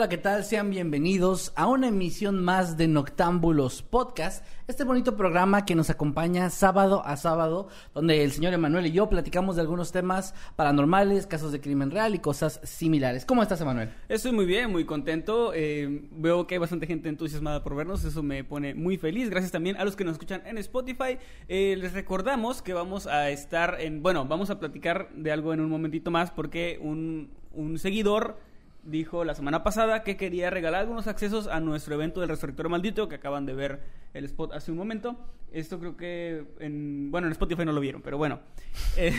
Hola, 0.00 0.08
¿qué 0.08 0.16
tal? 0.16 0.44
Sean 0.44 0.70
bienvenidos 0.70 1.52
a 1.56 1.66
una 1.66 1.88
emisión 1.88 2.42
más 2.42 2.78
de 2.78 2.88
Noctámbulos 2.88 3.82
Podcast, 3.82 4.42
este 4.66 4.84
bonito 4.84 5.14
programa 5.14 5.66
que 5.66 5.74
nos 5.74 5.90
acompaña 5.90 6.48
sábado 6.48 7.02
a 7.04 7.18
sábado, 7.18 7.68
donde 7.92 8.24
el 8.24 8.32
señor 8.32 8.54
Emanuel 8.54 8.86
y 8.86 8.92
yo 8.92 9.10
platicamos 9.10 9.56
de 9.56 9.60
algunos 9.60 9.92
temas 9.92 10.34
paranormales, 10.56 11.26
casos 11.26 11.52
de 11.52 11.60
crimen 11.60 11.90
real 11.90 12.14
y 12.14 12.18
cosas 12.18 12.60
similares. 12.62 13.26
¿Cómo 13.26 13.42
estás, 13.42 13.60
Emanuel? 13.60 13.90
Estoy 14.08 14.32
muy 14.32 14.46
bien, 14.46 14.72
muy 14.72 14.86
contento. 14.86 15.52
Eh, 15.54 16.08
veo 16.12 16.46
que 16.46 16.54
hay 16.54 16.60
bastante 16.60 16.86
gente 16.86 17.10
entusiasmada 17.10 17.62
por 17.62 17.76
vernos, 17.76 18.02
eso 18.02 18.22
me 18.22 18.42
pone 18.42 18.74
muy 18.74 18.96
feliz. 18.96 19.28
Gracias 19.28 19.52
también 19.52 19.76
a 19.76 19.84
los 19.84 19.96
que 19.96 20.04
nos 20.04 20.12
escuchan 20.12 20.40
en 20.46 20.56
Spotify. 20.56 21.18
Eh, 21.46 21.76
les 21.78 21.92
recordamos 21.92 22.62
que 22.62 22.72
vamos 22.72 23.06
a 23.06 23.28
estar 23.28 23.76
en, 23.78 24.02
bueno, 24.02 24.24
vamos 24.24 24.48
a 24.48 24.58
platicar 24.58 25.10
de 25.14 25.30
algo 25.30 25.52
en 25.52 25.60
un 25.60 25.68
momentito 25.68 26.10
más 26.10 26.30
porque 26.30 26.78
un, 26.80 27.28
un 27.52 27.78
seguidor 27.78 28.48
dijo 28.82 29.24
la 29.24 29.34
semana 29.34 29.62
pasada 29.62 30.02
que 30.02 30.16
quería 30.16 30.50
regalar 30.50 30.80
algunos 30.80 31.06
accesos 31.06 31.46
a 31.46 31.60
nuestro 31.60 31.94
evento 31.94 32.20
del 32.20 32.28
Resurrector 32.30 32.68
Maldito, 32.68 33.08
que 33.08 33.16
acaban 33.16 33.46
de 33.46 33.54
ver 33.54 33.80
el 34.14 34.24
spot 34.24 34.52
hace 34.52 34.70
un 34.70 34.78
momento. 34.78 35.16
Esto 35.52 35.78
creo 35.78 35.96
que 35.96 36.44
en, 36.60 37.10
bueno, 37.10 37.26
en 37.26 37.32
Spotify 37.32 37.64
no 37.64 37.72
lo 37.72 37.80
vieron, 37.80 38.02
pero 38.02 38.16
bueno. 38.18 38.40
Eh, 38.96 39.12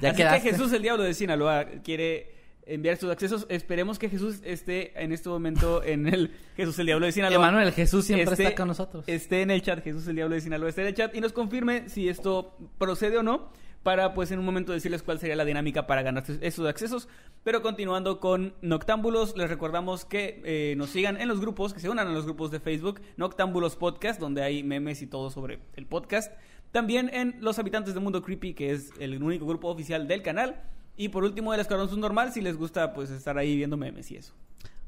Ya 0.00 0.10
así 0.10 0.16
quedaste. 0.16 0.42
que 0.42 0.50
Jesús, 0.50 0.72
el 0.72 0.82
diablo 0.82 1.02
de 1.04 1.14
Sinaloa, 1.14 1.64
quiere 1.84 2.32
enviar 2.66 2.96
sus 2.96 3.10
accesos. 3.10 3.46
Esperemos 3.48 3.98
que 3.98 4.08
Jesús 4.08 4.40
esté 4.44 4.92
en 5.02 5.12
este 5.12 5.28
momento 5.28 5.82
en 5.82 6.06
el 6.06 6.32
Jesús, 6.56 6.78
el 6.78 6.86
diablo 6.86 7.06
de 7.06 7.12
Sinaloa. 7.12 7.36
Emanuel, 7.48 7.72
Jesús 7.72 8.04
siempre 8.06 8.32
Esté- 8.34 8.44
está 8.44 8.54
con 8.56 8.68
nosotros. 8.68 9.04
Esté 9.06 9.42
en 9.42 9.50
el 9.50 9.60
chat, 9.62 9.82
Jesús, 9.84 10.06
el 10.08 10.16
diablo 10.16 10.34
de 10.34 10.40
Sinaloa, 10.40 10.68
esté 10.68 10.80
en 10.82 10.88
el 10.88 10.94
chat 10.94 11.14
y 11.14 11.20
nos 11.20 11.32
confirme 11.32 11.88
si 11.88 12.08
esto 12.08 12.56
procede 12.78 13.18
o 13.18 13.22
no 13.22 13.50
para 13.84 14.14
pues 14.14 14.32
en 14.32 14.40
un 14.40 14.44
momento 14.44 14.72
decirles 14.72 15.04
cuál 15.04 15.20
sería 15.20 15.36
la 15.36 15.44
dinámica 15.44 15.86
para 15.86 16.02
ganarse 16.02 16.38
esos 16.40 16.66
accesos. 16.66 17.06
Pero 17.44 17.62
continuando 17.62 18.18
con 18.18 18.54
Noctámbulos, 18.62 19.36
les 19.36 19.48
recordamos 19.48 20.04
que 20.04 20.42
eh, 20.44 20.74
nos 20.76 20.90
sigan 20.90 21.20
en 21.20 21.28
los 21.28 21.40
grupos, 21.40 21.74
que 21.74 21.80
se 21.80 21.90
unan 21.90 22.08
a 22.08 22.12
los 22.12 22.24
grupos 22.24 22.50
de 22.50 22.58
Facebook, 22.58 23.00
Noctámbulos 23.16 23.76
Podcast, 23.76 24.18
donde 24.18 24.42
hay 24.42 24.64
memes 24.64 25.02
y 25.02 25.06
todo 25.06 25.30
sobre 25.30 25.60
el 25.76 25.86
podcast. 25.86 26.32
También 26.72 27.10
en 27.12 27.36
Los 27.40 27.60
Habitantes 27.60 27.94
del 27.94 28.02
Mundo 28.02 28.22
Creepy, 28.22 28.54
que 28.54 28.72
es 28.72 28.90
el 28.98 29.22
único 29.22 29.46
grupo 29.46 29.68
oficial 29.68 30.08
del 30.08 30.22
canal. 30.22 30.62
Y 30.96 31.10
por 31.10 31.22
último, 31.22 31.52
el 31.52 31.60
Escuadrón 31.60 31.88
Subnormal, 31.88 32.32
si 32.32 32.40
les 32.40 32.56
gusta 32.56 32.94
pues 32.94 33.10
estar 33.10 33.36
ahí 33.38 33.54
viendo 33.56 33.76
memes 33.76 34.10
y 34.10 34.16
eso. 34.16 34.32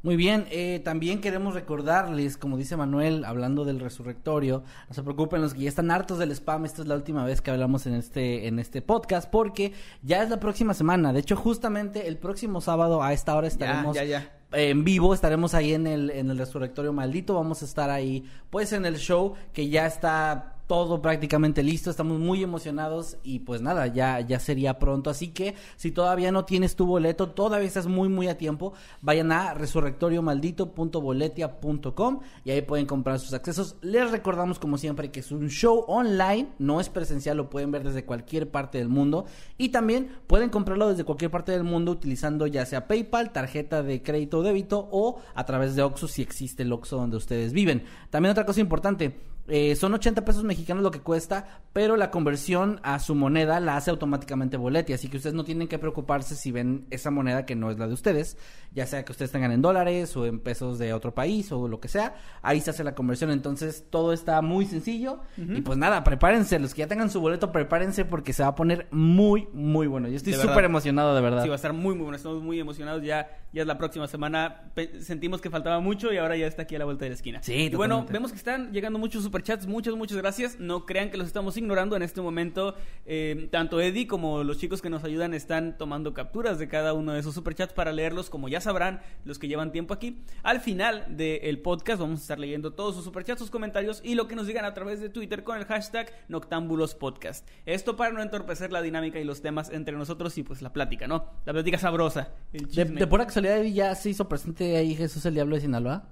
Muy 0.02 0.16
bien, 0.16 0.46
eh, 0.50 0.80
también 0.84 1.20
queremos 1.20 1.54
recordarles, 1.54 2.36
como 2.36 2.56
dice 2.56 2.76
Manuel, 2.76 3.24
hablando 3.24 3.64
del 3.64 3.80
resurrectorio, 3.80 4.62
no 4.88 4.94
se 4.94 5.02
preocupen 5.02 5.40
los 5.40 5.54
que 5.54 5.62
ya 5.62 5.68
están 5.68 5.90
hartos 5.90 6.18
del 6.18 6.30
spam, 6.30 6.64
esta 6.64 6.82
es 6.82 6.88
la 6.88 6.94
última 6.94 7.24
vez 7.24 7.40
que 7.40 7.50
hablamos 7.50 7.86
en 7.86 7.94
este, 7.94 8.46
en 8.46 8.58
este 8.58 8.82
podcast, 8.82 9.28
porque 9.28 9.72
ya 10.02 10.22
es 10.22 10.30
la 10.30 10.38
próxima 10.38 10.74
semana, 10.74 11.12
de 11.12 11.20
hecho 11.20 11.34
justamente 11.34 12.06
el 12.06 12.18
próximo 12.18 12.60
sábado 12.60 13.02
a 13.02 13.12
esta 13.12 13.34
hora 13.34 13.48
estaremos 13.48 13.96
ya, 13.96 14.04
ya. 14.04 14.32
en 14.52 14.84
vivo, 14.84 15.12
estaremos 15.12 15.54
ahí 15.54 15.72
en 15.74 15.86
el, 15.86 16.10
en 16.10 16.30
el 16.30 16.38
resurrectorio 16.38 16.92
maldito, 16.92 17.34
vamos 17.34 17.62
a 17.62 17.64
estar 17.64 17.90
ahí 17.90 18.24
pues 18.50 18.72
en 18.72 18.86
el 18.86 18.98
show 18.98 19.34
que 19.52 19.68
ya 19.68 19.86
está 19.86 20.55
todo 20.66 21.00
prácticamente 21.00 21.62
listo, 21.62 21.88
estamos 21.90 22.18
muy 22.18 22.42
emocionados 22.42 23.16
y 23.22 23.38
pues 23.40 23.60
nada, 23.62 23.86
ya, 23.86 24.20
ya 24.20 24.38
sería 24.40 24.78
pronto, 24.78 25.08
así 25.10 25.28
que 25.28 25.54
si 25.76 25.92
todavía 25.92 26.32
no 26.32 26.44
tienes 26.44 26.76
tu 26.76 26.84
boleto, 26.86 27.30
todavía 27.30 27.68
estás 27.68 27.86
muy 27.86 28.08
muy 28.08 28.28
a 28.28 28.36
tiempo, 28.36 28.74
vayan 29.00 29.32
a 29.32 29.54
resurrectoriomaldito.boletia.com 29.54 32.20
y 32.44 32.50
ahí 32.50 32.60
pueden 32.62 32.86
comprar 32.86 33.20
sus 33.20 33.32
accesos. 33.32 33.76
Les 33.80 34.10
recordamos 34.10 34.58
como 34.58 34.76
siempre 34.78 35.10
que 35.10 35.20
es 35.20 35.30
un 35.30 35.48
show 35.48 35.84
online, 35.86 36.48
no 36.58 36.80
es 36.80 36.88
presencial, 36.88 37.36
lo 37.36 37.48
pueden 37.48 37.70
ver 37.70 37.84
desde 37.84 38.04
cualquier 38.04 38.50
parte 38.50 38.78
del 38.78 38.88
mundo 38.88 39.26
y 39.58 39.68
también 39.68 40.10
pueden 40.26 40.50
comprarlo 40.50 40.88
desde 40.88 41.04
cualquier 41.04 41.30
parte 41.30 41.52
del 41.52 41.62
mundo 41.64 41.92
utilizando 41.92 42.48
ya 42.48 42.66
sea 42.66 42.88
PayPal, 42.88 43.32
tarjeta 43.32 43.82
de 43.82 44.02
crédito 44.02 44.38
o 44.38 44.42
débito 44.42 44.88
o 44.90 45.20
a 45.34 45.44
través 45.44 45.76
de 45.76 45.82
Oxxo 45.82 46.08
si 46.08 46.22
existe 46.22 46.64
el 46.64 46.72
Oxxo 46.72 46.96
donde 46.96 47.16
ustedes 47.16 47.52
viven. 47.52 47.84
También 48.10 48.32
otra 48.32 48.46
cosa 48.46 48.60
importante, 48.60 49.35
eh, 49.48 49.76
son 49.76 49.94
80 49.94 50.24
pesos 50.24 50.44
mexicanos 50.44 50.82
lo 50.82 50.90
que 50.90 51.00
cuesta, 51.00 51.60
pero 51.72 51.96
la 51.96 52.10
conversión 52.10 52.80
a 52.82 52.98
su 52.98 53.14
moneda 53.14 53.60
la 53.60 53.76
hace 53.76 53.90
automáticamente 53.90 54.56
Boleti, 54.56 54.92
así 54.92 55.08
que 55.08 55.18
ustedes 55.18 55.34
no 55.34 55.44
tienen 55.44 55.68
que 55.68 55.78
preocuparse 55.78 56.34
si 56.34 56.50
ven 56.50 56.86
esa 56.90 57.10
moneda 57.10 57.46
que 57.46 57.54
no 57.54 57.70
es 57.70 57.78
la 57.78 57.86
de 57.86 57.94
ustedes, 57.94 58.36
ya 58.72 58.86
sea 58.86 59.04
que 59.04 59.12
ustedes 59.12 59.30
tengan 59.30 59.52
en 59.52 59.62
dólares 59.62 60.16
o 60.16 60.26
en 60.26 60.40
pesos 60.40 60.78
de 60.78 60.92
otro 60.92 61.14
país 61.14 61.52
o 61.52 61.68
lo 61.68 61.80
que 61.80 61.88
sea, 61.88 62.16
ahí 62.42 62.60
se 62.60 62.70
hace 62.70 62.84
la 62.84 62.94
conversión, 62.94 63.30
entonces 63.30 63.84
todo 63.90 64.12
está 64.12 64.42
muy 64.42 64.66
sencillo 64.66 65.20
y 65.36 65.60
pues 65.60 65.78
nada, 65.78 66.02
prepárense, 66.04 66.58
los 66.58 66.74
que 66.74 66.80
ya 66.80 66.86
tengan 66.86 67.10
su 67.10 67.20
boleto, 67.20 67.52
prepárense 67.52 68.04
porque 68.04 68.32
se 68.32 68.42
va 68.42 68.50
a 68.50 68.54
poner 68.54 68.88
muy, 68.90 69.48
muy 69.52 69.86
bueno. 69.86 70.08
Yo 70.08 70.16
estoy 70.16 70.34
súper 70.34 70.64
emocionado, 70.64 71.14
de 71.14 71.20
verdad. 71.20 71.42
Sí, 71.42 71.48
va 71.48 71.54
a 71.54 71.56
estar 71.56 71.72
muy, 71.72 71.94
muy 71.94 72.02
bueno. 72.02 72.16
Estamos 72.16 72.42
muy 72.42 72.58
emocionados. 72.58 73.02
Ya, 73.02 73.28
ya 73.56 73.62
es 73.62 73.66
la 73.66 73.78
próxima 73.78 74.06
semana. 74.06 74.70
Sentimos 75.00 75.40
que 75.40 75.48
faltaba 75.50 75.80
mucho 75.80 76.12
y 76.12 76.18
ahora 76.18 76.36
ya 76.36 76.46
está 76.46 76.62
aquí 76.62 76.76
a 76.76 76.78
la 76.78 76.84
vuelta 76.84 77.06
de 77.06 77.08
la 77.10 77.14
esquina. 77.14 77.42
Sí, 77.42 77.54
Y 77.54 77.68
bueno, 77.70 77.94
totalmente. 77.96 78.12
vemos 78.12 78.30
que 78.32 78.36
están 78.36 78.70
llegando 78.72 78.98
muchos 78.98 79.22
superchats. 79.24 79.66
Muchas, 79.66 79.94
muchas 79.94 80.18
gracias. 80.18 80.60
No 80.60 80.84
crean 80.86 81.10
que 81.10 81.16
los 81.16 81.26
estamos 81.26 81.56
ignorando 81.56 81.96
en 81.96 82.02
este 82.02 82.20
momento. 82.20 82.74
Eh, 83.06 83.48
tanto 83.50 83.80
Eddie 83.80 84.06
como 84.06 84.44
los 84.44 84.58
chicos 84.58 84.82
que 84.82 84.90
nos 84.90 85.02
ayudan 85.04 85.32
están 85.34 85.78
tomando 85.78 86.12
capturas 86.12 86.58
de 86.58 86.68
cada 86.68 86.92
uno 86.92 87.12
de 87.14 87.20
esos 87.20 87.34
superchats 87.34 87.72
para 87.72 87.92
leerlos, 87.92 88.28
como 88.28 88.48
ya 88.48 88.60
sabrán 88.60 89.00
los 89.24 89.38
que 89.38 89.48
llevan 89.48 89.72
tiempo 89.72 89.94
aquí. 89.94 90.22
Al 90.42 90.60
final 90.60 91.06
del 91.16 91.58
podcast 91.60 91.98
vamos 92.00 92.20
a 92.20 92.22
estar 92.22 92.38
leyendo 92.38 92.74
todos 92.74 92.94
sus 92.94 93.04
superchats, 93.04 93.40
sus 93.40 93.50
comentarios 93.50 94.02
y 94.04 94.14
lo 94.16 94.28
que 94.28 94.36
nos 94.36 94.46
digan 94.46 94.66
a 94.66 94.74
través 94.74 95.00
de 95.00 95.08
Twitter 95.08 95.44
con 95.44 95.56
el 95.56 95.64
hashtag 95.64 96.12
NoctámbuloSpodcast. 96.28 97.48
Esto 97.64 97.96
para 97.96 98.12
no 98.12 98.22
entorpecer 98.22 98.72
la 98.72 98.82
dinámica 98.82 99.18
y 99.18 99.24
los 99.24 99.40
temas 99.42 99.70
entre 99.70 99.96
nosotros 99.96 100.36
y 100.38 100.42
pues 100.42 100.62
la 100.62 100.72
plática, 100.72 101.06
¿no? 101.06 101.24
La 101.44 101.52
plática 101.52 101.78
sabrosa. 101.78 102.30
El 102.52 102.66
De, 102.68 102.84
de 102.84 103.06
pura 103.06 103.24
casualidad, 103.48 103.74
ya 103.74 103.94
se 103.94 104.10
hizo 104.10 104.28
presente 104.28 104.76
ahí 104.76 104.94
Jesús 104.94 105.24
el 105.26 105.34
Diablo 105.34 105.54
de 105.56 105.62
Sinaloa. 105.62 106.08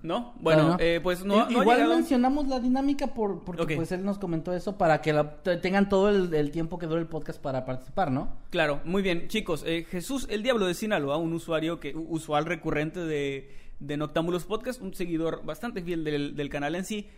¿No? 0.00 0.32
Bueno, 0.40 0.62
No, 0.62 0.68
no. 0.70 0.76
eh, 0.78 1.00
pues 1.02 1.24
no, 1.24 1.40
ha 1.42 1.50
Igual 1.50 1.88
mencionamos 1.88 2.46
la 2.46 2.60
dinámica 2.60 3.08
por, 3.08 3.42
porque 3.42 3.74
pues 3.74 3.90
él 3.90 4.04
nos 4.04 4.18
comentó 4.20 4.52
eso 4.52 4.78
para 4.78 5.00
que 5.02 5.12
la- 5.12 5.42
tengan 5.42 5.88
todo 5.88 6.08
el, 6.08 6.32
el 6.34 6.52
tiempo 6.52 6.78
que 6.78 6.86
dure 6.86 7.00
el 7.00 7.08
podcast 7.08 7.40
para 7.42 7.64
participar, 7.64 8.12
¿no? 8.12 8.28
Claro, 8.50 8.80
muy 8.84 9.02
bien, 9.02 9.26
chicos. 9.26 9.64
eh, 9.66 9.84
Jesús, 9.90 10.28
el 10.30 10.44
Diablo 10.44 10.66
de 10.66 10.74
Sinaloa, 10.74 11.16
un 11.16 11.32
usuario 11.32 11.80
que 11.80 11.96
usual 11.96 12.46
recurrente 12.46 13.00
de, 13.00 13.50
de 13.80 13.96
Noctámbulos 13.96 14.44
Podcast, 14.44 14.80
un 14.80 14.94
seguidor 14.94 15.44
bastante 15.44 15.82
fiel 15.82 16.04
del, 16.04 16.36
del 16.36 16.48
canal 16.48 16.76
en 16.76 16.84
sí, 16.84 17.08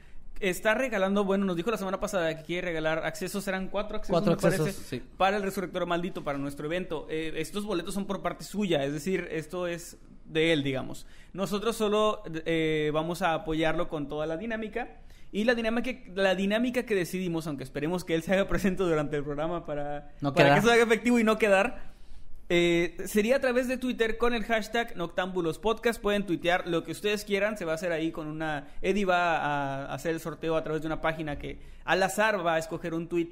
está 0.41 0.75
regalando, 0.75 1.25
bueno, 1.25 1.45
nos 1.45 1.57
dijo 1.57 1.71
la 1.71 1.77
semana 1.77 2.01
pasada 2.01 2.37
que 2.37 2.43
quiere 2.43 2.69
regalar 2.69 3.05
accesos, 3.05 3.45
serán 3.45 3.69
cuatro 3.69 3.97
accesos, 3.97 4.13
Cuatro 4.13 4.33
me 4.33 4.39
parece, 4.39 4.63
accesos, 4.63 4.87
sí. 4.87 5.03
para 5.17 5.37
el 5.37 5.43
Resurrector 5.43 5.87
Maldito, 5.87 6.25
para 6.25 6.39
nuestro 6.39 6.67
evento. 6.67 7.07
Eh, 7.11 7.35
estos 7.37 7.65
boletos 7.65 7.95
son 7.95 8.07
por 8.07 8.23
parte 8.23 8.45
suya, 8.45 8.85
es 8.85 8.93
decir, 8.93 9.29
esto 9.31 9.67
es 9.67 9.99
de 10.25 10.53
él, 10.53 10.63
digamos. 10.63 11.07
Nosotros 11.33 11.77
solo 11.77 12.23
eh, 12.47 12.91
vamos 12.93 13.23
a 13.23 13.35
apoyarlo 13.35 13.89
con 13.89 14.09
toda 14.09 14.27
la 14.27 14.37
dinámica. 14.37 14.97
Y 15.33 15.45
la 15.45 15.55
dinámica, 15.55 15.93
la 16.15 16.35
dinámica 16.35 16.85
que 16.85 16.97
decidimos, 16.97 17.47
aunque 17.47 17.63
esperemos 17.63 18.05
que 18.05 18.17
él 18.17 18.23
se 18.23 18.33
haga 18.33 18.49
presente 18.49 18.83
durante 18.83 19.17
el 19.17 19.23
programa 19.23 19.65
para, 19.65 20.13
No 20.21 20.33
para 20.33 20.55
que 20.55 20.61
eso 20.61 20.73
haga 20.73 20.83
efectivo 20.83 21.19
y 21.19 21.25
no 21.25 21.39
quedar, 21.39 21.93
eh, 22.53 22.97
sería 23.07 23.37
a 23.37 23.41
través 23.41 23.69
de 23.69 23.77
Twitter 23.77 24.19
con 24.19 24.35
el 24.35 24.43
hashtag 24.43 24.97
Noctámbulos 24.97 25.61
Podcast. 25.61 26.03
Pueden 26.03 26.27
tuitear 26.27 26.67
lo 26.67 26.83
que 26.83 26.91
ustedes 26.91 27.25
quieran. 27.25 27.57
Se 27.57 27.65
va 27.65 27.71
a 27.71 27.75
hacer 27.77 27.93
ahí 27.93 28.11
con 28.11 28.27
una. 28.27 28.67
Eddie 28.83 29.05
va 29.05 29.37
a 29.37 29.95
hacer 29.95 30.15
el 30.15 30.21
sorteo 30.21 30.57
a 30.57 30.65
través 30.65 30.83
de 30.83 30.89
una 30.89 31.01
página 31.01 31.39
que 31.39 31.61
al 31.85 32.03
azar 32.03 32.45
va 32.45 32.55
a 32.55 32.59
escoger 32.59 32.93
un 32.93 33.09
tweet 33.09 33.31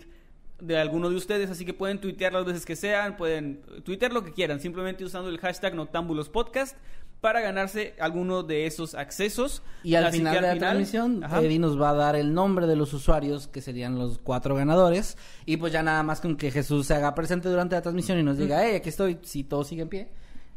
de 0.61 0.79
alguno 0.79 1.11
de 1.11 1.17
ustedes. 1.17 1.51
Así 1.51 1.65
que 1.65 1.75
pueden 1.75 2.01
tuitear 2.01 2.33
las 2.33 2.45
veces 2.45 2.65
que 2.65 2.77
sean. 2.77 3.17
Pueden 3.17 3.61
tuitear 3.85 4.13
lo 4.13 4.23
que 4.23 4.33
quieran. 4.33 4.61
Simplemente 4.61 5.05
usando 5.05 5.31
el 5.31 5.39
hashtag 5.39 5.75
Noctámbulos 5.75 6.29
Podcast. 6.29 6.77
Para 7.21 7.41
ganarse 7.41 7.95
alguno 7.99 8.43
de 8.43 8.67
esos 8.67 8.95
accesos. 8.95 9.63
Y 9.83 9.95
al 9.97 10.07
Así 10.07 10.19
final 10.19 10.35
de 10.35 10.41
la 10.41 10.47
final- 10.55 10.59
transmisión, 10.59 11.25
Ajá. 11.25 11.41
Eddie 11.41 11.59
nos 11.59 11.81
va 11.81 11.91
a 11.91 11.95
dar 11.95 12.15
el 12.17 12.33
nombre 12.33 12.67
de 12.67 12.77
los 12.77 12.93
usuarios, 12.95 13.49
que 13.49 13.61
serían 13.61 13.99
los 13.99 14.19
cuatro 14.19 14.55
ganadores. 14.55 15.17
Y 15.47 15.57
pues 15.57 15.73
ya 15.73 15.83
nada 15.83 16.03
más 16.03 16.21
con 16.21 16.37
que 16.37 16.51
Jesús 16.51 16.87
se 16.87 16.95
haga 16.95 17.15
presente 17.15 17.49
durante 17.49 17.75
la 17.75 17.83
transmisión 17.83 18.19
y 18.19 18.23
nos 18.23 18.39
diga, 18.39 18.65
hey, 18.65 18.77
aquí 18.77 18.89
estoy, 18.89 19.19
si 19.23 19.45
todo 19.45 19.65
sigue 19.65 19.83
en 19.83 19.89
pie. 19.89 20.09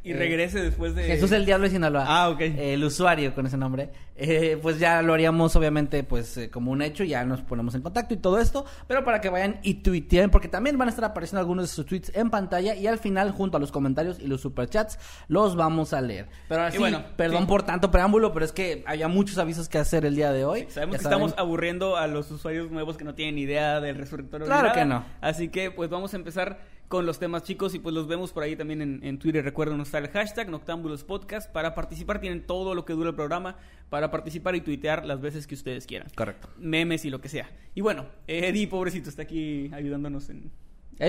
Y 0.04 0.12
Eh, 0.12 0.16
regrese 0.16 0.62
después 0.62 0.96
de... 0.96 1.04
Jesús 1.04 1.32
el 1.32 1.46
Diablo 1.46 1.66
de 1.66 1.72
Sinaloa. 1.72 2.06
Ah, 2.08 2.30
ok. 2.30 2.42
Eh, 2.42 2.74
el 2.74 2.84
usuario 2.84 3.34
con 3.36 3.46
ese 3.46 3.58
nombre. 3.58 3.90
Eh, 4.16 4.58
pues 4.62 4.78
ya 4.80 5.02
lo 5.02 5.14
haríamos, 5.14 5.56
obviamente, 5.56 6.04
pues 6.04 6.38
eh, 6.38 6.50
como 6.50 6.72
un 6.72 6.82
hecho. 6.82 7.04
Ya 7.04 7.24
nos 7.24 7.42
ponemos 7.42 7.74
en 7.76 7.82
contacto 7.82 8.14
y 8.14 8.18
todo 8.18 8.40
esto. 8.40 8.66
Pero 8.88 9.04
para 9.04 9.22
que 9.22 9.30
vayan 9.30 9.60
y 9.64 9.76
tuiteen, 9.76 10.30
porque 10.30 10.48
también 10.48 10.78
van 10.78 10.88
a 10.88 10.92
estar 10.92 11.06
apareciendo 11.06 11.40
algunos 11.40 11.66
de 11.70 11.76
sus 11.76 11.86
tweets 11.86 12.12
en 12.16 12.30
pantalla. 12.30 12.76
Y 12.76 12.88
al 12.88 12.98
final, 13.00 13.32
junto 13.32 13.58
a 13.58 13.60
los 13.60 13.72
comentarios 13.72 14.20
y 14.20 14.28
los 14.28 14.42
superchats, 14.42 14.98
los 15.28 15.56
vamos 15.56 15.94
a 15.94 16.02
leer. 16.02 16.28
Pero 16.48 16.64
así, 16.64 16.78
bueno, 16.78 17.04
perdón 17.16 17.44
sí. 17.44 17.48
por 17.48 17.64
tanto 17.64 17.90
preámbulo, 17.92 18.32
pero 18.34 18.46
es 18.46 18.52
que 18.52 18.84
había 18.88 19.08
muchos 19.08 19.38
avisos 19.38 19.70
que 19.70 19.78
hacer 19.78 20.06
el 20.06 20.16
día 20.16 20.32
de 20.32 20.46
hoy. 20.46 20.68
Sabemos 20.70 20.94
Ya 20.96 20.98
que 21.00 21.04
saben. 21.04 21.18
estamos 21.26 21.34
aburriendo 21.40 21.96
a 21.98 22.08
los 22.08 22.30
usuarios 22.32 22.70
nuevos 22.72 22.98
que 22.98 23.04
no 23.04 23.14
tienen 23.16 23.38
idea 23.38 23.80
del 23.80 23.96
resurrector. 23.98 24.44
Claro 24.46 24.72
que 24.74 24.86
no. 24.86 25.06
Así 25.22 25.50
que 25.50 25.72
pues 25.72 25.90
vamos 25.90 26.14
a 26.14 26.18
empezar 26.18 26.60
con 26.92 27.06
los 27.06 27.20
temas 27.20 27.44
chicos 27.44 27.74
y 27.74 27.80
pues 27.80 27.96
los 27.96 28.06
vemos 28.06 28.34
por 28.34 28.44
ahí 28.44 28.58
también 28.58 28.82
en, 28.82 29.00
en 29.02 29.18
Twitter. 29.18 29.46
Recuerden 29.46 29.80
usar 29.80 30.04
el 30.04 30.10
hashtag 30.10 30.50
Noctámbulos 30.50 31.06
Podcast 31.06 31.50
para 31.50 31.74
participar. 31.74 32.20
Tienen 32.20 32.46
todo 32.46 32.76
lo 32.76 32.84
que 32.84 32.92
dura 32.92 33.10
el 33.10 33.16
programa 33.16 33.56
para 33.90 34.12
participar 34.12 34.56
y 34.58 34.62
tuitear 34.62 35.06
las 35.06 35.22
veces 35.22 35.48
que 35.48 35.56
ustedes 35.56 35.88
quieran. 35.88 36.10
Correcto. 36.14 36.50
Memes 36.58 37.06
y 37.06 37.10
lo 37.10 37.22
que 37.22 37.30
sea. 37.30 37.50
Y 37.76 37.80
bueno, 37.80 38.08
Eddie, 38.28 38.68
pobrecito, 38.68 39.10
está 39.10 39.22
aquí 39.22 39.72
ayudándonos 39.74 40.30
en... 40.30 40.52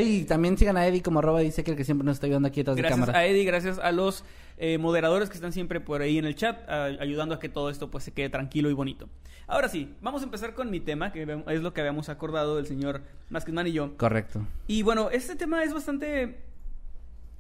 Y 0.01 0.25
también 0.25 0.57
sigan 0.57 0.77
a 0.77 0.87
Eddie 0.87 1.03
como 1.03 1.19
arroba 1.19 1.41
dice 1.41 1.63
que 1.65 1.73
el 1.73 1.77
que 1.77 1.85
siempre 1.85 2.05
nos 2.05 2.15
está 2.15 2.27
ayudando 2.27 2.49
aquí 2.49 2.61
detrás 2.61 2.77
de 2.77 2.83
Gracias 2.83 3.01
cámara. 3.01 3.19
a 3.19 3.27
Eddie, 3.27 3.45
gracias 3.45 3.79
a 3.79 3.93
los 3.93 4.25
eh, 4.59 4.79
moderadores 4.79 5.29
que 5.29 5.35
están 5.35 5.53
siempre 5.53 5.81
por 5.81 6.01
ahí 6.01 6.17
en 6.19 6.25
el 6.25 6.35
chat, 6.35 6.69
a- 6.69 6.85
ayudando 6.85 7.35
a 7.35 7.39
que 7.41 7.49
todo 7.49 7.69
esto 7.69 7.91
pues 7.91 8.05
se 8.05 8.13
quede 8.13 8.31
tranquilo 8.31 8.71
y 8.71 8.73
bonito. 8.73 9.09
Ahora 9.47 9.69
sí, 9.69 9.95
vamos 10.01 10.23
a 10.23 10.25
empezar 10.25 10.55
con 10.55 10.71
mi 10.71 10.81
tema, 10.81 11.13
que 11.13 11.23
es 11.49 11.61
lo 11.61 11.75
que 11.75 11.81
habíamos 11.81 12.09
acordado 12.09 12.59
el 12.59 12.67
señor 12.67 13.03
Masketman 13.29 13.67
y 13.67 13.73
yo. 13.73 13.97
Correcto. 13.99 14.47
Y 14.67 14.83
bueno, 14.83 15.11
este 15.11 15.37
tema 15.37 15.63
es 15.63 15.75
bastante 15.75 16.39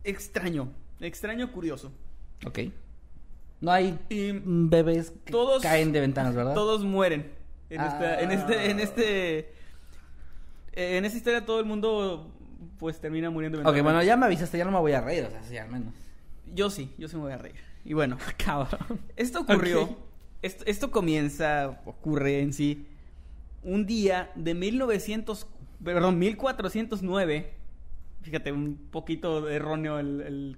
extraño, 0.05 0.69
extraño, 1.01 1.51
curioso. 1.53 1.91
Ok. 2.47 2.59
No 3.61 3.71
hay 3.71 3.99
Y 4.09 4.33
bebés 4.45 5.13
que 5.25 5.31
todos 5.31 5.63
caen 5.63 5.93
de 5.93 6.01
ventanas, 6.01 6.35
¿verdad? 6.35 6.55
Todos 6.55 6.85
mueren. 6.85 7.31
En, 7.71 7.81
Ah. 7.81 7.87
esta, 7.87 8.21
en 8.21 8.31
este, 8.33 8.71
en 8.71 8.81
este, 8.81 9.39
eh, 10.73 10.97
en 10.99 11.05
esta 11.05 11.17
historia 11.17 11.47
todo 11.47 11.61
el 11.61 11.65
mundo 11.67 12.31
pues 12.79 13.01
termina 13.01 13.31
muriendo. 13.31 13.61
Ok, 13.61 13.81
bueno, 13.83 14.03
ya 14.03 14.17
me 14.17 14.27
avisaste, 14.27 14.59
ya 14.59 14.65
no 14.65 14.71
me 14.73 14.79
voy 14.79 14.93
a 14.93 15.01
reír, 15.01 15.25
o 15.25 15.31
sea, 15.31 15.43
sí, 15.43 15.57
al 15.57 15.71
menos. 15.71 15.95
Yo 16.55 16.71
sí, 16.71 16.93
yo 16.99 17.09
sí 17.09 17.17
me 17.17 17.23
voy 17.23 17.33
a 17.33 17.39
reír. 17.39 17.57
Y 17.85 17.95
bueno, 17.95 18.17
Cabrón. 18.45 19.01
Esto 19.17 19.41
ocurrió, 19.41 19.97
esto, 20.43 20.65
esto 20.67 20.91
comienza, 20.91 21.81
ocurre 21.85 22.41
en 22.41 22.53
sí, 22.53 22.87
un 23.63 23.87
día 23.87 24.31
de 24.35 24.55
1900, 24.55 25.47
perdón, 25.85 26.19
1409, 26.19 27.53
fíjate, 28.23 28.53
un 28.53 28.77
poquito 28.91 29.49
erróneo 29.49 29.99
el, 29.99 30.21
el- 30.21 30.57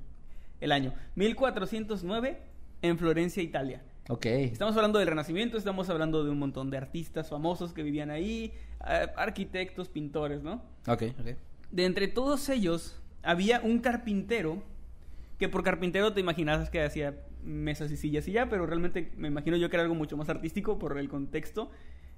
el 0.61 0.73
año, 0.73 0.95
1409 1.17 2.39
en 2.83 2.99
Florencia, 2.99 3.43
Italia. 3.43 3.83
Ok. 4.09 4.27
Estamos 4.27 4.77
hablando 4.77 4.99
del 4.99 5.09
Renacimiento, 5.09 5.57
estamos 5.57 5.89
hablando 5.89 6.25
de 6.25 6.31
un 6.31 6.39
montón 6.39 6.71
de 6.71 6.77
artistas 6.77 7.31
famosos 7.31 7.73
que 7.73 7.83
vivían 7.83 8.11
ahí, 8.11 8.53
eh, 8.87 9.07
arquitectos, 9.17 9.89
pintores, 9.89 10.43
¿no? 10.43 10.63
Ok, 10.87 11.03
ok. 11.19 11.37
De 11.71 11.85
entre 11.85 12.09
todos 12.09 12.49
ellos 12.49 13.01
había 13.23 13.61
un 13.61 13.81
carpintero 13.81 14.63
que 15.39 15.49
por 15.49 15.63
carpintero 15.63 16.13
te 16.13 16.21
imaginabas 16.21 16.71
que 16.71 16.83
hacía 16.83 17.15
mesas 17.43 17.91
y 17.91 17.97
sillas 17.97 18.27
y 18.29 18.33
ya, 18.33 18.49
pero 18.49 18.67
realmente 18.67 19.13
me 19.17 19.29
imagino 19.29 19.57
yo 19.57 19.69
que 19.69 19.77
era 19.77 19.83
algo 19.83 19.95
mucho 19.95 20.17
más 20.17 20.29
artístico 20.29 20.79
por 20.79 20.99
el 20.99 21.09
contexto 21.09 21.71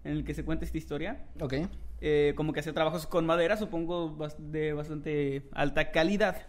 en 0.05 0.13
el 0.13 0.25
que 0.25 0.35
se 0.35 0.45
cuenta 0.45 0.65
esta 0.65 0.79
historia. 0.79 1.25
Ok. 1.41 1.55
Eh, 2.01 2.35
como 2.37 2.53
que 2.53 2.61
hacía 2.61 2.73
trabajos 2.73 3.07
con 3.07 3.27
madera, 3.27 3.57
supongo 3.57 4.17
de 4.39 4.73
bastante 4.73 5.43
alta 5.53 5.91
calidad. 5.91 6.47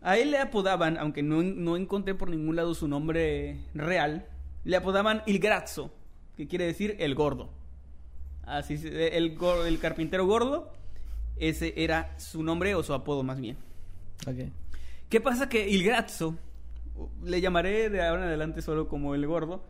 A 0.00 0.18
él 0.18 0.32
le 0.32 0.38
apodaban, 0.38 0.98
aunque 0.98 1.22
no, 1.22 1.42
no 1.42 1.76
encontré 1.76 2.14
por 2.14 2.28
ningún 2.28 2.56
lado 2.56 2.74
su 2.74 2.88
nombre 2.88 3.60
real, 3.74 4.26
le 4.64 4.76
apodaban 4.76 5.22
Il 5.26 5.38
Grazzo, 5.38 5.94
que 6.36 6.46
quiere 6.46 6.66
decir 6.66 6.96
el 6.98 7.14
gordo. 7.14 7.50
Así 8.42 8.74
el, 8.74 9.38
el 9.40 9.78
carpintero 9.78 10.26
gordo, 10.26 10.72
ese 11.36 11.74
era 11.76 12.18
su 12.18 12.42
nombre 12.42 12.74
o 12.74 12.82
su 12.82 12.92
apodo 12.94 13.22
más 13.22 13.40
bien. 13.40 13.56
Ok. 14.26 14.50
¿Qué 15.08 15.20
pasa? 15.20 15.48
Que 15.48 15.68
Il 15.68 15.84
Grazzo, 15.84 16.36
le 17.22 17.40
llamaré 17.40 17.90
de 17.90 18.02
ahora 18.02 18.22
en 18.22 18.28
adelante 18.28 18.62
solo 18.62 18.88
como 18.88 19.14
el 19.14 19.26
gordo, 19.26 19.64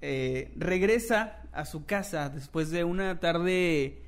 eh, 0.00 0.52
regresa 0.56 1.42
a 1.52 1.64
su 1.64 1.84
casa 1.84 2.28
después 2.30 2.70
de 2.70 2.84
una 2.84 3.20
tarde, 3.20 4.02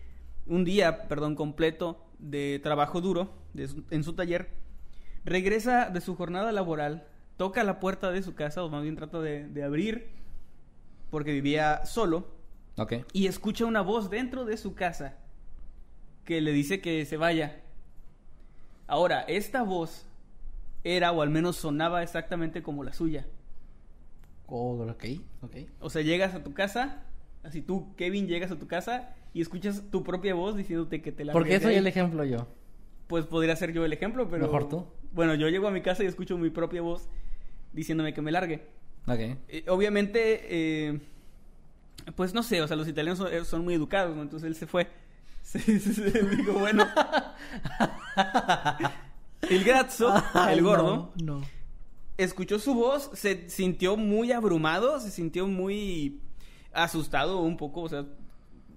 un 0.46 0.64
día, 0.64 1.06
perdón, 1.08 1.34
completo 1.34 2.04
de 2.18 2.60
trabajo 2.62 3.00
duro 3.00 3.32
de 3.54 3.68
su- 3.68 3.84
en 3.90 4.02
su 4.04 4.14
taller. 4.14 4.50
Regresa 5.24 5.90
de 5.90 6.00
su 6.00 6.16
jornada 6.16 6.50
laboral, 6.52 7.06
toca 7.36 7.62
la 7.64 7.78
puerta 7.80 8.10
de 8.10 8.22
su 8.22 8.34
casa, 8.34 8.62
o 8.64 8.68
más 8.68 8.82
bien 8.82 8.96
trata 8.96 9.20
de, 9.20 9.46
de 9.48 9.62
abrir, 9.64 10.10
porque 11.10 11.32
vivía 11.32 11.84
solo, 11.86 12.28
Ok. 12.78 12.94
y 13.12 13.26
escucha 13.26 13.66
una 13.66 13.82
voz 13.82 14.08
dentro 14.10 14.44
de 14.44 14.56
su 14.56 14.74
casa 14.74 15.18
que 16.24 16.40
le 16.40 16.52
dice 16.52 16.80
que 16.80 17.04
se 17.04 17.16
vaya. 17.16 17.60
Ahora, 18.86 19.22
esta 19.22 19.62
voz 19.62 20.06
era, 20.84 21.12
o 21.12 21.22
al 21.22 21.30
menos 21.30 21.56
sonaba 21.56 22.02
exactamente 22.02 22.62
como 22.62 22.84
la 22.84 22.92
suya. 22.92 23.26
Oh, 24.46 24.76
ok. 24.82 25.04
Ok. 25.42 25.56
O 25.80 25.90
sea, 25.90 26.02
llegas 26.02 26.34
a 26.34 26.42
tu 26.42 26.52
casa, 26.52 27.02
así 27.42 27.62
tú, 27.62 27.94
Kevin, 27.96 28.26
llegas 28.26 28.50
a 28.50 28.58
tu 28.58 28.66
casa 28.66 29.14
y 29.32 29.40
escuchas 29.40 29.84
tu 29.90 30.02
propia 30.04 30.34
voz 30.34 30.56
diciéndote 30.56 31.00
que 31.00 31.12
te 31.12 31.24
la 31.24 31.32
¿Por 31.32 31.46
qué 31.46 31.58
soy 31.60 31.74
el 31.74 31.86
ejemplo 31.86 32.24
yo? 32.24 32.48
Pues 33.06 33.24
podría 33.26 33.56
ser 33.56 33.72
yo 33.72 33.84
el 33.84 33.92
ejemplo, 33.92 34.28
pero... 34.28 34.44
Mejor 34.44 34.68
tú. 34.68 34.86
Bueno, 35.12 35.34
yo 35.34 35.48
llego 35.48 35.68
a 35.68 35.70
mi 35.70 35.82
casa 35.82 36.04
y 36.04 36.06
escucho 36.06 36.36
mi 36.38 36.50
propia 36.50 36.82
voz 36.82 37.08
diciéndome 37.72 38.14
que 38.14 38.22
me 38.22 38.30
largue. 38.30 38.66
Ok. 39.06 39.18
Eh, 39.48 39.64
obviamente, 39.68 40.40
eh, 40.48 41.00
pues 42.14 42.34
no 42.34 42.42
sé, 42.42 42.62
o 42.62 42.68
sea, 42.68 42.76
los 42.76 42.88
italianos 42.88 43.18
son, 43.18 43.44
son 43.44 43.64
muy 43.64 43.74
educados, 43.74 44.16
¿no? 44.16 44.22
Entonces 44.22 44.46
él 44.46 44.54
se 44.54 44.66
fue. 44.66 44.88
Se, 45.42 45.58
se- 45.60 45.80
se 45.94 46.10
dijo, 46.22 46.52
bueno. 46.54 46.86
El 49.48 49.64
grazzo, 49.64 50.12
el 50.50 50.62
gordo, 50.62 51.12
No. 51.22 51.40
no. 51.40 51.46
escuchó 52.16 52.58
su 52.58 52.74
voz, 52.74 53.10
se 53.14 53.48
sintió 53.48 53.96
muy 53.96 54.32
abrumado, 54.32 55.00
se 55.00 55.10
sintió 55.10 55.46
muy 55.48 56.20
asustado 56.72 57.40
un 57.40 57.56
poco, 57.56 57.82
o 57.82 57.88
sea, 57.88 58.06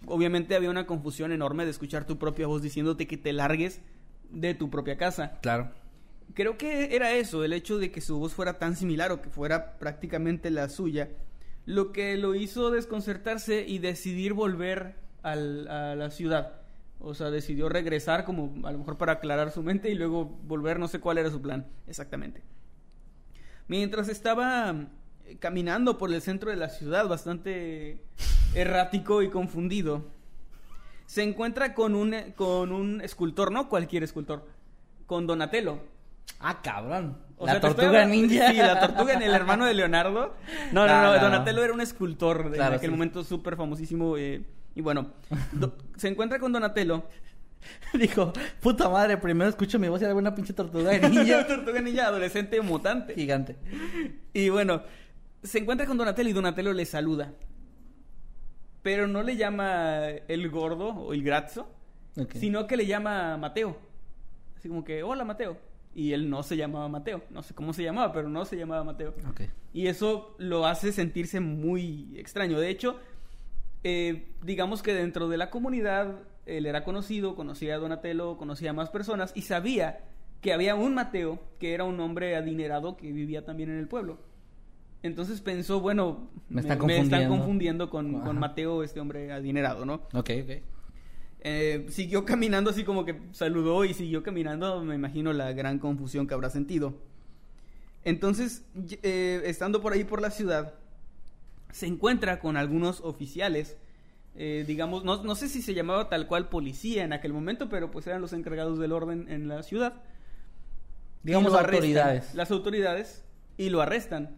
obviamente 0.08 0.56
había 0.56 0.70
una 0.70 0.86
confusión 0.88 1.32
enorme 1.32 1.64
de 1.66 1.72
escuchar 1.72 2.06
tu 2.06 2.18
propia 2.18 2.48
voz 2.48 2.62
diciéndote 2.62 3.08
que 3.08 3.18
te 3.18 3.32
largues 3.32 3.80
de 4.32 4.54
tu 4.54 4.70
propia 4.70 4.98
casa. 4.98 5.38
Claro. 5.42 5.72
Creo 6.34 6.58
que 6.58 6.96
era 6.96 7.12
eso, 7.14 7.44
el 7.44 7.54
hecho 7.54 7.78
de 7.78 7.92
que 7.92 8.02
su 8.02 8.18
voz 8.18 8.34
fuera 8.34 8.58
tan 8.58 8.76
similar 8.76 9.12
o 9.12 9.22
que 9.22 9.30
fuera 9.30 9.78
prácticamente 9.78 10.50
la 10.50 10.68
suya, 10.70 11.10
lo 11.66 11.92
que 11.92 12.18
lo 12.18 12.34
hizo 12.36 12.72
desconcertarse 12.72 13.64
y 13.68 13.78
decidir 13.78 14.34
volver 14.34 14.96
al- 15.32 15.68
a 15.68 15.96
la 15.96 16.10
ciudad. 16.12 16.54
O 17.00 17.14
sea, 17.14 17.30
decidió 17.30 17.68
regresar 17.70 18.24
como 18.26 18.66
a 18.68 18.72
lo 18.72 18.78
mejor 18.80 18.98
para 18.98 19.14
aclarar 19.14 19.52
su 19.52 19.62
mente 19.64 19.90
y 19.90 19.96
luego 19.96 20.26
volver, 20.26 20.80
no 20.80 20.88
sé 20.88 21.00
cuál 21.00 21.18
era 21.18 21.30
su 21.30 21.42
plan 21.42 21.68
exactamente. 21.88 22.42
Mientras 23.68 24.08
estaba 24.10 24.74
eh, 25.26 25.38
caminando 25.40 25.98
por 25.98 26.14
el 26.14 26.22
centro 26.22 26.50
de 26.52 26.56
la 26.58 26.70
ciudad, 26.70 27.08
bastante 27.08 28.02
errático 28.54 29.22
y 29.24 29.30
confundido, 29.30 30.06
se 31.06 31.24
encuentra 31.24 31.74
con 31.74 31.96
un, 31.96 32.16
con 32.36 32.72
un 32.72 33.02
escultor, 33.02 33.52
no 33.52 33.68
cualquier 33.70 34.04
escultor, 34.04 34.48
con 35.06 35.28
Donatello. 35.28 35.80
Ah, 36.40 36.62
cabrón. 36.62 37.18
O 37.38 37.46
la 37.46 37.54
sea, 37.54 37.58
estoy 37.58 37.70
tortuga 37.76 38.02
hablando- 38.04 38.16
ninja. 38.16 38.52
Sí, 38.52 38.58
la 38.58 38.80
tortuga, 38.80 39.14
el 39.14 39.34
hermano 39.34 39.66
de 39.66 39.74
Leonardo. 39.74 40.34
No, 40.72 40.88
no, 40.88 40.88
No, 40.88 41.02
no, 41.02 41.08
no, 41.10 41.16
no. 41.16 41.22
Donatello 41.24 41.64
era 41.64 41.74
un 41.74 41.82
escultor 41.82 42.50
de 42.50 42.58
Claro, 42.58 42.74
en 42.74 42.78
aquel 42.78 42.90
sí. 42.90 42.96
momento 42.96 43.24
súper 43.24 43.56
famosísimo. 43.56 44.18
eh, 44.18 44.44
y 44.76 44.82
bueno, 44.82 45.12
se 45.96 46.08
encuentra 46.10 46.38
con 46.40 46.52
Donatello. 46.52 47.04
Dijo, 47.94 48.32
puta 48.62 48.90
madre, 48.90 49.18
primero 49.18 49.50
escucho 49.50 49.80
mi 49.80 49.88
voz 49.88 50.02
y 50.02 50.06
hago 50.06 50.20
una 50.20 50.36
pinche 50.36 50.54
tortuga 50.54 50.92
de 50.92 51.00
ninja. 51.10 51.48
tortuga 51.48 51.82
ninja, 51.82 52.08
adolescente 52.08 52.62
mutante. 52.62 53.16
Gigante. 53.16 53.56
Y 54.34 54.50
bueno, 54.50 54.84
se 55.42 55.58
encuentra 55.60 55.88
con 55.88 55.98
Donatello 55.98 56.30
y 56.30 56.34
Donatello 56.34 56.74
le 56.74 56.86
saluda. 56.86 57.34
Pero 58.84 59.08
no 59.08 59.24
le 59.24 59.36
llama 59.36 60.08
el 60.28 60.50
gordo 60.50 60.90
o 60.90 61.14
el 61.14 61.24
grazzo, 61.24 61.68
Ok. 62.18 62.34
sino 62.36 62.68
que 62.68 62.78
le 62.78 62.86
llama 62.86 63.36
Mateo. 63.38 63.78
Así 64.58 64.70
como 64.70 64.84
que, 64.84 65.02
hola 65.02 65.24
Mateo. 65.26 65.58
Y 65.96 66.12
él 66.12 66.30
no 66.30 66.44
se 66.44 66.58
llamaba 66.58 66.88
Mateo. 66.90 67.24
No 67.32 67.42
sé 67.42 67.56
cómo 67.56 67.74
se 67.74 67.82
llamaba, 67.84 68.12
pero 68.12 68.30
no 68.30 68.46
se 68.46 68.58
llamaba 68.58 68.84
Mateo. 68.84 69.14
Y 69.74 69.88
eso 69.88 70.36
lo 70.38 70.68
hace 70.68 70.92
sentirse 70.92 71.40
muy 71.40 72.14
extraño. 72.18 72.60
De 72.60 72.70
hecho, 72.70 73.00
eh, 73.88 74.26
digamos 74.44 74.82
que 74.82 74.96
dentro 74.96 75.30
de 75.30 75.38
la 75.38 75.52
comunidad 75.52 76.16
él 76.48 76.66
era 76.66 76.84
conocido, 76.84 77.36
conocía 77.36 77.76
a 77.76 77.78
Donatello, 77.78 78.36
conocía 78.36 78.72
a 78.72 78.74
más 78.74 78.90
personas 78.90 79.32
y 79.36 79.44
sabía 79.44 80.00
que 80.42 80.54
había 80.54 80.74
un 80.74 80.96
Mateo 80.96 81.40
que 81.60 81.76
era 81.76 81.84
un 81.84 82.00
hombre 82.00 82.36
adinerado 82.36 82.98
que 82.98 83.12
vivía 83.12 83.46
también 83.46 83.70
en 83.70 83.78
el 83.78 83.88
pueblo. 83.88 84.18
Entonces 85.04 85.40
pensó, 85.40 85.82
bueno, 85.82 86.30
Me 86.50 86.62
están 86.62 86.84
me 86.84 86.98
están 86.98 87.28
confundiendo. 87.30 87.92
con, 87.92 88.22
con 88.22 88.40
Mateo, 88.40 88.82
este 88.82 89.00
hombre 89.00 89.32
adinerado, 89.32 89.86
¿no? 89.86 90.02
Ok, 90.14 90.32
ok. 90.42 90.64
Eh, 91.42 91.86
siguió 91.90 92.26
caminando 92.26 92.72
así 92.72 92.84
como 92.84 93.06
que 93.06 93.22
saludó 93.34 93.86
y 93.86 93.94
siguió 93.94 94.24
caminando, 94.24 94.84
me 94.84 94.96
imagino 94.96 95.32
la 95.32 95.54
gran 95.54 95.78
confusión 95.78 96.26
que 96.26 96.34
habrá 96.34 96.50
sentido. 96.50 96.96
Entonces, 98.04 98.66
eh, 99.04 99.44
estando 99.46 99.80
por 99.80 99.94
ahí 99.94 100.04
por 100.06 100.24
la 100.24 100.32
ciudad, 100.32 100.74
se 101.76 101.88
encuentra 101.88 102.40
con 102.40 102.56
algunos 102.56 103.02
oficiales, 103.02 103.76
eh, 104.34 104.64
digamos, 104.66 105.04
no, 105.04 105.22
no 105.26 105.36
sé 105.36 105.50
si 105.50 105.62
se 105.62 105.74
llamaba 105.74 106.08
tal 106.08 106.26
cual 106.26 106.48
policía 106.48 107.04
en 107.04 107.12
aquel 107.12 107.34
momento, 107.34 107.68
pero 107.68 107.92
pues 107.92 108.08
eran 108.08 108.22
los 108.22 108.32
encargados 108.32 108.80
del 108.80 108.94
orden 108.94 109.30
en 109.30 109.50
la 109.50 109.62
ciudad. 109.62 110.02
Digamos 111.24 111.54
arrestan, 111.54 111.76
autoridades. 111.76 112.34
Las 112.34 112.50
autoridades 112.52 113.26
y 113.58 113.72
lo 113.72 113.82
arrestan. 113.82 114.38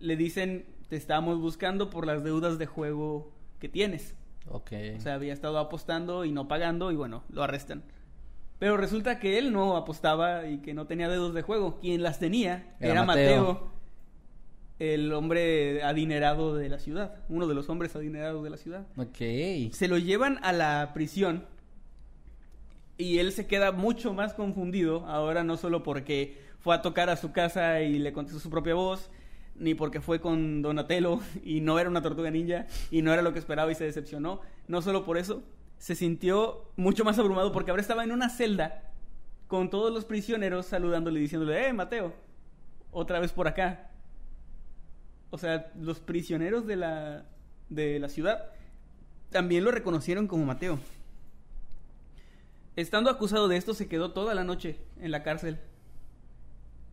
Le 0.00 0.16
dicen, 0.16 0.66
te 0.88 0.96
estamos 0.96 1.40
buscando 1.40 1.90
por 1.90 2.08
las 2.08 2.24
deudas 2.24 2.58
de 2.58 2.66
juego 2.66 3.30
que 3.60 3.68
tienes. 3.68 4.16
Ok. 4.48 4.72
O 4.96 5.00
sea, 5.00 5.14
había 5.14 5.32
estado 5.32 5.60
apostando 5.60 6.24
y 6.24 6.32
no 6.32 6.48
pagando 6.48 6.90
y 6.90 6.96
bueno, 6.96 7.22
lo 7.30 7.44
arrestan. 7.44 7.84
Pero 8.58 8.76
resulta 8.76 9.20
que 9.20 9.38
él 9.38 9.52
no 9.52 9.76
apostaba 9.76 10.48
y 10.48 10.58
que 10.58 10.74
no 10.74 10.88
tenía 10.88 11.08
dedos 11.08 11.34
de 11.34 11.42
juego. 11.42 11.78
Quien 11.78 12.02
las 12.02 12.18
tenía 12.18 12.74
Era 12.80 12.94
era, 12.94 13.04
Mateo. 13.04 13.42
Mateo. 13.44 13.75
El 14.78 15.12
hombre 15.12 15.82
adinerado 15.82 16.54
de 16.54 16.68
la 16.68 16.78
ciudad, 16.78 17.24
uno 17.28 17.46
de 17.46 17.54
los 17.54 17.68
hombres 17.68 17.96
adinerados 17.96 18.44
de 18.44 18.50
la 18.50 18.56
ciudad. 18.56 18.86
ok. 18.96 19.72
Se 19.72 19.88
lo 19.88 19.98
llevan 19.98 20.38
a 20.42 20.52
la 20.52 20.90
prisión 20.92 21.46
y 22.98 23.18
él 23.18 23.32
se 23.32 23.46
queda 23.46 23.72
mucho 23.72 24.14
más 24.14 24.34
confundido 24.34 25.06
ahora 25.06 25.44
no 25.44 25.56
solo 25.56 25.82
porque 25.82 26.38
fue 26.60 26.74
a 26.74 26.82
tocar 26.82 27.10
a 27.10 27.16
su 27.16 27.32
casa 27.32 27.80
y 27.82 27.98
le 27.98 28.12
contestó 28.12 28.40
su 28.40 28.50
propia 28.50 28.74
voz, 28.74 29.10
ni 29.54 29.74
porque 29.74 30.00
fue 30.00 30.20
con 30.20 30.62
Donatello 30.62 31.20
y 31.44 31.60
no 31.60 31.78
era 31.78 31.88
una 31.88 32.02
tortuga 32.02 32.30
ninja 32.30 32.66
y 32.90 33.02
no 33.02 33.12
era 33.12 33.22
lo 33.22 33.32
que 33.32 33.38
esperaba 33.38 33.70
y 33.70 33.74
se 33.74 33.84
decepcionó. 33.84 34.40
No 34.68 34.82
solo 34.82 35.04
por 35.04 35.16
eso, 35.18 35.42
se 35.78 35.94
sintió 35.94 36.70
mucho 36.76 37.04
más 37.04 37.18
abrumado 37.18 37.52
porque 37.52 37.70
ahora 37.70 37.80
estaba 37.80 38.04
en 38.04 38.12
una 38.12 38.28
celda 38.28 38.90
con 39.46 39.70
todos 39.70 39.92
los 39.92 40.04
prisioneros 40.04 40.66
saludándole 40.66 41.20
y 41.20 41.22
diciéndole, 41.22 41.68
eh, 41.68 41.72
Mateo, 41.72 42.14
otra 42.90 43.20
vez 43.20 43.32
por 43.32 43.46
acá. 43.46 43.90
O 45.30 45.38
sea, 45.38 45.72
los 45.80 46.00
prisioneros 46.00 46.66
de 46.66 46.76
la, 46.76 47.24
de 47.68 47.98
la 47.98 48.08
ciudad 48.08 48.50
también 49.30 49.64
lo 49.64 49.70
reconocieron 49.70 50.28
como 50.28 50.44
Mateo. 50.44 50.78
Estando 52.76 53.10
acusado 53.10 53.48
de 53.48 53.56
esto, 53.56 53.74
se 53.74 53.88
quedó 53.88 54.12
toda 54.12 54.34
la 54.34 54.44
noche 54.44 54.78
en 55.00 55.10
la 55.10 55.22
cárcel. 55.22 55.58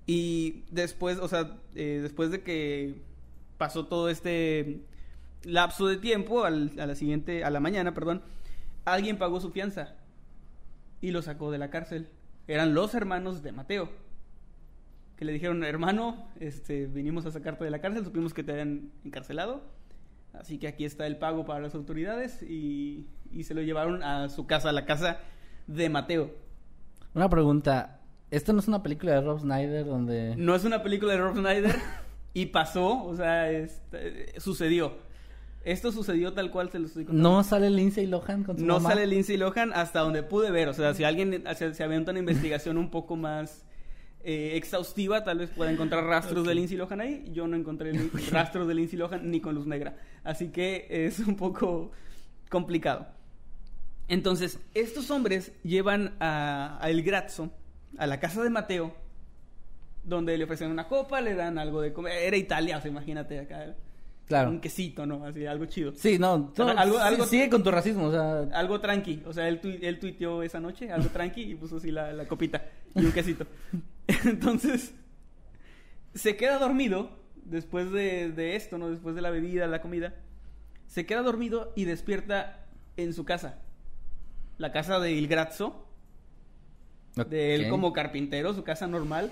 Y 0.05 0.63
después, 0.71 1.19
o 1.19 1.27
sea, 1.27 1.57
eh, 1.75 1.99
después 2.01 2.31
de 2.31 2.41
que 2.41 3.01
pasó 3.57 3.85
todo 3.85 4.09
este 4.09 4.81
lapso 5.43 5.87
de 5.87 5.97
tiempo, 5.97 6.43
a 6.45 6.49
la 6.49 6.95
siguiente, 6.95 7.43
a 7.43 7.49
la 7.49 7.59
mañana, 7.59 7.93
perdón, 7.93 8.21
alguien 8.85 9.17
pagó 9.17 9.39
su 9.39 9.51
fianza 9.51 9.95
y 11.01 11.11
lo 11.11 11.21
sacó 11.21 11.51
de 11.51 11.57
la 11.57 11.69
cárcel. 11.69 12.09
Eran 12.47 12.73
los 12.73 12.93
hermanos 12.93 13.43
de 13.43 13.51
Mateo 13.51 13.89
que 15.23 15.27
le 15.27 15.31
dijeron, 15.33 15.63
hermano, 15.63 16.27
este, 16.41 16.85
vinimos 16.85 17.25
a 17.25 17.31
sacarte 17.31 17.63
de 17.63 17.71
la 17.71 17.79
cárcel, 17.79 18.03
supimos 18.03 18.33
que 18.33 18.43
te 18.43 18.51
habían 18.51 18.91
encarcelado, 19.05 19.61
así 20.33 20.57
que 20.57 20.67
aquí 20.67 20.83
está 20.83 21.07
el 21.07 21.15
pago 21.15 21.45
para 21.45 21.61
las 21.61 21.75
autoridades 21.75 22.43
y, 22.43 23.07
y 23.31 23.43
se 23.43 23.53
lo 23.53 23.61
llevaron 23.61 24.03
a 24.03 24.27
su 24.27 24.45
casa, 24.47 24.67
a 24.67 24.73
la 24.73 24.83
casa 24.85 25.19
de 25.67 25.87
Mateo. 25.87 26.31
Una 27.13 27.29
pregunta. 27.29 28.01
¿Esto 28.31 28.51
no 28.51 28.59
es 28.59 28.67
una 28.67 28.83
película 28.83 29.13
de 29.13 29.21
Rob 29.21 29.39
Snyder 29.39 29.85
donde... 29.85 30.35
No 30.35 30.55
es 30.55 30.65
una 30.65 30.83
película 30.83 31.13
de 31.13 31.19
Rob 31.19 31.35
Snyder 31.37 31.75
y 32.33 32.47
pasó, 32.47 33.05
o 33.05 33.15
sea, 33.15 33.49
este, 33.49 34.37
sucedió. 34.41 34.97
Esto 35.63 35.93
sucedió 35.93 36.33
tal 36.33 36.51
cual 36.51 36.69
se 36.69 36.79
lo 36.79 36.87
estoy 36.87 37.05
contando. 37.05 37.29
¿No 37.29 37.43
sale 37.45 37.69
Lindsay 37.69 38.07
Lohan 38.07 38.43
con 38.43 38.57
su 38.57 38.65
No 38.65 38.73
mamá? 38.73 38.89
sale 38.89 39.07
Lindsay 39.07 39.37
Lohan 39.37 39.71
hasta 39.73 40.01
donde 40.01 40.21
pude 40.21 40.51
ver. 40.51 40.67
O 40.67 40.73
sea, 40.73 40.93
si 40.93 41.05
alguien 41.05 41.45
se, 41.55 41.73
se 41.73 41.83
avienta 41.85 42.11
una 42.11 42.19
investigación 42.19 42.77
un 42.77 42.89
poco 42.91 43.15
más 43.15 43.63
eh, 44.23 44.55
exhaustiva, 44.55 45.23
tal 45.23 45.39
vez 45.39 45.49
pueda 45.49 45.71
encontrar 45.71 46.05
rastros 46.05 46.45
de 46.45 46.55
Lindsay 46.55 46.77
Lohan 46.77 47.01
ahí. 47.01 47.25
Yo 47.31 47.47
no 47.47 47.55
encontré 47.55 47.91
rastros 48.31 48.67
de 48.67 48.75
Lindsay 48.75 48.97
Lohan 48.97 49.29
ni 49.29 49.41
con 49.41 49.55
luz 49.55 49.67
negra. 49.67 49.95
Así 50.23 50.49
que 50.49 50.87
es 50.89 51.19
un 51.19 51.35
poco 51.35 51.91
complicado. 52.49 53.07
Entonces, 54.07 54.59
estos 54.73 55.11
hombres 55.11 55.53
llevan 55.63 56.15
a, 56.19 56.77
a 56.81 56.89
El 56.89 57.03
Grazzo 57.03 57.51
a 57.97 58.07
la 58.07 58.19
casa 58.19 58.43
de 58.43 58.49
Mateo, 58.49 58.95
donde 60.03 60.37
le 60.37 60.43
ofrecen 60.43 60.71
una 60.71 60.87
copa, 60.87 61.21
le 61.21 61.35
dan 61.35 61.57
algo 61.57 61.81
de 61.81 61.93
comer. 61.93 62.13
Era 62.23 62.37
Italia, 62.37 62.77
o 62.77 62.81
sea, 62.81 62.91
imagínate 62.91 63.39
acá. 63.39 63.75
Claro. 64.27 64.49
Un 64.51 64.59
quesito, 64.61 65.05
¿no? 65.05 65.25
Así, 65.25 65.45
algo 65.45 65.65
chido. 65.65 65.91
Sí, 65.95 66.17
no. 66.17 66.51
Algo- 66.57 66.97
algo- 66.99 67.25
Sigue 67.25 67.49
con 67.49 67.61
tu 67.63 67.71
racismo, 67.71 68.05
o 68.05 68.11
sea... 68.11 68.39
Algo 68.57 68.79
tranqui, 68.79 69.21
o 69.25 69.33
sea, 69.33 69.47
él, 69.49 69.59
tui- 69.59 69.79
él 69.81 69.99
tuiteó 69.99 70.41
esa 70.43 70.59
noche, 70.61 70.91
algo 70.91 71.09
tranqui, 71.09 71.41
y 71.41 71.55
puso 71.55 71.77
así 71.77 71.91
la, 71.91 72.13
la 72.13 72.25
copita 72.27 72.63
y 72.95 73.05
un 73.05 73.11
quesito. 73.11 73.45
Entonces, 74.25 74.93
se 76.13 76.35
queda 76.37 76.57
dormido 76.57 77.09
después 77.43 77.91
de, 77.91 78.31
de 78.31 78.55
esto, 78.55 78.77
¿no? 78.77 78.89
Después 78.89 79.13
de 79.15 79.21
la 79.21 79.29
bebida, 79.29 79.67
la 79.67 79.81
comida. 79.81 80.15
Se 80.87 81.05
queda 81.05 81.21
dormido 81.21 81.73
y 81.75 81.83
despierta 81.85 82.65
en 82.97 83.13
su 83.13 83.25
casa. 83.25 83.59
La 84.57 84.71
casa 84.71 84.99
de 84.99 85.11
Il 85.11 85.27
Grazzo, 85.27 85.85
de 87.29 87.55
él 87.55 87.67
como 87.69 87.91
carpintero, 87.93 88.53
su 88.53 88.63
casa 88.63 88.87
normal. 88.87 89.31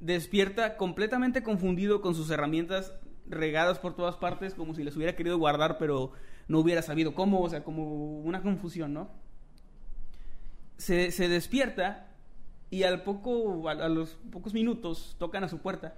Despierta 0.00 0.76
completamente 0.76 1.42
confundido 1.42 2.00
con 2.00 2.14
sus 2.14 2.30
herramientas 2.30 2.92
regadas 3.26 3.78
por 3.78 3.94
todas 3.94 4.16
partes, 4.16 4.54
como 4.54 4.74
si 4.74 4.84
las 4.84 4.96
hubiera 4.96 5.16
querido 5.16 5.38
guardar, 5.38 5.78
pero 5.78 6.12
no 6.48 6.58
hubiera 6.58 6.82
sabido 6.82 7.14
cómo, 7.14 7.40
o 7.40 7.48
sea, 7.48 7.64
como 7.64 8.20
una 8.20 8.42
confusión, 8.42 8.92
¿no? 8.92 9.08
Se, 10.76 11.10
se 11.10 11.28
despierta 11.28 12.08
y 12.70 12.82
al 12.82 13.02
poco, 13.02 13.68
a, 13.68 13.88
los 13.88 14.18
pocos 14.30 14.52
minutos 14.52 15.16
tocan 15.18 15.44
a 15.44 15.48
su 15.48 15.58
puerta. 15.58 15.96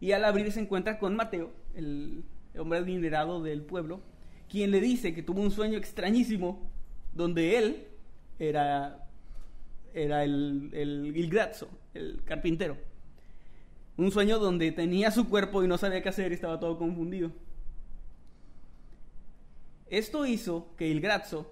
Y 0.00 0.12
al 0.12 0.24
abrir 0.24 0.52
se 0.52 0.60
encuentra 0.60 0.98
con 0.98 1.16
Mateo, 1.16 1.50
el 1.74 2.24
hombre 2.56 2.78
adinerado 2.80 3.42
del 3.42 3.62
pueblo, 3.62 4.00
quien 4.48 4.70
le 4.70 4.80
dice 4.80 5.14
que 5.14 5.22
tuvo 5.22 5.40
un 5.40 5.50
sueño 5.50 5.78
extrañísimo 5.78 6.70
donde 7.14 7.58
él 7.58 7.86
era, 8.38 9.06
era 9.94 10.24
el, 10.24 10.70
el 10.72 11.28
Grazzo, 11.30 11.68
el 11.94 12.22
carpintero. 12.24 12.76
Un 13.98 14.10
sueño 14.12 14.38
donde 14.38 14.72
tenía 14.72 15.10
su 15.10 15.28
cuerpo 15.28 15.62
y 15.62 15.68
no 15.68 15.76
sabía 15.76 16.00
qué 16.02 16.08
hacer 16.08 16.30
y 16.30 16.34
estaba 16.36 16.58
todo 16.58 16.78
confundido. 16.78 17.30
Esto 19.88 20.24
hizo 20.26 20.68
que 20.76 20.88
Il 20.88 21.00
Grazzo 21.00 21.50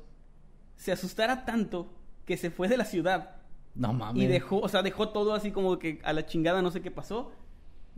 se 0.77 0.93
asustara 0.93 1.45
tanto 1.45 1.93
que 2.25 2.37
se 2.37 2.51
fue 2.51 2.69
de 2.69 2.77
la 2.77 2.85
ciudad 2.85 3.37
No 3.75 3.93
mames. 3.93 4.23
y 4.23 4.27
dejó, 4.27 4.59
o 4.61 4.69
sea, 4.69 4.83
dejó 4.83 5.09
todo 5.09 5.35
así 5.35 5.51
como 5.51 5.79
que 5.79 6.01
a 6.05 6.13
la 6.13 6.27
chingada 6.27 6.63
no 6.63 6.71
sé 6.71 6.81
qué 6.83 6.91
pasó. 6.91 7.33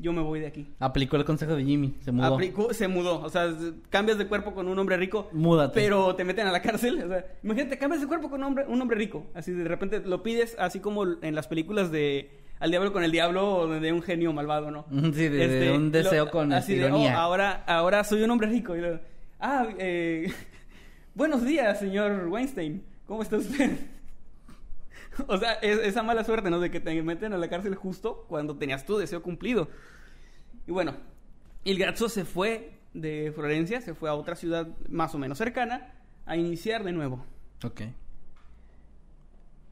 Yo 0.00 0.12
me 0.12 0.22
voy 0.22 0.38
de 0.38 0.46
aquí. 0.46 0.72
Aplicó 0.78 1.16
el 1.16 1.24
consejo 1.24 1.56
de 1.56 1.64
Jimmy, 1.64 1.96
se 2.00 2.12
mudó. 2.12 2.34
Aplicó, 2.34 2.72
se 2.72 2.86
mudó. 2.86 3.20
O 3.20 3.28
sea, 3.28 3.52
cambias 3.90 4.16
de 4.16 4.28
cuerpo 4.28 4.54
con 4.54 4.68
un 4.68 4.78
hombre 4.78 4.96
rico. 4.96 5.28
Múdate. 5.32 5.74
Pero 5.74 6.14
te 6.14 6.22
meten 6.24 6.46
a 6.46 6.52
la 6.52 6.62
cárcel. 6.62 7.02
O 7.02 7.08
sea, 7.08 7.26
imagínate, 7.42 7.78
cambias 7.78 8.00
de 8.00 8.06
cuerpo 8.06 8.30
con 8.30 8.40
un 8.40 8.46
hombre, 8.46 8.64
un 8.68 8.80
hombre 8.80 8.96
rico. 8.96 9.26
Así 9.34 9.50
de 9.50 9.64
repente 9.64 9.98
lo 9.98 10.22
pides, 10.22 10.54
así 10.60 10.78
como 10.78 11.04
en 11.20 11.34
las 11.34 11.48
películas 11.48 11.90
de 11.90 12.30
Al 12.60 12.70
Diablo 12.70 12.92
con 12.92 13.04
el 13.04 13.12
Diablo 13.12 13.54
o 13.54 13.68
de 13.68 13.92
un 13.92 14.02
genio 14.02 14.32
malvado, 14.32 14.70
¿no? 14.70 14.86
Sí, 15.14 15.28
de- 15.28 15.48
de 15.48 15.72
un 15.72 15.92
deseo 15.92 16.30
con 16.30 16.52
así 16.52 16.74
de, 16.74 16.86
ironía. 16.86 17.14
"Oh, 17.16 17.20
ahora, 17.20 17.64
ahora 17.66 18.02
soy 18.04 18.22
un 18.22 18.30
hombre 18.30 18.48
rico. 18.48 18.76
Y 18.76 18.82
ah, 19.40 19.66
eh, 19.78 20.32
buenos 21.14 21.44
días, 21.44 21.78
señor 21.78 22.26
Weinstein. 22.28 22.82
¿Cómo 23.06 23.22
está 23.22 23.36
usted? 23.36 23.76
o 25.28 25.38
sea, 25.38 25.54
es- 25.54 25.78
esa 25.78 26.02
mala 26.02 26.24
suerte, 26.24 26.50
¿no? 26.50 26.58
De 26.60 26.70
que 26.70 26.80
te 26.80 27.00
meten 27.02 27.32
a 27.32 27.38
la 27.38 27.48
cárcel 27.48 27.74
justo 27.74 28.24
cuando 28.28 28.56
tenías 28.56 28.84
tu 28.84 28.98
deseo 28.98 29.22
cumplido. 29.22 29.68
Y 30.66 30.72
bueno, 30.72 30.94
Il 31.64 31.78
Grazzo 31.78 32.08
se 32.08 32.24
fue 32.24 32.72
de 32.94 33.32
Florencia, 33.34 33.80
se 33.80 33.94
fue 33.94 34.10
a 34.10 34.14
otra 34.14 34.34
ciudad 34.34 34.66
más 34.88 35.14
o 35.14 35.18
menos 35.18 35.38
cercana 35.38 35.92
a 36.26 36.36
iniciar 36.36 36.82
de 36.84 36.92
nuevo. 36.92 37.24
Ok. 37.64 37.82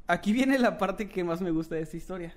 Aquí 0.06 0.32
viene 0.32 0.58
la 0.58 0.78
parte 0.78 1.08
que 1.08 1.24
más 1.24 1.40
me 1.40 1.50
gusta 1.50 1.74
de 1.74 1.82
esta 1.82 1.96
historia. 1.96 2.34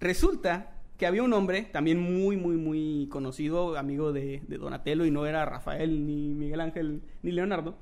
Resulta 0.00 0.74
que 0.96 1.06
había 1.06 1.22
un 1.22 1.32
hombre, 1.32 1.62
también 1.62 1.98
muy, 2.00 2.36
muy, 2.36 2.56
muy 2.56 3.08
conocido, 3.10 3.76
amigo 3.76 4.12
de, 4.12 4.42
de 4.48 4.58
Donatello, 4.58 5.04
y 5.04 5.10
no 5.10 5.26
era 5.26 5.44
Rafael, 5.44 6.06
ni 6.06 6.34
Miguel 6.34 6.60
Ángel, 6.60 7.02
ni 7.22 7.30
Leonardo, 7.30 7.76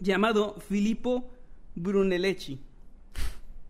llamado 0.00 0.54
Filippo 0.60 1.30
Brunelleschi. 1.74 2.60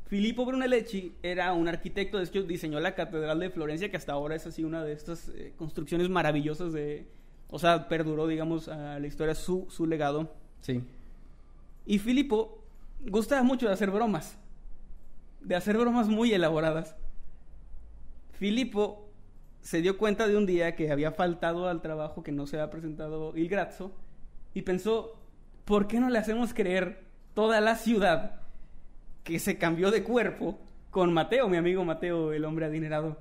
Filippo 0.06 0.44
Brunelleschi 0.44 1.14
era 1.22 1.52
un 1.52 1.66
arquitecto, 1.66 2.18
de 2.18 2.24
hecho 2.24 2.42
diseñó 2.42 2.78
la 2.78 2.94
Catedral 2.94 3.40
de 3.40 3.50
Florencia, 3.50 3.90
que 3.90 3.96
hasta 3.96 4.12
ahora 4.12 4.36
es 4.36 4.46
así 4.46 4.62
una 4.62 4.84
de 4.84 4.92
estas 4.92 5.30
eh, 5.30 5.52
construcciones 5.56 6.08
maravillosas 6.08 6.72
de... 6.72 7.08
O 7.48 7.58
sea, 7.58 7.88
perduró, 7.88 8.26
digamos, 8.26 8.68
a 8.68 8.98
la 8.98 9.06
historia 9.06 9.34
su, 9.34 9.66
su 9.70 9.86
legado. 9.86 10.32
Sí. 10.60 10.82
Y 11.86 11.98
Filippo 11.98 12.62
gustaba 13.00 13.42
mucho 13.42 13.66
de 13.66 13.72
hacer 13.72 13.90
bromas. 13.90 14.38
De 15.40 15.54
hacer 15.54 15.76
bromas 15.76 16.08
muy 16.08 16.32
elaboradas. 16.32 16.96
Filipo 18.38 19.08
se 19.60 19.80
dio 19.80 19.96
cuenta 19.96 20.28
de 20.28 20.36
un 20.36 20.46
día 20.46 20.76
que 20.76 20.90
había 20.90 21.12
faltado 21.12 21.68
al 21.68 21.80
trabajo, 21.80 22.22
que 22.22 22.32
no 22.32 22.46
se 22.46 22.58
había 22.58 22.70
presentado 22.70 23.36
Il 23.36 23.48
Grazzo, 23.48 23.92
y 24.52 24.62
pensó, 24.62 25.16
¿por 25.64 25.86
qué 25.86 26.00
no 26.00 26.10
le 26.10 26.18
hacemos 26.18 26.52
creer 26.52 27.04
toda 27.34 27.60
la 27.60 27.76
ciudad 27.76 28.42
que 29.22 29.38
se 29.38 29.56
cambió 29.58 29.90
de 29.90 30.04
cuerpo 30.04 30.58
con 30.90 31.12
Mateo, 31.12 31.48
mi 31.48 31.56
amigo 31.56 31.84
Mateo, 31.84 32.32
el 32.32 32.44
hombre 32.44 32.66
adinerado? 32.66 33.16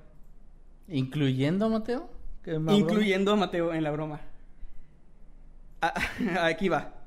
¿Incluyendo 0.88 1.65
a 1.65 1.70
Mateo? 1.70 2.10
¿Qué 2.43 2.60
más, 2.60 2.75
Incluyendo 2.75 3.32
a 3.32 3.36
Mateo 3.38 3.74
en 3.74 3.84
la 3.84 3.91
broma. 3.91 4.20
Ah, 5.82 5.93
aquí 6.43 6.67
va. 6.67 7.03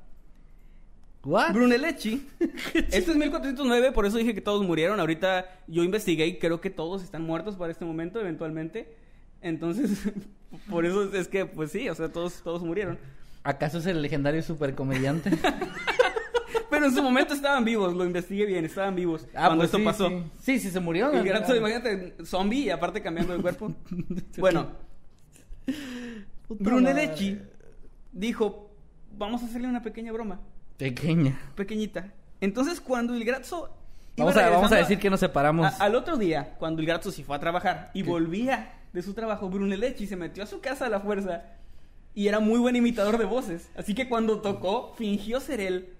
¿What? 1.27 1.51
Brunelleschi. 1.51 2.25
Esto 2.73 3.11
es 3.11 3.17
1409, 3.17 3.91
por 3.91 4.05
eso 4.05 4.17
dije 4.17 4.33
que 4.33 4.39
todos 4.39 4.65
murieron. 4.65 4.97
Ahorita 5.01 5.45
yo 5.67 5.83
investigué 5.83 6.25
y 6.25 6.39
creo 6.39 6.61
que 6.61 6.69
todos 6.69 7.03
están 7.03 7.23
muertos 7.23 7.57
para 7.57 7.69
este 7.69 7.83
momento, 7.83 8.21
eventualmente. 8.21 8.95
Entonces, 9.41 10.09
por 10.69 10.85
eso 10.85 11.13
es 11.13 11.27
que, 11.27 11.45
pues 11.45 11.73
sí, 11.73 11.89
o 11.89 11.95
sea, 11.95 12.07
todos, 12.07 12.41
todos 12.41 12.63
murieron. 12.63 12.97
¿Acaso 13.43 13.79
es 13.79 13.85
el 13.87 14.01
legendario 14.01 14.41
supercomediante? 14.41 15.31
Pero 16.69 16.85
en 16.85 16.95
su 16.95 17.03
momento 17.03 17.33
estaban 17.33 17.65
vivos, 17.65 17.93
lo 17.93 18.05
investigué 18.05 18.45
bien, 18.45 18.63
estaban 18.63 18.95
vivos 18.95 19.25
Ah, 19.33 19.47
cuando 19.47 19.57
pues 19.57 19.65
esto 19.65 19.77
sí, 19.79 19.83
pasó. 19.83 20.09
Sí, 20.09 20.23
sí, 20.39 20.59
sí, 20.59 20.71
se 20.71 20.79
murió. 20.79 21.13
Y 21.13 21.27
Grazzo, 21.27 21.53
imagínate, 21.57 22.15
zombie 22.23 22.59
y 22.65 22.69
aparte 22.69 23.01
cambiando 23.01 23.35
de 23.35 23.41
cuerpo. 23.41 23.73
bueno, 24.37 24.71
Brunelleschi 26.47 27.37
dijo, 28.13 28.71
vamos 29.17 29.43
a 29.43 29.45
hacerle 29.45 29.67
una 29.67 29.81
pequeña 29.81 30.13
broma, 30.13 30.39
Pequeña. 30.77 31.39
pequeñita. 31.55 32.11
Entonces, 32.41 32.79
cuando 32.81 33.13
el 33.15 33.23
Grazzo... 33.25 33.69
iba 34.15 34.25
Vamos 34.25 34.37
a, 34.37 34.49
vamos 34.49 34.71
a 34.71 34.75
decir 34.77 34.99
que 34.99 35.09
nos 35.09 35.19
separamos. 35.19 35.65
a- 35.79 35.83
al 35.83 35.95
otro 35.95 36.17
día, 36.17 36.55
cuando 36.59 36.81
el 36.81 36.87
Grazzo 36.87 37.11
se 37.11 37.23
fue 37.23 37.35
a 37.35 37.39
trabajar 37.39 37.91
y 37.93 38.03
volvía 38.03 38.73
de 38.93 39.01
su 39.01 39.13
trabajo, 39.13 39.49
Brunelleschi 39.49 40.05
se 40.07 40.15
metió 40.15 40.43
a 40.43 40.47
su 40.47 40.59
casa 40.61 40.85
a 40.85 40.89
la 40.89 40.99
fuerza 40.99 41.43
y 42.13 42.27
era 42.27 42.39
muy 42.39 42.59
buen 42.59 42.75
imitador 42.75 43.17
de 43.17 43.25
voces. 43.25 43.69
Así 43.75 43.93
que 43.95 44.07
cuando 44.07 44.39
tocó, 44.41 44.93
fingió 44.97 45.39
ser 45.39 45.59
él 45.61 45.93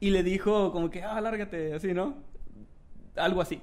y 0.00 0.10
le 0.10 0.22
dijo 0.22 0.72
como 0.72 0.90
que, 0.90 1.02
ah, 1.02 1.20
lárgate, 1.20 1.74
así, 1.74 1.92
¿no? 1.94 2.14
Algo 3.16 3.40
así. 3.42 3.60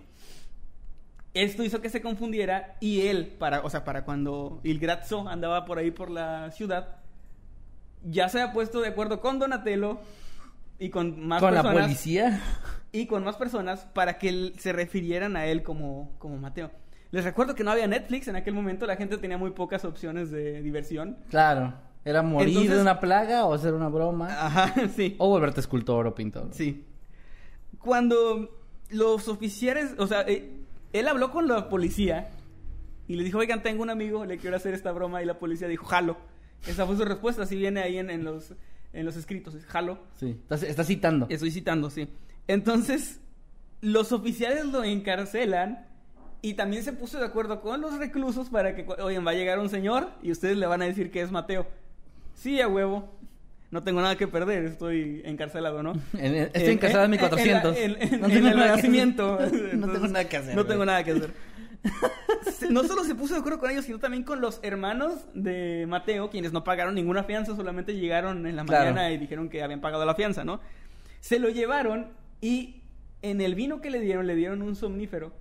Esto 1.34 1.64
hizo 1.64 1.80
que 1.82 1.90
se 1.90 2.02
confundiera 2.02 2.76
y 2.80 3.02
él, 3.08 3.28
para, 3.40 3.62
o 3.62 3.70
sea, 3.70 3.84
para 3.86 4.04
cuando 4.04 4.60
Il 4.64 4.80
Grazzo 4.80 5.28
andaba 5.30 5.64
por 5.66 5.78
ahí 5.78 5.92
por 5.92 6.10
la 6.10 6.52
ciudad, 6.52 6.98
ya 8.04 8.30
se 8.30 8.42
ha 8.42 8.52
puesto 8.52 8.82
de 8.82 8.88
acuerdo 8.90 9.20
con 9.22 9.40
Donatello 9.40 10.00
y 10.80 10.90
con 10.90 11.28
más 11.28 11.42
Con 11.42 11.54
la 11.54 11.62
personas 11.62 11.86
policía. 11.88 12.42
y 12.92 13.06
con 13.06 13.24
más 13.24 13.36
personas 13.36 13.86
para 13.94 14.18
que 14.18 14.54
se 14.58 14.72
refirieran 14.74 15.36
a 15.36 15.46
él 15.46 15.62
como, 15.64 16.12
como 16.20 16.38
Mateo. 16.38 16.72
Les 17.12 17.24
recuerdo 17.24 17.56
que 17.56 17.64
no 17.64 17.72
había 17.72 17.88
Netflix 17.88 18.28
en 18.28 18.36
aquel 18.36 18.54
momento, 18.54 18.86
la 18.86 18.96
gente 18.96 19.18
tenía 19.18 19.38
muy 19.38 19.52
pocas 19.52 19.84
opciones 19.86 20.30
de 20.32 20.62
diversión. 20.62 21.18
Claro. 21.30 21.74
Era 22.06 22.22
morir 22.22 22.50
Entonces- 22.50 22.76
de 22.76 22.82
una 22.82 23.00
plaga 23.00 23.46
o 23.46 23.54
hacer 23.54 23.74
una 23.74 23.90
broma. 23.90 24.28
Ajá, 24.46 24.74
sí. 24.96 25.16
O 25.18 25.28
volverte 25.30 25.60
escultor 25.60 26.08
o 26.08 26.16
pintor. 26.16 26.50
Sí. 26.52 26.86
Cuando 27.80 28.50
los 28.90 29.28
oficiales, 29.28 29.94
o 29.98 30.08
sea, 30.08 30.22
eh, 30.28 30.52
él 30.94 31.08
habló 31.08 31.32
con 31.32 31.48
la 31.48 31.70
policía 31.70 32.30
y 33.08 33.16
le 33.16 33.24
dijo, 33.24 33.38
oigan, 33.40 33.64
tengo 33.64 33.84
un 33.84 33.90
amigo, 33.90 34.26
le 34.26 34.38
quiero 34.38 34.56
hacer 34.56 34.74
esta 34.74 34.92
broma 34.92 35.22
y 35.22 35.26
la 35.26 35.40
policía 35.40 35.68
dijo, 35.68 35.86
jalo. 35.86 36.18
Esa 36.68 36.86
fue 36.86 36.98
su 36.98 37.06
respuesta, 37.06 37.44
así 37.44 37.56
viene 37.56 37.82
ahí 37.82 37.98
en, 37.98 38.10
en 38.10 38.24
los, 38.26 38.54
en 38.94 39.06
los 39.06 39.16
escritos, 39.16 39.54
es 39.56 39.66
jalo. 39.66 40.00
Sí. 40.16 40.38
Estás, 40.42 40.64
estás 40.64 40.88
citando. 40.88 41.28
Estoy 41.30 41.52
citando, 41.52 41.90
sí. 41.90 42.08
Entonces, 42.48 43.20
los 43.82 44.12
oficiales 44.12 44.66
lo 44.66 44.84
encarcelan 44.84 45.86
y 46.42 46.54
también 46.56 46.84
se 46.84 46.94
puso 46.94 47.20
de 47.20 47.26
acuerdo 47.26 47.62
con 47.62 47.82
los 47.82 47.98
reclusos 47.98 48.50
para 48.50 48.76
que, 48.76 48.86
oigan, 49.02 49.26
va 49.26 49.32
a 49.32 49.36
llegar 49.36 49.60
un 49.60 49.70
señor 49.70 50.10
y 50.24 50.32
ustedes 50.32 50.58
le 50.58 50.66
van 50.66 50.82
a 50.82 50.86
decir 50.86 51.12
que 51.12 51.22
es 51.22 51.32
Mateo. 51.32 51.68
Sí, 52.34 52.60
a 52.62 52.68
huevo. 52.68 53.14
No 53.72 53.84
tengo 53.84 54.02
nada 54.02 54.16
que 54.16 54.28
perder, 54.28 54.66
estoy 54.66 55.22
encarcelado, 55.26 55.84
¿no? 55.84 55.94
Estoy 56.14 56.74
encarcelado 56.74 57.06
en 57.06 57.12
mi 57.12 57.18
400. 57.20 57.78
En, 57.78 57.94
la- 57.94 58.00
en- 58.00 58.14
en- 58.16 58.22
No 58.22 58.28
en 58.28 58.34
tengo 58.34 58.48
el 58.48 58.56
nada 58.56 58.70
que 58.70 58.76
nacimiento. 58.78 59.34
hacer. 59.36 59.52
No 59.54 59.86
Entonces, 59.86 59.94
tengo 60.02 60.08
nada 60.08 60.26
que 60.30 60.38
hacer, 60.38 60.56
No 60.56 60.62
güey. 60.64 60.68
tengo 60.68 60.86
nada 60.86 61.04
que 61.04 61.12
hacer. 61.12 61.34
No 62.70 62.84
solo 62.84 63.04
se 63.04 63.16
puso 63.16 63.34
de 63.34 63.40
acuerdo 63.40 63.60
con 63.60 63.72
ellos, 63.72 63.86
sino 63.86 64.00
también 64.00 64.24
con 64.24 64.42
los 64.42 64.60
hermanos 64.64 65.14
de 65.34 65.86
Mateo, 65.88 66.30
quienes 66.30 66.52
no 66.52 66.64
pagaron 66.64 66.94
ninguna 66.96 67.24
fianza, 67.24 67.56
solamente 67.56 67.96
llegaron 67.96 68.46
en 68.46 68.56
la 68.56 68.66
Claro. 68.66 68.86
mañana 68.92 69.12
y 69.12 69.18
dijeron 69.18 69.50
que 69.50 69.64
habían 69.64 69.82
pagado 69.82 70.06
la 70.06 70.16
fianza, 70.16 70.44
¿no? 70.44 70.60
Se 71.22 71.40
lo 71.40 71.50
llevaron 71.50 72.08
y 72.42 72.84
en 73.22 73.42
el 73.42 73.56
vino 73.56 73.82
que 73.82 73.90
le 73.90 74.00
dieron, 74.02 74.28
le 74.28 74.36
dieron 74.36 74.62
un 74.62 74.76
somnífero, 74.76 75.34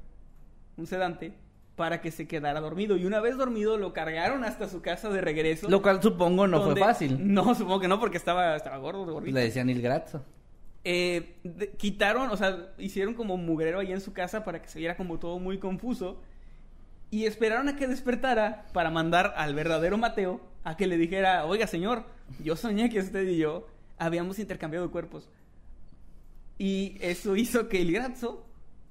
un 0.77 0.87
sedante, 0.87 1.35
para 1.77 2.01
que 2.01 2.11
se 2.11 2.27
quedara 2.27 2.61
dormido. 2.61 2.97
Y 2.97 3.05
una 3.07 3.21
vez 3.21 3.37
dormido, 3.37 3.77
lo 3.79 3.93
cargaron 3.93 4.43
hasta 4.45 4.69
su 4.69 4.81
casa 4.83 5.11
de 5.11 5.21
regreso. 5.21 5.69
Lo 5.69 5.81
cual 5.83 6.03
supongo 6.03 6.47
no 6.49 6.63
fue 6.65 6.75
fácil. 6.77 7.33
No, 7.33 7.55
supongo 7.55 7.79
que 7.81 7.89
no, 7.89 8.01
porque 8.01 8.17
estaba, 8.17 8.57
estaba 8.57 8.79
gordo, 8.79 9.05
gordito. 9.07 9.35
Le 9.35 9.45
decían 9.45 9.71
il 9.71 9.81
grazzo. 9.81 10.25
Eh, 10.91 11.35
de- 11.45 11.69
quitaron, 11.73 12.31
o 12.31 12.37
sea, 12.39 12.71
hicieron 12.79 13.13
como 13.13 13.37
mugrero 13.37 13.81
ahí 13.81 13.93
en 13.93 14.01
su 14.01 14.15
casa 14.15 14.43
para 14.43 14.63
que 14.63 14.69
se 14.69 14.79
viera 14.79 14.97
como 14.97 15.19
todo 15.19 15.39
muy 15.39 15.59
confuso. 15.59 16.19
Y 17.11 17.27
esperaron 17.27 17.69
a 17.69 17.77
que 17.77 17.87
despertara 17.87 18.65
para 18.73 18.91
mandar 18.91 19.35
al 19.37 19.55
verdadero 19.55 19.99
Mateo 19.99 20.41
a 20.65 20.79
que 20.79 20.87
le 20.87 20.97
dijera, 20.97 21.45
oiga 21.45 21.67
señor, 21.67 22.05
yo 22.43 22.57
soñé 22.57 22.89
que 22.89 23.01
usted 23.01 23.27
y 23.29 23.37
yo 23.37 23.67
habíamos 23.99 24.39
intercambiado 24.39 24.91
cuerpos. 24.91 25.29
Y 26.59 26.97
eso 27.01 27.37
hizo 27.37 27.69
que 27.69 27.81
el 27.83 27.93
Grazzo, 27.93 28.45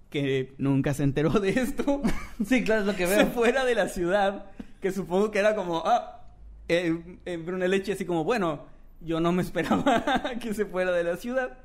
que 0.10 0.54
nunca 0.60 0.94
se 0.94 1.04
enteró 1.04 1.32
de 1.32 1.50
esto, 1.50 2.02
Sí, 2.46 2.64
claro, 2.64 2.82
es 2.82 2.88
lo 2.88 2.96
que 2.96 3.08
se 3.08 3.16
veo. 3.16 3.28
fuera 3.28 3.66
de 3.66 3.76
la 3.76 3.90
ciudad, 3.90 4.46
que 4.82 4.92
supongo 4.92 5.32
que 5.32 5.40
era 5.40 5.56
como, 5.56 5.82
ah, 5.86 6.22
eh, 6.70 7.20
eh, 7.26 7.38
Brunelleschi 7.38 7.92
así 7.94 8.06
como, 8.06 8.24
bueno, 8.24 8.66
yo 9.02 9.20
no 9.20 9.32
me 9.32 9.42
esperaba 9.42 10.04
que 10.42 10.54
se 10.54 10.66
fuera 10.66 10.92
de 10.92 11.04
la 11.04 11.18
ciudad. 11.18 11.58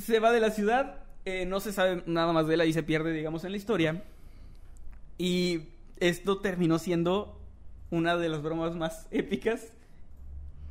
Se 0.00 0.18
va 0.20 0.32
de 0.32 0.40
la 0.40 0.50
ciudad, 0.50 0.96
eh, 1.24 1.44
no 1.46 1.60
se 1.60 1.72
sabe 1.72 2.02
nada 2.06 2.32
más 2.32 2.46
de 2.46 2.54
él, 2.54 2.60
ahí 2.60 2.72
se 2.72 2.82
pierde, 2.82 3.12
digamos, 3.12 3.44
en 3.44 3.50
la 3.52 3.56
historia. 3.56 4.02
Y 5.18 5.68
esto 5.98 6.38
terminó 6.38 6.78
siendo 6.78 7.38
una 7.90 8.16
de 8.16 8.28
las 8.28 8.42
bromas 8.42 8.74
más 8.74 9.06
épicas 9.10 9.68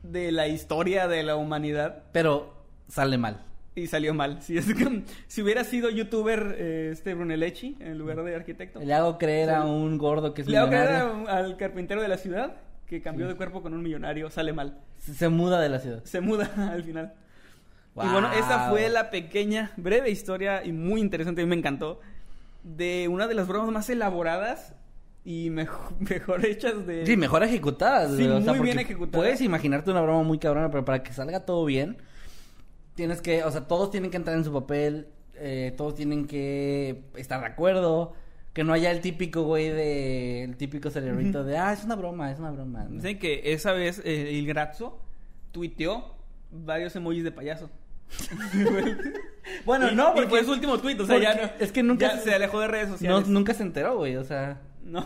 de 0.04 0.32
la 0.32 0.48
historia 0.48 1.08
de 1.08 1.24
la 1.24 1.36
humanidad. 1.36 2.04
Pero 2.12 2.54
sale 2.88 3.18
mal. 3.18 3.44
Y 3.76 3.88
salió 3.88 4.14
mal. 4.14 4.42
Si, 4.42 4.58
es 4.58 4.74
que- 4.74 5.04
si 5.28 5.42
hubiera 5.42 5.64
sido 5.64 5.90
youtuber 5.90 6.56
eh, 6.58 6.90
este 6.92 7.14
Brunelleschi 7.14 7.78
en 7.80 7.98
lugar 7.98 8.24
de 8.24 8.36
arquitecto. 8.36 8.80
Le 8.80 8.94
hago 8.94 9.18
creer 9.18 9.52
a 9.52 9.66
un 9.66 9.98
gordo 9.98 10.34
que 10.34 10.42
es 10.42 10.48
Le 10.48 10.58
hago 10.58 10.70
creer 10.70 10.88
a- 10.90 11.38
al 11.38 11.58
carpintero 11.58 12.02
de 12.02 12.08
la 12.08 12.18
ciudad 12.18 12.56
que 12.88 13.02
cambió 13.04 13.28
Sí. 13.28 13.34
de 13.34 13.38
cuerpo 13.38 13.62
con 13.62 13.74
un 13.76 13.84
millonario, 13.84 14.32
sale 14.32 14.52
mal. 14.52 14.80
Se 14.98 15.30
muda 15.30 15.62
de 15.62 15.70
la 15.70 15.80
ciudad. 15.80 16.04
Se 16.06 16.22
muda 16.22 16.50
al 16.74 16.84
final. 16.84 17.14
Y 18.06 18.12
bueno, 18.12 18.32
esa 18.34 18.70
fue 18.70 18.90
la 18.90 19.10
pequeña, 19.10 19.72
breve 19.78 20.10
historia 20.10 20.64
y 20.66 20.72
muy 20.72 21.02
interesante, 21.02 21.42
a 21.42 21.46
mí 21.46 21.50
me 21.50 21.56
encantó, 21.56 22.00
de 22.64 23.08
una 23.10 23.28
de 23.28 23.34
las 23.36 23.48
bromas 23.48 23.72
más 23.72 23.90
elaboradas 23.90 24.74
y 25.26 25.50
mejo- 25.50 25.94
mejor 26.00 26.46
hechas 26.46 26.86
de... 26.88 27.06
Sí, 27.06 27.18
mejor 27.18 27.44
ejecutadas. 27.44 28.12
Sí, 28.16 28.24
sea, 28.26 28.40
muy 28.40 28.60
bien 28.60 28.78
porque 28.78 28.82
ejecutada. 28.94 29.22
Puedes 29.24 29.42
imaginarte 29.42 29.92
una 29.92 30.02
broma 30.02 30.24
muy 30.24 30.40
cabrona, 30.40 30.70
pero 30.72 30.86
para 30.86 31.04
que 31.04 31.14
salga 31.14 31.46
todo 31.46 31.66
bien, 31.66 31.98
tienes 32.96 33.22
que, 33.22 33.44
o 33.44 33.52
sea, 33.52 33.68
todos 33.68 33.92
tienen 33.92 34.12
que 34.12 34.18
entrar 34.18 34.36
en 34.38 34.44
su 34.44 34.52
papel, 34.54 35.08
eh, 35.36 35.74
todos 35.78 35.96
tienen 35.96 36.26
que 36.28 37.02
estar 37.16 37.40
de 37.40 37.46
acuerdo, 37.48 38.14
que 38.54 38.64
no 38.64 38.74
haya 38.74 38.92
el 38.92 39.00
típico 39.02 39.44
güey 39.44 39.70
de, 39.70 40.44
el 40.44 40.58
típico 40.58 40.90
cerebrito 40.90 41.44
de, 41.44 41.58
ah, 41.58 41.72
es 41.72 41.84
una 41.84 41.96
broma, 41.96 42.32
es 42.32 42.40
una 42.40 42.52
broma. 42.52 42.84
¿no? 42.84 42.90
Dicen 42.96 43.20
que 43.20 43.54
esa 43.54 43.72
vez 43.72 44.02
eh, 44.04 44.38
el 44.38 44.46
Grazzo 44.48 45.00
tuiteó 45.52 46.16
varios 46.52 46.96
emojis 46.96 47.24
de 47.24 47.32
payaso. 47.32 47.70
Bueno, 49.66 49.92
Y- 49.92 49.96
no, 49.96 50.12
y 50.12 50.14
porque 50.16 50.30
fue 50.30 50.44
su 50.44 50.52
último 50.52 50.78
tweet, 50.78 51.00
o 51.00 51.06
sea, 51.06 51.18
ya 51.20 51.34
no, 51.36 51.50
es 51.60 51.72
que 51.72 51.82
nunca 51.84 52.14
ya 52.16 52.20
se- 52.20 52.34
alejó 52.34 52.60
de 52.60 52.68
redes 52.68 52.88
No, 52.90 52.94
sociales. 52.94 53.28
nunca 53.28 53.54
se 53.54 53.64
enteró, 53.64 53.98
güey, 53.98 54.16
o 54.16 54.24
sea... 54.24 54.62
No. 54.84 55.06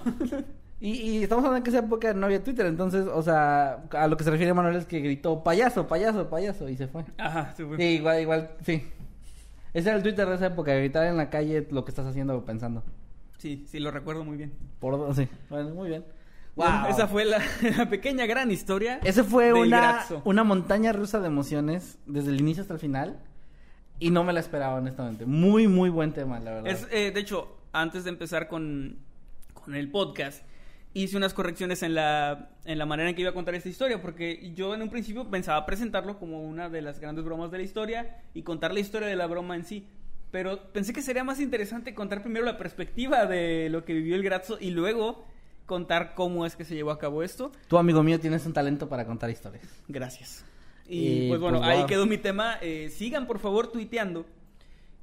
Y, 0.80 0.90
y 0.92 1.24
estamos 1.24 1.46
hablando 1.46 1.62
de 1.62 1.64
que 1.64 1.70
esa 1.78 1.86
época 1.86 2.14
no 2.14 2.26
había 2.26 2.44
Twitter, 2.44 2.66
entonces, 2.66 3.06
o 3.08 3.22
sea, 3.24 3.84
a 3.92 4.08
lo 4.08 4.18
que 4.18 4.24
se 4.26 4.32
refiere 4.32 4.54
Manuel 4.54 4.76
es 4.76 4.86
que 4.86 5.00
gritó 5.00 5.42
payaso, 5.44 5.88
payaso, 5.88 6.30
payaso, 6.30 6.68
y 6.68 6.76
se 6.76 6.88
fue. 6.88 7.06
Ajá, 7.18 7.54
se 7.56 7.66
fue. 7.66 7.78
Sí, 7.78 7.84
igual, 7.84 8.22
igual, 8.22 8.52
sí. 8.66 8.84
Ese 9.74 9.88
era 9.90 9.98
el 9.98 10.04
Twitter 10.04 10.28
de 10.28 10.36
esa 10.36 10.48
época, 10.48 10.74
gritar 10.76 11.06
en 11.08 11.16
la 11.18 11.30
calle 11.30 11.66
lo 11.72 11.86
que 11.86 11.92
estás 11.92 12.06
haciendo 12.06 12.36
o 12.38 12.44
pensando. 12.46 12.84
Sí, 13.38 13.66
sí, 13.68 13.80
lo 13.80 13.92
recuerdo 13.92 14.26
muy 14.26 14.36
bien. 14.38 14.52
Por 14.80 15.16
sí. 15.16 15.28
Bueno, 15.50 15.70
muy 15.70 15.88
bien. 15.90 16.04
Bueno, 16.56 16.82
Wow. 16.84 16.92
esa 16.92 17.08
fue 17.08 17.26
la, 17.26 17.40
la 17.78 17.90
pequeña 17.90 18.26
gran 18.26 18.52
historia. 18.52 19.00
Ese 19.04 19.24
fue 19.24 19.54
una, 19.54 20.06
una 20.24 20.44
montaña 20.44 20.94
rusa 20.94 21.20
de 21.20 21.28
emociones 21.28 21.98
desde 22.06 22.30
el 22.30 22.40
inicio 22.40 22.62
hasta 22.62 22.74
el 22.76 22.80
final. 22.80 23.20
Y 24.00 24.10
no 24.12 24.24
me 24.24 24.34
la 24.34 24.40
esperaba, 24.40 24.76
honestamente. 24.76 25.26
Muy, 25.26 25.68
muy 25.68 25.90
buen 25.90 26.14
tema, 26.14 26.40
la 26.40 26.52
verdad. 26.52 26.72
Es, 26.72 26.88
eh, 26.92 27.12
de 27.12 27.20
hecho, 27.20 27.58
antes 27.72 28.04
de 28.04 28.10
empezar 28.10 28.48
con, 28.48 28.98
con 29.54 29.76
el 29.76 29.90
podcast, 29.90 30.44
hice 30.94 31.16
unas 31.18 31.34
correcciones 31.34 31.82
en 31.84 31.96
la, 31.96 32.50
en 32.66 32.78
la 32.78 32.86
manera 32.86 33.10
en 33.10 33.16
que 33.16 33.22
iba 33.22 33.32
a 33.32 33.34
contar 33.34 33.56
esta 33.56 33.70
historia, 33.70 34.02
porque 34.02 34.52
yo 34.56 34.74
en 34.76 34.82
un 34.82 34.90
principio 34.90 35.30
pensaba 35.30 35.66
presentarlo 35.66 36.20
como 36.20 36.42
una 36.44 36.70
de 36.70 36.82
las 36.82 37.00
grandes 37.00 37.24
bromas 37.26 37.50
de 37.50 37.58
la 37.60 37.64
historia 37.64 38.18
y 38.34 38.44
contar 38.44 38.74
la 38.74 38.80
historia 38.80 39.08
de 39.08 39.16
la 39.16 39.26
broma 39.26 39.56
en 39.56 39.64
sí. 39.66 39.88
pero 40.32 40.72
pensé 40.74 40.94
que 40.94 41.02
sería 41.02 41.24
más 41.24 41.40
interesante 41.40 41.96
contar 41.96 42.22
primero 42.22 42.46
la 42.46 42.58
perspectiva 42.58 43.26
de 43.26 43.70
lo 43.72 43.86
que 43.86 43.94
vivió 43.94 44.16
el 44.16 44.24
Grazzo 44.24 44.58
y 44.60 44.72
luego 44.72 45.24
contar 45.66 46.14
cómo 46.16 46.46
es 46.46 46.56
que 46.56 46.66
se 46.66 46.76
llevó 46.76 46.92
a 46.92 47.00
cabo 47.00 47.24
esto. 47.24 47.52
Tú, 47.68 47.78
amigo 47.78 48.04
mío, 48.04 48.20
tienes 48.20 48.46
un 48.46 48.54
talento 48.54 48.88
para 48.90 49.06
contar 49.06 49.30
historias. 49.30 49.64
Gracias. 49.88 50.44
Y, 50.88 51.26
Y, 51.26 51.30
pues 51.30 51.40
bueno, 51.40 51.60
pues, 51.60 51.70
ahí 51.70 51.78
wow. 51.80 51.88
quedó 51.88 52.06
mi 52.06 52.18
tema. 52.18 52.58
Eh, 52.62 52.90
sigan 52.94 53.26
por 53.28 53.40
favor 53.40 53.68
tuiteando 53.72 54.26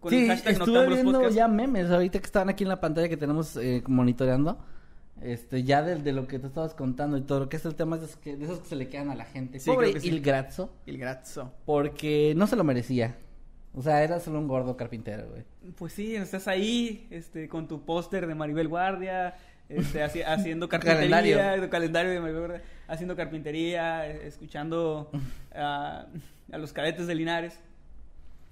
con 0.01 0.11
sí, 0.11 0.23
el 0.25 0.29
hashtag 0.29 0.53
estuve 0.55 0.87
viendo 0.89 1.13
Podcast. 1.13 1.37
ya 1.37 1.49
memes 1.49 1.91
ahorita 1.91 2.19
que 2.19 2.27
estaban 2.27 2.49
aquí 2.49 2.65
en 2.65 2.69
la 2.69 2.81
pantalla 2.81 3.09
que 3.09 3.17
tenemos 3.17 3.57
eh, 3.57 3.83
monitoreando. 3.87 4.59
Este, 5.23 5.65
ya 5.65 5.83
de, 5.83 5.97
de 5.97 6.13
lo 6.13 6.27
que 6.27 6.39
tú 6.39 6.47
estabas 6.47 6.73
contando 6.73 7.19
y 7.19 7.21
todo 7.21 7.41
lo 7.41 7.49
que 7.51 7.59
es 7.59 7.65
el 7.67 7.75
tema 7.75 7.99
de 7.99 8.07
esos 8.07 8.17
que, 8.17 8.37
de 8.37 8.45
esos 8.47 8.61
que 8.61 8.69
se 8.69 8.77
le 8.77 8.89
quedan 8.89 9.11
a 9.11 9.15
la 9.15 9.27
gente. 9.27 9.61
Sí, 9.61 9.69
Pobre 9.71 9.91
creo 9.91 9.95
que 9.95 10.01
sí. 10.01 10.09
Il 10.09 10.23
Grazzo, 10.23 10.73
El 10.87 10.97
Grazzo. 10.97 11.53
porque 11.67 12.33
no 12.37 12.47
se 12.47 12.57
lo 12.57 12.65
merecía. 12.65 13.17
O 13.75 13.83
sea, 13.83 14.03
era 14.03 14.19
solo 14.19 14.39
un 14.39 14.49
gordo 14.49 14.77
carpintero, 14.79 15.29
güey. 15.29 15.45
Pues 15.77 15.93
sí, 15.93 16.17
estás 16.17 16.49
ahí 16.49 17.07
este, 17.11 17.49
con 17.49 17.69
tu 17.69 17.85
póster 17.85 18.27
de 18.27 18.35
Maribel 18.35 18.67
Guardia, 18.69 19.35
este, 19.71 20.01
haci- 20.05 20.25
haciendo 20.27 20.69
carpintería, 20.69 21.69
Calendario. 21.71 22.61
haciendo 22.89 23.17
carpintería, 23.17 24.07
escuchando 24.07 25.11
a, 25.55 26.07
a 26.53 26.59
los 26.59 26.73
cadetes 26.73 27.07
de 27.07 27.15
Linares. 27.15 27.59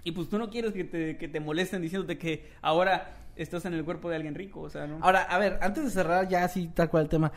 Y 0.03 0.11
pues 0.13 0.29
tú 0.29 0.37
no 0.39 0.49
quieres 0.49 0.73
que 0.73 0.83
te, 0.85 1.17
que 1.17 1.27
te 1.27 1.39
molesten 1.39 1.81
diciéndote 1.81 2.17
que 2.17 2.49
ahora 2.61 3.17
estás 3.35 3.65
en 3.65 3.73
el 3.73 3.83
cuerpo 3.83 4.09
de 4.09 4.15
alguien 4.15 4.33
rico, 4.35 4.61
o 4.61 4.69
sea, 4.69 4.87
¿no? 4.87 4.97
Ahora, 5.01 5.23
a 5.23 5.37
ver, 5.37 5.59
antes 5.61 5.83
de 5.83 5.89
cerrar 5.91 6.27
ya 6.27 6.43
así 6.45 6.67
tal 6.73 6.89
cual 6.89 7.03
el 7.03 7.09
tema. 7.09 7.31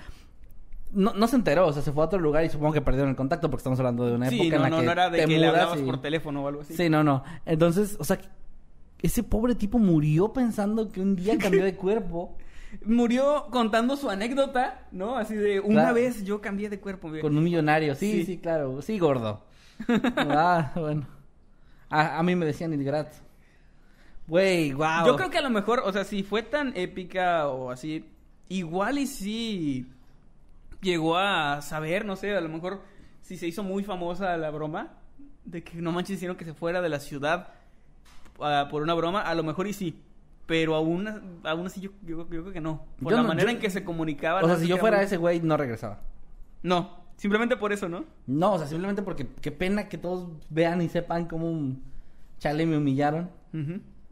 No, 0.92 1.14
no 1.14 1.26
se 1.26 1.36
enteró, 1.36 1.66
o 1.68 1.72
sea, 1.72 1.80
se 1.82 1.90
fue 1.90 2.02
a 2.02 2.06
otro 2.06 2.18
lugar 2.20 2.44
y 2.44 2.50
supongo 2.50 2.74
que 2.74 2.82
perdieron 2.82 3.08
el 3.10 3.16
contacto 3.16 3.48
porque 3.48 3.60
estamos 3.60 3.78
hablando 3.78 4.06
de 4.06 4.14
una 4.14 4.28
sí, 4.28 4.34
época 4.42 4.50
no, 4.50 4.56
en 4.56 4.62
la 4.62 4.68
no, 4.68 4.80
que 4.80 4.86
no 4.86 4.92
era 4.92 5.10
de 5.10 5.18
te 5.20 5.26
que 5.26 5.38
le 5.38 5.46
hablabas 5.46 5.80
y- 5.80 5.84
por 5.84 6.00
teléfono 6.02 6.44
o 6.44 6.48
algo 6.48 6.60
así. 6.60 6.74
Sí, 6.76 6.90
no, 6.90 7.02
no. 7.02 7.24
Entonces, 7.46 7.96
o 7.98 8.04
sea, 8.04 8.18
ese 9.00 9.22
pobre 9.22 9.54
tipo 9.54 9.78
murió 9.78 10.32
pensando 10.34 10.90
que 10.92 11.00
un 11.00 11.16
día 11.16 11.36
cambió 11.38 11.64
de 11.64 11.74
cuerpo 11.76 12.36
Murió 12.86 13.46
contando 13.50 13.96
su 13.96 14.08
anécdota, 14.10 14.86
¿no? 14.92 15.16
Así 15.16 15.34
de, 15.34 15.60
una 15.60 15.82
Claro. 15.82 15.94
vez 15.94 16.24
yo 16.24 16.40
cambié 16.40 16.68
de 16.70 16.80
cuerpo. 16.80 17.10
con 17.20 17.36
un 17.36 17.44
millonario. 17.44 17.94
Sí, 17.94 18.12
sí, 18.12 18.24
Sí. 18.24 18.38
claro. 18.38 18.80
Sí, 18.82 18.98
gordo. 18.98 19.44
ah, 20.16 20.72
bueno. 20.76 21.06
A, 21.90 22.18
a 22.18 22.22
mí 22.22 22.34
me 22.34 22.46
decían 22.46 22.72
el 22.72 22.82
grato. 22.84 23.16
Güey, 24.26 24.72
wow. 24.72 25.04
Yo 25.06 25.16
creo 25.16 25.30
que 25.30 25.38
a 25.38 25.42
lo 25.42 25.50
mejor, 25.50 25.82
o 25.84 25.92
sea, 25.92 26.04
si 26.04 26.22
fue 26.22 26.42
tan 26.42 26.72
épica 26.76 27.48
o 27.48 27.70
así, 27.70 28.06
igual 28.48 28.98
y 28.98 29.06
sí 29.06 29.86
llegó 30.80 31.18
a 31.18 31.60
saber, 31.60 32.04
no 32.04 32.16
sé, 32.16 32.34
a 32.34 32.40
lo 32.40 32.48
mejor 32.48 32.80
si 33.20 33.36
se 33.36 33.46
hizo 33.46 33.62
muy 33.62 33.84
famosa 33.84 34.36
la 34.36 34.50
broma 34.50 34.94
de 35.44 35.62
que 35.62 35.76
no 35.82 35.92
manches 35.92 36.16
hicieron 36.16 36.36
que 36.36 36.44
se 36.44 36.54
fuera 36.54 36.80
de 36.80 36.88
la 36.88 37.00
ciudad 37.00 37.48
ah, 38.40 38.68
por 38.70 38.82
una 38.82 38.94
broma, 38.94 39.20
a 39.22 39.34
lo 39.34 39.42
mejor 39.42 39.66
y 39.66 39.72
sí. 39.72 40.00
Pero 40.46 40.74
aún, 40.74 41.40
aún 41.44 41.66
así 41.66 41.80
yo, 41.80 41.90
yo- 42.02 42.18
yo 42.28 42.42
creo 42.42 42.52
que 42.52 42.60
no. 42.60 42.84
Por 43.02 43.12
Yo 43.12 43.16
la 43.16 43.22
no- 43.22 43.28
manera 43.28 43.50
yo- 43.50 43.56
en 43.56 43.60
que 43.62 43.70
se 43.70 43.84
comunicaban. 43.84 44.44
O 44.44 44.48
sea, 44.48 44.56
si 44.58 44.66
yo 44.66 44.76
fuera 44.76 45.00
ese 45.02 45.16
güey, 45.16 45.40
no 45.40 45.56
regresaba. 45.56 46.00
No, 46.62 46.90
simplemente 47.16 47.56
por 47.56 47.72
eso, 47.72 47.88
¿no? 47.88 48.04
No, 48.26 48.54
o 48.54 48.58
sea, 48.58 48.66
simplemente 48.66 49.02
porque 49.02 49.26
qué 49.40 49.50
pena 49.52 49.88
que 49.88 49.98
todos 49.98 50.28
vean 50.50 50.82
y 50.82 50.88
sepan 50.88 51.26
cómo 51.26 51.48
un 51.50 51.82
chale 52.38 52.66
me 52.66 52.76
humillaron. 52.76 53.30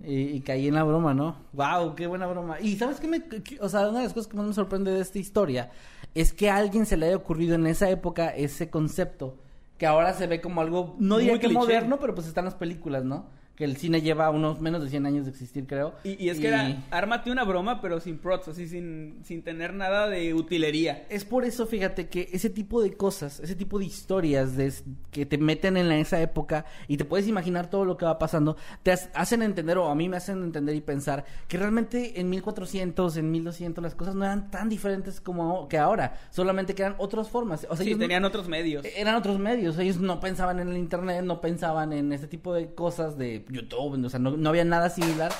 Y, 0.03 0.15
y 0.15 0.41
caí 0.41 0.67
en 0.69 0.75
la 0.75 0.83
broma, 0.85 1.13
¿no? 1.13 1.37
Wow, 1.53 1.95
qué 1.95 2.07
buena 2.07 2.27
broma. 2.27 2.59
Y 2.61 2.77
sabes 2.77 3.01
qué 3.01 3.09
me, 3.09 3.23
qué- 3.27 3.59
o 3.61 3.69
sea, 3.69 3.89
una 3.89 3.99
de 3.99 4.05
las 4.05 4.15
cosas 4.15 4.29
que 4.31 4.37
más 4.37 4.47
me 4.47 4.53
sorprende 4.55 4.91
de 4.93 5.01
esta 5.01 5.19
historia 5.19 5.71
es 6.15 6.33
que 6.33 6.49
a 6.49 6.57
alguien 6.57 6.87
se 6.87 6.97
le 6.97 7.07
haya 7.07 7.17
ocurrido 7.17 7.55
en 7.55 7.67
esa 7.67 7.91
época 7.91 8.29
ese 8.29 8.71
concepto 8.71 9.37
que 9.77 9.87
ahora 9.87 10.15
se 10.15 10.27
ve 10.27 10.41
como 10.41 10.61
algo, 10.63 10.97
no 10.99 11.19
diría 11.19 11.35
que 11.35 11.41
cliché. 11.41 11.55
moderno, 11.59 11.99
pero 12.01 12.15
pues 12.15 12.27
están 12.27 12.45
las 12.47 12.55
películas, 12.55 13.05
¿no? 13.05 13.27
Que 13.61 13.67
el 13.67 13.77
cine 13.77 14.01
lleva 14.01 14.31
unos 14.31 14.59
menos 14.63 14.83
de 14.83 14.89
100 14.89 15.05
años 15.05 15.27
de 15.27 15.33
existir, 15.33 15.67
creo. 15.67 15.93
Y, 16.03 16.13
y 16.25 16.31
es 16.31 16.41
que 16.41 16.49
era, 16.49 16.83
ármate 16.91 17.31
una 17.31 17.45
broma, 17.45 17.83
pero 17.83 18.01
sin 18.01 18.17
props, 18.17 18.49
así 18.49 18.67
sin, 18.67 19.19
sin 19.23 19.43
tener 19.43 19.75
nada 19.75 20.09
de 20.09 20.33
utilería. 20.33 21.05
Es 21.11 21.27
por 21.27 21.45
eso, 21.45 21.67
fíjate, 21.67 22.09
que 22.09 22.31
ese 22.33 22.49
tipo 22.49 22.81
de 22.83 22.95
cosas, 22.95 23.39
ese 23.41 23.55
tipo 23.55 23.79
de 23.79 23.85
historias 23.85 24.57
de, 24.57 24.73
que 25.11 25.27
te 25.27 25.37
meten 25.37 25.77
en 25.77 25.91
la- 25.91 25.99
esa 25.99 26.23
época 26.23 26.65
y 26.89 26.97
te 26.97 27.05
puedes 27.05 27.29
imaginar 27.29 27.69
todo 27.69 27.85
lo 27.85 27.99
que 27.99 28.07
va 28.07 28.19
pasando, 28.19 28.57
te 28.83 28.93
has- 28.93 29.11
hacen 29.13 29.43
entender, 29.43 29.77
o 29.77 29.91
a 29.91 29.95
mí 29.95 30.09
me 30.09 30.17
hacen 30.17 30.43
entender 30.43 30.75
y 30.75 30.81
pensar, 30.81 31.27
que 31.47 31.59
realmente 31.59 32.19
en 32.19 32.31
1400, 32.31 33.19
en 33.19 33.31
1200, 33.31 33.83
las 33.85 33.95
cosas 33.95 34.15
no 34.15 34.25
eran 34.25 34.51
tan 34.51 34.71
diferentes 34.71 35.21
como 35.21 35.69
que 35.69 35.77
ahora, 35.77 36.19
solamente 36.31 36.75
que 36.75 36.81
eran 36.83 36.95
otras 36.97 37.29
formas. 37.29 37.67
O 37.69 37.77
sea, 37.77 37.85
Sí, 37.85 37.91
ellos 37.91 37.99
no- 37.99 38.05
tenían 38.05 38.25
otros 38.25 38.49
medios. 38.49 38.87
eran 38.97 39.17
otros 39.17 39.39
medios, 39.39 39.79
ellos 39.79 39.99
no 40.01 40.19
pensaban 40.19 40.61
en 40.61 40.69
el 40.71 40.79
internet, 40.79 41.23
no 41.25 41.43
pensaban 41.43 41.93
en 41.93 42.13
este 42.15 42.27
tipo 42.27 42.55
de 42.55 42.75
cosas 42.75 43.19
de 43.19 43.45
YouTube, 43.51 44.05
o 44.05 44.09
sea, 44.11 44.19
no, 44.21 44.37
no 44.37 44.49
había 44.49 44.65
nada 44.65 44.91
similar. 44.91 45.33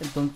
Entonces, 0.00 0.34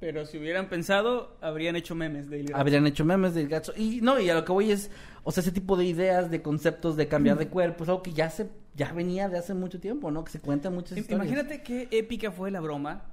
Pero 0.00 0.26
si 0.26 0.38
hubieran 0.38 0.68
pensado, 0.68 1.36
habrían 1.40 1.76
hecho 1.76 1.94
memes 1.94 2.28
de 2.28 2.40
Ilgaz. 2.40 2.60
habrían 2.60 2.86
hecho 2.86 3.04
memes 3.04 3.34
del 3.34 3.48
gato. 3.48 3.72
Y 3.76 4.00
no, 4.02 4.18
y 4.20 4.28
a 4.30 4.34
lo 4.34 4.44
que 4.44 4.52
voy 4.52 4.70
es, 4.72 4.90
o 5.22 5.32
sea, 5.32 5.40
ese 5.42 5.52
tipo 5.52 5.76
de 5.76 5.84
ideas, 5.84 6.30
de 6.30 6.42
conceptos 6.42 6.96
de 6.96 7.08
cambiar 7.08 7.38
de 7.38 7.48
cuerpo, 7.48 7.84
es 7.84 7.88
algo 7.90 8.02
que 8.02 8.12
ya 8.12 8.28
se, 8.30 8.48
ya 8.74 8.92
venía 8.92 9.28
de 9.28 9.38
hace 9.38 9.54
mucho 9.54 9.80
tiempo, 9.80 10.10
¿no? 10.10 10.24
Que 10.24 10.32
se 10.32 10.40
cuentan 10.40 10.74
muchas 10.74 10.98
historias. 10.98 11.26
Imagínate 11.26 11.62
qué 11.62 11.88
épica 11.90 12.30
fue 12.32 12.50
la 12.50 12.60
broma. 12.60 13.04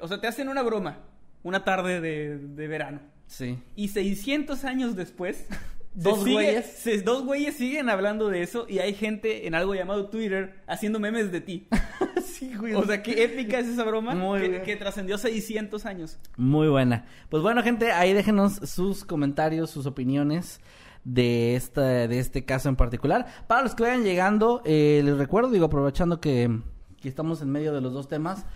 O 0.00 0.06
sea, 0.08 0.20
te 0.20 0.26
hacen 0.26 0.48
una 0.48 0.62
broma 0.62 0.98
una 1.44 1.64
tarde 1.64 2.00
de, 2.00 2.36
de 2.38 2.68
verano. 2.68 3.00
Sí. 3.26 3.58
Y 3.76 3.88
600 3.88 4.64
años 4.64 4.96
después, 4.96 5.46
Dos 5.94 6.20
sigue- 6.22 6.32
güeyes. 6.34 6.66
se- 6.66 7.00
dos 7.02 7.24
güeyes 7.24 7.56
siguen 7.56 7.88
hablando 7.88 8.28
de 8.28 8.42
eso 8.42 8.66
y 8.68 8.78
hay 8.80 8.92
gente 8.94 9.46
en 9.46 9.54
algo 9.54 9.74
llamado 9.74 10.08
Twitter 10.10 10.60
haciendo 10.66 11.00
memes 11.00 11.32
de 11.32 11.40
ti. 11.40 11.68
sí, 12.38 12.54
güey. 12.54 12.74
O 12.74 12.84
sea, 12.84 13.02
qué 13.02 13.24
épica 13.24 13.58
es 13.58 13.66
esa 13.68 13.84
broma 13.84 14.14
Muy 14.14 14.60
que, 14.62 14.76
trascendió 14.76 15.18
600 15.18 15.84
años. 15.86 16.18
Muy 16.36 16.68
buena. 16.68 17.04
Pues 17.28 17.42
bueno, 17.42 17.62
gente, 17.62 17.90
ahí 17.92 18.12
déjenos 18.12 18.54
sus 18.54 19.04
comentarios, 19.04 19.70
sus 19.70 19.86
opiniones 19.86 20.60
de 21.04 21.56
esta, 21.56 22.06
de 22.06 22.18
este 22.18 22.44
caso 22.44 22.68
en 22.68 22.76
particular. 22.76 23.26
Para 23.46 23.62
los 23.62 23.74
que 23.74 23.82
vayan 23.84 24.04
llegando, 24.04 24.62
eh, 24.64 25.02
les 25.04 25.16
recuerdo, 25.18 25.50
digo, 25.50 25.66
aprovechando 25.66 26.20
que, 26.20 26.60
que 27.00 27.08
estamos 27.08 27.42
en 27.42 27.50
medio 27.50 27.72
de 27.72 27.80
los 27.80 27.92
dos 27.92 28.08
temas, 28.08 28.46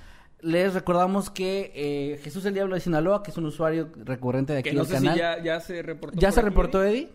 les 0.40 0.75
recordamos 0.75 1.31
que 1.31 1.73
eh, 1.75 2.18
Jesús 2.23 2.45
el 2.45 2.55
Diablo 2.55 2.75
de 2.75 2.81
Sinaloa, 2.81 3.23
que 3.23 3.31
es 3.31 3.37
un 3.37 3.47
usuario 3.47 3.90
recurrente 4.05 4.53
de 4.53 4.59
aquí 4.61 4.71
Que 4.71 4.77
no 4.77 4.83
del 4.85 4.88
sé 4.88 4.95
canal. 4.95 5.14
si 5.14 5.21
ya, 5.21 5.42
ya 5.42 5.61
se 5.61 5.83
reportó. 5.83 6.18
¿Ya 6.18 6.33
se 6.33 6.40
aquí, 6.40 6.49
reportó. 6.49 6.85
Eddie? 6.85 7.11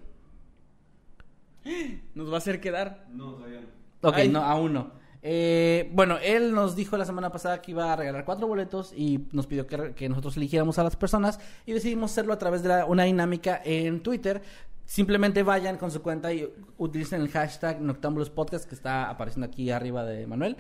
Nos 2.16 2.30
va 2.30 2.36
a 2.36 2.38
hacer 2.38 2.60
quedar. 2.60 3.06
Ok, 4.02 4.16
Ay. 4.16 4.30
no, 4.30 4.42
aún 4.44 4.74
no. 4.74 4.92
Eh, 5.22 5.90
bueno, 5.94 6.18
él 6.22 6.54
nos 6.54 6.76
dijo 6.76 6.98
la 6.98 7.06
semana 7.06 7.32
pasada 7.32 7.62
que 7.62 7.72
iba 7.72 7.92
a 7.92 7.96
regalar 7.96 8.24
cuatro 8.26 8.48
boletos 8.48 8.94
y 8.96 9.28
nos 9.32 9.48
pidió 9.48 9.66
que, 9.68 10.10
nosotros 10.10 10.38
eligiéramos 10.38 10.78
a 10.80 10.84
las 10.84 10.96
personas 10.96 11.40
y 11.66 11.74
decidimos 11.74 12.12
hacerlo 12.12 12.34
a 12.34 12.38
través 12.38 12.64
de 12.64 12.84
una 12.84 13.04
dinámica 13.04 13.62
en 13.64 14.02
Twitter. 14.02 14.42
Simplemente 14.86 15.44
vayan 15.44 15.78
con 15.78 15.92
su 15.92 16.02
cuenta 16.02 16.32
y 16.32 16.50
utilicen 16.78 17.22
el 17.22 17.30
hashtag 17.30 17.82
Noctambulos 17.82 18.30
Podcast 18.30 18.70
que 18.70 18.76
está 18.76 19.10
apareciendo 19.10 19.48
aquí 19.48 19.70
arriba 19.70 20.06
de 20.06 20.26
Manuel. 20.28 20.58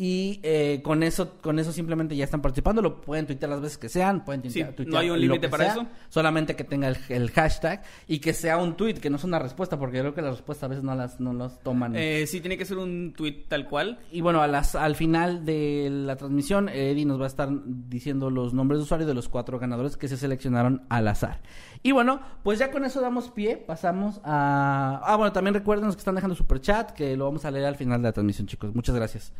Y 0.00 0.38
eh, 0.44 0.80
con 0.84 1.02
eso 1.02 1.38
con 1.40 1.58
eso 1.58 1.72
simplemente 1.72 2.14
ya 2.14 2.22
están 2.22 2.40
participando. 2.40 2.80
Lo 2.80 3.00
pueden 3.00 3.26
tuitear 3.26 3.50
las 3.50 3.60
veces 3.60 3.78
que 3.78 3.88
sean. 3.88 4.24
Pueden 4.24 4.48
Sí, 4.48 4.62
tuitear, 4.62 4.86
no 4.86 4.98
hay 4.98 5.10
un 5.10 5.20
límite 5.20 5.48
para 5.48 5.64
sea, 5.64 5.72
eso. 5.72 5.86
Solamente 6.08 6.54
que 6.54 6.62
tenga 6.62 6.86
el, 6.86 6.96
el 7.08 7.32
hashtag 7.32 7.82
y 8.06 8.20
que 8.20 8.32
sea 8.32 8.58
un 8.58 8.76
tweet, 8.76 8.94
que 8.94 9.10
no 9.10 9.16
es 9.16 9.24
una 9.24 9.40
respuesta, 9.40 9.76
porque 9.76 9.96
yo 9.96 10.04
creo 10.04 10.14
que 10.14 10.22
las 10.22 10.36
respuestas 10.36 10.64
a 10.66 10.68
veces 10.68 10.84
no 10.84 10.94
las, 10.94 11.18
no 11.18 11.32
las 11.32 11.58
toman. 11.64 11.96
Eh, 11.96 12.28
sí, 12.28 12.40
tiene 12.40 12.56
que 12.56 12.64
ser 12.64 12.78
un 12.78 13.12
tweet 13.16 13.46
tal 13.48 13.66
cual. 13.68 13.98
Y 14.12 14.20
bueno, 14.20 14.40
a 14.40 14.46
las, 14.46 14.76
al 14.76 14.94
final 14.94 15.44
de 15.44 15.88
la 15.90 16.14
transmisión, 16.14 16.68
Eddie 16.68 17.04
nos 17.04 17.18
va 17.20 17.24
a 17.24 17.26
estar 17.26 17.48
diciendo 17.66 18.30
los 18.30 18.54
nombres 18.54 18.78
de 18.78 18.84
usuario 18.84 19.04
de 19.04 19.14
los 19.14 19.28
cuatro 19.28 19.58
ganadores 19.58 19.96
que 19.96 20.06
se 20.06 20.16
seleccionaron 20.16 20.82
al 20.90 21.08
azar. 21.08 21.40
Y 21.82 21.90
bueno, 21.90 22.20
pues 22.44 22.60
ya 22.60 22.70
con 22.70 22.84
eso 22.84 23.00
damos 23.00 23.30
pie, 23.30 23.56
pasamos 23.56 24.20
a... 24.22 25.00
Ah, 25.04 25.16
bueno, 25.16 25.32
también 25.32 25.54
recuerden 25.54 25.86
los 25.86 25.96
que 25.96 26.00
están 26.02 26.14
dejando 26.14 26.36
super 26.36 26.60
chat, 26.60 26.92
que 26.92 27.16
lo 27.16 27.24
vamos 27.24 27.44
a 27.44 27.50
leer 27.50 27.66
al 27.66 27.74
final 27.74 28.00
de 28.00 28.08
la 28.08 28.12
transmisión, 28.12 28.46
chicos. 28.46 28.72
Muchas 28.76 28.94
gracias. 28.94 29.32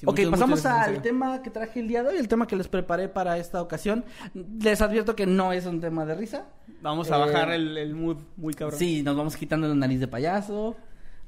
Sí, 0.00 0.06
ok, 0.06 0.20
pasamos 0.30 0.66
al 0.66 1.00
tema 1.02 1.40
que 1.42 1.50
traje 1.50 1.80
el 1.80 1.88
día 1.88 2.02
de 2.02 2.10
hoy, 2.10 2.16
el 2.18 2.28
tema 2.28 2.46
que 2.46 2.56
les 2.56 2.68
preparé 2.68 3.08
para 3.08 3.38
esta 3.38 3.62
ocasión. 3.62 4.04
Les 4.60 4.80
advierto 4.82 5.14
que 5.14 5.26
no 5.26 5.52
es 5.52 5.66
un 5.66 5.80
tema 5.80 6.04
de 6.04 6.14
risa. 6.14 6.46
Vamos 6.82 7.10
a 7.10 7.16
Eh, 7.16 7.20
bajar 7.20 7.50
el, 7.52 7.78
el 7.78 7.94
mood 7.94 8.18
muy 8.36 8.54
cabrón. 8.54 8.78
Sí, 8.78 9.02
nos 9.02 9.16
vamos 9.16 9.36
quitando 9.36 9.68
la 9.68 9.74
nariz 9.74 10.00
de 10.00 10.08
payaso, 10.08 10.76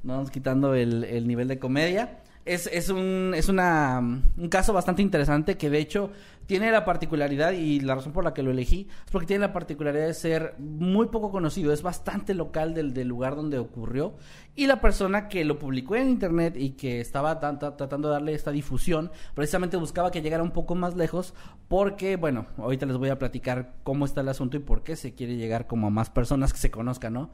nos 0.03 0.17
vamos 0.17 0.31
quitando 0.31 0.75
el, 0.75 1.05
el 1.05 1.27
nivel 1.27 1.49
de 1.49 1.59
comedia. 1.59 2.19
Es, 2.45 2.69
es, 2.73 2.91
un, 2.91 3.33
es 3.35 3.49
una, 3.49 3.99
un 4.01 4.49
caso 4.49 4.73
bastante 4.73 5.03
interesante 5.03 5.57
que 5.57 5.69
de 5.69 5.79
hecho 5.79 6.11
tiene 6.47 6.71
la 6.71 6.85
particularidad 6.85 7.53
y 7.53 7.81
la 7.81 7.95
razón 7.97 8.13
por 8.13 8.25
la 8.25 8.33
que 8.33 8.43
lo 8.43 8.51
elegí 8.51 8.89
es 9.05 9.11
porque 9.11 9.27
tiene 9.27 9.41
la 9.41 9.53
particularidad 9.53 10.07
de 10.07 10.15
ser 10.15 10.55
muy 10.59 11.07
poco 11.09 11.31
conocido, 11.31 11.73
es 11.73 11.83
bastante 11.83 12.35
local 12.35 12.73
del, 12.75 12.95
del 12.95 13.09
lugar 13.09 13.35
donde 13.37 13.59
ocurrió 13.59 14.15
y 14.55 14.67
la 14.67 14.81
persona 14.81 15.29
que 15.29 15.45
lo 15.45 15.59
publicó 15.59 15.97
en 15.97 16.09
internet 16.09 16.57
y 16.57 16.71
que 16.71 17.01
estaba 17.01 17.41
tan- 17.41 17.59
tan- 17.59 17.77
tratando 17.77 18.09
de 18.09 18.15
darle 18.15 18.35
esta 18.35 18.51
difusión 18.53 19.11
precisamente 19.35 19.77
buscaba 19.77 20.11
que 20.11 20.23
llegara 20.23 20.43
un 20.43 20.53
poco 20.53 20.75
más 20.75 20.97
lejos 20.97 21.35
porque, 21.69 22.17
bueno, 22.17 22.47
ahorita 22.59 22.87
les 22.87 22.97
voy 22.97 23.09
a 23.09 23.19
platicar 23.19 23.75
cómo 23.83 24.05
está 24.05 24.21
el 24.21 24.29
asunto 24.29 24.57
y 24.57 24.61
por 24.61 24.83
qué 24.85 24.95
se 24.97 25.15
quiere 25.15 25.37
llegar 25.37 25.67
como 25.67 25.89
a 25.89 25.91
más 25.91 26.11
personas 26.11 26.53
que 26.53 26.59
se 26.61 26.71
conozcan, 26.71 27.13
¿no? 27.13 27.31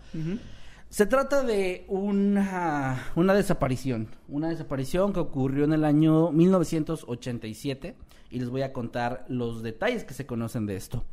Se 0.88 1.06
trata 1.06 1.42
de 1.42 1.84
una, 1.88 3.06
una 3.14 3.32
desaparición, 3.34 4.08
una 4.28 4.48
desaparición 4.50 5.12
que 5.14 5.20
ocurrió 5.20 5.64
en 5.64 5.72
el 5.72 5.84
año 5.84 6.30
1987 6.32 7.94
y 8.32 8.38
les 8.38 8.48
voy 8.48 8.62
a 8.62 8.72
contar 8.72 9.24
los 9.28 9.62
detalles 9.62 10.04
que 10.04 10.14
se 10.14 10.26
conocen 10.26 10.66
de 10.66 10.76
esto. 10.76 11.04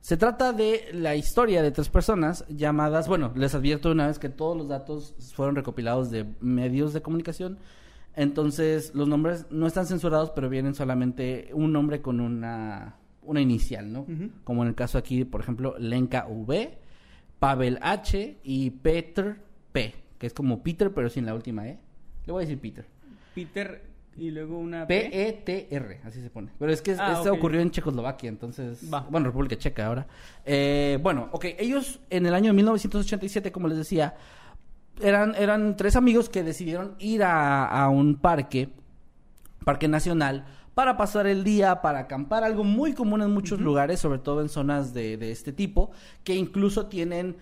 Se 0.00 0.16
trata 0.16 0.52
de 0.52 0.88
la 0.92 1.16
historia 1.16 1.62
de 1.62 1.72
tres 1.72 1.88
personas 1.88 2.44
llamadas, 2.48 3.08
bueno, 3.08 3.32
les 3.34 3.54
advierto 3.54 3.90
una 3.90 4.06
vez 4.06 4.18
que 4.18 4.28
todos 4.28 4.56
los 4.56 4.68
datos 4.68 5.14
fueron 5.34 5.56
recopilados 5.56 6.10
de 6.10 6.26
medios 6.40 6.92
de 6.92 7.02
comunicación, 7.02 7.58
entonces 8.14 8.94
los 8.94 9.08
nombres 9.08 9.46
no 9.50 9.66
están 9.66 9.86
censurados, 9.86 10.30
pero 10.30 10.48
vienen 10.48 10.74
solamente 10.74 11.50
un 11.52 11.72
nombre 11.72 12.00
con 12.02 12.20
una, 12.20 12.96
una 13.22 13.40
inicial, 13.40 13.92
¿no? 13.92 14.06
Como 14.44 14.62
en 14.62 14.68
el 14.68 14.74
caso 14.74 14.96
aquí, 14.96 15.24
por 15.24 15.40
ejemplo, 15.40 15.76
Lenka 15.78 16.26
V, 16.28 16.78
Pavel 17.38 17.78
H 17.82 18.38
y 18.42 18.70
Peter 18.70 19.36
P, 19.72 19.94
que 20.18 20.26
es 20.28 20.32
como 20.32 20.62
Peter 20.62 20.94
pero 20.94 21.10
sin 21.10 21.26
la 21.26 21.34
última 21.34 21.68
E. 21.68 21.78
Le 22.24 22.32
voy 22.32 22.44
a 22.44 22.46
decir 22.46 22.60
Peter. 22.60 22.86
Peter 23.34 23.82
y 24.18 24.30
luego 24.30 24.58
una 24.58 24.86
P-E-T-R, 24.86 26.00
así 26.04 26.22
se 26.22 26.30
pone. 26.30 26.50
Pero 26.58 26.72
es 26.72 26.82
que 26.82 26.96
Ah, 26.98 27.14
esto 27.16 27.32
ocurrió 27.32 27.60
en 27.60 27.70
Checoslovaquia, 27.70 28.28
entonces... 28.28 28.92
Va. 28.92 29.06
Bueno, 29.10 29.26
República 29.26 29.56
Checa 29.56 29.86
ahora. 29.86 30.06
Eh, 30.44 30.98
bueno, 31.02 31.28
ok, 31.32 31.46
ellos 31.58 32.00
en 32.10 32.26
el 32.26 32.34
año 32.34 32.50
de 32.50 32.56
1987, 32.56 33.52
como 33.52 33.68
les 33.68 33.78
decía, 33.78 34.14
eran, 35.02 35.34
eran 35.34 35.76
tres 35.76 35.96
amigos 35.96 36.28
que 36.28 36.42
decidieron 36.42 36.94
ir 36.98 37.22
a, 37.22 37.66
a 37.66 37.88
un 37.90 38.16
parque, 38.16 38.70
parque 39.64 39.88
nacional, 39.88 40.46
para 40.74 40.96
pasar 40.96 41.26
el 41.26 41.42
día, 41.42 41.80
para 41.80 42.00
acampar, 42.00 42.44
algo 42.44 42.62
muy 42.62 42.92
común 42.92 43.22
en 43.22 43.30
muchos 43.30 43.60
lugares, 43.60 43.98
sobre 44.00 44.18
todo 44.18 44.42
en 44.42 44.48
zonas 44.48 44.92
de, 44.92 45.16
de 45.16 45.30
este 45.30 45.52
tipo, 45.52 45.90
que 46.22 46.34
incluso 46.34 46.86
tienen 46.86 47.36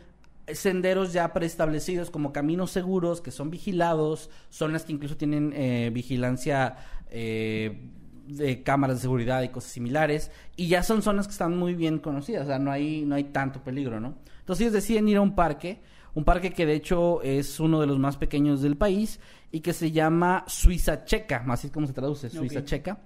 senderos 0.53 1.13
ya 1.13 1.33
preestablecidos 1.33 2.11
como 2.11 2.33
caminos 2.33 2.71
seguros 2.71 3.21
que 3.21 3.31
son 3.31 3.51
vigilados, 3.51 4.31
zonas 4.51 4.85
que 4.85 4.93
incluso 4.93 5.17
tienen 5.17 5.53
eh, 5.55 5.91
vigilancia 5.93 6.77
eh, 7.11 7.91
de 8.27 8.63
cámaras 8.63 8.97
de 8.97 9.03
seguridad 9.03 9.43
y 9.43 9.49
cosas 9.49 9.73
similares, 9.73 10.31
y 10.57 10.69
ya 10.69 10.83
son 10.83 11.03
zonas 11.03 11.27
que 11.27 11.33
están 11.33 11.57
muy 11.57 11.75
bien 11.75 11.99
conocidas, 11.99 12.45
o 12.45 12.47
sea, 12.47 12.59
no 12.59 12.71
hay, 12.71 13.05
no 13.05 13.15
hay 13.15 13.25
tanto 13.25 13.63
peligro, 13.63 14.01
¿no? 14.01 14.17
Entonces 14.41 14.63
ellos 14.63 14.75
deciden 14.75 15.09
ir 15.09 15.17
a 15.17 15.21
un 15.21 15.35
parque, 15.35 15.81
un 16.15 16.25
parque 16.25 16.53
que 16.53 16.67
de 16.67 16.75
hecho 16.75 17.23
es 17.23 17.61
uno 17.61 17.81
de 17.81 17.87
los 17.87 17.99
más 17.99 18.17
pequeños 18.17 18.63
del 18.63 18.77
país 18.77 19.21
y 19.51 19.61
que 19.61 19.73
se 19.73 19.91
llama 19.91 20.45
Suiza 20.47 21.05
Checa, 21.05 21.45
así 21.49 21.69
es 21.69 21.73
como 21.73 21.87
se 21.87 21.93
traduce, 21.93 22.31
Suiza. 22.31 22.65
Checa. 22.65 22.99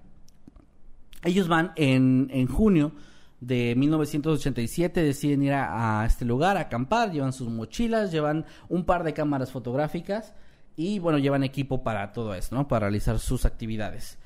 Ellos 1.25 1.49
van 1.49 1.73
en, 1.75 2.29
en 2.33 2.47
junio 2.47 2.93
de 3.41 3.75
1987, 3.77 5.03
deciden 5.03 5.43
ir 5.43 5.53
a, 5.53 6.05
este 6.07 6.25
lugar 6.25 6.57
a 6.57 6.61
acampar, 6.63 7.13
llevan 7.13 7.33
sus 7.33 7.49
mochilas, 7.49 8.11
llevan 8.11 8.47
un 8.69 8.85
par 8.85 9.05
de 9.05 9.15
cámaras 9.15 9.53
fotográficas 9.53 10.35
y 10.77 10.99
bueno, 10.99 11.19
llevan 11.19 11.45
equipo 11.45 11.83
para 11.83 12.13
todo 12.13 12.35
esto. 12.35 12.67
Para 12.69 12.87
realizar 12.87 13.19
sus 13.19 13.45
actividades. 13.45 14.19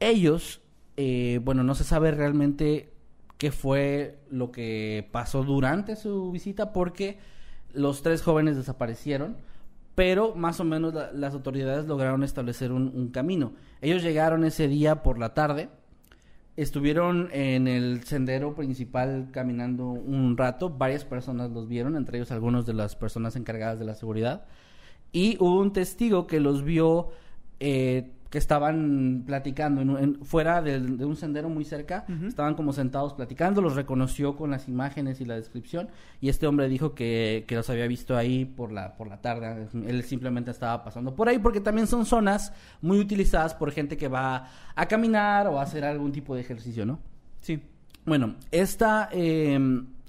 Ellos, 0.00 0.60
eh, 0.96 1.40
bueno, 1.42 1.62
no 1.64 1.74
se 1.74 1.84
sabe 1.84 2.10
realmente 2.10 2.92
qué 3.38 3.52
fue 3.52 4.18
lo 4.30 4.50
que 4.50 5.08
pasó 5.12 5.42
durante 5.44 5.96
su 5.96 6.30
visita 6.30 6.72
porque 6.72 7.18
los 7.72 8.02
tres 8.02 8.22
jóvenes 8.22 8.56
desaparecieron, 8.56 9.36
pero 9.94 10.34
más 10.34 10.60
o 10.60 10.64
menos 10.64 10.92
la- 10.94 11.12
las 11.12 11.34
autoridades 11.34 11.86
lograron 11.86 12.22
establecer 12.22 12.72
un 12.72 13.08
camino. 13.10 13.52
Ellos 13.80 14.02
llegaron 14.02 14.44
ese 14.44 14.68
día 14.68 15.02
por 15.02 15.18
la 15.18 15.34
tarde, 15.34 15.68
estuvieron 16.62 17.28
en 17.32 17.68
el 17.68 18.02
sendero 18.02 18.56
principal 18.56 19.28
caminando 19.30 19.86
un 19.90 20.36
rato, 20.36 20.70
varias 20.70 21.04
personas 21.04 21.52
los 21.52 21.68
vieron, 21.68 21.94
entre 21.94 22.18
ellos 22.18 22.32
algunos 22.32 22.66
de 22.66 22.74
las 22.74 22.96
personas 22.96 23.36
encargadas 23.36 23.78
de 23.78 23.84
la 23.84 23.94
seguridad, 23.94 24.44
y 25.12 25.36
hubo 25.38 25.60
un 25.60 25.72
testigo 25.72 26.26
que 26.26 26.40
los 26.40 26.64
vio 26.64 27.10
eh, 27.60 28.10
que 28.30 28.36
estaban 28.38 29.22
platicando 29.26 29.80
en 29.80 29.90
en- 29.96 30.24
fuera 30.24 30.60
del- 30.60 30.98
de, 30.98 31.04
un 31.06 31.16
sendero 31.16 31.48
muy 31.48 31.64
cerca, 31.64 32.04
estaban 32.26 32.54
como 32.54 32.72
sentados 32.74 33.14
platicando, 33.14 33.62
los 33.62 33.74
reconoció 33.74 34.36
con 34.36 34.50
las 34.50 34.68
imágenes 34.68 35.20
y 35.20 35.24
la 35.24 35.34
descripción, 35.36 35.88
y 36.20 36.28
este 36.28 36.46
hombre 36.46 36.68
dijo 36.68 36.94
que, 36.94 37.44
que 37.48 37.54
los 37.56 37.70
había 37.70 37.86
visto 37.86 38.16
ahí 38.16 38.44
por 38.44 38.70
la, 38.70 38.96
por 38.96 39.08
la 39.08 39.22
tarde, 39.22 39.68
él 39.86 40.02
simplemente 40.02 40.50
estaba 40.50 40.84
pasando 40.84 41.14
por 41.14 41.28
ahí, 41.28 41.38
porque 41.38 41.60
también 41.62 41.86
son 41.86 42.04
zonas 42.04 42.52
muy 42.82 42.98
utilizadas 42.98 43.54
por 43.54 43.70
gente 43.72 43.96
que 43.96 44.08
va 44.08 44.50
a 44.74 44.86
caminar 44.86 45.46
o 45.46 45.58
a 45.58 45.62
hacer 45.62 45.84
algún 45.84 46.12
tipo 46.12 46.34
de 46.34 46.42
ejercicio, 46.42 46.84
¿no? 46.84 46.98
Sí. 47.40 47.62
Bueno, 48.04 48.34
esta, 48.50 49.08
eh, 49.12 49.58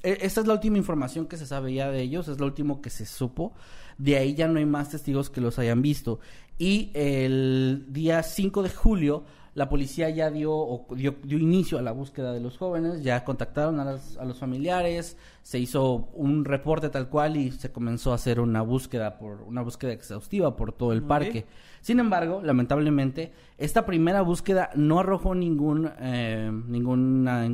e- 0.03 0.17
esta 0.21 0.41
es 0.41 0.47
la 0.47 0.53
última 0.53 0.77
información 0.77 1.25
que 1.25 1.37
se 1.37 1.45
sabe 1.45 1.73
ya 1.73 1.89
de 1.89 2.01
ellos, 2.01 2.27
es 2.27 2.39
lo 2.39 2.45
último 2.45 2.81
que 2.81 2.89
se 2.89 3.05
supo. 3.05 3.53
De 3.99 4.17
ahí 4.17 4.33
ya 4.33 4.47
no 4.47 4.57
hay 4.57 4.65
más 4.65 4.89
testigos 4.89 5.29
que 5.29 5.41
los 5.41 5.59
hayan 5.59 5.83
visto. 5.83 6.19
Y 6.57 6.89
el 6.95 7.85
día 7.89 8.23
5 8.23 8.63
de 8.63 8.69
julio, 8.69 9.23
la 9.55 9.67
policía 9.69 10.09
ya 10.09 10.29
dio, 10.31 10.51
o 10.53 10.87
dio, 10.95 11.15
dio 11.23 11.37
inicio 11.37 11.77
a 11.77 11.81
la 11.81 11.91
búsqueda 11.91 12.31
de 12.33 12.39
los 12.39 12.57
jóvenes, 12.57 13.01
ya 13.03 13.23
contactaron 13.25 13.79
a, 13.79 13.85
las- 13.85 14.17
a 14.17 14.25
los 14.25 14.37
familiares, 14.39 15.17
se 15.41 15.59
hizo 15.59 16.09
un 16.13 16.45
reporte 16.45 16.89
tal 16.89 17.09
cual 17.09 17.35
y 17.37 17.51
se 17.51 17.71
comenzó 17.71 18.11
a 18.11 18.15
hacer 18.15 18.39
una 18.39 18.61
búsqueda 18.61 19.17
por 19.17 19.41
una 19.43 19.61
búsqueda 19.61 19.91
exhaustiva 19.93 20.55
por 20.55 20.71
todo 20.73 20.91
el 20.93 21.01
parque. 21.03 21.45
Sin 21.81 21.99
embargo, 21.99 22.41
lamentablemente, 22.43 23.31
esta 23.57 23.85
primera 23.85 24.21
búsqueda 24.21 24.69
no 24.75 24.99
arrojó 24.99 25.33
ningún 25.35 25.89
eh, 25.99 26.51
ninguna 26.67 27.49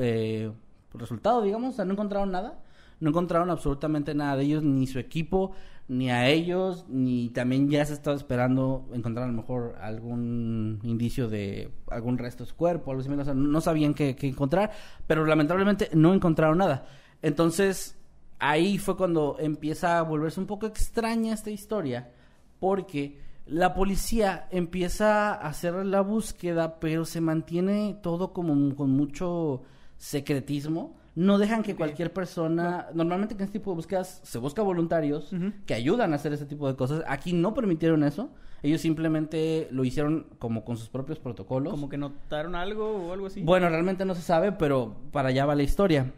eh, 0.00 0.50
resultado, 0.94 1.42
digamos, 1.42 1.74
o 1.74 1.76
sea, 1.76 1.84
no 1.84 1.92
encontraron 1.92 2.30
nada. 2.32 2.58
No 3.00 3.10
encontraron 3.10 3.50
absolutamente 3.50 4.14
nada 4.14 4.36
de 4.36 4.44
ellos, 4.44 4.62
ni 4.62 4.86
su 4.86 4.98
equipo, 4.98 5.52
ni 5.88 6.10
a 6.10 6.28
ellos, 6.28 6.86
ni 6.88 7.28
también 7.30 7.68
ya 7.68 7.84
se 7.84 7.92
estaba 7.92 8.16
esperando 8.16 8.88
encontrar 8.92 9.24
a 9.24 9.28
lo 9.30 9.34
mejor 9.34 9.76
algún 9.80 10.80
indicio 10.82 11.28
de 11.28 11.70
algún 11.88 12.18
resto 12.18 12.44
de 12.44 12.50
su 12.50 12.56
cuerpo, 12.56 12.90
algo 12.90 13.02
similar. 13.02 13.34
No 13.36 13.60
sabían 13.60 13.94
qué, 13.94 14.16
qué 14.16 14.28
encontrar, 14.28 14.72
pero 15.06 15.24
lamentablemente 15.24 15.90
no 15.92 16.14
encontraron 16.14 16.58
nada. 16.58 16.86
Entonces, 17.22 17.96
ahí 18.38 18.78
fue 18.78 18.96
cuando 18.96 19.36
empieza 19.38 19.98
a 19.98 20.02
volverse 20.02 20.40
un 20.40 20.46
poco 20.46 20.66
extraña 20.66 21.34
esta 21.34 21.50
historia, 21.50 22.10
porque 22.58 23.18
la 23.46 23.74
policía 23.74 24.48
empieza 24.50 25.32
a 25.32 25.48
hacer 25.48 25.74
la 25.86 26.00
búsqueda, 26.00 26.80
pero 26.80 27.04
se 27.04 27.20
mantiene 27.20 27.96
todo 28.02 28.32
como 28.32 28.74
con 28.74 28.90
mucho 28.90 29.62
secretismo. 29.98 30.96
No 31.16 31.38
dejan 31.38 31.62
que 31.64 31.74
cualquier 31.74 32.12
persona, 32.12 32.86
normalmente 32.94 33.34
en 33.34 33.40
este 33.40 33.58
tipo 33.58 33.70
de 33.72 33.76
búsquedas 33.76 34.20
se 34.22 34.38
busca 34.38 34.62
voluntarios 34.62 35.30
que 35.66 35.74
ayudan 35.74 36.12
a 36.12 36.16
hacer 36.16 36.32
ese 36.34 36.44
tipo 36.46 36.68
de 36.68 36.76
cosas. 36.76 37.02
Aquí 37.08 37.32
no 37.32 37.54
permitieron 37.54 38.04
eso. 38.04 38.30
Ellos 38.62 38.80
simplemente 38.82 39.66
lo 39.70 39.84
hicieron 39.84 40.26
como 40.38 40.64
con 40.64 40.76
sus 40.76 40.88
propios 40.90 41.18
protocolos. 41.18 41.72
Como 41.72 41.88
que 41.88 41.96
notaron 41.98 42.54
algo 42.54 43.08
o 43.08 43.12
algo 43.12 43.26
así. 43.26 43.42
Bueno, 43.42 43.68
realmente 43.68 44.04
no 44.04 44.14
se 44.14 44.22
sabe, 44.22 44.52
pero 44.52 44.94
para 45.10 45.30
allá 45.30 45.46
va 45.46 45.54
la 45.54 45.62
historia. 45.62 46.12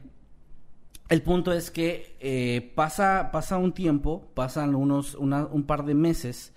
El 1.08 1.22
punto 1.22 1.52
es 1.52 1.70
que 1.70 2.16
eh, 2.20 2.72
pasa, 2.74 3.30
pasa 3.32 3.56
un 3.56 3.72
tiempo, 3.72 4.30
pasan 4.34 4.74
unos, 4.74 5.14
una- 5.14 5.46
un 5.46 5.62
par 5.64 5.84
de 5.84 5.94
meses, 5.94 6.52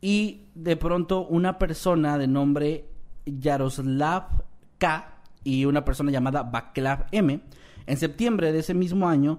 y 0.00 0.46
de 0.54 0.76
pronto 0.76 1.26
una 1.26 1.58
persona 1.58 2.16
de 2.18 2.26
nombre 2.26 2.86
Yaroslav 3.26 4.44
K 4.78 5.14
y 5.44 5.64
una 5.64 5.84
persona 5.84 6.10
llamada 6.10 6.42
Baklav 6.44 7.06
M, 7.12 7.40
en 7.90 7.96
septiembre 7.96 8.52
de 8.52 8.60
ese 8.60 8.74
mismo 8.74 9.08
año, 9.08 9.38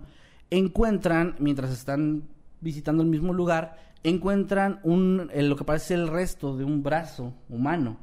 encuentran, 0.50 1.36
mientras 1.40 1.72
están 1.72 2.24
visitando 2.60 3.02
el 3.04 3.10
mismo 3.10 3.34
lugar, 3.34 3.78
encuentran 4.04 4.80
un, 4.84 5.30
eh, 5.34 5.42
lo 5.44 5.56
que 5.56 5.64
parece 5.64 5.94
el 5.94 6.08
resto 6.08 6.58
de 6.58 6.64
un 6.66 6.84
brazo 6.84 7.34
humano. 7.50 7.98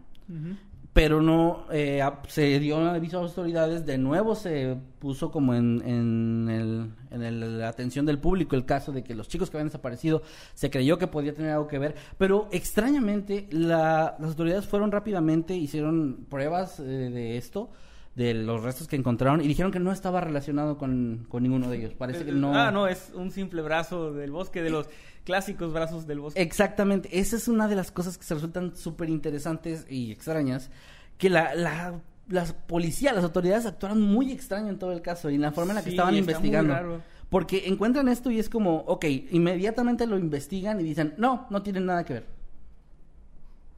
Pero 0.94 1.22
no 1.22 1.66
eh, 1.70 2.02
se 2.26 2.58
dio 2.58 2.76
un 2.78 2.86
aviso 2.88 3.18
a 3.18 3.22
las 3.22 3.30
autoridades, 3.30 3.86
de 3.86 3.98
nuevo 3.98 4.34
se 4.34 4.76
puso 4.98 5.30
como 5.30 5.54
en, 5.54 5.80
en, 5.84 6.48
el, 6.50 6.90
en 7.12 7.22
el- 7.22 7.58
la 7.60 7.68
atención 7.68 8.04
del 8.04 8.18
público 8.18 8.56
el 8.56 8.64
caso 8.64 8.90
de 8.90 9.04
que 9.04 9.14
los 9.14 9.28
chicos 9.28 9.48
que 9.48 9.58
habían 9.58 9.68
desaparecido 9.68 10.22
se 10.54 10.70
creyó 10.70 10.98
que 10.98 11.06
podía 11.06 11.34
tener 11.34 11.52
algo 11.52 11.68
que 11.68 11.78
ver, 11.78 11.94
pero 12.16 12.48
extrañamente 12.50 13.46
la- 13.52 14.16
las 14.18 14.30
autoridades 14.30 14.66
fueron 14.66 14.90
rápidamente, 14.90 15.54
hicieron 15.56 16.26
pruebas 16.28 16.80
eh, 16.80 16.82
de 16.84 17.36
esto, 17.36 17.70
de 18.18 18.34
los 18.34 18.62
restos 18.62 18.88
que 18.88 18.96
encontraron 18.96 19.40
y 19.40 19.46
dijeron 19.46 19.70
que 19.72 19.78
no 19.78 19.92
estaba 19.92 20.20
relacionado 20.20 20.76
con, 20.76 21.24
con 21.28 21.44
ninguno 21.44 21.70
de 21.70 21.76
ellos, 21.78 21.94
parece 21.94 22.24
que 22.24 22.32
no... 22.32 22.52
Ah, 22.54 22.70
no, 22.72 22.88
es 22.88 23.12
un 23.14 23.30
simple 23.30 23.62
brazo 23.62 24.12
del 24.12 24.32
bosque, 24.32 24.60
de 24.60 24.70
los 24.70 24.88
clásicos 25.24 25.72
brazos 25.72 26.06
del 26.06 26.18
bosque. 26.18 26.42
Exactamente, 26.42 27.08
esa 27.18 27.36
es 27.36 27.46
una 27.46 27.68
de 27.68 27.76
las 27.76 27.92
cosas 27.92 28.18
que 28.18 28.24
se 28.24 28.34
resultan 28.34 28.74
súper 28.76 29.08
interesantes 29.08 29.86
y 29.88 30.10
extrañas, 30.10 30.68
que 31.16 31.30
la, 31.30 31.54
la, 31.54 32.00
las 32.28 32.52
policías, 32.54 33.14
las 33.14 33.22
autoridades 33.22 33.66
actuaron 33.66 34.02
muy 34.02 34.32
extraño 34.32 34.68
en 34.68 34.78
todo 34.80 34.92
el 34.92 35.00
caso 35.00 35.30
y 35.30 35.36
en 35.36 35.42
la 35.42 35.52
forma 35.52 35.70
en 35.70 35.76
la 35.76 35.82
que 35.82 35.90
Sí, 35.90 35.94
estaban 35.96 36.12
muy 36.14 36.18
investigando. 36.18 36.74
raro. 36.74 37.00
Porque 37.30 37.68
encuentran 37.68 38.08
esto 38.08 38.30
y 38.32 38.40
es 38.40 38.48
como, 38.48 38.78
ok, 38.78 39.04
inmediatamente 39.30 40.06
lo 40.08 40.18
investigan 40.18 40.80
y 40.80 40.82
dicen, 40.82 41.14
no, 41.18 41.46
no 41.50 41.62
tienen 41.62 41.86
nada 41.86 42.04
que 42.04 42.14
ver. 42.14 42.26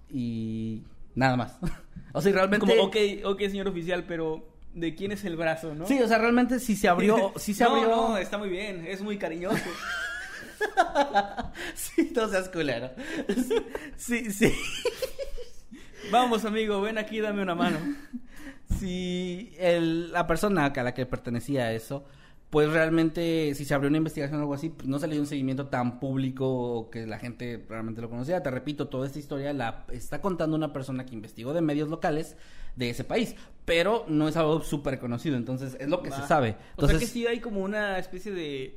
Y 0.09 0.83
nada 1.15 1.37
más. 1.37 1.57
o 2.13 2.21
sea, 2.21 2.33
realmente... 2.33 2.67
Como, 2.67 2.83
ok, 2.83 2.97
ok, 3.25 3.41
señor 3.43 3.69
oficial, 3.69 4.05
pero 4.07 4.47
¿de 4.75 4.95
quién 4.95 5.13
es 5.13 5.25
el 5.25 5.37
brazo, 5.37 5.75
no? 5.75 5.87
Sí, 5.87 6.01
o 6.01 6.09
sea, 6.09 6.19
realmente 6.19 6.59
si 6.61 6.77
se 6.77 6.89
abrió, 6.89 7.33
si 7.37 7.55
se 7.55 7.65
no, 7.65 7.71
abrió... 7.71 7.89
no, 7.89 8.19
está 8.19 8.39
muy 8.39 8.49
bien, 8.49 8.87
es 8.87 9.03
muy 9.03 9.19
cariñoso. 9.19 9.57
sí, 11.75 12.13
no 12.15 12.29
seas 12.29 12.49
culero. 12.49 12.91
sí, 13.97 14.31
sí. 14.31 14.53
Vamos, 16.11 16.45
amigo, 16.45 16.81
ven 16.81 16.99
aquí, 16.99 17.21
dame 17.21 17.43
una 17.43 17.55
mano. 17.55 17.79
si 18.79 19.53
el- 19.59 20.13
la 20.13 20.27
persona 20.27 20.67
a 20.67 20.83
la 20.83 20.95
que 20.95 21.07
pertenecía 21.07 21.73
eso, 21.73 22.05
pues 22.51 22.69
realmente 22.69 23.55
si 23.55 23.65
se 23.65 23.75
abrió 23.75 23.89
una 23.89 23.99
investigación 23.99 24.41
o 24.41 24.43
algo 24.43 24.55
así, 24.55 24.71
pues 24.71 24.89
no 24.89 24.99
se 24.99 25.07
le 25.07 25.15
dio 25.15 25.23
un 25.23 25.29
seguimiento 25.29 25.69
tan 25.69 26.01
público 26.01 26.91
que 26.91 27.07
la 27.07 27.19
gente 27.19 27.65
realmente 27.69 28.03
lo 28.03 28.11
conocía. 28.11 28.43
Te 28.43 28.51
repito, 28.51 28.89
toda 28.89 29.07
esta 29.07 29.21
historia 29.21 29.53
la 29.53 29.87
está 29.93 30.21
contando 30.21 30.57
una 30.57 30.73
persona 30.73 31.07
que 31.07 31.15
investigó 31.15 31.53
de 31.53 31.61
medios 31.61 31.89
locales 31.89 32.37
de 32.75 32.91
ese 32.91 33.05
país, 33.05 33.37
pero 33.65 34.05
no 34.09 34.29
es 34.29 34.37
algo 34.37 34.63
súper 34.63 34.99
conocido, 34.99 35.37
entonces 35.37 35.77
es 35.79 35.89
lo 35.89 36.03
que 36.03 36.11
se 36.11 36.23
sabe. 36.27 36.51
o 36.51 36.53
sea 36.53 36.71
Entonces, 36.71 36.99
que 36.99 37.07
sí 37.07 37.27
hay 37.27 37.39
como 37.39 37.61
una 37.61 37.99
especie 37.99 38.33
de 38.33 38.77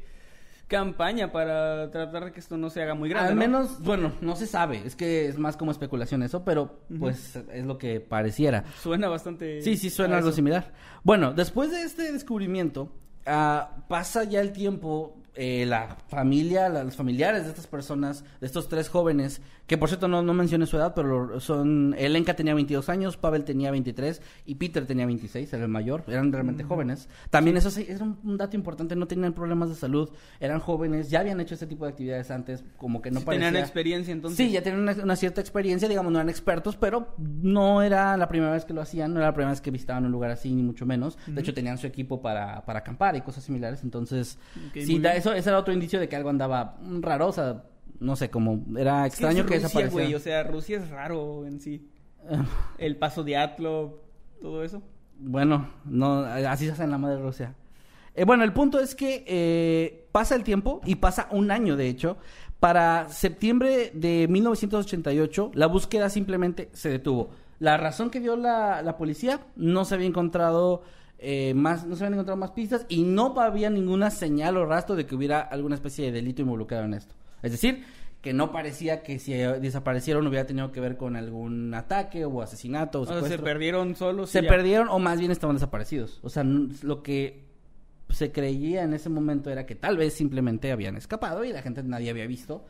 campaña 0.67 1.31
para 1.31 1.89
tratar 1.91 2.25
de 2.25 2.31
que 2.31 2.39
esto 2.39 2.57
no 2.57 2.69
se 2.69 2.81
haga 2.81 2.93
muy 2.93 3.09
grande. 3.09 3.29
Al 3.29 3.35
¿no? 3.35 3.39
menos, 3.39 3.81
bueno, 3.81 4.13
no 4.21 4.35
se 4.35 4.47
sabe, 4.47 4.81
es 4.85 4.95
que 4.95 5.27
es 5.27 5.37
más 5.37 5.57
como 5.57 5.71
especulación 5.71 6.21
eso, 6.23 6.43
pero 6.43 6.79
pues 6.99 7.35
es 7.51 7.65
lo 7.65 7.77
que 7.77 7.99
pareciera. 7.99 8.65
Suena 8.81 9.07
bastante. 9.07 9.61
Sí, 9.61 9.77
sí, 9.77 9.89
suena 9.89 10.17
algo 10.17 10.31
similar. 10.31 10.73
Bueno, 11.03 11.33
después 11.33 11.71
de 11.71 11.83
este 11.83 12.11
descubrimiento, 12.11 12.91
ah, 13.25 13.77
pasa 13.87 14.23
ya 14.23 14.41
el 14.41 14.51
tiempo, 14.51 15.15
eh, 15.35 15.65
la 15.65 15.97
familia, 16.07 16.69
los 16.69 16.95
familiares 16.95 17.43
de 17.43 17.49
estas 17.49 17.67
personas, 17.67 18.23
de 18.39 18.47
estos 18.47 18.69
tres 18.69 18.89
jóvenes, 18.89 19.41
que 19.67 19.77
por 19.77 19.87
cierto 19.89 20.07
no, 20.07 20.21
no 20.21 20.33
mencioné 20.33 20.65
su 20.65 20.75
edad, 20.77 20.93
pero 20.93 21.39
son, 21.39 21.95
Elenka 21.97 22.35
tenía 22.35 22.53
22 22.53 22.89
años, 22.89 23.15
Pavel 23.17 23.45
tenía 23.45 23.71
23 23.71 24.21
y 24.45 24.55
Peter 24.55 24.85
tenía 24.85 25.05
26, 25.05 25.53
era 25.53 25.63
el 25.63 25.69
mayor, 25.69 26.03
eran 26.07 26.31
realmente 26.33 26.63
jóvenes. 26.63 27.07
También 27.29 27.55
eso 27.57 27.71
sí, 27.71 27.85
era 27.87 28.03
un, 28.03 28.19
un 28.23 28.37
dato 28.37 28.55
importante, 28.57 28.95
no 28.95 29.07
tenían 29.07 29.33
problemas 29.33 29.69
de 29.69 29.75
salud, 29.75 30.09
eran 30.39 30.59
jóvenes, 30.59 31.09
ya 31.09 31.21
habían 31.21 31.39
hecho 31.39 31.53
este 31.53 31.65
tipo 31.67 31.85
de 31.85 31.91
actividades 31.91 32.29
antes, 32.29 32.63
como 32.77 33.01
que 33.01 33.09
no 33.11 33.21
Sí, 33.21 33.25
parecía... 33.25 33.47
Tenían 33.47 33.63
experiencia 33.63 34.11
entonces. 34.11 34.37
Sí, 34.37 34.51
ya 34.51 34.61
tenían 34.61 34.81
una, 34.81 34.91
una 35.01 35.15
cierta 35.15 35.39
experiencia, 35.39 35.87
digamos, 35.87 36.11
no 36.11 36.19
eran 36.19 36.29
expertos, 36.29 36.75
pero 36.75 37.15
no 37.17 37.81
era 37.81 38.17
la 38.17 38.27
primera 38.27 38.51
vez 38.51 38.65
que 38.65 38.73
lo 38.73 38.81
hacían, 38.81 39.13
no 39.13 39.19
era 39.19 39.27
la 39.29 39.33
primera 39.33 39.51
vez 39.51 39.61
que 39.61 39.71
visitaban 39.71 40.05
un 40.05 40.11
lugar 40.11 40.31
así, 40.31 40.53
ni 40.53 40.61
mucho 40.63 40.85
menos. 40.85 41.17
De 41.25 41.39
hecho, 41.41 41.53
tenían 41.53 41.77
su 41.77 41.87
equipo 41.87 42.21
para, 42.21 42.65
para 42.65 42.79
acampar 42.79 43.15
y 43.15 43.21
cosas 43.21 43.43
similares, 43.45 43.81
entonces, 43.83 44.37
Ok, 44.69 44.77
sí, 44.83 44.99
da- 44.99 45.15
eso, 45.15 45.33
ese 45.33 45.49
era 45.49 45.57
otro 45.59 45.73
indicio 45.73 45.99
de 45.99 46.09
que 46.09 46.15
algo 46.17 46.29
andaba 46.29 46.77
raro, 47.01 47.27
o 47.27 47.31
sea, 47.31 47.63
no 47.99 48.15
sé, 48.15 48.29
como 48.29 48.63
era 48.77 49.05
Es 49.05 49.15
que 49.15 49.23
extraño 49.25 49.43
es 49.43 49.49
que 49.49 49.59
Rusia, 49.59 49.89
güey, 49.89 50.15
o 50.15 50.19
sea, 50.19 50.43
Rusia 50.43 50.77
es 50.77 50.89
raro 50.89 51.45
en 51.45 51.59
sí. 51.59 51.89
El 52.77 52.97
paso 52.97 53.23
de 53.23 53.37
Atlo, 53.37 54.01
todo 54.41 54.63
eso. 54.63 54.81
Bueno, 55.17 55.69
no, 55.85 56.19
así 56.19 56.65
se 56.65 56.71
hace 56.71 56.83
en 56.83 56.91
la 56.91 56.97
madre 56.97 57.21
Rusia. 57.21 57.55
Eh, 58.15 58.25
bueno, 58.25 58.43
el 58.43 58.53
punto 58.53 58.79
es 58.79 58.95
que 58.95 59.23
eh, 59.27 60.07
pasa 60.11 60.35
el 60.35 60.43
tiempo 60.43 60.81
y 60.85 60.95
pasa 60.95 61.27
un 61.31 61.51
año, 61.51 61.75
de 61.75 61.87
hecho. 61.87 62.17
Para 62.59 63.09
septiembre 63.09 63.91
de 63.93 64.27
1988, 64.29 65.51
la 65.53 65.67
búsqueda 65.67 66.09
simplemente 66.09 66.69
se 66.73 66.89
detuvo. 66.89 67.31
La 67.59 67.77
razón 67.77 68.09
que 68.09 68.19
dio 68.19 68.35
la, 68.35 68.81
la 68.81 68.97
policía 68.97 69.41
no 69.55 69.85
se 69.85 69.95
había 69.95 70.07
encontrado 70.07 70.83
eh, 71.25 71.53
más, 71.53 71.85
no 71.85 71.95
se 71.95 72.03
habían 72.03 72.15
encontrado 72.15 72.37
más 72.37 72.51
pistas 72.51 72.85
y 72.89 73.03
no 73.03 73.39
había 73.39 73.69
ninguna 73.69 74.09
señal 74.09 74.57
o 74.57 74.65
rastro 74.65 74.97
de 74.97 75.05
que 75.05 75.15
hubiera 75.15 75.39
alguna 75.39 75.75
especie 75.75 76.05
de 76.05 76.11
delito 76.11 76.41
involucrado 76.41 76.83
en 76.83 76.95
esto. 76.95 77.15
Es 77.43 77.51
decir, 77.51 77.83
que 78.21 78.33
no 78.33 78.51
parecía 78.51 79.03
que 79.03 79.19
si 79.19 79.33
eh, 79.33 79.59
desaparecieron 79.59 80.25
hubiera 80.25 80.45
tenido 80.45 80.71
que 80.71 80.79
ver 80.79 80.95
con 80.97 81.15
algún 81.17 81.73
ataque 81.73 82.23
o 82.25 82.41
asesinato 82.41 82.99
o 82.99 83.03
O 83.03 83.05
sea, 83.05 83.21
se 83.21 83.37
perdieron 83.37 83.95
solos. 83.95 84.29
se 84.29 84.41
ya. 84.41 84.47
perdieron 84.47 84.87
o 84.89 84.97
más 84.97 85.19
bien 85.19 85.29
estaban 85.29 85.57
desaparecidos. 85.57 86.19
O 86.23 86.29
sea, 86.29 86.43
lo 86.43 87.03
que 87.03 87.43
se 88.09 88.31
creía 88.31 88.83
en 88.83 88.93
ese 88.93 89.09
momento 89.09 89.49
era 89.49 89.65
que 89.65 89.75
tal 89.75 89.97
vez 89.97 90.13
simplemente 90.13 90.71
habían 90.71 90.95
escapado 90.95 91.43
y 91.43 91.51
la 91.51 91.61
gente 91.61 91.83
nadie 91.83 92.09
había 92.09 92.25
visto 92.25 92.65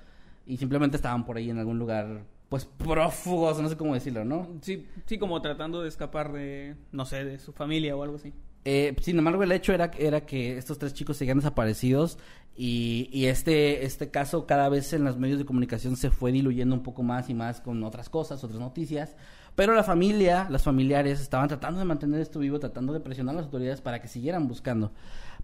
y 0.46 0.58
simplemente 0.58 0.98
estaban 0.98 1.26
por 1.26 1.38
ahí 1.38 1.50
en 1.50 1.60
algún 1.60 1.78
lugar, 1.78 2.24
pues 2.50 2.66
prófugos, 2.66 3.62
no 3.62 3.70
sé 3.70 3.78
cómo 3.78 3.94
decirlo, 3.94 4.26
¿no? 4.26 4.48
Sí, 4.62 4.88
sí, 5.06 5.18
como 5.18 5.42
tratando 5.42 5.82
de 5.84 5.90
escapar 5.90 6.32
de, 6.32 6.76
no 6.92 7.06
sé, 7.06 7.24
de 7.26 7.40
su 7.40 7.54
familia 7.54 7.96
o 7.96 8.04
algo 8.04 8.16
así. 8.16 8.34
Eh, 8.66 8.96
sin 9.02 9.18
embargo, 9.18 9.44
el 9.44 9.52
hecho 9.52 9.74
era, 9.74 9.92
era 9.98 10.26
que 10.26 10.58
estos 10.58 10.78
tres 10.78 10.94
chicos 10.94 11.18
seguían 11.18 11.38
desaparecidos 11.38 12.18
y, 12.56 13.10
y 13.12 13.26
este, 13.26 13.86
este 13.86 14.10
caso 14.10 14.46
cada 14.46 14.70
vez 14.70 14.94
en 14.94 15.04
los 15.04 15.18
medios 15.18 15.40
de 15.40 15.46
comunicación 15.46 15.98
se 15.98 16.12
fue 16.12 16.32
diluyendo 16.32 16.76
un 16.76 16.84
poco 16.84 17.04
más 17.04 17.30
y 17.30 17.34
más 17.34 17.62
con 17.62 17.84
otras 17.84 18.10
cosas, 18.10 18.44
otras 18.44 18.60
noticias. 18.60 19.16
Pero 19.56 19.76
la 19.76 19.84
familia, 19.84 20.48
las 20.50 20.64
familiares 20.64 21.22
estaban 21.22 21.48
tratando 21.48 21.80
de 21.80 21.86
mantener 21.86 22.22
esto 22.22 22.40
vivo, 22.40 22.60
tratando 22.60 22.94
de 22.94 23.00
presionar 23.00 23.36
a 23.36 23.38
las 23.38 23.46
autoridades 23.46 23.82
para 23.82 24.02
que 24.02 24.08
siguieran 24.08 24.48
buscando. 24.48 24.92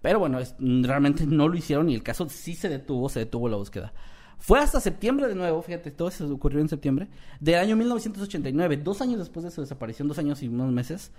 Pero 0.01 0.19
bueno, 0.19 0.39
realmente 0.59 1.25
no 1.27 1.47
lo 1.47 1.55
hicieron 1.55 1.89
y 1.89 1.95
el 1.95 2.03
caso 2.03 2.27
sí 2.29 2.55
se 2.55 2.69
detuvo, 2.69 3.09
se 3.09 3.19
detuvo 3.19 3.49
la 3.49 3.57
búsqueda. 3.57 3.93
Fue 4.39 4.59
hasta 4.59 4.79
septiembre 4.79 5.27
de 5.27 5.35
nuevo, 5.35 5.61
fíjate, 5.61 5.91
todo 5.91 6.07
eso 6.07 6.33
ocurrió 6.33 6.61
en 6.61 6.69
septiembre, 6.69 7.09
del 7.41 7.55
año 7.55 7.75
1989, 7.75 8.77
dos 8.77 9.01
años 9.01 9.19
después 9.19 9.43
de 9.43 9.51
su 9.51 9.59
desaparición, 9.59 10.07
dos 10.07 10.17
años 10.17 10.41
y 10.41 10.47
unos 10.47 10.71
meses, 10.71 11.11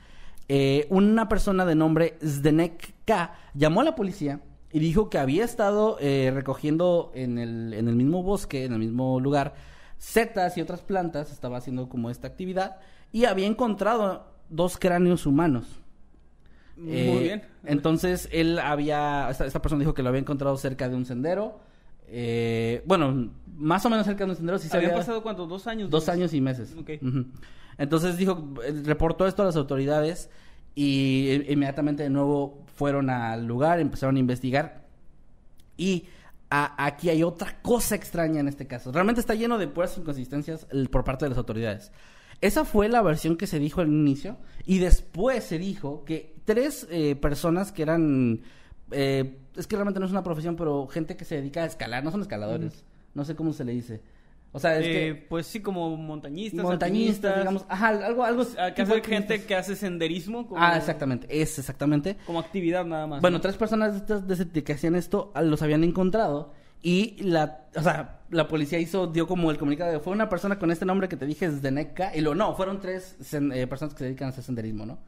eh, 0.52 0.86
una 0.90 1.28
persona 1.28 1.64
de 1.64 1.76
nombre 1.76 2.16
Zdenek 2.24 2.94
K 3.04 3.32
llamó 3.54 3.82
a 3.82 3.84
la 3.84 3.94
policía 3.94 4.40
y 4.72 4.80
dijo 4.80 5.08
que 5.08 5.18
había 5.18 5.44
estado 5.44 5.96
eh, 6.00 6.32
recogiendo 6.34 7.12
en 7.14 7.38
el, 7.38 7.72
en 7.72 7.86
el 7.86 7.94
mismo 7.94 8.24
bosque, 8.24 8.64
en 8.64 8.72
el 8.72 8.80
mismo 8.80 9.20
lugar, 9.20 9.54
setas 9.98 10.56
y 10.58 10.60
otras 10.60 10.80
plantas, 10.82 11.30
estaba 11.30 11.58
haciendo 11.58 11.88
como 11.88 12.10
esta 12.10 12.26
actividad, 12.26 12.78
y 13.12 13.26
había 13.26 13.46
encontrado 13.46 14.26
dos 14.48 14.76
cráneos 14.76 15.24
humanos. 15.26 15.66
Muy 16.76 16.92
Eh, 16.96 17.20
bien. 17.22 17.42
Entonces 17.64 18.28
él 18.32 18.58
había, 18.58 19.28
esta, 19.30 19.46
esta 19.46 19.60
persona 19.62 19.80
dijo 19.80 19.92
que 19.94 20.02
lo 20.02 20.08
había 20.08 20.20
encontrado 20.20 20.56
cerca 20.56 20.88
de 20.88 20.96
un 20.96 21.04
sendero. 21.04 21.60
eh, 22.08 22.82
bueno, 22.86 23.30
más 23.56 23.84
o 23.86 23.90
menos 23.90 24.04
cerca 24.06 24.24
de 24.24 24.30
un 24.30 24.36
sendero. 24.36 24.58
Sí 24.58 24.68
se 24.68 24.76
¿Habían 24.76 24.92
había- 24.92 25.00
pasado 25.02 25.22
cuántos? 25.22 25.48
¿Dos 25.48 25.66
años? 25.68 25.90
Dos 25.90 26.08
años 26.08 26.32
y 26.34 26.40
meses. 26.40 26.74
Entonces 27.78 28.16
dijo, 28.16 28.54
eh, 28.64 28.82
reportó 28.84 29.26
esto 29.26 29.42
a 29.42 29.46
las 29.46 29.56
autoridades 29.56 30.28
y 30.74 31.28
eh, 31.30 31.46
inmediatamente 31.52 32.02
de 32.02 32.10
nuevo 32.10 32.64
fueron 32.74 33.10
al 33.10 33.46
lugar, 33.46 33.80
empezaron 33.80 34.16
a 34.16 34.18
investigar 34.20 34.86
y 35.76 36.06
a- 36.50 36.84
aquí 36.86 37.10
hay 37.10 37.22
otra 37.22 37.60
cosa 37.62 37.94
extraña 37.94 38.40
en 38.40 38.48
este 38.48 38.66
caso. 38.66 38.92
Realmente 38.92 39.20
está 39.20 39.34
lleno 39.34 39.58
de 39.58 39.68
puras 39.68 39.96
inconsistencias 39.98 40.66
por 40.90 41.04
parte 41.04 41.24
de 41.24 41.30
las 41.30 41.38
autoridades. 41.38 41.92
Esa 42.40 42.64
fue 42.64 42.88
la 42.88 43.02
versión 43.02 43.36
que 43.36 43.46
se 43.46 43.58
dijo 43.58 43.80
al 43.82 43.88
inicio 43.88 44.38
y 44.64 44.78
después 44.78 45.44
se 45.44 45.58
dijo 45.58 46.04
que 46.04 46.34
tres 46.44 46.86
eh, 46.90 47.14
personas 47.14 47.70
que 47.70 47.82
eran, 47.82 48.40
eh, 48.92 49.38
es 49.56 49.66
que 49.66 49.76
realmente 49.76 50.00
no 50.00 50.06
es 50.06 50.12
una 50.12 50.22
profesión, 50.22 50.56
pero 50.56 50.86
gente 50.86 51.16
que 51.16 51.24
se 51.26 51.36
dedica 51.36 51.62
a 51.62 51.66
escalar, 51.66 52.02
no 52.02 52.10
son 52.10 52.22
escaladores, 52.22 52.84
no 53.14 53.24
sé 53.26 53.34
cómo 53.36 53.52
se 53.52 53.64
le 53.64 53.72
dice. 53.72 54.00
O 54.52 54.58
sea, 54.58 54.76
es 54.78 54.84
Eh, 54.86 54.90
que 54.92 55.26
Pues 55.28 55.46
sí, 55.46 55.60
como 55.60 55.96
montañistas, 55.96 56.64
montañistas, 56.64 57.38
digamos, 57.38 57.64
ajá, 57.68 57.88
algo, 57.88 58.24
algo. 58.24 58.44
ah, 58.58 58.72
que 58.74 58.82
hace 58.82 59.00
gente 59.02 59.44
que 59.44 59.54
hace 59.54 59.76
senderismo 59.76 60.48
como, 60.48 60.60
Ah, 60.60 60.76
exactamente, 60.76 61.26
es 61.30 61.58
exactamente. 61.58 62.16
como 62.26 62.40
actividad 62.40 62.84
nada 62.84 63.06
más. 63.06 63.20
Bueno, 63.20 63.38
¿no? 63.38 63.40
tres 63.42 63.56
personas 63.56 63.94
estas 63.94 64.24
que 64.64 64.72
hacían 64.72 64.96
esto 64.96 65.30
ah, 65.34 65.42
los 65.42 65.62
habían 65.62 65.84
encontrado 65.84 66.52
y 66.82 67.22
la, 67.22 67.66
o 67.76 67.82
sea, 67.82 68.20
la 68.30 68.48
policía 68.48 68.78
hizo 68.80 69.06
dio 69.06 69.26
como 69.28 69.50
el 69.50 69.58
comunicado 69.58 69.92
de 69.92 70.00
fue 70.00 70.12
una 70.14 70.28
persona 70.28 70.58
con 70.58 70.70
este 70.70 70.84
nombre 70.86 71.08
que 71.08 71.16
te 71.16 71.26
dije 71.26 71.44
es 71.46 71.62
de 71.62 71.70
NECA 71.70 72.16
y 72.16 72.20
lo 72.20 72.34
no, 72.34 72.56
fueron 72.56 72.80
tres 72.80 73.16
sen- 73.20 73.54
eh, 73.54 73.66
personas 73.66 73.94
que 73.94 73.98
se 73.98 74.04
dedican 74.06 74.26
a 74.26 74.30
hacer 74.30 74.42
senderismo, 74.42 74.84
¿no? 74.86 74.98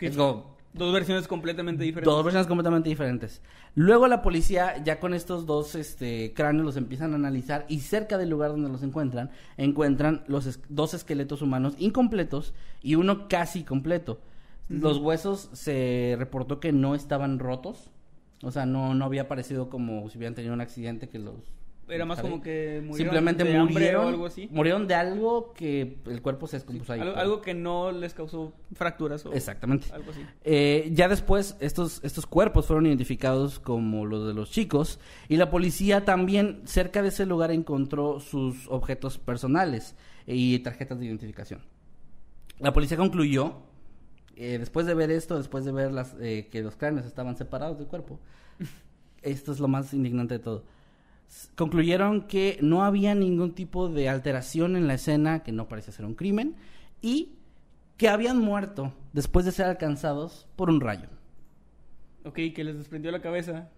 Es 0.00 0.16
como 0.16 0.56
Dos 0.74 0.92
versiones 0.92 1.26
completamente 1.26 1.82
diferentes. 1.82 2.12
dos 2.14 2.24
versiones 2.24 2.46
completamente 2.46 2.88
diferentes. 2.88 3.40
Luego 3.74 4.06
la 4.06 4.22
policía 4.22 4.82
ya 4.84 5.00
con 5.00 5.14
estos 5.14 5.46
dos 5.46 5.74
este 5.74 6.32
cráneos 6.34 6.64
los 6.66 6.76
empiezan 6.76 7.12
a 7.12 7.16
analizar 7.16 7.64
y 7.68 7.80
cerca 7.80 8.18
del 8.18 8.28
lugar 8.30 8.50
donde 8.50 8.68
los 8.68 8.82
encuentran 8.82 9.30
encuentran 9.56 10.22
los 10.28 10.46
es- 10.46 10.60
dos 10.68 10.94
esqueletos 10.94 11.42
humanos 11.42 11.74
incompletos 11.78 12.54
y 12.82 12.94
uno 12.96 13.28
casi 13.28 13.64
completo. 13.64 14.20
Los 14.68 14.98
huesos 14.98 15.48
se 15.54 16.14
reportó 16.18 16.60
que 16.60 16.72
no 16.72 16.94
estaban 16.94 17.38
rotos. 17.38 17.90
O 18.42 18.50
sea, 18.52 18.66
no, 18.66 18.94
no 18.94 19.04
había 19.06 19.26
parecido 19.26 19.70
como 19.70 20.08
si 20.10 20.18
hubieran 20.18 20.34
tenido 20.34 20.52
un 20.54 20.60
accidente 20.60 21.08
que 21.08 21.18
los... 21.18 21.34
Era 21.88 22.04
más 22.04 22.20
como 22.20 22.40
que 22.40 22.80
murieron 22.84 22.96
Simplemente 22.96 23.44
de 23.44 23.58
murieron, 23.58 24.04
o 24.04 24.08
algo 24.08 24.26
así. 24.26 24.48
murieron 24.50 24.86
de 24.86 24.94
algo 24.94 25.52
que 25.54 25.98
el 26.06 26.22
cuerpo 26.22 26.46
se 26.46 26.56
descompuso 26.56 26.92
ahí. 26.92 27.00
Algo, 27.00 27.40
que 27.40 27.54
no 27.54 27.92
les 27.92 28.14
causó 28.14 28.52
fracturas 28.74 29.24
o 29.26 29.32
Exactamente. 29.32 29.86
algo 29.92 30.10
así. 30.10 30.20
Eh, 30.44 30.90
ya 30.92 31.08
después 31.08 31.56
estos, 31.60 32.00
estos 32.04 32.26
cuerpos 32.26 32.66
fueron 32.66 32.86
identificados 32.86 33.58
como 33.58 34.06
los 34.06 34.26
de 34.26 34.34
los 34.34 34.50
chicos 34.50 35.00
y 35.28 35.36
la 35.36 35.50
policía 35.50 36.04
también 36.04 36.62
cerca 36.64 37.02
de 37.02 37.08
ese 37.08 37.26
lugar 37.26 37.50
encontró 37.50 38.20
sus 38.20 38.68
objetos 38.68 39.18
personales 39.18 39.94
y 40.26 40.58
tarjetas 40.58 40.98
de 40.98 41.06
identificación. 41.06 41.60
La 42.58 42.72
policía 42.72 42.96
concluyó, 42.96 43.62
eh, 44.36 44.58
después 44.58 44.86
de 44.86 44.94
ver 44.94 45.10
esto, 45.10 45.38
después 45.38 45.64
de 45.64 45.72
ver 45.72 45.92
las, 45.92 46.14
eh, 46.20 46.48
que 46.50 46.62
los 46.62 46.76
cráneos 46.76 47.06
estaban 47.06 47.36
separados 47.36 47.78
del 47.78 47.86
cuerpo, 47.86 48.20
esto 49.22 49.52
es 49.52 49.60
lo 49.60 49.68
más 49.68 49.94
indignante 49.94 50.34
de 50.34 50.40
todo. 50.40 50.64
Concluyeron 51.54 52.26
que 52.26 52.58
no 52.62 52.84
había 52.84 53.14
ningún 53.14 53.54
tipo 53.54 53.88
de 53.88 54.08
alteración 54.08 54.76
en 54.76 54.86
la 54.86 54.94
escena, 54.94 55.42
que 55.42 55.52
no 55.52 55.68
parecía 55.68 55.92
ser 55.92 56.04
un 56.04 56.14
crimen, 56.14 56.56
y 57.00 57.36
que 57.96 58.08
habían 58.08 58.38
muerto 58.38 58.92
después 59.12 59.44
de 59.44 59.52
ser 59.52 59.66
alcanzados 59.66 60.46
por 60.56 60.70
un 60.70 60.80
rayo. 60.80 61.08
Ok, 62.24 62.36
que 62.54 62.64
les 62.64 62.76
desprendió 62.76 63.10
la 63.10 63.20
cabeza. 63.20 63.68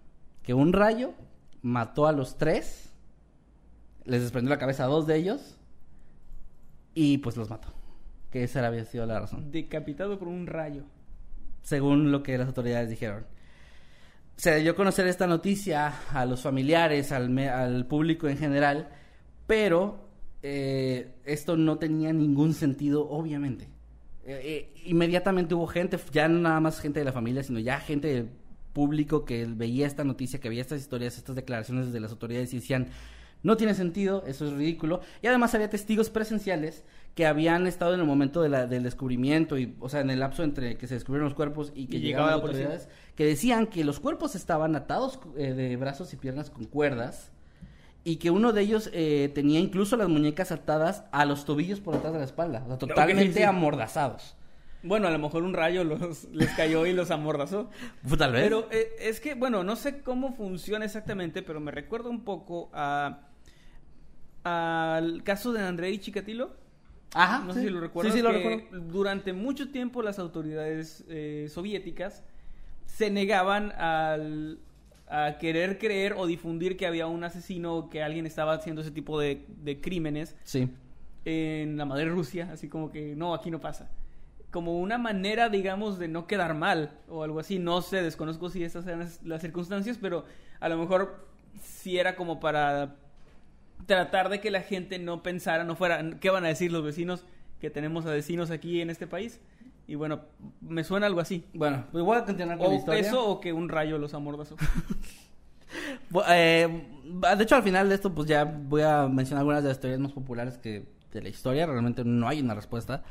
Que 0.42 0.54
un 0.54 0.72
rayo 0.72 1.14
mató 1.62 2.06
a 2.06 2.12
los 2.12 2.36
tres, 2.38 2.92
les 4.04 4.22
desprendió 4.22 4.50
la 4.50 4.58
cabeza 4.58 4.84
a 4.84 4.88
dos 4.88 5.06
de 5.06 5.16
ellos 5.16 5.56
y 6.94 7.18
pues 7.18 7.36
los 7.36 7.50
mató. 7.50 7.68
Que 8.30 8.44
esa 8.44 8.64
había 8.66 8.84
sido 8.84 9.06
la 9.06 9.20
razón. 9.20 9.50
Decapitado 9.50 10.18
por 10.18 10.28
un 10.28 10.46
rayo. 10.46 10.84
según 11.62 12.10
lo 12.10 12.22
que 12.22 12.38
las 12.38 12.46
autoridades 12.48 12.88
dijeron. 12.88 13.26
Se 14.36 14.56
dio 14.60 14.72
a 14.72 14.74
conocer 14.74 15.06
esta 15.06 15.26
noticia 15.26 15.92
a 16.12 16.24
los 16.24 16.40
familiares, 16.40 17.12
al, 17.12 17.28
me- 17.28 17.50
al 17.50 17.86
público 17.86 18.26
en 18.26 18.38
general, 18.38 18.88
pero 19.46 20.08
eh, 20.42 21.12
esto 21.24 21.56
no 21.56 21.76
tenía 21.78 22.12
ningún 22.12 22.54
sentido, 22.54 23.06
obviamente. 23.08 23.64
Eh, 24.24 24.70
eh, 24.74 24.82
inmediatamente 24.86 25.54
hubo 25.54 25.66
gente, 25.66 25.98
ya 26.12 26.26
no 26.28 26.38
nada 26.38 26.60
más 26.60 26.80
gente 26.80 27.00
de 27.00 27.04
la 27.04 27.12
familia, 27.12 27.42
sino 27.42 27.58
ya 27.58 27.80
gente 27.80 28.08
del 28.08 28.28
público 28.72 29.24
que 29.26 29.44
veía 29.44 29.86
esta 29.86 30.04
noticia, 30.04 30.40
que 30.40 30.48
veía 30.48 30.62
estas 30.62 30.80
historias, 30.80 31.18
estas 31.18 31.36
declaraciones 31.36 31.92
de 31.92 32.00
las 32.00 32.10
autoridades 32.12 32.54
y 32.54 32.56
decían, 32.60 32.88
no 33.42 33.56
tiene 33.58 33.74
sentido, 33.74 34.24
eso 34.26 34.46
es 34.46 34.52
ridículo. 34.52 35.00
Y 35.22 35.26
además 35.26 35.54
había 35.54 35.68
testigos 35.68 36.08
presenciales 36.08 36.82
que 37.14 37.26
habían 37.26 37.66
estado 37.66 37.94
en 37.94 38.00
el 38.00 38.06
momento 38.06 38.40
de 38.42 38.48
la- 38.48 38.66
del 38.66 38.82
descubrimiento, 38.82 39.58
y, 39.58 39.76
o 39.80 39.88
sea, 39.88 40.00
en 40.00 40.10
el 40.10 40.20
lapso 40.20 40.42
entre 40.42 40.76
que 40.78 40.86
se 40.86 40.94
descubrieron 40.94 41.24
los 41.28 41.34
cuerpos 41.34 41.72
y 41.74 41.86
que 41.86 41.96
Y 41.96 42.00
llegaban 42.00 42.26
llegaba 42.28 42.30
las 42.32 42.40
policía. 42.40 42.66
autoridades, 42.66 42.94
que 43.16 43.24
decían 43.26 43.66
que 43.66 43.84
los 43.84 44.00
cuerpos 44.00 44.34
estaban 44.34 44.76
atados 44.76 45.18
eh, 45.36 45.52
de 45.52 45.76
brazos 45.76 46.12
y 46.14 46.16
piernas 46.16 46.50
con 46.50 46.64
cuerdas 46.66 47.32
y 48.04 48.16
que 48.16 48.30
uno 48.30 48.52
de 48.52 48.62
ellos 48.62 48.88
eh, 48.94 49.30
tenía 49.34 49.60
incluso 49.60 49.96
las 49.96 50.08
muñecas 50.08 50.52
atadas 50.52 51.04
a 51.12 51.24
los 51.26 51.44
tobillos 51.44 51.80
por 51.80 51.94
detrás 51.94 52.12
de 52.14 52.20
la 52.20 52.24
espalda, 52.24 52.62
o 52.64 52.68
sea, 52.68 52.78
totalmente 52.78 53.34
sí. 53.40 53.42
amordazados. 53.42 54.36
Bueno, 54.82 55.08
a 55.08 55.10
lo 55.10 55.18
mejor 55.18 55.42
un 55.42 55.52
rayo 55.52 55.84
los, 55.84 56.24
les 56.32 56.48
cayó 56.52 56.86
y 56.86 56.94
los 56.94 57.10
amordazó. 57.10 57.68
Pues, 58.08 58.18
Tal 58.18 58.32
vez. 58.32 58.44
Pero 58.44 58.66
eh, 58.70 58.88
es 59.00 59.20
que, 59.20 59.34
bueno, 59.34 59.62
no 59.62 59.76
sé 59.76 60.00
cómo 60.00 60.32
funciona 60.32 60.86
exactamente, 60.86 61.42
pero 61.42 61.60
me 61.60 61.70
recuerda 61.72 62.08
un 62.08 62.24
poco 62.24 62.70
a 62.72 63.26
al 64.44 65.22
caso 65.22 65.52
de 65.52 65.60
Andrei 65.60 65.98
Chikatilo. 65.98 66.56
Ajá, 67.14 67.44
No 67.44 67.52
sí. 67.52 67.60
sé 67.60 67.66
si 67.66 67.70
lo 67.72 67.80
recuerdas. 67.80 68.12
Sí, 68.12 68.18
sí, 68.18 68.22
lo 68.22 68.32
recuerdo. 68.32 68.80
Durante 68.80 69.32
mucho 69.32 69.70
tiempo 69.70 70.02
las 70.02 70.18
autoridades 70.18 71.04
eh, 71.08 71.48
soviéticas 71.50 72.22
se 72.86 73.10
negaban 73.10 73.72
al, 73.72 74.58
a 75.08 75.38
querer 75.38 75.78
creer 75.78 76.14
o 76.16 76.26
difundir 76.26 76.76
que 76.76 76.86
había 76.86 77.06
un 77.06 77.24
asesino 77.24 77.76
o 77.76 77.90
que 77.90 78.02
alguien 78.02 78.26
estaba 78.26 78.52
haciendo 78.54 78.82
ese 78.82 78.90
tipo 78.92 79.18
de, 79.18 79.44
de 79.62 79.80
crímenes 79.80 80.36
Sí. 80.44 80.68
en 81.24 81.76
la 81.76 81.84
madre 81.84 82.06
Rusia, 82.08 82.48
así 82.52 82.68
como 82.68 82.90
que 82.92 83.14
no, 83.16 83.34
aquí 83.34 83.50
no 83.50 83.60
pasa. 83.60 83.90
Como 84.50 84.80
una 84.80 84.98
manera, 84.98 85.48
digamos, 85.48 85.98
de 85.98 86.08
no 86.08 86.26
quedar 86.26 86.54
mal 86.54 86.90
o 87.08 87.22
algo 87.22 87.38
así. 87.40 87.58
No 87.60 87.82
sé, 87.82 88.02
desconozco 88.02 88.50
si 88.50 88.64
estas 88.64 88.86
eran 88.86 89.00
las- 89.00 89.22
las 89.24 89.40
circunstancias, 89.40 89.98
pero 90.00 90.24
a 90.58 90.68
lo 90.68 90.76
mejor 90.78 91.24
sí 91.62 91.98
era 91.98 92.16
como 92.16 92.40
para 92.40 92.96
tratar 93.86 94.28
de 94.28 94.40
que 94.40 94.50
la 94.50 94.62
gente 94.62 94.98
no 94.98 95.22
pensara, 95.22 95.64
no 95.64 95.76
fuera, 95.76 96.02
¿qué 96.20 96.30
van 96.30 96.44
a 96.44 96.48
decir 96.48 96.72
los 96.72 96.82
vecinos 96.84 97.24
que 97.60 97.70
tenemos 97.70 98.06
a 98.06 98.10
vecinos 98.10 98.50
aquí 98.50 98.80
en 98.80 98.90
este 98.90 99.06
país? 99.06 99.40
Y 99.86 99.96
bueno, 99.96 100.20
me 100.60 100.84
suena 100.84 101.06
algo 101.06 101.20
así. 101.20 101.44
Bueno, 101.52 101.84
pues 101.90 102.04
voy 102.04 102.16
a 102.16 102.24
continuar 102.24 102.58
con 102.58 102.68
la 102.68 102.72
O 102.74 102.78
historia. 102.78 103.00
eso 103.00 103.26
o 103.26 103.40
que 103.40 103.52
un 103.52 103.68
rayo 103.68 103.98
los 103.98 104.14
amordazó. 104.14 104.56
Eh, 106.28 106.84
de 107.36 107.42
hecho, 107.44 107.54
al 107.54 107.62
final 107.62 107.88
de 107.88 107.94
esto, 107.94 108.12
pues 108.12 108.28
ya 108.28 108.44
voy 108.44 108.82
a 108.82 109.06
mencionar 109.06 109.42
algunas 109.42 109.62
de 109.62 109.68
las 109.68 109.78
teorías 109.78 110.00
más 110.00 110.10
populares 110.12 110.58
que 110.58 110.84
de 111.12 111.22
la 111.22 111.28
historia. 111.28 111.66
Realmente 111.66 112.04
no 112.04 112.28
hay 112.28 112.40
una 112.40 112.54
respuesta. 112.54 113.04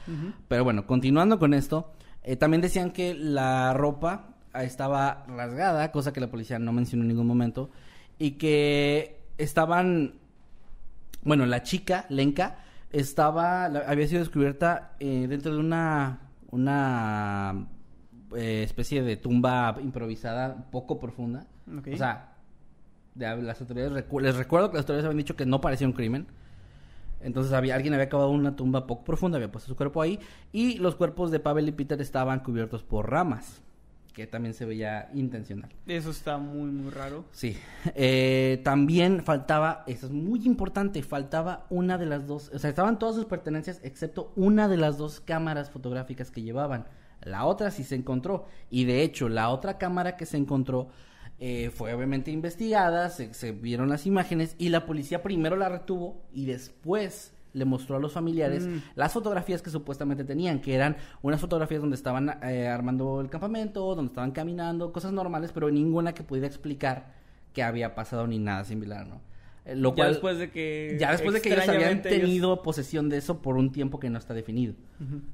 Pero 0.50 0.64
bueno, 0.66 0.86
continuando 0.86 1.40
con 1.40 1.54
esto, 1.54 1.94
eh, 2.24 2.36
también 2.36 2.60
decían 2.62 2.92
que 2.92 3.14
la 3.14 3.74
ropa 3.74 4.36
estaba 4.54 5.24
rasgada, 5.28 5.92
cosa 5.94 6.12
que 6.12 6.20
la 6.20 6.28
policía 6.30 6.60
no 6.60 6.74
mencionó 6.74 7.04
en 7.04 7.08
ningún 7.10 7.28
momento, 7.28 7.70
y 8.18 8.32
que 8.32 9.22
estaban, 9.38 10.16
bueno, 11.24 11.46
la 11.46 11.64
chica, 11.64 12.06
Lenka, 12.10 12.58
estaba, 12.92 13.66
había 13.66 14.08
sido 14.08 14.20
descubierta 14.22 14.94
eh, 15.00 15.28
dentro 15.30 15.54
de 15.54 15.60
una, 15.60 16.20
una 16.52 17.68
eh, 18.36 18.64
especie 18.64 19.04
de 19.04 19.18
tumba 19.18 19.76
improvisada 19.82 20.70
poco 20.72 21.00
profunda. 21.00 21.46
O 21.94 21.98
sea, 21.98 22.34
de- 23.16 23.42
las 23.42 23.60
autoridades, 23.62 23.92
recu- 23.94 24.22
les 24.22 24.36
recuerdo 24.36 24.70
que 24.72 24.78
las 24.78 24.84
autoridades 24.84 25.06
habían 25.06 25.18
dicho 25.18 25.36
que 25.36 25.46
no 25.46 25.62
parecía 25.62 25.88
un 25.88 25.94
crimen. 25.94 26.28
Entonces 27.22 27.52
había 27.52 27.76
alguien 27.76 27.94
había 27.94 28.08
cavado 28.08 28.30
una 28.30 28.56
tumba 28.56 28.88
poco 28.88 29.04
profunda, 29.04 29.36
había 29.38 29.52
puesto 29.52 29.68
su 29.68 29.76
cuerpo 29.76 30.02
ahí 30.02 30.20
y 30.54 30.78
los 30.78 30.96
cuerpos 30.96 31.32
de 31.32 31.40
Pavel 31.42 31.68
y 31.68 31.74
Peter 31.74 32.00
estaban 32.00 32.40
cubiertos 32.40 32.82
por 32.82 33.12
ramas, 33.12 33.62
que 34.14 34.28
también 34.28 34.54
se 34.54 34.66
veía 34.66 35.10
intencional. 35.14 35.70
Eso 35.88 36.12
está 36.12 36.38
muy, 36.38 36.72
muy 36.72 36.92
raro. 36.92 37.26
Sí. 37.32 37.58
Eh, 37.96 38.62
también 38.64 39.24
faltaba, 39.24 39.84
eso 39.88 40.08
es 40.08 40.12
muy 40.12 40.46
importante, 40.46 41.02
faltaba 41.04 41.66
una 41.70 41.98
de 41.98 42.06
las 42.06 42.28
dos, 42.28 42.52
o 42.54 42.60
sea, 42.60 42.70
estaban 42.70 43.00
todas 43.00 43.16
sus 43.16 43.26
pertenencias 43.26 43.80
excepto 43.84 44.34
una 44.36 44.68
de 44.68 44.78
las 44.78 44.98
dos 44.98 45.20
cámaras 45.20 45.70
fotográficas 45.70 46.32
que 46.32 46.42
llevaban. 46.42 46.88
La 47.22 47.46
otra 47.46 47.72
sí 47.72 47.84
se 47.84 47.96
encontró 47.96 48.46
y 48.70 48.86
de 48.86 49.04
hecho 49.04 49.30
la 49.30 49.50
otra 49.50 49.78
cámara 49.78 50.16
que 50.16 50.26
se 50.26 50.38
encontró 50.38 50.90
eh, 51.40 51.70
fue 51.74 51.94
obviamente 51.94 52.32
investigada, 52.32 53.10
se, 53.10 53.34
se 53.34 53.52
vieron 53.52 53.90
las 53.90 54.06
imágenes 54.06 54.56
y 54.58 54.70
la 54.70 54.86
policía 54.86 55.22
primero 55.22 55.56
la 55.56 55.70
retuvo 55.70 56.22
y 56.34 56.46
después 56.46 57.34
le 57.54 57.66
mostró 57.66 57.96
a 57.96 58.00
los 58.00 58.14
familiares 58.14 58.68
Mm. 58.68 58.78
las 58.96 59.12
fotografías 59.14 59.62
que 59.62 59.70
supuestamente 59.70 60.24
tenían, 60.24 60.60
que 60.62 60.76
eran 60.76 60.98
unas 61.22 61.42
fotografías 61.42 61.82
donde 61.82 61.96
estaban 61.96 62.30
eh, 62.44 62.68
armando 62.68 63.22
el 63.22 63.30
campamento, 63.30 63.96
donde 63.96 64.10
estaban 64.10 64.32
caminando, 64.32 64.92
cosas 64.94 65.12
normales, 65.12 65.52
pero 65.54 65.70
ninguna 65.72 66.14
que 66.14 66.24
pudiera 66.24 66.48
explicar 66.48 67.14
que 67.54 67.64
había 67.64 67.96
pasado 67.96 68.28
ni 68.28 68.38
nada 68.40 68.64
similar, 68.64 69.08
¿no? 69.08 69.22
Eh, 69.66 69.76
Lo 69.76 69.90
ya 69.90 69.96
cual, 69.96 70.10
después 70.10 70.38
de 70.38 70.52
que... 70.52 70.98
ya 71.00 71.12
después 71.12 71.34
de 71.34 71.42
que 71.42 71.54
ellos 71.54 71.68
habían 71.68 71.92
ellos- 72.00 72.04
tenido 72.04 72.62
posesión 72.62 73.10
de 73.10 73.18
eso 73.18 73.42
por 73.42 73.58
un 73.58 73.72
tiempo 73.72 74.00
que 74.00 74.10
no 74.10 74.18
está 74.20 74.34
definido. 74.34 74.74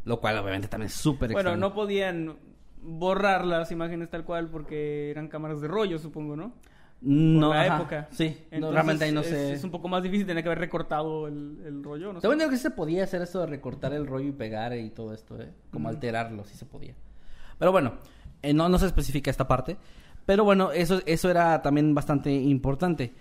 Lo 0.05 0.19
cual 0.21 0.37
obviamente 0.37 0.67
también 0.67 0.87
es 0.87 0.93
súper 0.95 1.31
Bueno, 1.33 1.49
extraño. 1.51 1.59
no 1.69 1.73
podían 1.75 2.35
borrar 2.81 3.45
las 3.45 3.71
imágenes 3.71 4.09
tal 4.09 4.23
cual 4.25 4.49
porque 4.49 5.09
eran 5.11 5.27
cámaras 5.27 5.59
de 5.61 5.67
rollo, 5.67 5.99
supongo, 5.99 6.35
¿no? 6.35 6.53
No, 7.01 7.47
Por 7.47 7.55
la 7.55 7.61
ajá, 7.63 7.75
época. 7.77 8.07
Sí, 8.11 8.37
Entonces, 8.49 8.73
realmente 8.73 9.05
ahí 9.05 9.11
no 9.11 9.21
es, 9.21 9.27
sé. 9.27 9.53
es 9.53 9.63
un 9.63 9.71
poco 9.71 9.87
más 9.87 10.01
difícil, 10.01 10.25
tener 10.25 10.43
que 10.43 10.49
haber 10.49 10.59
recortado 10.59 11.27
el, 11.27 11.61
el 11.65 11.83
rollo, 11.83 12.13
¿no? 12.13 12.19
entendido 12.19 12.49
que 12.49 12.57
sí 12.57 12.63
se 12.63 12.71
podía 12.71 13.03
hacer 13.03 13.21
eso 13.21 13.41
de 13.41 13.47
recortar 13.47 13.93
el 13.93 14.07
rollo 14.07 14.29
y 14.29 14.31
pegar 14.31 14.75
y 14.75 14.89
todo 14.89 15.13
esto, 15.13 15.39
¿eh? 15.39 15.51
Como 15.71 15.89
alterarlo, 15.89 16.43
sí 16.45 16.57
se 16.57 16.65
podía. 16.65 16.95
Pero 17.59 17.71
bueno, 17.71 17.93
eh, 18.41 18.53
no, 18.53 18.69
no 18.69 18.77
se 18.79 18.85
especifica 18.87 19.29
esta 19.29 19.47
parte. 19.47 19.77
Pero 20.25 20.43
bueno, 20.43 20.71
eso, 20.71 21.01
eso 21.05 21.29
era 21.29 21.61
también 21.61 21.93
bastante 21.93 22.31
importante. 22.31 23.13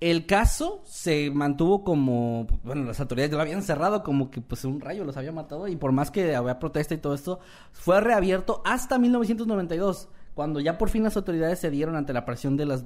El 0.00 0.26
caso 0.26 0.82
se 0.84 1.30
mantuvo 1.30 1.82
como, 1.82 2.46
bueno, 2.62 2.84
las 2.84 3.00
autoridades 3.00 3.30
ya 3.30 3.36
lo 3.36 3.42
habían 3.42 3.62
cerrado 3.62 4.02
como 4.02 4.30
que 4.30 4.40
pues 4.40 4.64
un 4.64 4.80
rayo 4.80 5.04
los 5.04 5.16
había 5.16 5.32
matado 5.32 5.66
y 5.68 5.76
por 5.76 5.92
más 5.92 6.10
que 6.10 6.34
había 6.34 6.58
protesta 6.58 6.94
y 6.94 6.98
todo 6.98 7.14
esto, 7.14 7.40
fue 7.72 8.00
reabierto 8.00 8.60
hasta 8.64 8.98
1992, 8.98 10.08
cuando 10.34 10.60
ya 10.60 10.78
por 10.78 10.90
fin 10.90 11.04
las 11.04 11.16
autoridades 11.16 11.58
se 11.60 11.70
dieron 11.70 11.96
ante 11.96 12.12
la 12.12 12.24
presión 12.24 12.56
de, 12.56 12.66
las, 12.66 12.84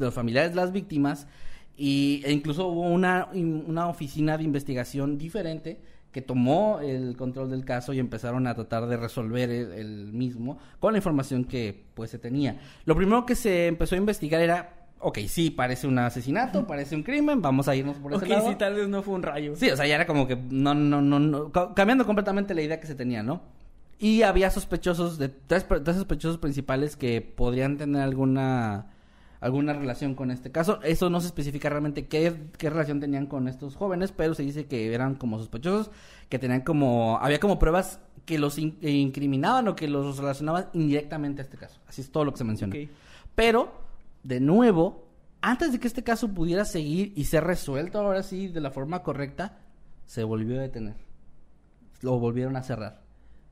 de 0.00 0.06
los 0.06 0.14
familiares 0.14 0.50
de 0.50 0.56
las 0.56 0.72
víctimas 0.72 1.28
y, 1.76 2.22
e 2.24 2.32
incluso 2.32 2.66
hubo 2.66 2.82
una, 2.82 3.28
una 3.32 3.88
oficina 3.88 4.36
de 4.36 4.44
investigación 4.44 5.16
diferente 5.16 5.80
que 6.12 6.20
tomó 6.22 6.80
el 6.80 7.16
control 7.16 7.50
del 7.50 7.64
caso 7.64 7.92
y 7.92 8.00
empezaron 8.00 8.46
a 8.48 8.54
tratar 8.54 8.86
de 8.86 8.96
resolver 8.96 9.48
el, 9.48 9.72
el 9.72 10.12
mismo 10.12 10.58
con 10.80 10.92
la 10.92 10.98
información 10.98 11.44
que 11.44 11.84
pues 11.94 12.10
se 12.10 12.18
tenía. 12.18 12.58
Lo 12.84 12.96
primero 12.96 13.24
que 13.24 13.36
se 13.36 13.68
empezó 13.68 13.94
a 13.94 13.98
investigar 13.98 14.40
era, 14.40 14.88
ok, 14.98 15.18
sí, 15.28 15.50
parece 15.50 15.86
un 15.86 15.98
asesinato, 16.00 16.66
parece 16.66 16.96
un 16.96 17.04
crimen, 17.04 17.40
vamos 17.40 17.68
a 17.68 17.76
irnos 17.76 17.96
por 17.98 18.12
ese 18.12 18.24
Ok, 18.24 18.28
lado. 18.28 18.48
sí, 18.48 18.56
tal 18.56 18.74
vez 18.74 18.88
no 18.88 19.02
fue 19.04 19.14
un 19.14 19.22
rayo. 19.22 19.54
Sí, 19.54 19.70
o 19.70 19.76
sea, 19.76 19.86
ya 19.86 19.94
era 19.94 20.06
como 20.06 20.26
que 20.26 20.34
no, 20.34 20.74
no, 20.74 21.00
no, 21.00 21.20
no, 21.20 21.52
ca- 21.52 21.72
cambiando 21.74 22.04
completamente 22.04 22.54
la 22.54 22.62
idea 22.62 22.80
que 22.80 22.88
se 22.88 22.96
tenía, 22.96 23.22
¿no? 23.22 23.42
Y 24.00 24.22
había 24.22 24.50
sospechosos, 24.50 25.16
de 25.16 25.28
tres, 25.28 25.64
tres 25.84 25.96
sospechosos 25.96 26.38
principales 26.38 26.96
que 26.96 27.20
podrían 27.20 27.76
tener 27.76 28.02
alguna, 28.02 28.86
alguna 29.40 29.72
relación 29.72 30.14
con 30.14 30.30
este 30.30 30.52
caso. 30.52 30.80
Eso 30.82 31.10
no 31.10 31.20
se 31.20 31.26
especifica 31.28 31.68
realmente 31.68 32.06
qué, 32.06 32.48
qué 32.58 32.70
relación 32.70 33.00
tenían 33.00 33.26
con 33.26 33.48
estos 33.48 33.74
jóvenes, 33.76 34.12
pero 34.12 34.34
se 34.34 34.42
dice 34.42 34.66
que 34.66 34.92
eran 34.94 35.14
como 35.14 35.38
sospechosos, 35.38 35.90
que 36.28 36.38
tenían 36.38 36.60
como, 36.60 37.18
había 37.20 37.40
como 37.40 37.58
pruebas 37.58 38.00
que 38.26 38.38
los 38.38 38.58
in- 38.58 38.76
eh, 38.82 38.90
incriminaban 38.90 39.66
o 39.68 39.74
que 39.74 39.88
los 39.88 40.18
relacionaban 40.18 40.66
indirectamente 40.74 41.40
a 41.40 41.44
este 41.44 41.56
caso. 41.56 41.80
Así 41.88 42.02
es 42.02 42.10
todo 42.12 42.24
lo 42.24 42.32
que 42.32 42.38
se 42.38 42.44
menciona. 42.44 42.72
Pero, 43.34 43.72
de 44.22 44.40
nuevo, 44.40 45.06
antes 45.40 45.72
de 45.72 45.80
que 45.80 45.88
este 45.88 46.04
caso 46.04 46.28
pudiera 46.28 46.64
seguir 46.66 47.12
y 47.16 47.24
ser 47.24 47.44
resuelto 47.44 47.98
ahora 47.98 48.22
sí 48.22 48.48
de 48.48 48.60
la 48.60 48.70
forma 48.70 49.02
correcta, 49.02 49.58
se 50.04 50.22
volvió 50.22 50.58
a 50.58 50.62
detener. 50.62 50.96
Lo 52.02 52.18
volvieron 52.18 52.56
a 52.56 52.62
cerrar. 52.62 53.00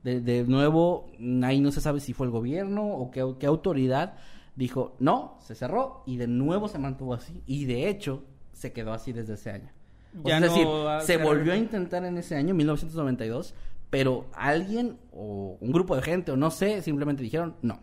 De, 0.03 0.21
de 0.21 0.43
nuevo, 0.43 1.07
ahí 1.43 1.59
no 1.59 1.71
se 1.71 1.81
sabe 1.81 1.99
si 1.99 2.13
fue 2.13 2.27
el 2.27 2.31
gobierno 2.31 2.85
o 2.87 3.09
qué, 3.11 3.25
qué 3.39 3.47
autoridad 3.47 4.15
dijo, 4.59 4.95
no, 4.99 5.37
se 5.39 5.55
cerró 5.55 6.03
y 6.05 6.17
de 6.17 6.27
nuevo 6.27 6.67
se 6.67 6.77
mantuvo 6.77 7.13
así. 7.13 7.41
Y 7.45 7.65
de 7.65 7.87
hecho, 7.87 8.25
se 8.51 8.73
quedó 8.73 8.91
así 8.91 9.13
desde 9.13 9.35
ese 9.35 9.51
año. 9.51 9.71
Ya 10.25 10.37
es 10.37 10.41
decir, 10.41 10.67
se 11.01 11.17
volvió 11.17 11.53
a 11.53 11.55
intentar 11.55 12.03
en 12.03 12.17
ese 12.17 12.35
año, 12.35 12.53
1992, 12.53 13.55
pero 13.89 14.25
alguien 14.33 14.97
o 15.13 15.57
un 15.61 15.71
grupo 15.71 15.95
de 15.95 16.01
gente 16.01 16.31
o 16.31 16.37
no 16.37 16.51
sé, 16.51 16.81
simplemente 16.81 17.23
dijeron 17.23 17.55
no. 17.61 17.79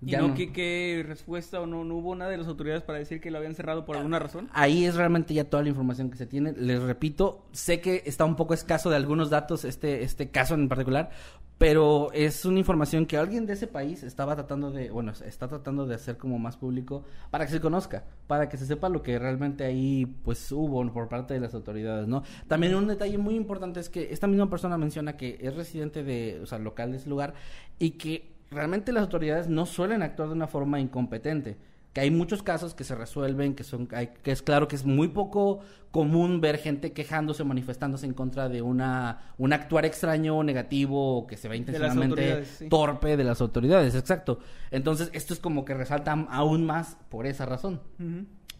¿Y 0.00 0.12
Ya 0.12 0.20
no, 0.20 0.28
no. 0.28 0.34
¿qué, 0.34 0.52
qué 0.52 1.04
respuesta 1.06 1.60
o 1.60 1.66
no, 1.66 1.84
no 1.84 1.96
hubo 1.96 2.14
nada 2.14 2.30
de 2.30 2.36
las 2.36 2.46
autoridades 2.46 2.82
para 2.82 2.98
decir 2.98 3.20
que 3.20 3.30
lo 3.30 3.38
habían 3.38 3.54
cerrado 3.54 3.84
por 3.84 3.96
alguna 3.96 4.18
razón? 4.18 4.48
Ahí 4.52 4.84
es 4.84 4.94
realmente 4.94 5.34
ya 5.34 5.44
toda 5.44 5.62
la 5.62 5.70
información 5.70 6.10
que 6.10 6.16
se 6.16 6.26
tiene. 6.26 6.52
Les 6.52 6.80
repito, 6.80 7.46
sé 7.52 7.80
que 7.80 8.02
está 8.06 8.24
un 8.24 8.36
poco 8.36 8.54
escaso 8.54 8.90
de 8.90 8.96
algunos 8.96 9.30
datos 9.30 9.64
este, 9.64 10.04
este 10.04 10.30
caso 10.30 10.54
en 10.54 10.68
particular, 10.68 11.10
pero 11.58 12.12
es 12.12 12.44
una 12.44 12.60
información 12.60 13.06
que 13.06 13.16
alguien 13.16 13.44
de 13.44 13.54
ese 13.54 13.66
país 13.66 14.04
estaba 14.04 14.36
tratando 14.36 14.70
de, 14.70 14.90
bueno, 14.90 15.10
está 15.24 15.48
tratando 15.48 15.84
de 15.86 15.96
hacer 15.96 16.16
como 16.16 16.38
más 16.38 16.56
público 16.56 17.04
para 17.30 17.46
que 17.46 17.52
se 17.52 17.60
conozca, 17.60 18.04
para 18.28 18.48
que 18.48 18.56
se 18.56 18.66
sepa 18.66 18.88
lo 18.88 19.02
que 19.02 19.18
realmente 19.18 19.64
ahí 19.64 20.06
pues 20.06 20.52
hubo 20.52 20.86
por 20.92 21.08
parte 21.08 21.34
de 21.34 21.40
las 21.40 21.54
autoridades, 21.54 22.06
¿no? 22.06 22.22
También 22.46 22.76
un 22.76 22.86
detalle 22.86 23.18
muy 23.18 23.34
importante 23.34 23.80
es 23.80 23.88
que 23.88 24.12
esta 24.12 24.28
misma 24.28 24.48
persona 24.48 24.78
menciona 24.78 25.16
que 25.16 25.38
es 25.40 25.56
residente 25.56 26.04
de, 26.04 26.38
o 26.40 26.46
sea, 26.46 26.58
local 26.58 26.92
de 26.92 26.98
ese 26.98 27.08
lugar 27.08 27.34
y 27.80 27.92
que 27.92 28.37
realmente 28.50 28.92
las 28.92 29.02
autoridades 29.02 29.48
no 29.48 29.66
suelen 29.66 30.02
actuar 30.02 30.28
de 30.28 30.34
una 30.34 30.46
forma 30.46 30.80
incompetente 30.80 31.56
que 31.92 32.02
hay 32.02 32.10
muchos 32.10 32.42
casos 32.42 32.74
que 32.74 32.84
se 32.84 32.94
resuelven, 32.94 33.54
que 33.54 33.64
son, 33.64 33.88
hay- 33.92 34.10
que 34.22 34.30
es 34.30 34.42
claro 34.42 34.68
que 34.68 34.76
es 34.76 34.84
muy 34.84 35.08
poco 35.08 35.60
común 35.90 36.40
ver 36.40 36.58
gente 36.58 36.92
quejándose, 36.92 37.44
manifestándose 37.44 38.04
en 38.04 38.12
contra 38.12 38.50
de 38.50 38.60
una, 38.60 39.32
un 39.38 39.54
actuar 39.54 39.86
extraño, 39.86 40.42
negativo, 40.44 41.26
que 41.26 41.38
se 41.38 41.48
ve 41.48 41.56
intencionalmente 41.56 42.44
sí. 42.44 42.68
torpe 42.68 43.16
de 43.16 43.24
las 43.24 43.40
autoridades, 43.40 43.94
exacto. 43.94 44.38
Entonces, 44.70 45.08
esto 45.14 45.32
es 45.32 45.40
como 45.40 45.64
que 45.64 45.72
resalta 45.72 46.12
aún 46.30 46.66
más 46.66 46.98
por 47.08 47.26
esa 47.26 47.46
razón. 47.46 47.80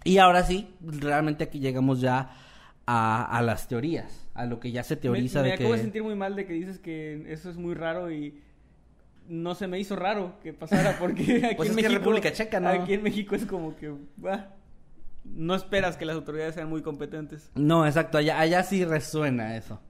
Y 0.04 0.18
ahora 0.18 0.42
sí, 0.42 0.74
realmente 0.80 1.44
aquí 1.44 1.60
llegamos 1.60 2.00
ya 2.00 2.30
a, 2.86 3.24
a 3.38 3.42
las 3.42 3.68
teorías, 3.68 4.26
a 4.32 4.46
lo 4.46 4.58
que 4.58 4.72
ya 4.72 4.82
se 4.82 4.96
teoriza 4.96 5.40
me, 5.40 5.42
me 5.42 5.48
de 5.50 5.54
acabo 5.54 5.70
que... 5.72 5.76
de 5.76 5.82
sentir 5.82 6.02
muy 6.02 6.14
mal 6.14 6.34
de 6.34 6.46
que 6.46 6.54
dices 6.54 6.78
que 6.78 7.30
eso 7.30 7.50
es 7.50 7.58
muy 7.58 7.74
raro 7.74 8.10
y 8.10 8.40
no 9.28 9.54
se 9.54 9.68
me 9.68 9.78
hizo 9.78 9.94
raro 9.94 10.34
que 10.42 10.52
pasara 10.52 10.96
porque 10.98 11.22
aquí 11.46 11.54
Pues 11.56 11.70
en 11.70 11.72
es 11.72 11.76
que 11.76 11.82
México 11.82 11.98
República 11.98 12.32
Checa, 12.32 12.60
¿no? 12.60 12.68
aquí 12.68 12.94
en 12.94 13.02
México 13.02 13.34
es 13.34 13.44
como 13.46 13.76
que 13.76 13.92
bah, 14.16 14.54
no 15.24 15.54
esperas 15.54 15.96
que 15.96 16.04
las 16.04 16.16
autoridades 16.16 16.54
sean 16.54 16.68
muy 16.68 16.82
competentes. 16.82 17.50
No, 17.54 17.86
exacto, 17.86 18.18
allá, 18.18 18.40
allá 18.40 18.62
sí 18.62 18.84
resuena 18.84 19.56
eso. 19.56 19.80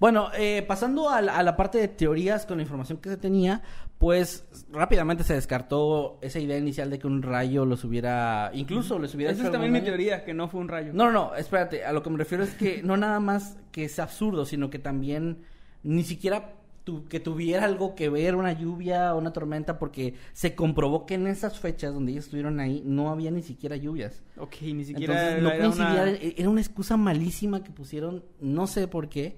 Bueno, 0.00 0.30
eh, 0.34 0.64
pasando 0.66 1.10
a 1.10 1.20
la, 1.20 1.36
a 1.36 1.42
la 1.42 1.56
parte 1.56 1.78
de 1.78 1.86
teorías 1.86 2.46
con 2.46 2.56
la 2.56 2.62
información 2.62 2.98
que 2.98 3.10
se 3.10 3.18
tenía, 3.18 3.62
pues 3.98 4.48
rápidamente 4.72 5.24
se 5.24 5.34
descartó 5.34 6.18
esa 6.22 6.38
idea 6.40 6.56
inicial 6.56 6.88
de 6.88 6.98
que 6.98 7.06
un 7.06 7.22
rayo 7.22 7.66
los 7.66 7.84
hubiera, 7.84 8.50
incluso 8.54 8.98
les 8.98 9.14
hubiera 9.14 9.32
Esa 9.32 9.44
es 9.44 9.52
también 9.52 9.74
mi 9.74 9.82
teoría, 9.82 10.24
que 10.24 10.32
no 10.32 10.48
fue 10.48 10.60
un 10.62 10.68
rayo. 10.68 10.92
No, 10.94 11.12
no, 11.12 11.12
no, 11.12 11.34
espérate, 11.34 11.84
a 11.84 11.92
lo 11.92 12.02
que 12.02 12.08
me 12.08 12.16
refiero 12.16 12.42
es 12.42 12.54
que 12.54 12.82
no 12.82 12.96
nada 12.96 13.20
más 13.20 13.58
que 13.72 13.84
es 13.84 13.98
absurdo, 13.98 14.46
sino 14.46 14.70
que 14.70 14.78
también 14.78 15.42
ni 15.82 16.02
siquiera 16.02 16.54
tu- 16.84 17.04
que 17.06 17.20
tuviera 17.20 17.64
algo 17.64 17.94
que 17.94 18.08
ver 18.08 18.34
una 18.34 18.52
lluvia 18.52 19.14
o 19.14 19.18
una 19.18 19.32
tormenta, 19.32 19.78
porque 19.78 20.14
se 20.32 20.54
comprobó 20.54 21.06
que 21.06 21.14
en 21.14 21.26
esas 21.26 21.58
fechas 21.60 21.92
donde 21.94 22.12
ellos 22.12 22.24
estuvieron 22.24 22.58
ahí 22.60 22.82
no 22.84 23.10
había 23.10 23.30
ni 23.30 23.42
siquiera 23.42 23.76
lluvias. 23.76 24.22
Ok, 24.38 24.56
ni 24.62 24.84
siquiera 24.84 25.14
Entonces 25.14 25.42
no 25.42 25.50
era 25.50 25.68
una- 25.68 25.76
coincidía, 25.76 26.08
e- 26.28 26.34
era 26.38 26.48
una 26.48 26.60
excusa 26.60 26.96
malísima 26.96 27.62
que 27.62 27.70
pusieron, 27.70 28.24
no 28.40 28.66
sé 28.66 28.88
por 28.88 29.08
qué. 29.08 29.36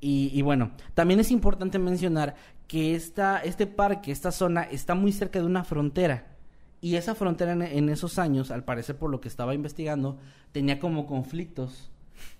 Y, 0.00 0.30
y 0.32 0.42
bueno, 0.42 0.72
también 0.94 1.18
es 1.20 1.30
importante 1.32 1.78
mencionar 1.80 2.36
que 2.68 2.94
esta, 2.94 3.38
este 3.40 3.66
parque, 3.66 4.12
esta 4.12 4.30
zona, 4.30 4.62
está 4.62 4.94
muy 4.94 5.10
cerca 5.12 5.40
de 5.40 5.46
una 5.46 5.64
frontera. 5.64 6.36
Y 6.80 6.94
esa 6.94 7.16
frontera 7.16 7.52
en, 7.54 7.62
en 7.62 7.88
esos 7.88 8.20
años, 8.20 8.52
al 8.52 8.62
parecer 8.62 8.96
por 8.96 9.10
lo 9.10 9.20
que 9.20 9.26
estaba 9.26 9.54
investigando, 9.54 10.18
tenía 10.52 10.78
como 10.78 11.06
conflictos. 11.06 11.90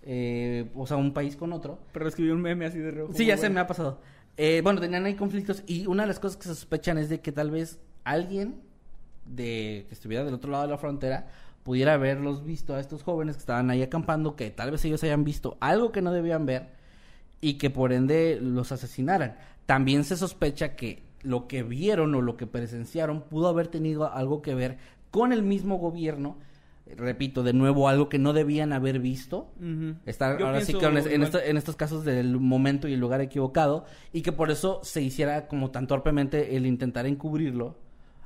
eh, 0.02 0.70
o 0.74 0.86
sea, 0.86 0.96
un 0.96 1.12
país 1.12 1.36
con 1.36 1.52
otro. 1.52 1.78
Pero 1.92 2.08
escribí 2.08 2.30
un 2.30 2.40
meme 2.42 2.66
así 2.66 2.78
de 2.78 2.90
rojo. 2.90 3.12
Sí, 3.12 3.26
ya 3.26 3.36
se 3.36 3.48
me 3.50 3.60
ha 3.60 3.66
pasado. 3.66 4.00
Eh, 4.40 4.60
bueno, 4.62 4.80
tenían 4.80 5.04
ahí 5.04 5.14
conflictos 5.14 5.64
y 5.66 5.88
una 5.88 6.04
de 6.04 6.06
las 6.06 6.20
cosas 6.20 6.36
que 6.36 6.44
se 6.44 6.54
sospechan 6.54 6.96
es 6.96 7.08
de 7.08 7.20
que 7.20 7.32
tal 7.32 7.50
vez 7.50 7.80
alguien 8.04 8.54
de 9.26 9.84
que 9.88 9.94
estuviera 9.94 10.24
del 10.24 10.34
otro 10.34 10.52
lado 10.52 10.62
de 10.62 10.70
la 10.70 10.78
frontera 10.78 11.26
pudiera 11.64 11.94
haberlos 11.94 12.44
visto 12.44 12.72
a 12.72 12.78
estos 12.78 13.02
jóvenes 13.02 13.34
que 13.34 13.40
estaban 13.40 13.68
ahí 13.68 13.82
acampando, 13.82 14.36
que 14.36 14.52
tal 14.52 14.70
vez 14.70 14.84
ellos 14.84 15.02
hayan 15.02 15.24
visto 15.24 15.56
algo 15.58 15.90
que 15.90 16.02
no 16.02 16.12
debían 16.12 16.46
ver 16.46 16.68
y 17.40 17.54
que 17.54 17.68
por 17.68 17.92
ende 17.92 18.38
los 18.40 18.70
asesinaran. 18.70 19.36
También 19.66 20.04
se 20.04 20.16
sospecha 20.16 20.76
que 20.76 21.02
lo 21.22 21.48
que 21.48 21.64
vieron 21.64 22.14
o 22.14 22.22
lo 22.22 22.36
que 22.36 22.46
presenciaron 22.46 23.22
pudo 23.22 23.48
haber 23.48 23.66
tenido 23.66 24.10
algo 24.12 24.40
que 24.40 24.54
ver 24.54 24.78
con 25.10 25.32
el 25.32 25.42
mismo 25.42 25.78
gobierno. 25.78 26.36
Repito, 26.96 27.42
de 27.42 27.52
nuevo, 27.52 27.88
algo 27.88 28.08
que 28.08 28.18
no 28.18 28.32
debían 28.32 28.72
haber 28.72 28.98
visto. 28.98 29.52
Estar 30.06 30.38
Yo 30.38 30.46
ahora 30.46 30.60
sí 30.62 30.72
que 30.74 30.86
en, 30.86 30.96
en 30.96 31.04
igual. 31.04 31.22
esto- 31.22 31.40
en 31.40 31.56
estos 31.56 31.76
casos 31.76 32.04
del 32.04 32.38
momento 32.38 32.88
y 32.88 32.94
el 32.94 33.00
lugar 33.00 33.20
equivocado 33.20 33.84
y 34.12 34.22
que 34.22 34.32
por 34.32 34.50
eso 34.50 34.80
se 34.82 35.02
hiciera 35.02 35.46
como 35.48 35.70
tan 35.70 35.86
torpemente 35.86 36.56
el 36.56 36.66
intentar 36.66 37.06
encubrirlo. 37.06 37.76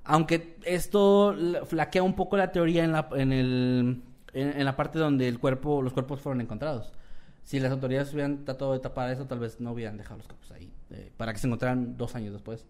Aunque 0.05 0.57
esto 0.65 1.33
la- 1.35 1.65
flaquea 1.65 2.03
un 2.03 2.15
poco 2.15 2.37
la 2.37 2.53
teoría 2.53 2.85
en 2.85 2.93
la, 2.93 3.09
en 3.15 3.33
el, 3.33 4.03
en, 4.33 4.49
en 4.61 4.65
la 4.65 4.77
parte 4.77 4.99
donde 4.99 5.29
el 5.29 5.39
cuerpo, 5.39 5.83
los 5.83 5.93
cuerpos 5.93 6.21
fueron 6.21 6.41
encontrados. 6.41 6.93
Si 7.45 7.59
las 7.59 7.73
autoridades 7.73 8.13
hubieran 8.13 8.45
tratado 8.45 8.73
de 8.73 8.79
tapar 8.79 9.11
eso, 9.11 9.27
tal 9.27 9.41
vez 9.41 9.61
no 9.61 9.73
hubieran 9.73 9.97
dejado 9.97 10.19
los 10.19 10.27
cuerpos 10.29 10.51
ahí 10.53 10.73
eh, 10.91 11.11
para 11.17 11.33
que 11.33 11.39
se 11.41 11.47
encontraran 11.49 11.97
dos 11.97 12.15
años 12.15 12.33
después. 12.33 12.65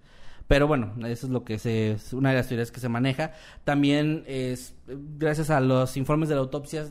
Pero 0.53 0.66
bueno, 0.66 0.92
eso 1.07 1.26
es 1.26 1.32
lo 1.32 1.44
que 1.44 1.59
se, 1.59 1.92
es 1.92 2.12
una 2.12 2.30
de 2.30 2.36
las 2.36 2.48
teorías 2.48 2.70
que 2.70 2.78
se 2.80 2.88
maneja. 2.88 3.32
También 3.64 4.22
es 4.26 4.74
gracias 4.86 5.48
a 5.50 5.61
los 5.61 5.96
informes 5.96 6.28
de 6.28 6.34
la 6.34 6.42
autopsia 6.42 6.86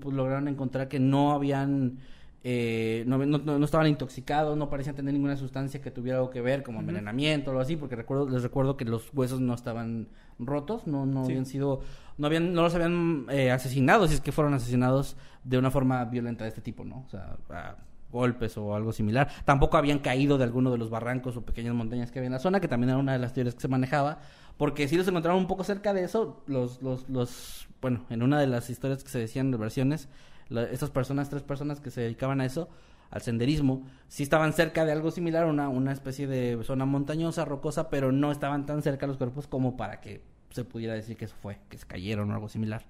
pues, 0.00 0.14
lograron 0.14 0.48
encontrar 0.48 0.88
que 0.88 0.98
no 0.98 1.32
habían 1.32 1.98
eh, 2.44 3.04
no, 3.06 3.18
no- 3.18 3.38
no- 3.38 3.64
estaban 3.64 3.86
intoxicados, 3.86 4.56
no 4.56 4.68
parecían 4.68 4.96
tener 4.96 5.12
ninguna 5.14 5.36
sustancia 5.36 5.80
que 5.80 5.90
tuviera 5.92 6.18
algo 6.18 6.30
que 6.30 6.40
ver, 6.40 6.62
como 6.64 6.80
envenenamiento 6.80 7.50
o 7.50 7.52
algo 7.52 7.60
así, 7.62 7.76
porque 7.76 7.94
recuerdo, 7.94 8.28
les 8.28 8.42
recuerdo 8.42 8.76
que 8.76 8.84
los 8.84 9.10
huesos 9.14 9.40
no 9.40 9.54
estaban 9.54 10.08
rotos, 10.40 10.86
no, 10.88 11.06
no 11.06 11.24
Sí. 11.24 11.30
habían 11.32 11.46
sido, 11.46 11.82
no 12.18 12.26
habían, 12.26 12.52
no 12.52 12.62
los 12.62 12.74
habían 12.74 13.26
eh, 13.30 13.52
asesinado, 13.52 14.08
si 14.08 14.14
es 14.14 14.20
que 14.20 14.32
fueron 14.32 14.54
asesinados 14.54 15.16
de 15.44 15.56
una 15.58 15.70
forma 15.70 16.04
violenta 16.06 16.42
de 16.42 16.48
este 16.48 16.60
tipo, 16.62 16.84
¿no? 16.84 17.04
O 17.06 17.08
sea, 17.08 17.36
a 17.50 17.76
golpes 18.12 18.56
o 18.58 18.74
algo 18.76 18.92
similar. 18.92 19.28
Tampoco 19.44 19.76
habían 19.78 19.98
caído 19.98 20.38
de 20.38 20.44
alguno 20.44 20.70
de 20.70 20.78
los 20.78 20.90
barrancos 20.90 21.36
o 21.36 21.42
pequeñas 21.42 21.74
montañas 21.74 22.12
que 22.12 22.18
había 22.18 22.26
en 22.28 22.32
la 22.32 22.38
zona, 22.38 22.60
que 22.60 22.68
también 22.68 22.90
era 22.90 22.98
una 22.98 23.14
de 23.14 23.18
las 23.18 23.32
teorías 23.32 23.54
que 23.54 23.60
se 23.62 23.68
manejaba, 23.68 24.20
porque 24.58 24.86
si 24.86 24.96
los 24.96 25.08
encontraron 25.08 25.40
un 25.40 25.48
poco 25.48 25.64
cerca 25.64 25.92
de 25.94 26.04
eso, 26.04 26.42
los, 26.46 26.80
los, 26.82 27.08
los, 27.08 27.66
bueno, 27.80 28.04
en 28.10 28.22
una 28.22 28.38
de 28.38 28.46
las 28.46 28.70
historias 28.70 29.02
que 29.02 29.10
se 29.10 29.18
decían 29.18 29.50
de 29.50 29.56
versiones, 29.56 30.08
la- 30.48 30.64
estas 30.64 30.90
personas, 30.90 31.30
tres 31.30 31.42
personas 31.42 31.80
que 31.80 31.90
se 31.90 32.02
dedicaban 32.02 32.40
a 32.40 32.44
eso, 32.44 32.68
al 33.10 33.20
senderismo, 33.22 33.86
sí 34.08 34.22
estaban 34.22 34.52
cerca 34.52 34.84
de 34.84 34.92
algo 34.92 35.10
similar, 35.10 35.46
una, 35.46 35.68
una 35.68 35.92
especie 35.92 36.26
de 36.26 36.58
zona 36.64 36.84
montañosa, 36.86 37.44
rocosa, 37.44 37.90
pero 37.90 38.10
no 38.12 38.30
estaban 38.32 38.64
tan 38.66 38.82
cerca 38.82 39.06
los 39.06 39.16
cuerpos 39.18 39.46
como 39.46 39.76
para 39.76 40.00
que 40.00 40.22
se 40.50 40.64
pudiera 40.64 40.94
decir 40.94 41.16
que 41.16 41.24
eso 41.26 41.34
fue, 41.40 41.58
que 41.70 41.78
se 41.78 41.86
cayeron 41.86 42.30
o 42.30 42.34
algo 42.34 42.48
similar. 42.48 42.84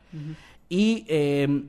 Y 0.68 1.04
eh, 1.08 1.64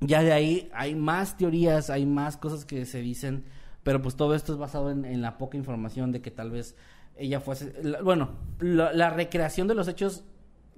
ya 0.00 0.22
de 0.22 0.32
ahí 0.32 0.70
hay 0.74 0.94
más 0.94 1.36
teorías, 1.36 1.90
hay 1.90 2.06
más 2.06 2.36
cosas 2.36 2.64
que 2.64 2.84
se 2.86 3.00
dicen, 3.00 3.44
pero 3.82 4.00
pues 4.02 4.16
todo 4.16 4.34
esto 4.34 4.52
es 4.52 4.58
basado 4.58 4.90
en, 4.90 5.22
la 5.22 5.38
poca 5.38 5.56
información 5.56 6.12
de 6.12 6.20
que 6.20 6.30
tal 6.30 6.50
vez 6.50 6.76
ella 7.16 7.40
fuese... 7.40 7.72
bueno, 8.02 8.30
la, 8.60 8.92
la 8.92 9.10
recreación 9.10 9.68
de 9.68 9.74
los 9.74 9.88
hechos 9.88 10.24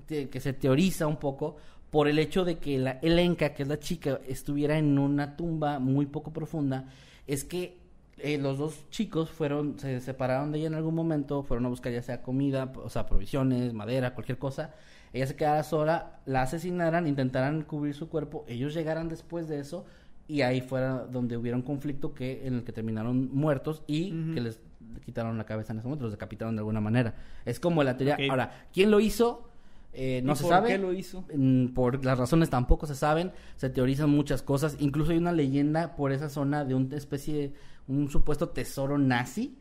que 0.06 0.40
se 0.40 0.52
teoriza 0.52 1.06
un 1.06 1.16
poco 1.16 1.56
por 1.90 2.08
el 2.08 2.18
hecho 2.18 2.44
de 2.44 2.58
que 2.58 2.78
la 2.78 2.92
Elenka, 3.02 3.54
que 3.54 3.62
es 3.62 3.68
la 3.68 3.78
chica, 3.78 4.20
estuviera 4.26 4.78
en 4.78 4.98
una 4.98 5.36
tumba 5.36 5.78
muy 5.78 6.06
poco 6.06 6.32
profunda, 6.32 6.88
es 7.26 7.44
que 7.44 7.78
eh, 8.18 8.38
los 8.38 8.58
dos 8.58 8.88
chicos 8.90 9.30
fueron, 9.30 9.78
se 9.78 10.00
separaron 10.00 10.50
de 10.50 10.58
ella 10.58 10.68
en 10.68 10.74
algún 10.74 10.94
momento, 10.94 11.42
fueron 11.42 11.66
a 11.66 11.68
buscar 11.68 11.92
ya 11.92 12.02
sea 12.02 12.22
comida, 12.22 12.72
o 12.76 12.88
sea, 12.88 13.06
provisiones, 13.06 13.72
madera, 13.72 14.14
cualquier 14.14 14.38
cosa. 14.38 14.74
Ella 15.12 15.26
se 15.26 15.36
quedara 15.36 15.62
sola, 15.62 16.20
la 16.26 16.42
asesinaran, 16.42 17.07
intentaran 17.07 17.62
cubrir 17.62 17.94
su 17.94 18.09
cuerpo, 18.09 18.44
ellos 18.48 18.74
llegaran 18.74 19.09
después 19.09 19.48
de 19.48 19.61
eso 19.61 19.84
y 20.28 20.42
ahí 20.42 20.61
fuera 20.61 21.07
donde 21.07 21.36
hubiera 21.36 21.57
un 21.57 21.62
conflicto 21.62 22.12
que 22.14 22.46
en 22.46 22.54
el 22.54 22.64
que 22.64 22.72
terminaron 22.72 23.34
muertos 23.34 23.82
y 23.86 24.11
que 24.34 24.40
les 24.40 24.61
quitaron 25.04 25.38
la 25.38 25.44
cabeza 25.46 25.72
en 25.72 25.78
ese 25.78 25.86
momento, 25.88 26.04
los 26.04 26.12
decapitaron 26.12 26.57
de 26.57 26.61
alguna 26.61 26.80
manera. 26.80 27.14
Es 27.44 27.61
como 27.61 27.82
la 27.84 27.96
teoría. 27.96 28.18
Ahora, 28.30 28.66
¿quién 28.72 28.90
lo 28.90 28.98
hizo? 29.00 29.48
Eh, 29.92 30.20
no 30.24 30.32
¿Y 30.32 30.36
se 30.36 30.42
por 30.42 30.52
sabe. 30.52 30.68
qué 30.68 30.78
lo 30.78 30.92
hizo? 30.92 31.24
Mm, 31.34 31.68
Por 31.68 32.04
las 32.04 32.18
razones 32.18 32.50
tampoco 32.50 32.86
se 32.86 32.94
saben, 32.94 33.32
se 33.57 33.70
teorizan 33.70 34.11
muchas 34.11 34.42
cosas, 34.42 34.76
incluso 34.78 35.12
hay 35.12 35.18
una 35.18 35.32
leyenda 35.32 35.96
por 35.96 36.12
esa 36.12 36.28
zona 36.28 36.64
de 36.64 36.74
una 36.74 36.96
especie 36.96 37.34
de 37.34 37.52
un 37.88 38.11
supuesto 38.11 38.48
tesoro 38.50 38.98
nazi 38.98 39.57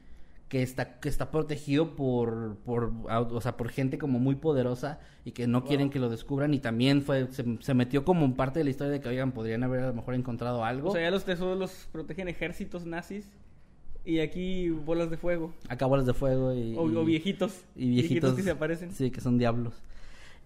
que 0.50 0.62
está 0.62 1.00
que 1.00 1.10
está 1.10 1.32
protegido 1.32 1.96
por 1.96 2.58
por 2.66 2.92
o 3.08 3.42
sea, 3.42 3.58
por 3.58 3.70
gente 3.70 3.98
como 3.98 4.20
muy 4.20 4.36
poderosa 4.36 5.00
y 5.24 5.32
que 5.32 5.48
no 5.48 5.64
quieren 5.66 5.90
que 5.90 5.98
lo 6.00 6.08
descubran 6.10 6.54
y 6.54 6.60
también 6.60 7.02
fue 7.02 7.28
se, 7.32 7.44
se 7.62 7.74
metió 7.74 8.06
como 8.06 8.36
parte 8.36 8.60
de 8.60 8.66
la 8.66 8.70
historia 8.70 8.92
de 8.94 9.02
que 9.02 9.10
oigan 9.10 9.32
podrían 9.32 9.64
haber 9.64 9.80
a 9.82 9.88
lo 9.88 9.94
mejor 9.96 10.14
encontrado 10.14 10.64
algo. 10.64 10.90
O 10.90 10.94
sea, 10.94 11.02
ya 11.02 11.10
los 11.12 11.26
tesoros 11.26 11.58
los 11.58 11.72
protegen 11.92 12.28
ejércitos 12.28 12.86
nazis 12.86 13.28
y 14.06 14.20
aquí 14.20 14.70
bolas 14.70 15.10
de 15.10 15.18
fuego. 15.18 15.52
acá 15.68 15.88
bolas 15.88 16.06
de 16.06 16.14
fuego 16.14 16.54
y, 16.54 16.76
O, 16.78 16.92
y- 16.92 16.96
o 16.96 17.04
viejitos. 17.04 17.64
y 17.76 17.90
viejitos, 17.90 18.36
que 18.36 18.44
se 18.44 18.52
aparecen. 18.52 18.92
Sí, 18.92 19.10
que 19.10 19.22
son 19.22 19.40
diablos. 19.40 19.74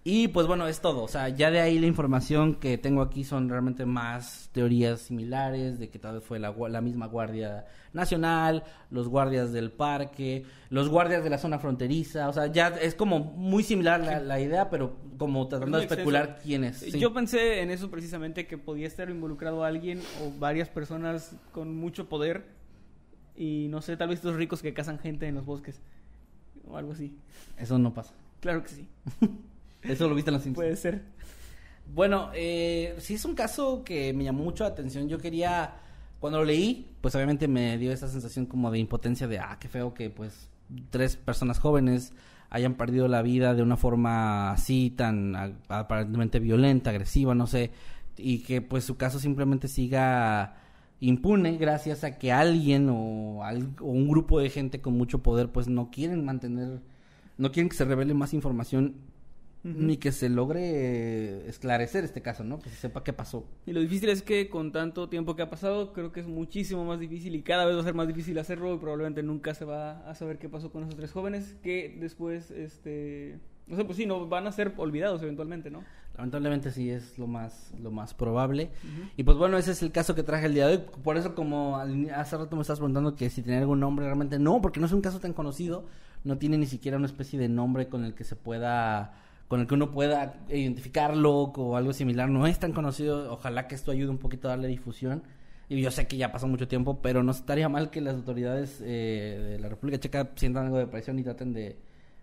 Y 0.02 0.28
pues 0.28 0.46
bueno, 0.46 0.66
es 0.66 0.80
todo. 0.80 1.02
O 1.02 1.08
sea, 1.08 1.28
ya 1.28 1.50
de 1.50 1.60
ahí 1.60 1.78
la 1.78 1.86
información 1.86 2.54
que 2.54 2.78
tengo 2.78 3.02
aquí 3.02 3.22
son 3.22 3.50
realmente 3.50 3.84
más 3.84 4.48
teorías 4.52 5.02
similares 5.02 5.78
de 5.78 5.90
que 5.90 5.98
tal 5.98 6.14
vez 6.14 6.24
fue 6.24 6.38
la, 6.38 6.54
la 6.70 6.80
misma 6.80 7.06
Guardia 7.06 7.66
Nacional, 7.92 8.64
los 8.90 9.08
guardias 9.08 9.52
del 9.52 9.70
parque, 9.70 10.46
los 10.70 10.88
guardias 10.88 11.22
de 11.22 11.28
la 11.28 11.36
zona 11.36 11.58
fronteriza. 11.58 12.30
O 12.30 12.32
sea, 12.32 12.46
ya 12.46 12.68
es 12.68 12.94
como 12.94 13.18
muy 13.18 13.62
similar 13.62 14.00
la, 14.00 14.20
la 14.20 14.40
idea, 14.40 14.70
pero 14.70 14.96
como 15.18 15.46
tratando 15.48 15.76
de 15.76 15.84
especular 15.84 16.38
quién 16.42 16.64
es. 16.64 16.78
Sí. 16.78 16.98
Yo 16.98 17.12
pensé 17.12 17.60
en 17.60 17.70
eso 17.70 17.90
precisamente, 17.90 18.46
que 18.46 18.56
podía 18.56 18.86
estar 18.86 19.10
involucrado 19.10 19.64
alguien 19.64 20.00
o 20.22 20.30
varias 20.38 20.70
personas 20.70 21.36
con 21.52 21.76
mucho 21.76 22.08
poder. 22.08 22.46
Y 23.36 23.66
no 23.68 23.82
sé, 23.82 23.98
tal 23.98 24.08
vez 24.08 24.20
estos 24.20 24.36
ricos 24.36 24.62
que 24.62 24.72
cazan 24.72 24.98
gente 24.98 25.28
en 25.28 25.34
los 25.34 25.44
bosques. 25.44 25.82
O 26.66 26.78
algo 26.78 26.92
así. 26.92 27.14
Eso 27.58 27.78
no 27.78 27.92
pasa. 27.92 28.14
Claro 28.40 28.62
que 28.62 28.70
sí. 28.70 28.88
Eso 29.82 30.08
lo 30.08 30.14
viste 30.14 30.30
en 30.30 30.34
los 30.34 30.42
Simpsons. 30.42 30.64
Puede 30.64 30.76
ser. 30.76 31.02
Bueno, 31.94 32.30
eh, 32.34 32.94
sí 32.98 33.14
es 33.14 33.24
un 33.24 33.34
caso 33.34 33.82
que 33.84 34.12
me 34.12 34.24
llamó 34.24 34.44
mucho 34.44 34.64
la 34.64 34.70
atención. 34.70 35.08
Yo 35.08 35.18
quería, 35.18 35.74
cuando 36.20 36.38
lo 36.38 36.44
leí, 36.44 36.94
pues 37.00 37.14
obviamente 37.14 37.48
me 37.48 37.78
dio 37.78 37.92
esa 37.92 38.08
sensación 38.08 38.46
como 38.46 38.70
de 38.70 38.78
impotencia 38.78 39.26
de, 39.26 39.38
ah, 39.38 39.56
qué 39.60 39.68
feo 39.68 39.92
que 39.92 40.10
pues 40.10 40.48
tres 40.90 41.16
personas 41.16 41.58
jóvenes 41.58 42.12
hayan 42.48 42.74
perdido 42.74 43.08
la 43.08 43.22
vida 43.22 43.54
de 43.54 43.62
una 43.62 43.76
forma 43.76 44.52
así, 44.52 44.90
tan 44.90 45.34
aparentemente 45.68 46.38
violenta, 46.38 46.90
agresiva, 46.90 47.34
no 47.34 47.46
sé, 47.46 47.70
y 48.16 48.40
que 48.40 48.60
pues 48.60 48.84
su 48.84 48.96
caso 48.96 49.18
simplemente 49.18 49.68
siga 49.68 50.56
impune 51.02 51.56
gracias 51.56 52.04
a 52.04 52.18
que 52.18 52.30
alguien 52.30 52.90
o, 52.90 53.40
o 53.40 53.86
un 53.86 54.08
grupo 54.08 54.38
de 54.38 54.50
gente 54.50 54.80
con 54.80 54.98
mucho 54.98 55.22
poder 55.22 55.50
pues 55.50 55.66
no 55.66 55.90
quieren 55.90 56.24
mantener, 56.24 56.80
no 57.38 57.52
quieren 57.52 57.70
que 57.70 57.76
se 57.76 57.84
revele 57.84 58.14
más 58.14 58.34
información 58.34 58.96
ni 59.62 59.98
que 59.98 60.10
se 60.10 60.28
logre 60.28 60.60
eh, 60.62 61.48
esclarecer 61.48 62.04
este 62.04 62.22
caso, 62.22 62.44
¿no? 62.44 62.58
Que 62.60 62.70
se 62.70 62.76
sepa 62.76 63.04
qué 63.04 63.12
pasó. 63.12 63.44
Y 63.66 63.72
lo 63.72 63.80
difícil 63.80 64.08
es 64.08 64.22
que 64.22 64.48
con 64.48 64.72
tanto 64.72 65.08
tiempo 65.08 65.36
que 65.36 65.42
ha 65.42 65.50
pasado, 65.50 65.92
creo 65.92 66.12
que 66.12 66.20
es 66.20 66.26
muchísimo 66.26 66.84
más 66.84 66.98
difícil 66.98 67.34
y 67.34 67.42
cada 67.42 67.66
vez 67.66 67.76
va 67.76 67.80
a 67.80 67.84
ser 67.84 67.94
más 67.94 68.08
difícil 68.08 68.38
hacerlo 68.38 68.74
y 68.74 68.78
probablemente 68.78 69.22
nunca 69.22 69.54
se 69.54 69.64
va 69.64 70.08
a 70.08 70.14
saber 70.14 70.38
qué 70.38 70.48
pasó 70.48 70.70
con 70.70 70.84
esos 70.84 70.96
tres 70.96 71.12
jóvenes 71.12 71.56
que 71.62 71.96
después, 72.00 72.50
este... 72.50 73.38
No 73.66 73.76
sé, 73.76 73.84
pues 73.84 73.98
sí, 73.98 74.06
no 74.06 74.26
van 74.26 74.48
a 74.48 74.52
ser 74.52 74.74
olvidados 74.78 75.22
eventualmente, 75.22 75.70
¿no? 75.70 75.84
Lamentablemente 76.16 76.72
sí 76.72 76.90
es 76.90 77.18
lo 77.18 77.28
más 77.28 77.72
lo 77.80 77.92
más 77.92 78.14
probable. 78.14 78.70
Y 79.16 79.22
pues 79.22 79.38
bueno, 79.38 79.56
ese 79.58 79.70
es 79.70 79.82
el 79.82 79.92
caso 79.92 80.16
que 80.16 80.24
traje 80.24 80.46
el 80.46 80.54
día 80.54 80.66
de 80.66 80.76
hoy. 80.76 80.82
Por 81.04 81.16
eso 81.16 81.36
como 81.36 81.76
hace 81.76 82.36
rato 82.36 82.56
me 82.56 82.62
estabas 82.62 82.80
preguntando 82.80 83.14
que 83.14 83.30
si 83.30 83.42
tenía 83.42 83.60
algún 83.60 83.78
nombre, 83.78 84.06
realmente 84.06 84.40
no, 84.40 84.60
porque 84.60 84.80
no 84.80 84.86
es 84.86 84.92
un 84.92 85.02
caso 85.02 85.20
tan 85.20 85.32
conocido, 85.32 85.86
no 86.24 86.36
tiene 86.36 86.58
ni 86.58 86.66
siquiera 86.66 86.96
una 86.96 87.06
especie 87.06 87.38
de 87.38 87.48
nombre 87.48 87.88
con 87.88 88.04
el 88.04 88.14
que 88.14 88.24
se 88.24 88.34
pueda 88.34 89.14
con 89.50 89.58
el 89.58 89.66
que 89.66 89.74
uno 89.74 89.90
pueda 89.90 90.44
identificarlo 90.48 91.32
o 91.32 91.76
algo 91.76 91.92
similar, 91.92 92.28
no 92.28 92.46
es 92.46 92.60
tan 92.60 92.72
conocido, 92.72 93.32
ojalá 93.32 93.66
que 93.66 93.74
esto 93.74 93.90
ayude 93.90 94.08
un 94.08 94.18
poquito 94.18 94.46
a 94.46 94.50
darle 94.52 94.68
difusión. 94.68 95.24
Y 95.68 95.80
yo 95.82 95.90
sé 95.90 96.06
que 96.06 96.16
ya 96.16 96.30
pasó 96.30 96.46
mucho 96.46 96.68
tiempo, 96.68 97.02
pero 97.02 97.24
no 97.24 97.32
estaría 97.32 97.68
mal 97.68 97.90
que 97.90 98.00
las 98.00 98.14
autoridades 98.14 98.80
eh, 98.80 99.48
de 99.50 99.58
la 99.58 99.68
República 99.68 99.98
Checa 99.98 100.30
sientan 100.36 100.66
algo 100.66 100.78
de 100.78 100.86
presión 100.86 101.18
y 101.18 101.24
traten 101.24 101.52
de, 101.52 101.76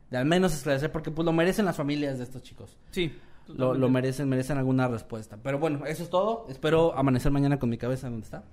de 0.10 0.18
al 0.18 0.24
menos 0.24 0.54
esclarecer, 0.54 0.90
porque 0.90 1.12
pues 1.12 1.26
lo 1.26 1.34
merecen 1.34 1.66
las 1.66 1.76
familias 1.76 2.18
de 2.18 2.24
estos 2.24 2.44
chicos. 2.44 2.78
Sí. 2.92 3.12
Lo, 3.50 3.74
lo 3.74 3.90
merecen, 3.90 4.30
merecen 4.30 4.58
alguna 4.58 4.88
respuesta. 4.88 5.38
Pero 5.44 5.60
bueno, 5.60 5.86
eso 5.86 6.04
es 6.04 6.10
todo. 6.10 6.46
Espero 6.48 6.98
amanecer 6.98 7.34
mañana 7.34 7.60
con 7.60 7.70
mi 7.70 7.78
cabeza 7.78 8.10
donde 8.10 8.24
está 8.24 8.46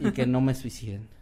y 0.00 0.12
que 0.12 0.24
no 0.24 0.40
me 0.40 0.54
suiciden. 0.54 1.06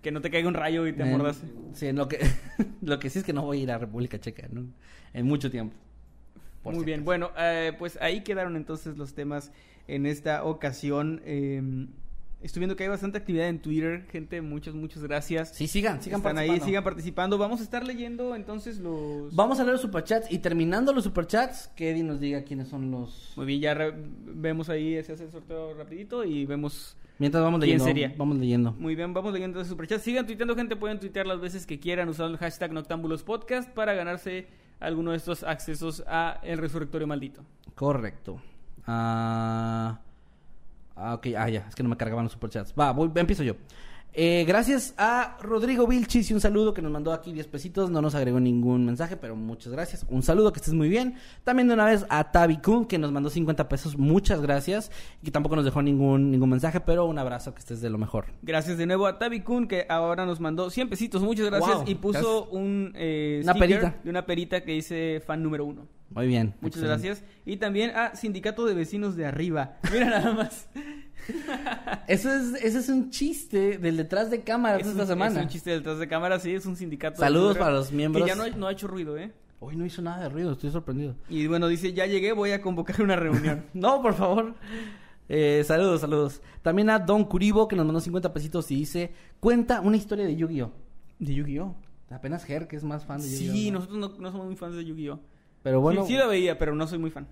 Que 0.00 0.10
no 0.12 0.20
te 0.20 0.30
caiga 0.30 0.46
un 0.48 0.52
rayo 0.52 0.86
y 0.86 0.92
te 0.92 1.02
amordase. 1.02 1.46
Sí, 1.72 1.90
lo 1.92 2.08
que, 2.08 2.18
lo 2.82 2.98
que 2.98 3.08
sí 3.08 3.20
es 3.20 3.24
que 3.24 3.32
no 3.32 3.40
voy 3.40 3.60
a 3.60 3.62
ir 3.62 3.70
a 3.70 3.78
República 3.78 4.20
Checa 4.20 4.48
¿no? 4.50 4.66
en 5.14 5.26
mucho 5.26 5.50
tiempo. 5.50 5.74
Muy 6.64 6.84
bien, 6.84 7.04
bueno, 7.04 7.30
eh, 7.38 7.72
pues 7.78 7.98
ahí 8.00 8.22
quedaron 8.22 8.56
entonces 8.56 8.96
los 8.96 9.14
temas 9.14 9.52
en 9.86 10.06
esta 10.06 10.44
ocasión. 10.44 11.20
Eh, 11.24 11.86
estoy 12.42 12.60
viendo 12.60 12.76
que 12.76 12.84
hay 12.84 12.88
bastante 12.88 13.18
actividad 13.18 13.48
en 13.48 13.58
Twitter, 13.60 14.06
gente, 14.10 14.40
muchas, 14.42 14.74
muchas 14.74 15.02
gracias. 15.02 15.50
Sí, 15.54 15.66
sigan, 15.66 16.02
sigan 16.02 16.20
Están 16.20 16.38
ahí, 16.38 16.48
participando. 16.48 16.66
sigan 16.66 16.84
participando. 16.84 17.38
Vamos 17.38 17.60
a 17.60 17.64
estar 17.64 17.84
leyendo 17.86 18.34
entonces 18.34 18.78
los... 18.78 19.34
Vamos 19.34 19.60
a 19.60 19.62
leer 19.62 19.72
los 19.72 19.82
superchats 19.82 20.30
y 20.32 20.38
terminando 20.38 20.92
los 20.92 21.04
superchats, 21.04 21.68
que 21.76 21.90
Eddie 21.90 22.02
nos 22.02 22.20
diga 22.20 22.42
quiénes 22.44 22.68
son 22.68 22.90
los... 22.90 23.32
Muy 23.36 23.46
bien, 23.46 23.60
ya 23.60 23.74
re- 23.74 23.94
vemos 23.96 24.68
ahí, 24.68 25.02
se 25.02 25.12
hace 25.12 25.24
el 25.24 25.30
sorteo 25.30 25.74
rapidito 25.74 26.24
y 26.24 26.46
vemos... 26.46 26.96
Mientras 27.18 27.44
vamos 27.44 27.60
¿Quién 27.60 27.78
leyendo. 27.78 27.84
sería? 27.84 28.14
Vamos 28.18 28.38
leyendo. 28.38 28.72
Muy 28.72 28.96
bien, 28.96 29.14
vamos 29.14 29.32
leyendo 29.32 29.60
los 29.60 29.68
superchats. 29.68 30.02
Sigan 30.02 30.26
tuiteando, 30.26 30.56
gente, 30.56 30.74
pueden 30.74 30.98
tuitear 30.98 31.26
las 31.28 31.40
veces 31.40 31.64
que 31.64 31.78
quieran 31.78 32.08
usando 32.08 32.32
el 32.32 32.38
hashtag 32.38 32.72
Noctámbulos 32.72 33.22
Podcast 33.22 33.70
para 33.70 33.94
ganarse 33.94 34.48
alguno 34.80 35.12
de 35.12 35.16
estos 35.16 35.42
accesos 35.42 36.02
a 36.06 36.40
El 36.42 36.58
Resurrectorio 36.58 37.06
Maldito. 37.06 37.42
Correcto. 37.74 38.40
Ah, 38.86 39.98
ah, 40.96 41.14
ok, 41.14 41.26
ah, 41.36 41.48
ya, 41.48 41.66
es 41.68 41.74
que 41.74 41.82
no 41.82 41.88
me 41.88 41.96
cargaban 41.96 42.24
los 42.24 42.32
superchats. 42.32 42.74
Va, 42.78 42.92
voy, 42.92 43.10
empiezo 43.14 43.42
yo. 43.42 43.54
Eh, 44.16 44.44
gracias 44.46 44.94
a 44.96 45.36
Rodrigo 45.42 45.88
Vilchis 45.88 46.30
y 46.30 46.34
un 46.34 46.40
saludo 46.40 46.72
que 46.72 46.80
nos 46.80 46.92
mandó 46.92 47.12
aquí 47.12 47.32
10 47.32 47.48
pesitos. 47.48 47.90
No 47.90 48.00
nos 48.00 48.14
agregó 48.14 48.38
ningún 48.38 48.86
mensaje, 48.86 49.16
pero 49.16 49.34
muchas 49.34 49.72
gracias. 49.72 50.06
Un 50.08 50.22
saludo, 50.22 50.52
que 50.52 50.60
estés 50.60 50.72
muy 50.72 50.88
bien. 50.88 51.16
También 51.42 51.66
de 51.66 51.74
una 51.74 51.86
vez 51.86 52.06
a 52.08 52.30
Tavi 52.30 52.58
Kun, 52.58 52.86
que 52.86 52.96
nos 52.96 53.10
mandó 53.10 53.28
50 53.28 53.68
pesos. 53.68 53.98
Muchas 53.98 54.40
gracias. 54.40 54.92
Y 55.20 55.24
que 55.24 55.30
tampoco 55.32 55.56
nos 55.56 55.64
dejó 55.64 55.82
ningún, 55.82 56.30
ningún 56.30 56.48
mensaje, 56.48 56.78
pero 56.80 57.06
un 57.06 57.18
abrazo, 57.18 57.54
que 57.54 57.58
estés 57.58 57.80
de 57.80 57.90
lo 57.90 57.98
mejor. 57.98 58.26
Gracias 58.42 58.78
de 58.78 58.86
nuevo 58.86 59.08
a 59.08 59.18
Tavi 59.18 59.40
Kun, 59.40 59.66
que 59.66 59.84
ahora 59.88 60.24
nos 60.26 60.38
mandó 60.38 60.70
100 60.70 60.90
pesitos. 60.90 61.20
Muchas 61.20 61.46
gracias. 61.46 61.78
Wow, 61.78 61.84
y 61.88 61.94
puso 61.96 62.42
gracias. 62.42 62.52
un 62.52 62.92
eh, 62.94 63.40
Una 63.42 63.54
perita. 63.54 63.96
de 64.04 64.10
una 64.10 64.26
perita 64.26 64.62
que 64.62 64.72
dice 64.72 65.22
fan 65.26 65.42
número 65.42 65.64
uno. 65.64 65.88
Muy 66.10 66.28
bien. 66.28 66.54
Muchas 66.60 66.82
excelente. 66.82 67.08
gracias. 67.08 67.24
Y 67.44 67.56
también 67.56 67.90
a 67.96 68.14
Sindicato 68.14 68.64
de 68.64 68.74
Vecinos 68.74 69.16
de 69.16 69.26
Arriba. 69.26 69.78
Mira 69.92 70.06
nada 70.08 70.32
más. 70.34 70.68
Eso 72.06 72.32
es, 72.32 72.54
ese 72.62 72.78
es 72.78 72.88
un 72.88 73.10
chiste 73.10 73.78
del 73.78 73.96
detrás 73.96 74.30
de 74.30 74.42
cámaras 74.42 74.80
Es 74.80 74.86
de 74.86 74.92
un, 74.94 75.00
esta 75.00 75.12
semana. 75.12 75.38
es 75.40 75.42
un 75.46 75.48
chiste 75.50 75.70
detrás 75.70 75.98
de 75.98 76.08
cámara, 76.08 76.38
sí, 76.38 76.52
es 76.54 76.66
un 76.66 76.76
sindicato. 76.76 77.18
Saludos 77.20 77.56
para 77.56 77.72
los 77.72 77.92
miembros. 77.92 78.24
Que 78.24 78.28
ya 78.30 78.34
no, 78.36 78.42
ha- 78.44 78.50
no 78.56 78.66
ha 78.66 78.72
hecho 78.72 78.86
ruido, 78.86 79.16
¿eh? 79.16 79.32
Hoy 79.60 79.76
no 79.76 79.86
hizo 79.86 80.02
nada 80.02 80.24
de 80.24 80.28
ruido, 80.28 80.52
estoy 80.52 80.70
sorprendido. 80.70 81.14
Y 81.28 81.46
bueno, 81.46 81.68
dice, 81.68 81.92
ya 81.94 82.06
llegué, 82.06 82.32
voy 82.32 82.50
a 82.50 82.60
convocar 82.60 83.00
una 83.02 83.16
reunión. 83.16 83.64
No, 83.74 84.02
por 84.02 84.14
favor. 84.14 84.54
Eh, 85.28 85.62
saludos, 85.66 86.02
saludos. 86.02 86.42
También 86.60 86.90
a 86.90 86.98
Don 86.98 87.24
Curibo, 87.24 87.66
que 87.66 87.76
nos 87.76 87.86
mandó 87.86 88.00
50 88.00 88.32
pesitos 88.34 88.70
y 88.70 88.74
dice, 88.76 89.12
cuenta 89.40 89.80
una 89.80 89.96
historia 89.96 90.26
de 90.26 90.36
Yu-Gi-Oh. 90.36 90.70
¿De 91.18 91.34
Yu-Gi-Oh? 91.34 91.74
Apenas 92.10 92.44
Ger, 92.44 92.68
que 92.68 92.76
es 92.76 92.84
más 92.84 93.06
fan 93.06 93.22
de 93.22 93.28
Yu-Gi-Oh. 93.30 93.52
Sí, 93.54 93.70
¿no? 93.70 93.78
nosotros 93.78 93.98
no, 93.98 94.08
no 94.20 94.30
somos 94.30 94.46
muy 94.46 94.56
fans 94.56 94.74
de 94.76 94.84
Yu-Gi-Oh. 94.84 95.18
Pero 95.62 95.80
bueno, 95.80 96.02
sí, 96.04 96.12
sí 96.12 96.18
lo 96.18 96.28
veía, 96.28 96.58
pero 96.58 96.74
no 96.74 96.86
soy 96.86 96.98
muy 96.98 97.10
fan. 97.10 97.26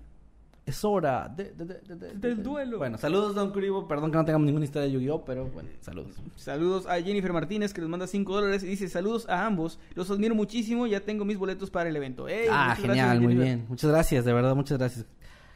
Es 0.65 0.85
hora 0.85 1.27
de- 1.27 1.51
de- 1.51 1.65
de- 1.65 1.79
de- 1.81 1.95
de- 1.95 2.13
Del 2.13 2.37
de- 2.37 2.43
duelo. 2.43 2.77
Bueno, 2.77 2.97
saludos, 2.97 3.35
Don 3.35 3.51
Curibo. 3.51 3.87
Perdón 3.87 4.11
que 4.11 4.17
no 4.17 4.25
tengamos 4.25 4.45
ninguna 4.45 4.63
historia 4.65 4.87
de 4.87 4.93
Yu-Gi-Oh, 4.93 5.25
pero 5.25 5.45
bueno, 5.47 5.69
saludos. 5.81 6.13
Saludos 6.37 6.85
a 6.87 7.01
Jennifer 7.01 7.33
Martínez 7.33 7.73
que 7.73 7.81
nos 7.81 7.89
manda 7.89 8.07
5 8.07 8.33
dólares 8.33 8.63
y 8.63 8.67
dice 8.67 8.87
saludos 8.87 9.27
a 9.27 9.45
ambos. 9.45 9.79
Los 9.95 10.09
admiro 10.09 10.35
muchísimo, 10.35 10.87
ya 10.87 11.01
tengo 11.01 11.25
mis 11.25 11.37
boletos 11.37 11.69
para 11.69 11.89
el 11.89 11.95
evento. 11.95 12.27
¡Ey! 12.27 12.47
ah, 12.49 12.75
genial, 12.75 12.95
gracias, 12.95 13.19
muy 13.21 13.27
Jennifer. 13.33 13.43
bien. 13.45 13.65
Muchas 13.67 13.89
gracias, 13.91 14.25
de 14.25 14.33
verdad, 14.33 14.55
muchas 14.55 14.77
gracias. 14.77 15.05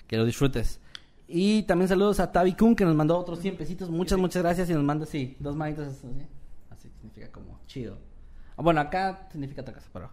Que 0.08 0.18
lo 0.18 0.26
disfrutes. 0.26 0.80
Y 1.30 1.64
también 1.64 1.88
saludos 1.89 2.20
a 2.22 2.32
Tavi 2.32 2.53
Kun, 2.53 2.76
que 2.76 2.86
nos 2.86 2.95
mandó 2.95 3.18
otros 3.18 3.39
100 3.39 3.58
pesitos. 3.58 3.89
Muchas, 3.89 4.18
muchas 4.18 4.41
gracias. 4.43 4.70
Y 4.70 4.74
nos 4.74 4.84
manda, 4.84 5.05
sí, 5.05 5.36
dos 5.39 5.55
manitas 5.58 5.88
así. 5.88 6.08
Así 6.70 6.89
significa 6.89 7.30
como 7.32 7.60
chido. 7.66 7.97
Ah, 8.55 8.62
Bueno, 8.62 8.80
acá 8.82 9.28
significa 9.32 9.62
otra 9.62 9.74
cosa, 9.74 9.88
pero... 9.91 10.10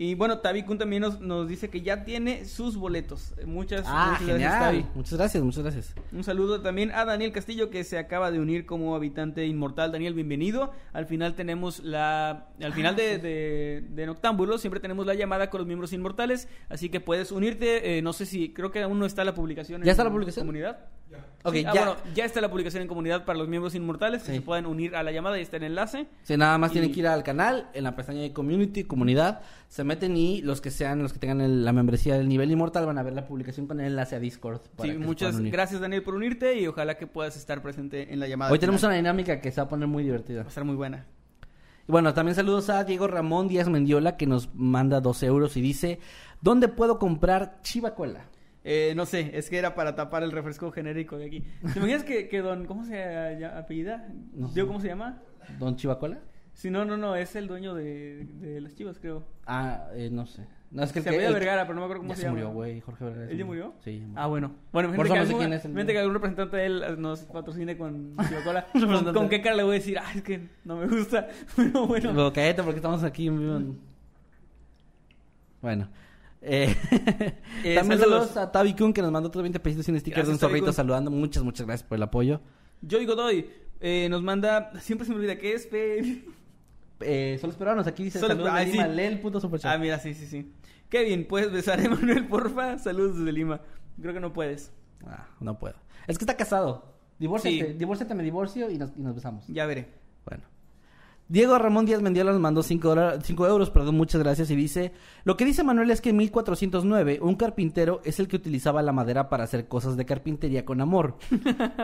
Y 0.00 0.14
bueno, 0.14 0.38
Tavi 0.38 0.62
Kun 0.62 0.78
también 0.78 1.02
nos, 1.02 1.20
nos 1.20 1.48
dice 1.48 1.68
que 1.70 1.80
ya 1.82 2.04
tiene 2.04 2.44
sus 2.44 2.76
boletos. 2.76 3.34
Muchas, 3.44 3.84
Ah, 3.88 4.10
muchas 4.12 4.18
genial. 4.20 4.38
gracias, 4.38 4.60
Tavi. 4.62 4.86
Muchas 4.94 5.18
gracias, 5.18 5.42
muchas 5.42 5.62
gracias. 5.64 5.94
Un 6.12 6.22
saludo 6.22 6.60
también 6.60 6.92
a 6.92 7.04
Daniel 7.04 7.32
Castillo 7.32 7.68
que 7.68 7.82
se 7.82 7.98
acaba 7.98 8.30
de 8.30 8.38
unir 8.38 8.64
como 8.64 8.94
habitante 8.94 9.44
inmortal. 9.44 9.90
Daniel, 9.90 10.14
bienvenido. 10.14 10.70
Al 10.92 11.06
final 11.06 11.34
tenemos 11.34 11.80
la, 11.82 12.46
al 12.62 12.72
final 12.74 12.94
de, 12.94 13.18
de, 13.18 13.84
de 13.90 14.06
Noctámbulo 14.06 14.58
siempre 14.58 14.78
tenemos 14.78 15.04
la 15.04 15.14
llamada 15.14 15.50
con 15.50 15.58
los 15.58 15.66
miembros 15.66 15.92
inmortales, 15.92 16.46
así 16.68 16.90
que 16.90 17.00
puedes 17.00 17.32
unirte. 17.32 17.98
eh, 17.98 18.02
no 18.02 18.12
sé 18.12 18.24
si 18.24 18.52
creo 18.52 18.70
que 18.70 18.80
aún 18.80 19.00
no 19.00 19.04
está 19.04 19.24
la 19.24 19.34
publicación. 19.34 19.80
¿Ya 19.82 19.86
en 19.86 19.90
está 19.90 20.04
la 20.04 20.10
publicación? 20.12 20.46
Comunidad. 20.46 20.78
Ok, 21.44 21.54
Sí, 21.54 21.64
ah, 21.66 21.72
ya. 21.72 21.84
bueno, 21.84 21.96
ya 22.14 22.24
está 22.24 22.40
la 22.40 22.50
publicación 22.50 22.82
en 22.82 22.88
comunidad 22.88 23.24
para 23.24 23.38
los 23.38 23.48
miembros 23.48 23.74
inmortales 23.74 24.22
que 24.22 24.32
Sí. 24.32 24.34
se 24.38 24.42
puedan 24.42 24.66
unir 24.66 24.96
a 24.96 25.02
la 25.02 25.12
llamada 25.12 25.38
y 25.38 25.42
está 25.42 25.56
el 25.56 25.62
enlace. 25.62 26.06
Sí, 26.24 26.36
nada 26.36 26.58
más 26.58 26.70
Y- 26.70 26.72
tienen 26.74 26.92
que 26.92 27.00
ir 27.00 27.06
al 27.06 27.22
canal, 27.22 27.68
en 27.74 27.84
la 27.84 27.94
pestaña 27.96 28.20
de 28.22 28.32
community, 28.32 28.84
comunidad, 28.84 29.40
se 29.68 29.84
meten 29.84 30.16
y 30.16 30.42
los 30.42 30.60
que 30.60 30.70
sean, 30.70 31.02
los 31.02 31.12
que 31.12 31.18
tengan 31.20 31.40
el- 31.40 31.64
la 31.64 31.72
membresía 31.72 32.16
del 32.18 32.28
nivel 32.28 32.50
inmortal 32.50 32.84
van 32.86 32.98
a 32.98 33.02
ver 33.02 33.14
la 33.14 33.26
publicación 33.26 33.66
con 33.66 33.80
el 33.80 33.86
enlace 33.86 34.16
a 34.16 34.18
Discord. 34.18 34.60
para 34.76 34.92
Sí, 34.92 34.98
muchas 34.98 35.38
gracias 35.40 35.80
Daniel 35.80 36.02
por 36.02 36.14
unirte 36.14 36.60
y 36.60 36.66
ojalá 36.66 36.96
que 36.98 37.06
puedas 37.06 37.36
estar 37.36 37.62
presente 37.62 38.12
en 38.12 38.20
la 38.20 38.26
llamada. 38.26 38.50
Hoy 38.52 38.58
tenemos 38.58 38.80
final. 38.80 38.90
una 38.92 38.96
dinámica 38.96 39.40
que 39.40 39.50
se 39.52 39.60
va 39.60 39.66
a 39.66 39.68
poner 39.70 39.86
muy 39.88 40.02
divertida. 40.02 40.40
Va 40.40 40.46
a 40.46 40.48
estar 40.48 40.64
muy 40.64 40.74
buena. 40.76 41.06
Y 41.88 41.92
bueno, 41.92 42.12
también 42.12 42.34
saludos 42.34 42.68
a 42.68 42.84
Diego 42.84 43.06
Ramón 43.06 43.48
Díaz 43.48 43.68
Mendiola 43.68 44.16
que 44.18 44.26
nos 44.26 44.54
manda 44.54 45.00
dos 45.00 45.22
euros 45.22 45.56
y 45.56 45.62
dice, 45.62 46.00
¿dónde 46.42 46.68
puedo 46.68 46.98
comprar 46.98 47.60
chivacola? 47.62 48.26
Eh, 48.70 48.92
no 48.94 49.06
sé, 49.06 49.30
es 49.32 49.48
que 49.48 49.56
era 49.56 49.74
para 49.74 49.94
tapar 49.94 50.22
el 50.22 50.30
refresco 50.30 50.70
genérico 50.70 51.16
de 51.16 51.24
aquí. 51.26 51.40
¿Te 51.72 51.78
imaginas 51.78 52.04
que, 52.04 52.28
que 52.28 52.40
don, 52.42 52.66
¿cómo 52.66 52.84
se 52.84 53.38
llama 53.40 53.58
apellida? 53.58 54.08
No. 54.34 54.48
¿Digo 54.48 54.66
cómo 54.66 54.80
se 54.80 54.88
llama? 54.88 55.22
¿Don 55.58 55.76
Chivacola? 55.76 56.18
Si 56.52 56.70
no, 56.70 56.84
no, 56.84 56.96
no, 56.98 57.16
es 57.16 57.34
el 57.36 57.46
dueño 57.46 57.74
de, 57.74 58.26
de 58.40 58.60
las 58.60 58.74
chivas, 58.74 58.98
creo. 58.98 59.24
Ah, 59.46 59.86
eh, 59.94 60.10
no 60.12 60.26
sé. 60.26 60.44
No, 60.70 60.82
es 60.82 60.92
que 60.92 61.00
se 61.00 61.08
apellida 61.08 61.28
el- 61.28 61.34
Vergara, 61.34 61.62
pero 61.62 61.76
no 61.76 61.80
me 61.80 61.84
acuerdo 61.86 62.02
cómo 62.02 62.10
Ya 62.10 62.16
se, 62.16 62.20
se 62.22 62.26
llama. 62.26 62.40
murió, 62.40 62.52
güey, 62.52 62.80
Jorge 62.82 63.04
Vergara. 63.06 63.30
¿Él 63.30 63.38
ya 63.38 63.44
murió? 63.46 63.74
Sí. 63.82 64.00
ya 64.00 64.06
murió. 64.06 64.20
Ah, 64.22 64.26
bueno. 64.26 64.52
Bueno, 64.72 64.88
gente 64.90 65.02
que, 65.04 65.18
algún, 65.18 65.52
es 65.54 65.64
el- 65.64 65.86
que 65.86 65.98
algún 65.98 66.14
representante 66.14 66.56
de 66.58 66.66
él 66.66 66.82
nos 66.98 67.20
patrocine 67.22 67.78
con 67.78 68.12
Coca-Cola. 68.16 68.66
¿Con, 68.72 69.14
con 69.14 69.28
qué 69.30 69.40
cara 69.40 69.56
le 69.56 69.62
voy 69.62 69.76
a 69.76 69.78
decir? 69.78 69.98
Ah, 69.98 70.12
es 70.14 70.22
que 70.22 70.46
no 70.66 70.76
me 70.76 70.86
gusta. 70.88 71.26
Pero 71.56 71.86
bueno. 71.86 72.12
Luego, 72.12 72.32
cállate 72.34 72.62
porque 72.62 72.76
estamos 72.80 73.02
aquí 73.02 73.28
en 73.28 73.38
vivo. 73.38 73.56
en- 73.56 73.78
Bueno. 75.62 75.88
Eh, 76.42 76.74
Eh, 77.64 77.74
también 77.74 77.98
saludos. 77.98 78.28
saludos 78.28 78.36
a 78.36 78.52
Tavi 78.52 78.74
Kun 78.74 78.92
que 78.92 79.02
nos 79.02 79.10
mandó 79.10 79.28
otros 79.28 79.42
20 79.42 79.58
pesitos 79.60 79.88
y 79.88 79.92
un 79.92 79.98
sticker 80.00 80.24
de 80.24 80.30
un 80.32 80.38
zorrito 80.38 80.72
saludando. 80.72 81.10
Muchas, 81.10 81.42
muchas 81.42 81.66
gracias 81.66 81.88
por 81.88 81.96
el 81.96 82.02
apoyo. 82.02 82.40
Joy 82.86 83.06
Godoy 83.06 83.50
eh, 83.80 84.06
nos 84.10 84.22
manda. 84.22 84.72
Siempre 84.80 85.04
se 85.06 85.10
me 85.12 85.16
olvida 85.18 85.36
que 85.36 85.54
es. 85.54 85.66
Pe... 85.66 86.24
Eh, 87.00 87.38
solo 87.40 87.52
esperanos, 87.52 87.86
aquí 87.86 88.02
dice 88.04 88.18
Solo 88.18 88.34
saludos 88.34 88.48
espera- 88.50 88.64
de 88.64 88.70
ah, 88.70 88.72
Lima. 88.72 88.88
sí. 88.88 88.96
Lee 88.96 89.02
el 89.06 89.20
puto 89.20 89.40
superchat. 89.40 89.72
Ah, 89.74 89.78
mira, 89.78 89.98
sí, 89.98 90.14
sí, 90.14 90.26
sí. 90.26 90.52
Kevin, 90.88 91.26
¿puedes 91.26 91.52
besar 91.52 91.78
a 91.80 91.84
Emanuel, 91.84 92.26
porfa? 92.26 92.78
Saludos 92.78 93.18
desde 93.18 93.32
Lima. 93.32 93.60
Creo 94.00 94.14
que 94.14 94.20
no 94.20 94.32
puedes. 94.32 94.72
Ah, 95.06 95.28
no 95.40 95.58
puedo. 95.58 95.74
Es 96.06 96.18
que 96.18 96.22
está 96.24 96.36
casado. 96.36 96.94
Divórciate, 97.18 97.72
Sí. 97.72 97.78
divórciate, 97.78 98.14
me 98.14 98.22
divorcio 98.22 98.70
y 98.70 98.78
nos, 98.78 98.96
y 98.96 99.00
nos 99.00 99.14
besamos. 99.14 99.44
Ya 99.48 99.66
veré. 99.66 99.88
Bueno. 100.24 100.44
Diego 101.28 101.58
Ramón 101.58 101.84
Díaz 101.84 102.00
Mendiola 102.00 102.32
nos 102.32 102.40
mandó 102.40 102.62
5 102.62 103.18
euros, 103.46 103.70
perdón, 103.70 103.96
muchas 103.96 104.22
gracias, 104.22 104.50
y 104.50 104.56
dice, 104.56 104.92
lo 105.24 105.36
que 105.36 105.44
dice 105.44 105.62
Manuel 105.62 105.90
es 105.90 106.00
que 106.00 106.08
en 106.08 106.16
1409 106.16 107.18
un 107.20 107.34
carpintero 107.34 108.00
es 108.04 108.18
el 108.18 108.28
que 108.28 108.36
utilizaba 108.36 108.80
la 108.80 108.92
madera 108.92 109.28
para 109.28 109.44
hacer 109.44 109.68
cosas 109.68 109.98
de 109.98 110.06
carpintería 110.06 110.64
con 110.64 110.80
amor. 110.80 111.16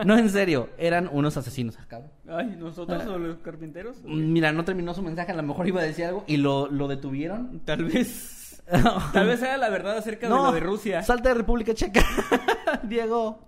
no, 0.03 0.17
en 0.17 0.31
serio, 0.31 0.69
eran 0.79 1.07
unos 1.11 1.37
asesinos. 1.37 1.77
Ah, 1.79 1.85
cabrón. 1.87 2.11
Ay, 2.27 2.55
¿nosotros 2.57 3.05
o 3.05 3.19
los 3.19 3.37
carpinteros? 3.37 4.01
Mm, 4.03 4.33
Mira, 4.33 4.51
no 4.51 4.65
terminó 4.65 4.95
su 4.95 5.03
mensaje, 5.03 5.31
a 5.31 5.35
lo 5.35 5.43
mejor 5.43 5.67
iba 5.67 5.81
a 5.81 5.83
decir 5.83 6.05
algo 6.05 6.23
y 6.25 6.37
lo, 6.37 6.67
lo 6.67 6.87
detuvieron. 6.87 7.59
Tal 7.65 7.85
vez. 7.85 8.63
Tal 9.13 9.27
vez 9.27 9.39
sea 9.39 9.57
la 9.57 9.69
verdad 9.69 9.97
acerca 9.97 10.27
de 10.27 10.33
lo 10.33 10.51
de 10.51 10.59
Rusia. 10.59 11.03
Salta 11.03 11.29
de 11.29 11.35
República 11.35 11.75
Checa. 11.75 12.03
Diego. 12.83 13.45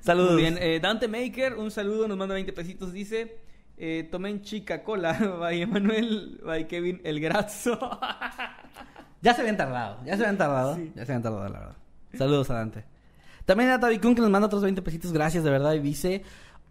Saludos. 0.00 0.32
Muy 0.32 0.42
bien, 0.42 0.56
eh, 0.58 0.80
Dante 0.80 1.06
Maker, 1.06 1.54
un 1.54 1.70
saludo, 1.70 2.08
nos 2.08 2.16
manda 2.16 2.34
20 2.34 2.52
pesitos, 2.54 2.92
dice, 2.92 3.36
eh, 3.76 4.08
tomen 4.10 4.42
chica 4.42 4.82
cola, 4.82 5.12
by 5.40 5.60
Emanuel, 5.62 6.40
by 6.44 6.66
Kevin 6.66 7.00
El 7.04 7.20
Grazo. 7.20 7.78
Ya 9.20 9.32
se 9.32 9.40
habían 9.40 9.56
tardado, 9.56 10.04
ya 10.04 10.18
se 10.18 10.22
habían 10.22 10.36
tardado. 10.36 10.76
Sí. 10.76 10.92
Ya 10.94 11.06
se 11.06 11.12
habían 11.12 11.22
tardado, 11.22 11.48
la 11.48 11.58
verdad. 11.58 11.76
Saludos 12.12 12.50
a 12.50 12.54
Dante. 12.56 12.84
También 13.46 13.70
a 13.70 13.80
Tavi 13.80 13.98
Kun 13.98 14.14
que 14.14 14.20
nos 14.20 14.28
manda 14.28 14.44
otros 14.48 14.62
20 14.62 14.82
pesitos, 14.82 15.14
gracias 15.14 15.42
de 15.44 15.50
verdad. 15.50 15.72
Y 15.72 15.78
dice, 15.78 16.22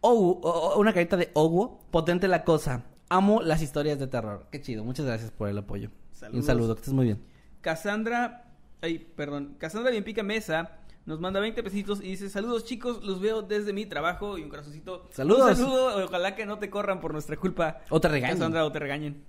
oh, 0.01 0.39
oh, 0.43 0.79
una 0.79 0.93
carita 0.93 1.17
de 1.17 1.31
Owo, 1.33 1.79
potente 1.89 2.27
la 2.27 2.43
cosa. 2.43 2.83
Amo 3.09 3.41
las 3.41 3.63
historias 3.63 3.97
de 3.97 4.05
terror. 4.05 4.45
Qué 4.51 4.61
chido, 4.61 4.83
muchas 4.83 5.07
gracias 5.07 5.31
por 5.31 5.49
el 5.49 5.57
apoyo. 5.57 5.89
Y 5.89 5.91
un 5.91 6.13
Saludos. 6.13 6.45
saludo, 6.45 6.75
que 6.75 6.81
estés 6.81 6.93
muy 6.93 7.05
bien. 7.05 7.23
Cassandra, 7.61 8.45
ay, 8.81 8.99
perdón, 8.99 9.55
Cassandra 9.57 9.89
Bien 9.89 10.03
Pica 10.03 10.21
Mesa 10.21 10.77
nos 11.05 11.19
manda 11.19 11.39
20 11.39 11.61
pesitos 11.63 11.99
y 11.99 12.09
dice, 12.09 12.29
saludos 12.29 12.63
chicos, 12.63 13.03
los 13.03 13.19
veo 13.19 13.41
desde 13.41 13.73
mi 13.73 13.85
trabajo 13.85 14.37
y 14.37 14.43
un 14.43 14.49
corazoncito. 14.49 15.09
Saludos. 15.11 15.51
Un 15.51 15.65
saludo, 15.65 16.05
ojalá 16.05 16.35
que 16.35 16.45
no 16.45 16.59
te 16.59 16.69
corran 16.69 17.01
por 17.01 17.11
nuestra 17.11 17.35
culpa. 17.35 17.81
O 17.89 17.99
te 17.99 18.07
regañen. 18.07 18.37
Cassandra, 18.37 18.65
o 18.65 18.71
te 18.71 18.79
regañen. 18.79 19.23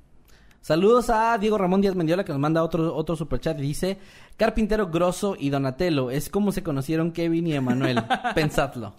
Saludos 0.61 1.11
a 1.11 1.37
Diego 1.37 1.59
Ramón 1.59 1.83
Díaz 1.83 1.95
Mendiola 1.95 2.25
que 2.25 2.33
nos 2.33 2.41
manda 2.41 2.63
otro, 2.63 2.95
otro 2.95 3.17
superchat 3.17 3.59
y 3.59 3.63
dice, 3.63 3.99
Carpintero 4.39 4.87
Grosso 4.87 5.37
y 5.39 5.51
Donatello, 5.51 6.11
es 6.11 6.31
como 6.31 6.53
se 6.53 6.63
conocieron 6.63 7.13
Kevin 7.13 7.49
y 7.49 7.55
Emanuel. 7.55 8.03
Pensadlo. 8.35 8.95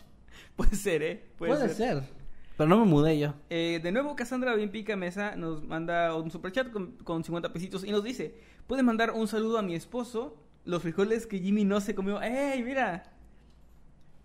Puede 0.55 0.76
ser, 0.76 1.01
¿eh? 1.01 1.26
Puede, 1.38 1.69
ser. 1.69 2.03
Pero 2.55 2.69
no 2.69 2.78
me 2.78 2.86
mudé 2.86 3.17
yo. 3.17 3.34
Eh, 3.49 3.80
de 3.82 3.91
nuevo, 3.91 4.15
Cassandra 4.15 4.53
Bien 4.53 4.69
Pica 4.69 4.95
Mesa 4.95 5.36
nos 5.36 5.63
manda 5.63 6.15
un 6.15 6.30
superchat 6.30 6.71
con, 6.71 6.97
con 6.97 7.23
50 7.23 7.51
pesitos 7.51 7.84
y 7.84 7.91
nos 7.91 8.03
dice: 8.03 8.36
Pueden 8.67 8.86
mandar 8.86 9.11
un 9.11 9.28
saludo 9.28 9.57
a 9.57 9.61
mi 9.61 9.76
esposo, 9.76 10.38
los 10.66 10.82
frijoles 10.82 11.28
que 11.28 11.39
Jimmy 11.39 11.63
no 11.63 11.80
se 11.80 11.95
comió. 11.95 12.22
¡Ey, 12.22 12.63
mira! 12.63 13.11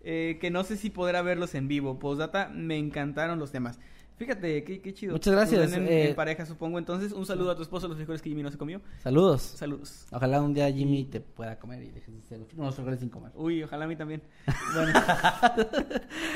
Eh, 0.03 0.37
que 0.41 0.49
no 0.49 0.63
sé 0.63 0.77
si 0.77 0.89
podrá 0.89 1.21
verlos 1.21 1.53
en 1.55 1.67
vivo. 1.67 1.99
Postdata, 1.99 2.49
me 2.49 2.77
encantaron 2.77 3.39
los 3.39 3.51
temas. 3.51 3.79
Fíjate, 4.21 4.63
qué, 4.63 4.81
qué 4.81 4.93
chido. 4.93 5.13
Muchas 5.13 5.33
gracias, 5.33 5.73
En, 5.73 5.87
eh, 5.87 6.09
en 6.09 6.15
pareja, 6.15 6.45
supongo. 6.45 6.77
Entonces, 6.77 7.11
un 7.11 7.25
saludo 7.25 7.49
a 7.49 7.55
tu 7.55 7.63
esposo, 7.63 7.87
los 7.87 7.97
frijoles 7.97 8.21
que 8.21 8.29
Jimmy 8.29 8.43
no 8.43 8.51
se 8.51 8.57
comió. 8.57 8.79
Saludos. 9.01 9.41
Saludos. 9.41 10.05
Ojalá 10.11 10.43
un 10.43 10.53
día 10.53 10.71
Jimmy 10.71 11.05
te 11.05 11.21
pueda 11.21 11.57
comer 11.57 11.81
y 11.81 11.89
dejes 11.89 12.13
de 12.13 12.21
ser 12.21 12.39
unos 12.55 12.75
frijoles 12.75 12.99
sin 12.99 13.09
comer. 13.09 13.31
Uy, 13.33 13.63
ojalá 13.63 13.85
a 13.85 13.87
mí 13.87 13.95
también. 13.95 14.21
Bueno, 14.75 14.93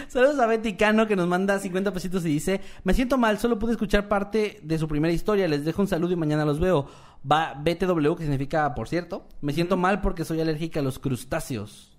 Saludos 0.07 0.39
a 0.39 0.47
Betty 0.47 0.73
Cano 0.73 1.05
que 1.05 1.15
nos 1.15 1.27
manda 1.27 1.59
50 1.59 1.93
pesitos 1.93 2.25
y 2.25 2.29
dice, 2.29 2.59
me 2.83 2.93
siento 2.95 3.19
mal, 3.19 3.37
solo 3.37 3.59
pude 3.59 3.73
escuchar 3.73 4.07
parte 4.07 4.59
de 4.63 4.77
su 4.79 4.87
primera 4.87 5.13
historia, 5.13 5.47
les 5.47 5.63
dejo 5.63 5.81
un 5.81 5.87
saludo 5.87 6.11
y 6.11 6.15
mañana 6.15 6.43
los 6.43 6.59
veo. 6.59 6.87
Va 7.29 7.53
BTW, 7.55 8.15
que 8.15 8.23
significa, 8.23 8.73
por 8.75 8.87
cierto, 8.87 9.27
me 9.41 9.51
siento 9.53 9.77
mal 9.77 10.01
porque 10.01 10.25
soy 10.25 10.41
alérgica 10.41 10.79
a 10.79 10.83
los 10.83 10.99
crustáceos. 10.99 11.97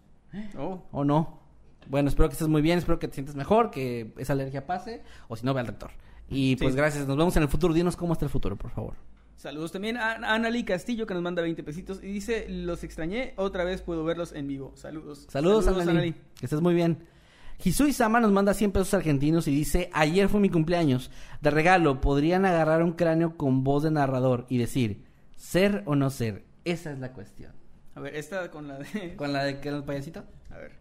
oh, 0.58 0.82
¿O 0.92 1.04
no? 1.04 1.40
Bueno, 1.88 2.08
espero 2.08 2.28
que 2.28 2.32
estés 2.34 2.48
muy 2.48 2.62
bien, 2.62 2.78
espero 2.78 2.98
que 2.98 3.08
te 3.08 3.14
sientas 3.14 3.36
mejor, 3.36 3.70
que 3.70 4.12
esa 4.18 4.32
alergia 4.34 4.66
pase, 4.66 5.02
o 5.28 5.36
si 5.36 5.44
no, 5.46 5.54
ve 5.54 5.60
al 5.60 5.66
doctor. 5.66 5.90
Y 6.28 6.56
pues 6.56 6.72
Sí. 6.72 6.76
gracias, 6.76 7.06
nos 7.06 7.16
vemos 7.16 7.36
en 7.36 7.42
el 7.44 7.48
futuro. 7.48 7.72
Dinos 7.74 7.96
cómo 7.96 8.12
está 8.12 8.24
el 8.24 8.30
futuro, 8.30 8.56
por 8.56 8.70
favor. 8.70 8.94
Saludos 9.36 9.70
también 9.70 9.96
a 9.96 10.14
Anali 10.34 10.64
Castillo 10.64 11.06
que 11.06 11.14
nos 11.14 11.22
manda 11.22 11.42
20 11.42 11.62
pesitos 11.62 12.02
y 12.02 12.06
dice, 12.06 12.46
los 12.48 12.82
extrañé, 12.82 13.34
otra 13.36 13.64
vez 13.64 13.82
puedo 13.82 14.02
verlos 14.04 14.32
en 14.32 14.46
vivo. 14.48 14.72
Saludos. 14.76 15.26
Saludos, 15.28 15.68
Anali. 15.68 16.14
Que 16.38 16.46
estés 16.46 16.60
muy 16.60 16.74
bien. 16.74 17.06
Hisui 17.62 17.92
Sama 17.92 18.18
nos 18.20 18.32
manda 18.32 18.52
100 18.54 18.72
pesos 18.72 18.92
argentinos 18.94 19.46
y 19.48 19.54
dice, 19.54 19.88
ayer 19.92 20.28
fue 20.28 20.40
mi 20.40 20.50
cumpleaños. 20.50 21.10
De 21.40 21.50
regalo, 21.50 22.00
podrían 22.00 22.44
agarrar 22.44 22.82
un 22.82 22.92
cráneo 22.92 23.36
con 23.36 23.62
voz 23.62 23.82
de 23.84 23.90
narrador 23.90 24.46
y 24.48 24.58
decir, 24.58 25.05
ser 25.36 25.82
o 25.86 25.94
no 25.94 26.10
ser. 26.10 26.44
Esa 26.64 26.92
es 26.92 26.98
la 26.98 27.12
cuestión. 27.12 27.52
A 27.94 28.00
ver, 28.00 28.16
esta 28.16 28.50
con 28.50 28.68
la 28.68 28.78
de... 28.78 29.16
¿Con 29.16 29.32
la 29.32 29.44
de 29.44 29.60
que 29.60 29.68
era 29.68 29.76
el 29.78 29.84
payasito? 29.84 30.24
A 30.50 30.58
ver. 30.58 30.72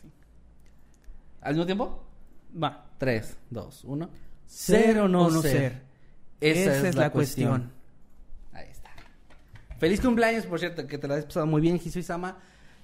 Sí. 0.00 0.10
¿Al 1.40 1.54
mismo 1.54 1.66
tiempo? 1.66 2.04
Va. 2.62 2.84
3, 2.98 3.38
2, 3.50 3.84
1. 3.84 4.10
Ser 4.46 4.98
o 4.98 5.08
no 5.08 5.30
ser. 5.42 5.82
Esa, 6.40 6.88
es, 6.88 6.94
la, 6.94 7.10
cuestión. 7.10 7.72
Ahí 8.52 8.68
está. 8.70 8.90
Feliz 9.78 10.00
cumpleaños, 10.00 10.46
por 10.46 10.58
cierto, 10.58 10.86
que 10.86 10.98
te 10.98 11.08
la 11.08 11.16
has 11.16 11.24
pasado 11.24 11.46
muy 11.46 11.60
bien, 11.60 11.76
Hisui 11.76 12.02
Sama. 12.02 12.38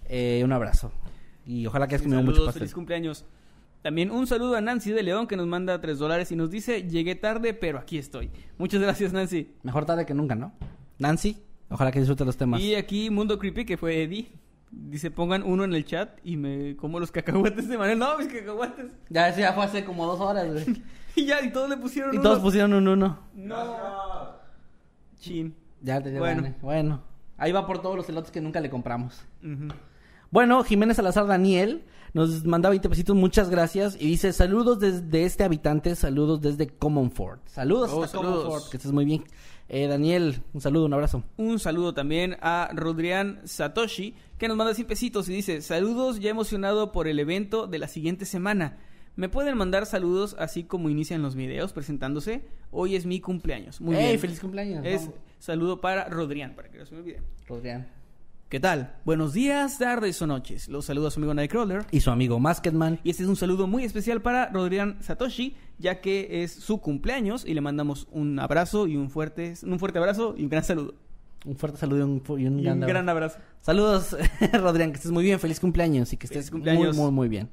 Eh, 0.07 0.43
un 0.45 0.53
abrazo. 0.53 0.93
Y 1.47 1.67
ojalá 1.67 1.87
que 1.87 1.95
hayas 1.95 2.03
comido 2.03 2.23
mucho 2.23 2.45
pastel. 2.45 2.61
feliz 2.61 2.75
cumpleaños. 2.75 3.25
También 3.85 4.11
un 4.11 4.27
saludo 4.27 4.57
a 4.57 4.63
Nancy 4.63 4.93
de 4.93 5.03
León 5.03 5.27
que 5.27 5.37
nos 5.37 5.47
manda 5.47 5.79
3 5.79 5.99
dólares 5.99 6.33
y 6.33 6.37
nos 6.37 6.51
dice, 6.51 6.89
llegué 6.89 7.17
tarde, 7.17 7.53
pero 7.53 7.79
aquí 7.79 7.99
estoy. 7.99 8.31
Muchas 8.57 8.81
gracias, 8.81 9.13
Nancy. 9.13 9.53
Mejor 9.63 9.85
tarde 9.85 10.07
que 10.07 10.15
nunca, 10.15 10.35
¿no? 10.35 10.55
Nancy, 10.99 11.37
ojalá 11.69 11.93
que 11.93 11.99
disfrutes 11.99 12.27
los 12.27 12.35
temas. 12.35 12.63
Y 12.63 12.77
aquí 12.77 13.11
Mundo 13.11 13.39
Creepy, 13.39 13.67
que 13.67 13.77
fue 13.77 14.03
Eddie, 14.03 14.31
dice, 14.71 15.11
pongan 15.11 15.43
uno 15.43 15.65
en 15.65 15.75
el 15.75 15.85
chat 15.85 16.19
y 16.25 16.39
me 16.39 16.77
como 16.77 16.99
los 16.99 17.13
cacahuates 17.13 17.69
de 17.69 17.77
manera. 17.77 17.95
No, 17.95 18.17
mis 18.17 18.29
cacahuates. 18.29 18.87
Ya, 19.11 19.29
eso 19.29 19.41
ya 19.41 19.53
fue 19.53 19.65
hace 19.65 19.85
como 19.85 20.07
dos 20.07 20.19
horas, 20.19 20.51
güey. 20.51 20.65
Y 21.17 21.27
ya, 21.27 21.43
y 21.43 21.53
todos 21.53 21.69
le 21.69 21.77
pusieron 21.77 22.15
y 22.15 22.17
uno. 22.17 22.23
todos 22.23 22.41
pusieron 22.41 22.73
un 22.73 22.89
uno. 22.89 23.19
No. 23.35 23.77
Chin. 25.21 25.55
Ya 25.83 26.03
te 26.03 26.19
Bueno. 26.19 26.55
Bueno. 26.63 27.03
Ahí 27.37 27.53
va 27.53 27.67
por 27.67 27.83
todos 27.83 27.97
los 27.97 28.09
elotes 28.09 28.31
que 28.31 28.41
nunca 28.41 28.61
le 28.63 28.71
compramos. 28.71 29.23
Bueno, 30.31 30.65
Jiménez 30.65 30.97
Salazar 30.97 31.27
Daniel 31.27 31.85
nos 32.15 32.45
manda 32.47 32.71
20 32.71 32.89
pesitos, 32.89 33.15
muchas 33.17 33.51
gracias. 33.51 33.97
Y 34.01 34.07
dice, 34.07 34.33
saludos 34.33 34.79
desde 34.81 35.25
este 35.25 35.45
habitante, 35.45 35.95
saludos 35.97 36.41
desde 36.41 36.69
Commonfort. 36.69 37.47
Saludos 37.49 37.91
Oh, 37.93 38.03
hasta 38.05 38.17
saludos. 38.19 38.45
Commonfort, 38.45 38.71
que 38.71 38.77
estés 38.79 38.93
muy 38.93 39.05
bien. 39.05 39.25
Eh, 39.69 39.87
Daniel, 39.89 40.43
un 40.53 40.61
saludo, 40.61 40.87
un 40.87 40.93
abrazo. 40.95 41.25
Un 41.37 41.59
saludo 41.59 41.93
también 41.95 42.37
a 42.41 42.71
Rodrián 42.75 43.41
Satoshi, 43.45 44.15
que 44.39 44.47
nos 44.47 44.57
manda 44.57 44.75
100 44.75 44.87
pesitos 44.87 45.29
y 45.29 45.35
dice, 45.35 45.61
saludos 45.63 46.21
ya 46.21 46.31
emocionado 46.31 46.93
por 46.93 47.09
el 47.09 47.19
evento 47.19 47.67
de 47.67 47.79
la 47.79 47.89
siguiente 47.89 48.25
semana. 48.27 48.77
¿Me 49.17 49.29
pueden 49.29 49.57
mandar 49.57 49.87
saludos 49.87 50.37
así 50.39 50.65
como 50.65 50.91
inician 50.91 51.23
los 51.23 51.35
videos 51.35 51.73
presentándose? 51.73 52.45
Hoy 52.73 52.95
es 52.97 53.07
mi 53.07 53.21
cumpleaños. 53.21 53.81
Muy 53.81 53.97
¡Ey, 53.97 54.07
bien. 54.09 54.19
feliz 54.21 54.41
cumpleaños! 54.41 54.85
Es 54.85 55.03
Vamos. 55.07 55.21
saludo 55.39 55.81
para 55.81 56.09
Rodrián, 56.09 56.55
para 56.55 56.69
que 56.69 56.79
no 56.79 56.85
se 56.87 56.95
me 56.95 57.01
olvide. 57.01 57.23
Rodrián. 57.49 57.87
¿Qué 58.49 58.61
tal? 58.61 58.95
Buenos 59.05 59.33
días, 59.33 59.79
tardes 59.79 60.21
o 60.23 60.27
noches. 60.27 60.69
Los 60.69 60.85
saluda 60.85 61.11
su 61.11 61.19
amigo 61.19 61.35
Nightcrawler. 61.35 61.87
Y 61.91 62.01
su 62.01 62.11
amigo 62.11 62.39
Masketman. 62.39 63.01
Y 63.03 63.11
este 63.11 63.25
es 63.25 63.29
un 63.29 63.37
saludo 63.37 63.67
muy 63.67 63.85
especial 63.85 64.23
para 64.23 64.49
Rodrián 64.51 64.99
Satoshi, 65.03 65.57
ya 65.79 66.01
que 66.01 66.43
es 66.45 66.53
su 66.53 66.79
cumpleaños 66.81 67.45
y 67.45 67.55
le 67.55 67.61
mandamos 67.61 68.07
un 68.13 68.39
abrazo 68.39 68.87
y 68.87 68.97
un 68.97 69.11
fuerte, 69.11 69.55
un 69.65 69.79
fuerte 69.81 69.99
abrazo 69.99 70.35
y 70.37 70.45
un 70.45 70.51
gran 70.51 70.63
saludo. 70.63 70.95
Un 71.45 71.57
fuerte 71.57 71.79
saludo 71.79 71.99
y 71.99 72.03
un, 72.03 72.23
y 72.41 72.47
un 72.47 72.61
Y 72.61 72.63
gran 72.63 72.77
un 72.79 72.83
abrazo. 72.85 72.89
gran 72.93 73.09
abrazo. 73.09 73.39
Saludos, 73.61 74.17
Rodrián, 74.53 74.91
que 74.93 74.97
estés 74.97 75.11
muy 75.11 75.25
bien, 75.25 75.41
feliz 75.41 75.59
cumpleaños 75.59 76.13
y 76.13 76.17
que 76.17 76.27
estés 76.27 76.51
cumpleaños. 76.51 76.95
muy, 76.97 77.05
muy, 77.05 77.13
muy 77.13 77.29
bien. 77.29 77.49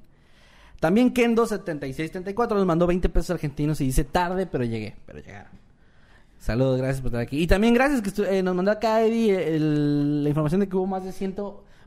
También 0.80 1.14
Kendo7634 1.14 2.50
nos 2.56 2.66
mandó 2.66 2.86
20 2.88 3.10
pesos 3.10 3.32
argentinos 3.32 3.82
y 3.82 3.86
dice 3.86 4.04
tarde, 4.04 4.46
pero 4.46 4.64
llegué, 4.66 4.96
pero 5.06 5.20
llegaron. 5.20 5.52
Saludos, 6.42 6.80
gracias 6.80 7.02
por 7.02 7.10
estar 7.10 7.22
aquí. 7.22 7.38
Y 7.40 7.46
también 7.48 7.74
gracias 7.76 8.02
que 8.02 8.38
eh, 8.40 8.42
nos 8.42 8.56
mandó 8.56 8.72
acá 8.72 9.02
Eddie 9.04 9.56
el- 9.56 10.24
la 10.24 10.30
información 10.30 10.60
de 10.62 10.68
que 10.68 10.76
hubo 10.76 10.88
más 10.88 11.04
de 11.06 11.12
100, 11.12 11.36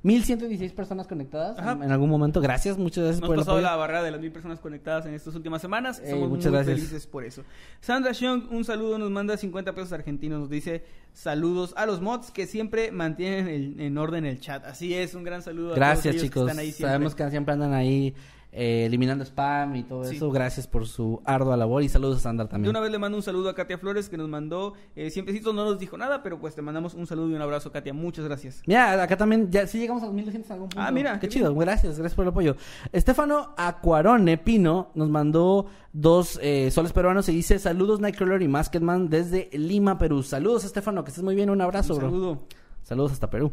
1116 0.04 0.72
personas 0.72 1.06
conectadas 1.08 1.58
en, 1.58 1.82
en 1.82 1.90
algún 1.90 2.08
momento. 2.08 2.40
Gracias, 2.40 2.78
muchas 2.78 3.02
gracias 3.04 3.18
Hemos 3.18 3.26
por 3.26 3.34
el 3.34 3.40
pasado 3.40 3.56
apoyo. 3.56 3.68
la 3.68 3.74
barrera 3.76 4.02
de 4.04 4.10
las 4.12 4.20
mil 4.20 4.30
personas 4.30 4.60
conectadas 4.60 5.06
en 5.06 5.14
estas 5.14 5.34
últimas 5.34 5.60
semanas. 5.60 6.00
Ey, 6.04 6.10
Somos 6.10 6.28
muchas 6.28 6.52
muy 6.52 6.58
gracias. 6.58 6.76
felices 6.78 7.06
por 7.08 7.24
eso. 7.24 7.42
Sandra 7.80 8.14
Xiong, 8.14 8.46
un 8.52 8.64
saludo, 8.64 8.96
nos 8.98 9.10
manda 9.10 9.36
50 9.36 9.74
pesos 9.74 9.92
argentinos. 9.92 10.38
Nos 10.38 10.50
dice 10.50 10.84
saludos 11.14 11.72
a 11.76 11.84
los 11.86 12.00
mods 12.00 12.30
que 12.30 12.46
siempre 12.46 12.92
mantienen 12.92 13.48
el- 13.48 13.80
en 13.80 13.98
orden 13.98 14.24
el 14.24 14.40
chat. 14.40 14.64
Así 14.66 14.94
es, 14.94 15.14
un 15.14 15.24
gran 15.24 15.42
saludo 15.42 15.68
a 15.68 15.70
todos 15.70 15.76
Gracias, 15.78 16.06
ellos 16.14 16.22
que 16.22 16.28
chicos. 16.28 16.42
están 16.42 16.58
ahí 16.60 16.70
siempre. 16.70 16.90
Sabemos 16.92 17.14
que 17.16 17.30
siempre 17.30 17.52
andan 17.54 17.72
ahí 17.72 18.14
eh, 18.56 18.86
eliminando 18.86 19.24
spam 19.24 19.74
y 19.76 19.82
todo 19.82 20.04
Sí. 20.04 20.14
eso. 20.16 20.30
Gracias 20.30 20.66
por 20.68 20.86
su 20.86 21.20
ardua 21.24 21.56
labor 21.56 21.82
y 21.82 21.88
saludos 21.88 22.18
a 22.18 22.20
Sandra 22.20 22.44
De 22.44 22.50
también. 22.52 22.70
una 22.70 22.78
vez 22.80 22.90
le 22.92 22.98
mando 22.98 23.16
un 23.18 23.22
saludo 23.22 23.48
a 23.48 23.54
Katia 23.54 23.78
Flores 23.78 24.08
que 24.08 24.16
nos 24.16 24.28
mandó 24.28 24.74
eh, 24.94 25.10
100 25.10 25.26
pesitos, 25.26 25.52
no 25.54 25.64
nos 25.64 25.78
dijo 25.78 25.98
nada, 25.98 26.22
pero 26.22 26.38
pues 26.38 26.54
te 26.54 26.62
mandamos 26.62 26.94
un 26.94 27.06
saludo 27.06 27.30
y 27.30 27.34
un 27.34 27.42
abrazo, 27.42 27.72
Katia. 27.72 27.92
Muchas 27.92 28.24
gracias. 28.24 28.62
Mira, 28.66 29.02
acá 29.02 29.16
también, 29.16 29.50
ya 29.50 29.66
sí 29.66 29.78
llegamos 29.78 30.02
a 30.04 30.06
los 30.06 30.14
1200 30.14 30.48
en 30.48 30.52
algún 30.54 30.68
punto. 30.68 30.80
Ah, 30.86 30.90
mira, 30.92 31.14
Qué 31.18 31.26
qué 31.26 31.34
chido, 31.34 31.54
gracias, 31.54 31.98
gracias 31.98 32.14
por 32.14 32.22
el 32.24 32.28
apoyo. 32.28 32.54
Estefano 32.92 33.54
Acuarone 33.56 34.38
Pino 34.38 34.90
nos 34.94 35.10
mandó 35.10 35.66
dos 35.92 36.38
eh, 36.42 36.70
soles 36.70 36.92
peruanos 36.92 37.28
y 37.28 37.32
dice: 37.32 37.58
Saludos, 37.58 38.00
Nightcrawler 38.00 38.40
y 38.42 38.48
Masketman 38.48 39.08
desde 39.08 39.48
Lima, 39.52 39.98
Perú. 39.98 40.22
Saludos, 40.22 40.64
Estefano, 40.64 41.02
que 41.02 41.08
estés 41.10 41.24
muy 41.24 41.34
bien. 41.34 41.50
Un 41.50 41.60
abrazo, 41.60 41.94
un 41.94 41.98
bro. 41.98 42.08
saludo. 42.10 42.42
Saludos 42.82 43.12
hasta 43.12 43.30
Perú. 43.30 43.50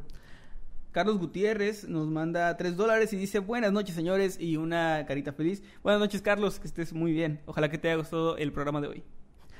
Carlos 0.91 1.17
Gutiérrez 1.19 1.87
nos 1.87 2.07
manda 2.09 2.55
3 2.57 2.75
dólares 2.75 3.13
y 3.13 3.17
dice 3.17 3.39
buenas 3.39 3.71
noches 3.71 3.95
señores 3.95 4.37
y 4.39 4.57
una 4.57 5.05
carita 5.07 5.31
feliz. 5.31 5.63
Buenas 5.83 6.01
noches 6.01 6.21
Carlos, 6.21 6.59
que 6.59 6.67
estés 6.67 6.91
muy 6.93 7.13
bien. 7.13 7.39
Ojalá 7.45 7.69
que 7.69 7.77
te 7.77 7.87
haya 7.87 7.97
gustado 7.97 8.35
el 8.37 8.51
programa 8.51 8.81
de 8.81 8.87
hoy. 8.87 9.03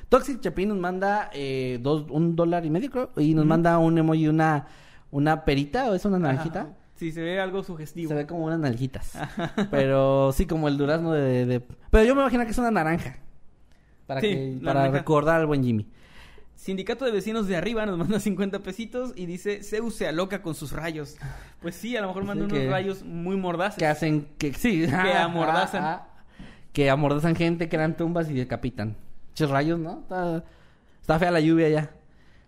Toxic 0.09 0.41
Chapin 0.41 0.67
nos 0.69 0.77
manda 0.77 1.29
eh, 1.33 1.79
dos, 1.81 2.05
un 2.09 2.35
dólar 2.35 2.65
y 2.65 2.69
medio, 2.69 2.89
creo, 2.91 3.11
y 3.15 3.33
nos 3.33 3.45
manda 3.45 3.77
un 3.77 3.97
emoji, 3.97 4.27
una, 4.27 4.67
una 5.09 5.45
perita, 5.45 5.89
o 5.89 5.95
es 5.95 6.03
una 6.03 6.19
naranjita. 6.19 6.61
Ajá. 6.61 6.69
Sí, 6.95 7.13
se 7.13 7.21
ve 7.21 7.39
algo 7.39 7.63
sugestivo. 7.63 8.09
Se 8.09 8.15
ve 8.15 8.27
como 8.27 8.45
unas 8.45 8.59
nalguitas. 8.59 9.13
Pero 9.71 10.31
sí, 10.33 10.45
como 10.45 10.67
el 10.67 10.77
durazno 10.77 11.13
de, 11.13 11.45
de- 11.45 11.61
Pero 11.61 12.03
yo 12.03 12.13
me 12.13 12.21
imagino 12.21 12.43
que 12.43 12.51
es 12.51 12.57
una 12.57 12.71
naranja. 12.71 13.17
Para, 14.05 14.19
Sí, 14.19 14.27
que, 14.27 14.59
para 14.63 14.89
recordar 14.91 15.39
al 15.39 15.47
buen 15.47 15.63
Jimmy. 15.63 15.87
Sindicato 16.61 17.05
de 17.05 17.11
Vecinos 17.11 17.47
de 17.47 17.55
Arriba 17.57 17.87
nos 17.87 17.97
manda 17.97 18.19
50 18.19 18.59
pesitos 18.59 19.13
y 19.15 19.25
dice 19.25 19.63
Zeus 19.63 19.95
se 19.95 20.07
aloca 20.07 20.43
con 20.43 20.53
sus 20.53 20.71
rayos. 20.71 21.15
Pues 21.59 21.73
sí, 21.73 21.97
a 21.97 22.01
lo 22.01 22.07
mejor 22.09 22.23
manda 22.23 22.45
unos 22.45 22.55
que- 22.55 22.69
rayos 22.69 23.03
muy 23.03 23.35
mordaces. 23.35 23.79
Que 23.79 23.87
hacen 23.87 24.27
que... 24.37 24.53
Sí. 24.53 24.85
Que 24.87 25.13
amordazan. 25.13 25.83
ah, 25.83 26.07
que 26.71 26.91
amordazan 26.91 27.35
gente, 27.35 27.67
crean 27.67 27.97
tumbas 27.97 28.29
y 28.29 28.35
decapitan. 28.35 28.95
Ches 29.33 29.49
rayos, 29.49 29.79
¿no? 29.79 30.01
Está, 30.01 30.43
está 31.01 31.17
fea 31.17 31.31
la 31.31 31.39
lluvia 31.39 31.67
ya. 31.69 31.91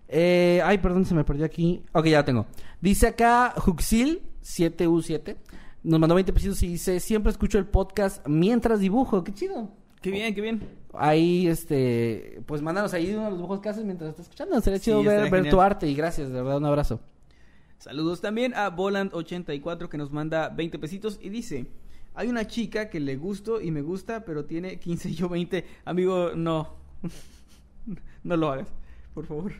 Eh, 0.07 0.61
ay, 0.63 0.77
perdón, 0.77 1.05
se 1.05 1.15
me 1.15 1.23
perdió 1.23 1.43
aquí. 1.45 1.81
Ok, 1.93 2.05
ya 2.05 2.19
lo 2.19 2.25
tengo. 2.25 2.45
Dice 2.81 3.07
acá 3.07 3.55
Juxil 3.57 4.21
7U7. 4.43 5.37
Nos 5.81 5.99
mandó 5.99 6.13
20 6.13 6.31
pesitos 6.33 6.61
y 6.61 6.67
dice, 6.67 6.99
siempre 6.99 7.31
escucho 7.31 7.57
el 7.57 7.65
podcast 7.65 8.25
mientras 8.27 8.79
dibujo. 8.79 9.23
Qué 9.23 9.33
chido. 9.33 9.71
Qué 10.01 10.11
bien, 10.11 10.35
qué 10.35 10.41
bien. 10.41 10.61
Ahí, 10.93 11.47
este, 11.47 12.41
pues 12.45 12.61
mándanos 12.61 12.93
ahí 12.93 13.11
uno 13.13 13.23
de 13.23 13.29
los 13.31 13.39
dibujos 13.39 13.59
que 13.59 13.69
haces 13.69 13.83
mientras 13.83 14.11
estás 14.11 14.25
escuchando. 14.25 14.59
Sería 14.61 14.79
Sí, 14.79 14.85
chido 14.85 15.03
ver, 15.03 15.29
ver 15.29 15.49
tu 15.49 15.59
arte 15.59 15.87
y 15.87 15.95
gracias, 15.95 16.29
de 16.29 16.35
verdad, 16.35 16.57
un 16.57 16.65
abrazo. 16.65 16.99
Saludos 17.79 18.21
también 18.21 18.53
a 18.53 18.73
Voland84 18.73 19.89
que 19.89 19.97
nos 19.97 20.11
manda 20.11 20.49
20 20.49 20.79
pesitos 20.79 21.19
y 21.21 21.29
dice, 21.29 21.65
hay 22.13 22.29
una 22.29 22.47
chica 22.47 22.89
que 22.89 22.99
le 22.99 23.17
gusto 23.17 23.59
y 23.59 23.71
me 23.71 23.81
gusta, 23.81 24.23
pero 24.23 24.45
tiene 24.45 24.79
15 24.79 25.09
y 25.09 25.15
yo 25.15 25.29
20. 25.29 25.65
Amigo, 25.83 26.31
no. 26.35 26.75
no 28.23 28.37
lo 28.37 28.51
hagas, 28.51 28.69
por 29.13 29.25
favor. 29.25 29.51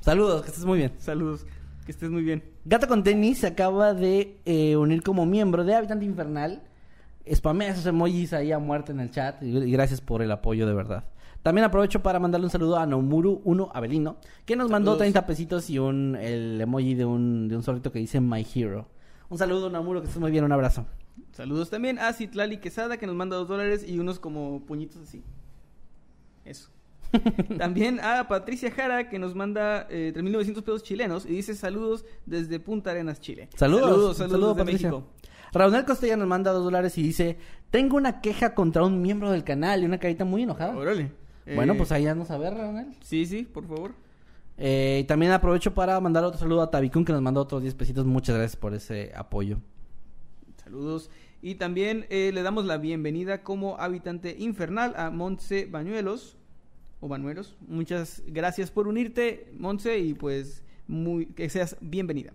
Saludos, 0.00 0.42
que 0.42 0.48
estés 0.48 0.64
muy 0.64 0.78
bien. 0.78 0.92
Saludos, 0.98 1.46
que 1.86 1.92
estés 1.92 2.10
muy 2.10 2.22
bien. 2.22 2.42
Gato 2.64 2.88
con 2.88 3.02
tenis 3.02 3.38
se 3.38 3.46
acaba 3.46 3.94
de 3.94 4.38
eh, 4.44 4.76
unir 4.76 5.02
como 5.02 5.26
miembro 5.26 5.64
de 5.64 5.74
Habitante 5.74 6.04
Infernal. 6.04 6.62
Spamea 7.32 7.70
esos 7.70 7.86
emojis 7.86 8.32
ahí 8.32 8.52
a 8.52 8.58
muerte 8.58 8.92
en 8.92 9.00
el 9.00 9.10
chat 9.10 9.42
y, 9.42 9.70
gracias 9.70 10.00
por 10.00 10.22
el 10.22 10.30
apoyo 10.30 10.66
de 10.66 10.74
verdad. 10.74 11.04
También 11.42 11.64
aprovecho 11.64 12.02
para 12.02 12.18
mandarle 12.18 12.46
un 12.46 12.50
saludo 12.50 12.76
a 12.76 12.86
Nomuru1 12.86 13.70
Avelino, 13.72 14.16
que 14.44 14.56
nos 14.56 14.70
mandó 14.70 14.92
Saludos. 14.92 14.98
30 14.98 15.26
pesitos 15.26 15.70
y 15.70 15.78
un 15.78 16.16
el 16.16 16.60
emoji 16.60 16.94
de 16.94 17.06
un, 17.06 17.48
de 17.48 17.56
un 17.56 17.62
zorrito 17.62 17.92
que 17.92 17.98
dice 17.98 18.20
My 18.20 18.46
Hero. 18.54 18.86
Un 19.30 19.38
saludo, 19.38 19.70
Nomuro, 19.70 20.00
que 20.00 20.08
estés 20.08 20.20
muy 20.20 20.30
bien, 20.30 20.44
un 20.44 20.52
abrazo. 20.52 20.86
Saludos 21.32 21.70
también 21.70 21.98
a 21.98 22.12
Citlali 22.12 22.58
Quesada 22.58 22.96
que 22.96 23.06
nos 23.06 23.14
manda 23.14 23.36
2 23.36 23.48
dólares 23.48 23.84
y 23.88 23.98
unos 23.98 24.18
como 24.18 24.60
puñitos 24.66 25.00
así. 25.02 25.22
Eso. 26.44 26.70
También 27.58 28.00
a 28.00 28.28
Patricia 28.28 28.70
Jara 28.70 29.08
que 29.08 29.18
nos 29.18 29.34
manda 29.34 29.86
eh, 29.90 30.12
3.900 30.14 30.62
pesos 30.62 30.82
chilenos 30.82 31.26
y 31.26 31.30
dice 31.30 31.54
saludos 31.54 32.04
desde 32.24 32.60
Punta 32.60 32.90
Arenas, 32.92 33.20
Chile. 33.20 33.48
Saludos, 33.56 33.82
saludos, 33.82 34.16
saludos 34.16 34.32
saludo, 34.32 34.54
desde 34.54 34.64
Patricia. 34.64 34.90
México. 34.90 35.08
Raúl 35.52 35.84
Costella 35.84 36.16
nos 36.16 36.28
manda 36.28 36.52
dos 36.52 36.64
dólares 36.64 36.96
y 36.98 37.02
dice: 37.02 37.38
Tengo 37.70 37.96
una 37.96 38.20
queja 38.20 38.54
contra 38.54 38.84
un 38.84 39.02
miembro 39.02 39.30
del 39.30 39.44
canal 39.44 39.82
y 39.82 39.86
una 39.86 39.98
carita 39.98 40.24
muy 40.24 40.42
enojada. 40.42 40.76
Órale. 40.76 41.12
Bueno, 41.54 41.72
Eh, 41.74 41.76
pues 41.76 41.90
ahí 41.92 42.04
nos 42.04 42.30
a 42.30 42.38
ver, 42.38 42.54
Raúl. 42.54 42.86
Sí, 43.00 43.26
sí, 43.26 43.42
por 43.42 43.66
favor. 43.66 43.92
Eh, 44.62 45.04
también 45.08 45.32
aprovecho 45.32 45.72
para 45.72 45.98
mandar 46.00 46.22
otro 46.22 46.38
saludo 46.38 46.62
a 46.62 46.70
Tabicún 46.70 47.04
que 47.04 47.12
nos 47.12 47.22
mandó 47.22 47.40
otros 47.40 47.62
10 47.62 47.74
pesitos. 47.74 48.04
Muchas 48.04 48.36
gracias 48.36 48.56
por 48.56 48.74
ese 48.74 49.10
apoyo. 49.16 49.58
Saludos. 50.62 51.10
Y 51.42 51.54
también 51.54 52.06
eh, 52.10 52.30
le 52.34 52.42
damos 52.42 52.66
la 52.66 52.76
bienvenida 52.76 53.42
como 53.42 53.78
habitante 53.78 54.36
infernal 54.38 54.92
a 54.96 55.10
Montse 55.10 55.66
Bañuelos. 55.66 56.36
O 57.00 57.08
Bañuelos. 57.08 57.56
Muchas 57.66 58.22
gracias 58.26 58.70
por 58.70 58.86
unirte, 58.86 59.50
Montse, 59.58 59.98
y 59.98 60.12
pues 60.12 60.62
muy, 60.86 61.24
que 61.26 61.48
seas 61.48 61.76
bienvenida. 61.80 62.34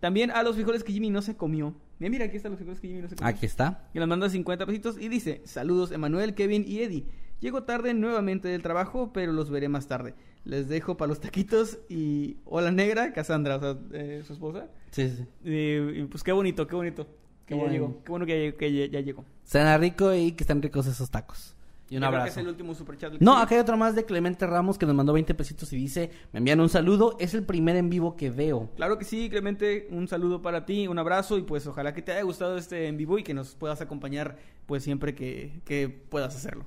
También 0.00 0.30
a 0.30 0.42
los 0.42 0.54
frijoles 0.54 0.82
que 0.82 0.92
Jimmy 0.94 1.10
no 1.10 1.20
se 1.20 1.36
comió. 1.36 1.74
Mira, 1.98 2.10
mira, 2.10 2.24
aquí 2.26 2.36
están 2.36 2.52
los 2.52 2.58
frijoles 2.58 2.80
que 2.80 2.88
Jimmy 2.88 3.02
no 3.02 3.08
se. 3.08 3.16
Aquí 3.22 3.46
está. 3.46 3.88
Y 3.94 3.98
nos 3.98 4.08
manda 4.08 4.28
50 4.28 4.66
pesitos 4.66 4.96
y 5.00 5.08
dice, 5.08 5.40
saludos 5.44 5.92
Emanuel, 5.92 6.34
Kevin 6.34 6.64
y 6.66 6.80
Eddie. 6.80 7.06
Llego 7.40 7.64
tarde 7.64 7.92
nuevamente 7.94 8.48
del 8.48 8.62
trabajo, 8.62 9.12
pero 9.12 9.32
los 9.32 9.50
veré 9.50 9.68
más 9.68 9.86
tarde. 9.88 10.14
Les 10.44 10.68
dejo 10.68 10.96
para 10.96 11.08
los 11.08 11.20
taquitos 11.20 11.78
y 11.88 12.36
hola 12.44 12.70
negra, 12.70 13.12
Cassandra, 13.12 13.56
o 13.56 13.60
sea, 13.60 13.78
eh, 13.92 14.22
su 14.26 14.32
esposa. 14.34 14.68
Sí, 14.90 15.08
sí. 15.10 15.24
Eh, 15.44 15.92
y 15.96 16.02
pues 16.04 16.22
qué 16.22 16.32
bonito, 16.32 16.66
qué 16.66 16.76
bonito. 16.76 17.04
Que 17.46 17.54
Qué 17.54 17.54
ya 17.54 17.60
bueno. 17.60 17.72
llegó. 17.72 18.02
Qué 18.04 18.10
bueno 18.10 18.26
que 18.26 18.50
ya, 18.52 18.56
que 18.58 18.72
ya- 18.72 18.86
ya 18.86 19.00
llegó. 19.00 19.24
Cena 19.44 19.76
rico 19.78 20.12
y 20.14 20.32
que 20.32 20.42
estén 20.44 20.60
ricos 20.62 20.86
esos 20.86 21.10
tacos. 21.10 21.55
Y 21.88 21.96
un 21.96 22.02
Yo 22.02 22.08
creo 22.08 22.10
que 22.10 22.16
abrazo. 22.22 22.40
es 22.40 22.44
el 22.44 22.48
último 22.48 22.74
superchat. 22.74 23.12
No, 23.20 23.36
acá 23.38 23.54
hay 23.54 23.60
otro 23.60 23.76
más 23.76 23.94
de 23.94 24.04
Clemente 24.04 24.44
Ramos 24.46 24.76
que 24.76 24.86
nos 24.86 24.94
mandó 24.96 25.12
20 25.12 25.34
pesitos 25.34 25.72
y 25.72 25.76
dice, 25.76 26.10
me 26.32 26.38
envían 26.38 26.60
un 26.60 26.68
saludo, 26.68 27.16
es 27.20 27.32
el 27.34 27.44
primer 27.44 27.76
en 27.76 27.88
vivo 27.90 28.16
que 28.16 28.28
veo. 28.30 28.70
Claro 28.74 28.98
que 28.98 29.04
sí, 29.04 29.30
Clemente, 29.30 29.86
un 29.90 30.08
saludo 30.08 30.42
para 30.42 30.64
ti, 30.66 30.88
un 30.88 30.98
abrazo 30.98 31.38
y 31.38 31.42
pues 31.42 31.64
ojalá 31.68 31.94
que 31.94 32.02
te 32.02 32.10
haya 32.12 32.22
gustado 32.22 32.58
este 32.58 32.88
en 32.88 32.96
vivo 32.96 33.18
y 33.18 33.22
que 33.22 33.34
nos 33.34 33.54
puedas 33.54 33.80
acompañar 33.80 34.36
pues 34.66 34.82
siempre 34.82 35.14
que, 35.14 35.60
que 35.64 35.88
puedas 35.88 36.34
hacerlo. 36.34 36.64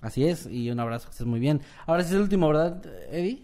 Así 0.00 0.24
es, 0.24 0.46
y 0.50 0.70
un 0.70 0.80
abrazo, 0.80 1.06
que 1.06 1.12
estés 1.12 1.26
muy 1.26 1.38
bien. 1.38 1.60
Ahora 1.86 2.02
sí 2.02 2.08
es 2.08 2.14
el 2.14 2.22
último, 2.22 2.48
¿verdad, 2.48 2.82
Eddie? 3.10 3.42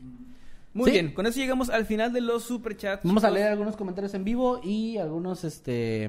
Muy 0.72 0.87
Sí. 0.87 0.93
bien, 0.93 1.12
con 1.12 1.26
eso 1.26 1.39
llegamos 1.39 1.68
al 1.70 1.85
final 1.85 2.12
de 2.12 2.20
los 2.22 2.45
superchats. 2.45 3.05
Vamos 3.05 3.24
a 3.24 3.31
leer 3.31 3.49
algunos 3.49 3.76
comentarios 3.76 4.14
en 4.14 4.24
vivo 4.24 4.61
y 4.64 4.97
algunos 4.97 5.45
este 5.45 6.05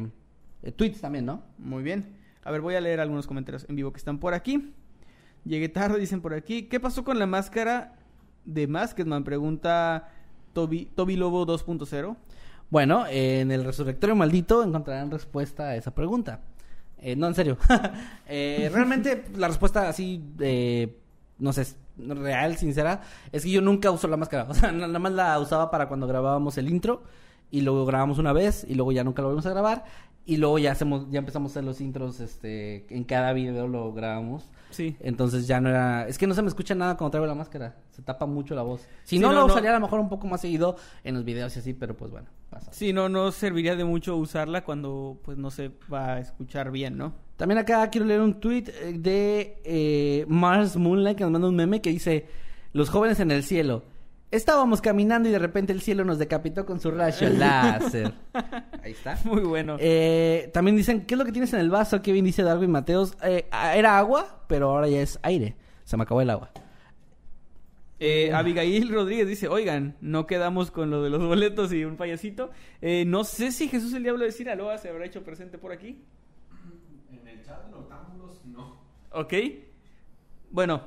eh, 0.64 0.72
tweets 0.76 1.02
también, 1.02 1.26
¿no? 1.26 1.44
Muy 1.58 1.84
bien. 1.84 2.16
A 2.44 2.52
ver, 2.52 2.62
voy 2.62 2.76
a 2.76 2.82
leer 2.82 3.00
algunos 3.02 3.28
comentarios 3.28 3.66
en 3.70 3.76
vivo 3.76 3.92
que 3.92 3.98
están 3.98 4.18
por 4.20 4.34
aquí. 4.34 4.74
Llegué 5.46 5.70
tarde, 5.70 6.00
dicen 6.00 6.22
por 6.22 6.34
aquí. 6.34 6.64
¿Qué 6.64 6.80
pasó 6.80 7.04
con 7.04 7.20
la 7.20 7.26
máscara 7.26 7.96
de 8.46 8.68
Masketman? 8.68 9.24
Pregunta 9.24 10.10
Toby, 10.54 10.86
Toby 10.96 11.16
Lobo 11.16 11.46
2.0. 11.46 12.16
Bueno, 12.70 13.06
en 13.10 13.52
el 13.52 13.64
Resurrectorio 13.64 14.16
Maldito 14.16 14.64
encontrarán 14.64 15.10
respuesta 15.10 15.70
a 15.70 15.76
esa 15.76 15.94
pregunta. 15.94 16.42
Eh, 17.00 17.16
no, 17.16 17.28
en 17.28 17.36
serio. 17.36 17.58
Eh, 18.32 18.70
realmente 18.72 19.26
la 19.36 19.48
respuesta 19.48 19.90
así, 19.90 20.24
eh, 20.40 20.96
no 21.40 21.52
sé, 21.52 21.66
real, 21.98 22.58
sincera, 22.58 23.02
es 23.32 23.44
que 23.44 23.50
yo 23.50 23.60
nunca 23.60 23.90
uso 23.90 24.08
la 24.08 24.18
máscara. 24.18 24.44
O 24.50 24.54
sea, 24.54 24.72
nada 24.72 25.00
más 25.00 25.12
la 25.14 25.40
usaba 25.40 25.72
para 25.72 25.88
cuando 25.88 26.06
grabábamos 26.06 26.58
el 26.60 26.70
intro 26.70 27.02
y 27.50 27.62
luego 27.62 27.88
grabamos 27.88 28.20
una 28.20 28.34
vez 28.34 28.68
y 28.70 28.76
luego 28.76 28.92
ya 28.92 29.04
nunca 29.04 29.24
lo 29.24 29.30
volvimos 29.30 29.48
a 29.48 29.50
grabar 29.50 29.84
y 30.30 30.38
luego 30.38 30.60
ya 30.60 30.72
hacemos, 30.72 31.10
ya 31.10 31.20
empezamos 31.20 31.52
a 31.52 31.54
hacer 31.54 31.64
los 31.64 31.82
intros, 31.82 32.20
este, 32.20 32.86
en 32.96 33.04
cada 33.04 33.34
video 33.34 33.68
lo 33.68 33.92
grabamos. 33.94 34.46
Sí. 34.70 34.96
Entonces 35.00 35.48
ya 35.48 35.60
no 35.60 35.70
era... 35.70 36.08
Es 36.08 36.18
que 36.20 36.28
no 36.28 36.36
se 36.36 36.44
me 36.44 36.48
escucha 36.48 36.76
nada 36.76 36.96
cuando 36.96 37.12
traigo 37.12 37.26
la 37.26 37.34
máscara. 37.34 37.78
Se 37.90 38.04
tapa 38.04 38.28
mucho 38.28 38.54
la 38.54 38.62
voz. 38.62 38.82
Si 39.04 39.16
Sí, 39.16 39.20
no, 39.20 39.30
no, 39.30 39.34
lo 39.34 39.40
no. 39.42 39.54
usaría 39.54 39.72
a 39.72 39.74
lo 39.74 39.80
mejor 39.80 40.00
un 40.00 40.10
poco 40.10 40.28
más 40.28 40.42
seguido 40.42 40.76
en 41.04 41.16
los 41.16 41.26
videos 41.26 41.56
y 41.56 41.60
así, 41.60 41.74
pero 41.74 41.98
pues 41.98 42.12
bueno, 42.12 42.28
pasa. 42.52 42.72
Sí, 42.72 42.94
no, 42.94 43.10
no 43.10 43.32
serviría 43.32 43.76
de 43.76 43.84
mucho 43.84 44.16
usarla 44.16 44.64
cuando 44.64 45.20
pues 45.24 45.38
no 45.40 45.50
se 45.50 45.72
va 45.92 46.14
a 46.14 46.20
escuchar 46.20 46.70
bien, 46.70 46.98
¿no? 46.98 47.14
También 47.36 47.58
acá 47.58 47.90
quiero 47.90 48.06
leer 48.06 48.22
un 48.22 48.40
tweet 48.40 48.66
eh, 48.68 48.94
de 48.94 49.58
eh, 49.64 50.26
Mars 50.28 50.78
Moonlight 50.78 51.18
que 51.18 51.24
nos 51.24 51.32
manda 51.32 51.48
un 51.48 51.56
meme 51.56 51.82
que 51.82 51.90
dice... 51.90 52.28
Los 52.72 52.90
jóvenes 52.92 53.20
en 53.20 53.32
el 53.32 53.44
cielo. 53.44 53.82
Estábamos 54.32 54.80
caminando 54.80 55.28
y 55.28 55.32
de 55.32 55.40
repente 55.40 55.74
el 55.74 55.82
cielo 55.82 56.06
nos 56.06 56.20
decapitó 56.20 56.66
con 56.66 56.80
su 56.80 56.92
rayo 56.92 57.30
láser. 57.38 58.14
Ahí 58.84 58.92
está. 58.92 59.18
Muy 59.24 59.42
bueno. 59.42 59.78
Eh, 59.80 60.52
también 60.54 60.78
dicen, 60.78 61.06
¿qué 61.06 61.16
es 61.16 61.18
lo 61.18 61.26
que 61.26 61.32
tienes 61.32 61.52
en 61.54 61.60
el 61.60 61.72
vaso? 61.72 62.02
Kevin 62.04 62.26
dice 62.26 62.44
Darwin 62.44 62.70
Mateos. 62.70 63.18
Eh, 63.24 63.48
ah, 63.52 63.76
era 63.76 63.98
agua, 63.98 64.44
pero 64.48 64.70
ahora 64.70 64.88
ya 64.88 65.02
es 65.02 65.20
aire. 65.24 65.56
Se 65.84 65.98
me 65.98 66.04
acabó 66.04 66.22
el 66.22 66.30
agua. 66.30 66.52
Eh, 68.00 68.32
Abigail 68.34 68.90
Rodríguez 68.90 69.28
dice, 69.28 69.50
oigan, 69.50 69.98
no 70.00 70.26
quedamos 70.26 70.72
con 70.72 70.90
lo 70.90 71.04
de 71.04 71.10
los 71.10 71.22
boletos 71.22 71.74
y 71.74 71.84
un 71.84 71.98
payasito. 71.98 72.52
Eh, 72.82 73.04
no 73.06 73.24
sé 73.24 73.52
si 73.52 73.68
Jesús 73.68 73.94
el 73.94 74.04
Diablo 74.04 74.24
de 74.24 74.32
Sinaloa 74.32 74.78
se 74.78 74.90
habrá 74.90 75.06
hecho 75.06 75.24
presente 75.24 75.58
por 75.58 75.72
aquí. 75.72 76.02
En 77.12 77.28
el 77.28 77.44
chat 77.44 77.66
de 77.66 77.72
Noctámbulos, 77.72 78.46
no. 78.46 78.80
Ok. 79.12 79.34
Bueno. 80.52 80.84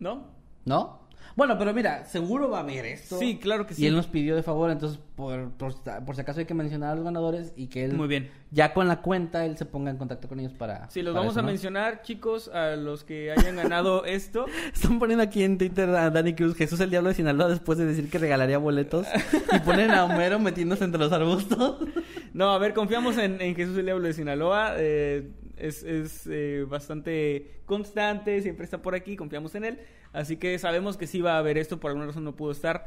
¿No? 0.00 0.26
¿No? 0.64 1.01
Bueno, 1.36 1.56
pero 1.58 1.72
mira, 1.72 2.04
seguro 2.04 2.50
va 2.50 2.58
a 2.58 2.60
haber 2.62 2.84
esto. 2.86 3.18
Sí, 3.18 3.38
claro 3.38 3.66
que 3.66 3.74
sí. 3.74 3.82
Y 3.82 3.86
él 3.86 3.94
nos 3.96 4.06
pidió 4.06 4.36
de 4.36 4.42
favor, 4.42 4.70
entonces 4.70 4.98
por, 5.16 5.50
por, 5.52 5.74
por 6.04 6.14
si 6.14 6.20
acaso 6.20 6.40
hay 6.40 6.46
que 6.46 6.54
mencionar 6.54 6.92
a 6.92 6.94
los 6.94 7.04
ganadores 7.04 7.52
y 7.56 7.68
que 7.68 7.84
él 7.84 7.92
Muy 7.94 8.08
bien. 8.08 8.30
ya 8.50 8.72
con 8.74 8.88
la 8.88 9.02
cuenta 9.02 9.44
él 9.46 9.56
se 9.56 9.64
ponga 9.66 9.90
en 9.90 9.96
contacto 9.96 10.28
con 10.28 10.40
ellos 10.40 10.52
para... 10.52 10.90
Sí, 10.90 11.02
los 11.02 11.12
para 11.12 11.20
vamos 11.20 11.34
eso, 11.34 11.40
a 11.40 11.42
¿no? 11.42 11.48
mencionar, 11.48 12.02
chicos, 12.02 12.48
a 12.48 12.76
los 12.76 13.04
que 13.04 13.30
hayan 13.32 13.56
ganado 13.56 14.04
esto. 14.06 14.46
Están 14.74 14.98
poniendo 14.98 15.22
aquí 15.22 15.42
en 15.44 15.58
Twitter 15.58 15.88
a 15.90 16.10
Dani 16.10 16.34
Cruz, 16.34 16.56
Jesús 16.56 16.80
el 16.80 16.90
Diablo 16.90 17.08
de 17.10 17.14
Sinaloa, 17.14 17.48
después 17.48 17.78
de 17.78 17.86
decir 17.86 18.10
que 18.10 18.18
regalaría 18.18 18.58
boletos. 18.58 19.06
y 19.52 19.58
ponen 19.60 19.90
a 19.92 20.04
Homero 20.04 20.38
metiéndose 20.38 20.84
entre 20.84 21.00
los 21.00 21.12
arbustos. 21.12 21.76
No, 22.34 22.50
a 22.52 22.56
ver, 22.56 22.72
confiamos 22.72 23.18
en, 23.18 23.42
en 23.42 23.54
Jesús 23.54 23.76
el 23.76 23.84
Diablo 23.84 24.06
de 24.06 24.14
Sinaloa. 24.14 24.72
eh, 24.78 25.28
es 25.56 25.82
es 25.82 26.26
eh, 26.30 26.64
bastante 26.68 27.60
constante, 27.66 28.40
siempre 28.42 28.64
está 28.64 28.82
por 28.82 28.94
aquí, 28.94 29.16
confiamos 29.16 29.54
en 29.54 29.64
él. 29.64 29.78
Así 30.12 30.36
que 30.36 30.58
sabemos 30.58 30.96
que 30.96 31.06
sí 31.06 31.20
va 31.20 31.34
a 31.34 31.38
haber 31.38 31.56
esto, 31.58 31.80
por 31.80 31.90
alguna 31.90 32.06
razón 32.06 32.24
no 32.24 32.36
pudo 32.36 32.52
estar, 32.52 32.86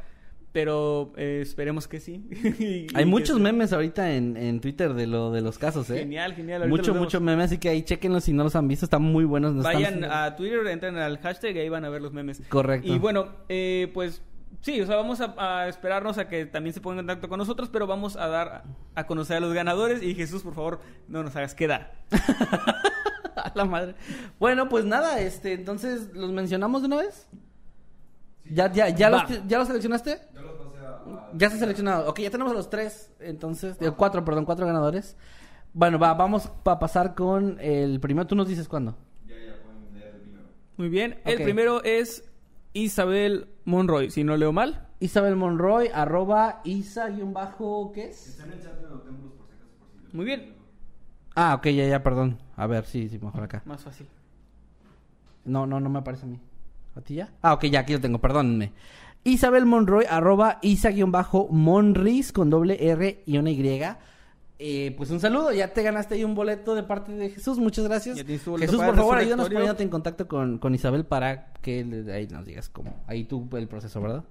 pero 0.52 1.12
eh, 1.16 1.40
esperemos 1.42 1.86
que 1.88 2.00
sí. 2.00 2.24
Y- 2.58 2.86
Hay 2.94 3.04
muchos 3.04 3.38
memes 3.40 3.72
ahorita 3.72 4.14
en, 4.14 4.36
en 4.36 4.60
Twitter 4.60 4.94
de 4.94 5.06
lo 5.06 5.32
de 5.32 5.40
los 5.42 5.58
casos, 5.58 5.90
¿eh? 5.90 5.98
Genial, 5.98 6.34
genial. 6.34 6.62
ahorita 6.62 6.76
Mucho, 6.76 6.94
mucho 6.94 7.20
meme, 7.20 7.42
así 7.42 7.58
que 7.58 7.68
ahí 7.68 7.82
chequenlos 7.82 8.24
si 8.24 8.32
no 8.32 8.44
los 8.44 8.54
han 8.56 8.68
visto, 8.68 8.86
están 8.86 9.02
muy 9.02 9.24
buenos. 9.24 9.54
nos 9.54 9.64
Vayan 9.64 9.94
están- 10.04 10.12
a 10.12 10.36
Twitter, 10.36 10.66
entren 10.68 10.96
al 10.96 11.18
hashtag 11.18 11.56
y 11.56 11.58
ahí 11.60 11.68
van 11.68 11.84
a 11.84 11.88
ver 11.90 12.00
los 12.00 12.12
memes. 12.12 12.40
Correcto. 12.48 12.86
Y 12.92 12.98
bueno, 12.98 13.28
eh, 13.48 13.90
pues 13.92 14.22
sí, 14.60 14.80
o 14.80 14.86
sea, 14.86 14.96
vamos 14.96 15.20
a, 15.20 15.34
a 15.62 15.68
esperarnos 15.68 16.18
a 16.18 16.28
que 16.28 16.46
también 16.46 16.74
se 16.74 16.80
pongan 16.80 17.00
en 17.00 17.06
contacto 17.06 17.28
con 17.28 17.38
nosotros, 17.38 17.68
pero 17.70 17.86
vamos 17.86 18.16
a 18.16 18.26
dar 18.28 18.64
a, 18.94 19.06
conocer 19.06 19.36
a 19.36 19.40
los 19.40 19.52
ganadores. 19.54 20.02
Y 20.02 20.14
Jesús, 20.14 20.42
por 20.42 20.54
favor, 20.54 20.80
no 21.08 21.22
nos 21.22 21.34
hagas 21.36 21.54
quedar. 21.54 21.92
A 23.36 23.52
la 23.54 23.64
madre. 23.66 23.94
Bueno, 24.38 24.68
pues 24.68 24.84
nada, 24.86 25.20
este, 25.20 25.52
entonces, 25.52 26.08
¿los 26.14 26.32
mencionamos 26.32 26.80
de 26.80 26.86
una 26.86 26.96
vez? 26.96 27.28
¿Ya, 28.46 28.72
ya, 28.72 28.88
ya, 28.88 29.10
Va. 29.10 29.26
los, 29.28 29.46
¿Ya 29.46 29.58
los 29.58 29.66
seleccionaste? 29.68 30.20
Ya 30.34 30.40
los 30.40 30.52
pasé 30.52 30.78
a. 30.86 30.88
a- 30.90 31.30
Ya 31.34 31.50
se 31.50 31.58
seleccionado. 31.58 32.08
Ok, 32.08 32.20
ya 32.20 32.30
tenemos 32.30 32.52
a 32.52 32.56
los 32.56 32.70
tres, 32.70 33.12
entonces, 33.20 33.76
cuatro, 33.96 34.24
perdón, 34.24 34.46
cuatro 34.46 34.66
ganadores. 34.66 35.16
Bueno, 35.74 35.98
va, 35.98 36.14
vamos 36.14 36.50
a 36.64 36.78
pasar 36.78 37.14
con 37.14 37.58
el 37.60 38.00
primero. 38.00 38.26
Tú 38.26 38.34
nos 38.36 38.48
dices 38.48 38.66
cuándo. 38.68 38.96
Ya, 39.26 39.34
ya 39.34 39.56
pueden 39.62 39.92
leer 39.92 40.14
el 40.14 40.20
primero. 40.22 40.44
Muy 40.78 40.88
bien. 40.88 41.20
El 41.26 41.42
primero 41.42 41.84
es 41.84 42.24
Isabel 42.76 43.48
Monroy, 43.64 44.10
si 44.10 44.22
no 44.22 44.36
leo 44.36 44.52
mal. 44.52 44.86
Isabel 45.00 45.34
Monroy, 45.34 45.88
arroba 45.94 46.60
Isa, 46.64 47.08
guion 47.08 47.32
bajo, 47.32 47.90
¿qué 47.92 48.10
es? 48.10 48.28
Está 48.28 48.44
en 48.44 48.52
el 48.52 48.62
chat 48.62 48.74
de 48.74 48.88
Noctámbulos 48.88 49.32
por 49.32 49.46
si 49.46 49.54
acaso. 49.54 49.70
Por 49.78 50.10
si 50.10 50.16
Muy 50.16 50.26
bien. 50.26 50.54
Ah, 51.34 51.54
ok, 51.54 51.68
ya, 51.68 51.88
ya, 51.88 52.02
perdón. 52.02 52.38
A 52.54 52.66
ver, 52.66 52.84
sí, 52.84 53.08
sí, 53.08 53.18
mejor 53.18 53.44
acá. 53.44 53.62
Más 53.64 53.82
fácil. 53.82 54.06
No, 55.46 55.66
no, 55.66 55.80
no 55.80 55.88
me 55.88 56.00
aparece 56.00 56.26
a 56.26 56.28
mí. 56.28 56.38
¿A 56.94 57.00
ti 57.00 57.14
ya? 57.14 57.32
Ah, 57.40 57.54
ok, 57.54 57.64
ya, 57.64 57.80
aquí 57.80 57.94
lo 57.94 58.00
tengo, 58.00 58.18
perdónenme. 58.18 58.72
Isabel 59.24 59.64
Monroy, 59.64 60.04
arroba 60.08 60.58
Isa-Monris 60.60 62.32
con 62.32 62.50
doble 62.50 62.90
R 62.90 63.22
y 63.24 63.38
una 63.38 63.50
Y. 63.50 63.82
Eh, 64.58 64.94
pues 64.96 65.10
un 65.10 65.20
saludo, 65.20 65.52
ya 65.52 65.72
te 65.74 65.82
ganaste 65.82 66.14
ahí 66.14 66.24
un 66.24 66.34
boleto 66.34 66.74
de 66.74 66.82
parte 66.82 67.12
de 67.12 67.28
Jesús, 67.28 67.58
muchas 67.58 67.84
gracias. 67.86 68.16
Jesús, 68.60 68.76
por 68.86 68.96
favor, 68.96 69.14
ayúdanos 69.24 69.46
poniéndote 69.56 69.82
en 69.82 69.88
contacto 69.90 70.28
con, 70.28 70.58
con 70.58 70.74
Isabel 70.74 71.04
para 71.04 71.52
que 71.60 71.84
le- 71.84 72.10
ahí 72.12 72.26
nos 72.26 72.46
digas 72.46 72.68
cómo. 72.70 73.02
Ahí 73.06 73.24
tú 73.24 73.46
el 73.54 73.68
proceso, 73.68 74.00
¿verdad? 74.00 74.24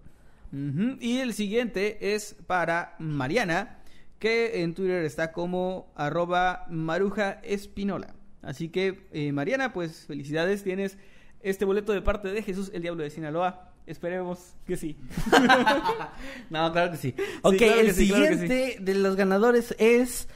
Y 1.01 1.17
el 1.19 1.33
siguiente 1.33 2.15
es 2.15 2.35
para 2.47 2.95
Mariana, 2.97 3.79
que 4.19 4.63
en 4.63 4.73
Twitter 4.73 5.03
está 5.05 5.31
como 5.31 5.91
arroba 5.95 6.65
maruja 6.69 7.33
espinola. 7.43 8.15
Así 8.41 8.69
que, 8.69 9.07
eh, 9.11 9.31
Mariana, 9.31 9.73
pues 9.73 10.05
felicidades, 10.07 10.63
tienes 10.63 10.97
este 11.41 11.65
boleto 11.65 11.91
de 11.93 12.01
parte 12.01 12.29
de 12.29 12.41
Jesús, 12.41 12.71
el 12.73 12.81
Diablo 12.81 13.03
de 13.03 13.09
Sinaloa. 13.09 13.73
Esperemos 13.87 14.55
que 14.65 14.77
sí. 14.77 14.97
No, 16.49 16.71
claro 16.71 16.91
que 16.91 16.97
sí. 16.97 17.13
Ok, 17.43 17.55
claro 17.57 17.73
el 17.81 17.81
claro 17.81 17.93
siguiente 17.93 18.77
de 18.81 18.95
los 18.95 19.15
ganadores 19.15 19.75
es 19.77 20.27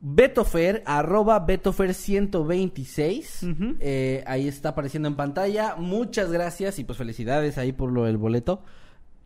Betofer, 0.00 0.82
arroba 0.86 1.46
Betofer126. 1.46 3.52
Ujú. 3.52 3.76
Eh, 3.80 4.22
ahí 4.26 4.48
está 4.48 4.70
apareciendo 4.70 5.08
en 5.08 5.16
pantalla. 5.16 5.76
Muchas 5.76 6.30
gracias 6.30 6.78
y 6.78 6.84
pues 6.84 6.98
felicidades 6.98 7.56
ahí 7.58 7.72
por 7.72 7.90
lo 7.90 8.04
del 8.04 8.16
boleto. 8.18 8.62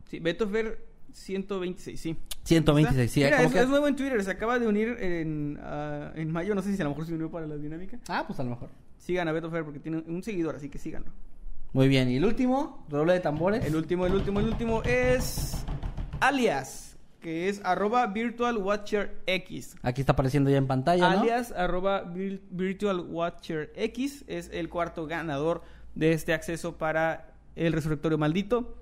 Sí, 0.09 0.21
Betofer 0.21 0.87
126, 1.13 2.01
sí. 2.01 2.17
126, 2.45 3.11
sí. 3.11 3.21
Mira, 3.21 3.37
¿cómo 3.39 3.49
es, 3.49 3.55
que- 3.55 3.61
es 3.61 3.69
nuevo 3.69 3.89
en 3.89 3.97
Twitter, 3.97 4.23
se 4.23 4.31
acaba 4.31 4.59
de 4.59 4.67
unir 4.69 4.89
en, 5.01 5.59
ah, 5.63 6.13
en 6.15 6.31
mayo, 6.31 6.55
no 6.55 6.63
sé 6.63 6.75
si 6.75 6.81
a 6.81 6.85
lo 6.85 6.91
mejor 6.91 7.07
se 7.07 7.15
unió 7.15 7.31
para 7.31 7.47
la 7.47 7.57
dinámica. 7.57 7.99
Ah, 8.09 8.25
pues 8.27 8.39
a 8.41 8.45
lo 8.45 8.51
mejor. 8.51 8.69
Sigan 8.99 9.27
a 9.29 9.33
Betofer 9.33 9.65
porque 9.65 9.81
tiene 9.81 9.99
un 10.07 10.23
seguidor, 10.23 10.57
así 10.57 10.69
que 10.69 10.79
síganlo. 10.79 11.11
Muy 11.73 11.89
bien, 11.89 12.09
y 12.11 12.17
el 12.17 12.25
último, 12.25 12.85
doble 12.89 13.13
de 13.15 13.21
tambores. 13.21 13.65
El 13.65 13.77
último, 13.77 14.07
el 14.07 14.15
último, 14.15 14.41
el 14.41 14.47
último 14.47 14.83
es 14.85 15.65
alias, 16.21 16.97
que 17.21 17.49
es 17.49 17.61
arroba 17.65 18.07
virtual 18.07 18.57
watcher 18.59 19.21
X. 19.27 19.77
Aquí 19.83 20.01
está 20.01 20.13
apareciendo 20.13 20.51
ya 20.51 20.57
en 20.57 20.67
pantalla, 20.67 21.11
¿no? 21.11 21.21
Alias 21.21 21.53
arroba 21.53 22.05
vir- 22.05 22.41
virtual 22.51 23.01
watcher 23.01 23.73
X 23.77 24.25
es 24.29 24.49
el 24.53 24.69
cuarto 24.69 25.07
ganador 25.07 25.63
de 25.95 26.13
este 26.13 26.33
acceso 26.33 26.79
para 26.79 27.33
el 27.55 27.73
resurrectorio 27.73 28.19
maldito. 28.19 28.78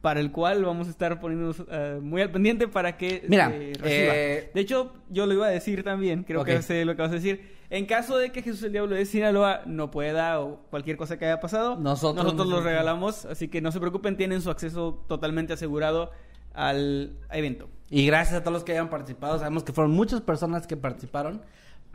Para 0.00 0.20
el 0.20 0.30
cual 0.30 0.64
vamos 0.64 0.86
a 0.86 0.90
estar 0.90 1.18
poniéndonos 1.18 1.64
eh, 1.70 1.98
muy 2.00 2.22
al 2.22 2.30
pendiente 2.30 2.68
para 2.68 2.96
que 2.96 3.24
Mira, 3.28 3.48
se 3.50 3.72
reciba. 3.80 4.12
eh, 4.14 4.50
De 4.54 4.60
hecho, 4.60 4.92
yo 5.10 5.26
lo 5.26 5.34
iba 5.34 5.46
a 5.46 5.50
decir 5.50 5.82
también, 5.82 6.22
creo 6.22 6.42
Ok. 6.42 6.46
que 6.46 6.62
sé 6.62 6.84
lo 6.84 6.94
que 6.94 7.02
vas 7.02 7.10
a 7.10 7.14
decir. 7.14 7.56
En 7.70 7.84
caso 7.84 8.16
de 8.16 8.30
que 8.30 8.40
Jesús 8.42 8.62
el 8.62 8.72
Diablo 8.72 8.94
de 8.94 9.04
Sinaloa 9.04 9.62
no 9.66 9.90
pueda 9.90 10.40
o 10.40 10.60
cualquier 10.70 10.96
cosa 10.96 11.18
que 11.18 11.26
haya 11.26 11.40
pasado, 11.40 11.76
Nosotros 11.76 12.24
nosotros 12.24 12.46
nos- 12.46 12.56
los 12.58 12.64
regalamos. 12.64 13.24
Así 13.26 13.48
que 13.48 13.60
no 13.60 13.72
se 13.72 13.80
preocupen, 13.80 14.16
tienen 14.16 14.40
su 14.40 14.50
acceso 14.50 15.04
totalmente 15.08 15.52
asegurado 15.52 16.12
al 16.54 17.18
evento. 17.32 17.68
Y 17.90 18.06
gracias 18.06 18.36
a 18.36 18.40
todos 18.40 18.52
los 18.52 18.64
que 18.64 18.72
hayan 18.72 18.90
participado. 18.90 19.38
Sabemos 19.38 19.64
que 19.64 19.72
fueron 19.72 19.90
muchas 19.92 20.20
personas 20.20 20.66
que 20.66 20.76
participaron. 20.76 21.42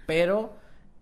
Pero 0.05 0.53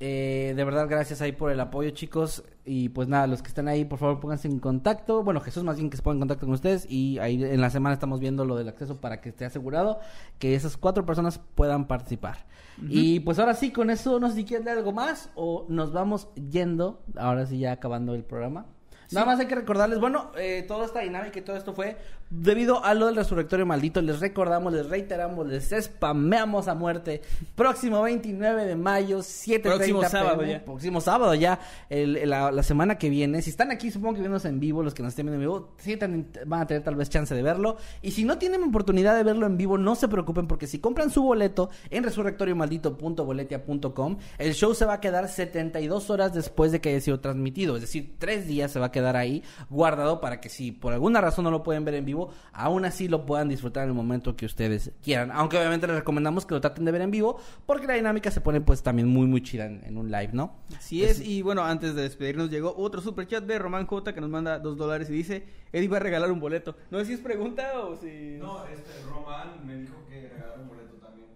eh, 0.04 0.54
de 0.56 0.64
verdad, 0.64 0.88
gracias 0.90 1.22
ahí 1.22 1.32
por 1.32 1.52
el 1.52 1.60
apoyo, 1.60 1.92
chicos. 1.92 2.44
Y 2.66 2.90
pues 2.90 3.08
nada, 3.08 3.28
los 3.28 3.44
que 3.44 3.50
están 3.50 3.68
ahí, 3.68 3.86
por 3.86 4.00
favor, 4.00 4.20
pónganse 4.20 4.48
en 4.48 4.58
contacto. 4.58 5.24
Bueno, 5.24 5.40
Jesús 5.42 5.64
más 5.64 5.78
bien 5.78 5.92
que 5.92 5.98
se 5.98 6.02
ponga 6.02 6.16
en 6.16 6.20
contacto 6.22 6.48
con 6.48 6.56
ustedes. 6.56 6.90
Y 6.90 7.20
ahí 7.20 7.44
en 7.44 7.62
la 7.62 7.70
semana 7.70 7.94
estamos 7.94 8.20
viendo 8.20 8.44
lo 8.44 8.56
del 8.56 8.68
acceso 8.68 9.00
para 9.00 9.22
que 9.22 9.30
esté 9.30 9.46
asegurado 9.46 10.00
que 10.40 10.56
esas 10.56 10.76
cuatro 10.76 11.06
personas 11.06 11.40
puedan 11.54 11.86
participar. 11.88 12.48
Y 12.90 13.20
pues 13.20 13.38
ahora 13.38 13.54
sí, 13.54 13.70
con 13.70 13.92
eso, 13.92 14.20
no 14.20 14.30
sé 14.30 14.38
si 14.38 14.46
quieren 14.46 14.66
dar 14.66 14.76
algo 14.76 14.92
más 14.92 15.30
o 15.36 15.68
nos 15.70 15.94
vamos 15.94 16.30
yendo. 16.34 17.04
Ahora 17.16 17.46
sí, 17.46 17.60
ya 17.60 17.74
acabando 17.74 18.16
el 18.16 18.24
programa. 18.24 18.66
Nada 19.12 19.26
más 19.26 19.40
hay 19.40 19.48
que 19.48 19.56
recordarles, 19.56 20.00
bueno, 20.00 20.32
eh, 20.38 20.64
toda 20.68 20.86
esta 20.86 21.02
dinámica 21.02 21.38
y 21.38 21.42
todo 21.42 21.58
esto 21.58 21.74
fue 21.74 21.98
debido 22.32 22.84
a 22.84 22.96
lo 22.96 23.06
del 23.06 23.16
resurrectorio 23.18 23.68
maldito. 23.68 24.02
Les 24.02 24.20
recordamos, 24.20 24.74
les 24.74 24.90
reiteramos, 24.90 25.46
les 25.48 25.70
spameamos 25.82 26.68
a 26.68 26.74
muerte. 26.74 27.22
Próximo 27.56 28.02
29 28.02 28.66
de 28.66 28.76
mayo, 28.76 29.20
7.30 29.20 29.62
Próximo 29.62 30.04
sábado 30.06 30.38
PM, 30.40 30.52
ya. 30.54 30.66
Próximo 30.66 31.02
sábado 31.02 31.36
ya, 31.36 31.60
el- 31.90 32.28
la, 32.30 32.52
la 32.52 32.64
semana 32.64 32.98
que 32.98 33.10
viene. 33.10 33.42
Si 33.44 33.50
están 33.52 33.70
aquí, 33.70 33.92
supongo 33.92 34.16
que 34.16 34.22
viéndose 34.22 34.48
en 34.48 34.60
vivo, 34.60 34.82
los 34.82 34.94
que 34.94 35.04
nos 35.04 35.10
estén 35.12 35.26
viendo 35.28 35.36
en 35.36 35.42
vivo, 35.50 35.74
sí 35.78 35.98
van 36.46 36.62
a 36.62 36.66
tener 36.66 36.82
tal 36.84 36.96
vez 36.96 37.10
chance 37.10 37.36
de 37.36 37.44
verlo. 37.44 37.76
Y 38.02 38.12
si 38.12 38.24
no 38.24 38.38
tienen 38.38 38.64
oportunidad 38.64 39.14
de 39.16 39.24
verlo 39.24 39.46
en 39.46 39.58
vivo, 39.58 39.78
no 39.78 39.96
se 39.96 40.08
preocupen 40.08 40.48
porque 40.48 40.68
si 40.68 40.80
compran 40.80 41.10
su 41.12 41.22
boleto 41.24 41.70
en 41.90 42.04
resurrectoriomaldito.boletia.com, 42.06 44.18
el 44.38 44.54
show 44.54 44.74
se 44.74 44.86
va 44.86 44.94
a 44.94 45.00
quedar 45.02 45.28
72 45.28 46.10
horas 46.10 46.34
después 46.34 46.72
de 46.72 46.80
que 46.82 46.90
haya 46.90 47.02
sido 47.02 47.20
transmitido. 47.20 47.76
Es 47.76 47.82
decir, 47.82 48.16
tres 48.18 48.48
días 48.48 48.72
se 48.72 48.80
va 48.80 48.88
a 48.88 48.92
quedar 48.92 49.16
ahí 49.16 49.44
guardado 49.70 50.22
para 50.22 50.40
que 50.40 50.50
si 50.50 50.72
por 50.72 50.94
alguna 50.94 51.22
razón 51.22 51.44
no 51.46 51.52
lo 51.52 51.64
pueden 51.64 51.86
ver 51.86 51.96
en 51.96 52.06
vivo, 52.06 52.21
aún 52.54 52.86
así 52.86 53.08
lo 53.08 53.26
puedan 53.26 53.50
disfrutar 53.50 53.84
en 53.84 53.90
el 53.90 53.96
momento 53.96 54.36
que 54.36 54.46
ustedes 54.46 54.92
quieran. 55.04 55.32
Aunque 55.32 55.58
obviamente 55.58 55.88
les 55.88 55.96
recomendamos 55.96 56.46
que 56.46 56.54
lo 56.54 56.62
traten 56.62 56.86
de 56.86 56.92
ver 56.92 57.02
en 57.02 57.12
vivo 57.12 57.40
porque 57.66 57.88
la 57.88 57.96
dinámica 57.96 58.30
se 58.30 58.42
pone 58.42 58.62
pues 58.62 58.84
también 58.84 59.08
muy 59.08 59.28
muy 59.28 59.42
chida 59.42 59.66
en, 59.66 59.84
en 59.86 59.98
un 59.98 60.12
live, 60.12 60.30
¿no? 60.34 60.56
Así 60.78 61.04
es, 61.04 61.20
y 61.20 61.42
bueno, 61.42 61.64
antes 61.64 61.96
de 61.96 62.04
despedirnos 62.04 62.50
llegó 62.50 62.76
otro 62.78 63.02
super 63.02 63.28
chat 63.28 63.44
de 63.44 63.58
Román 63.58 63.86
J 63.86 64.14
que 64.14 64.22
nos 64.22 64.30
manda 64.30 64.60
dos 64.60 64.78
dólares 64.78 65.10
y 65.10 65.14
dice, 65.14 65.46
Eddie 65.72 65.88
va 65.88 65.98
a 65.98 66.02
regalar 66.02 66.32
un 66.32 66.40
boleto. 66.40 66.76
No 66.90 67.00
sé 67.00 67.06
si 67.06 67.14
es 67.14 67.20
pregunta 67.20 67.80
o 67.80 67.96
si... 67.96 68.38
No, 68.40 68.66
este 68.66 68.92
Román 69.10 69.66
me 69.66 69.76
dijo 69.78 69.96
que 70.10 70.30
regalara 70.30 70.62
un 70.62 70.68
boleto 70.68 70.96
también. 70.96 71.30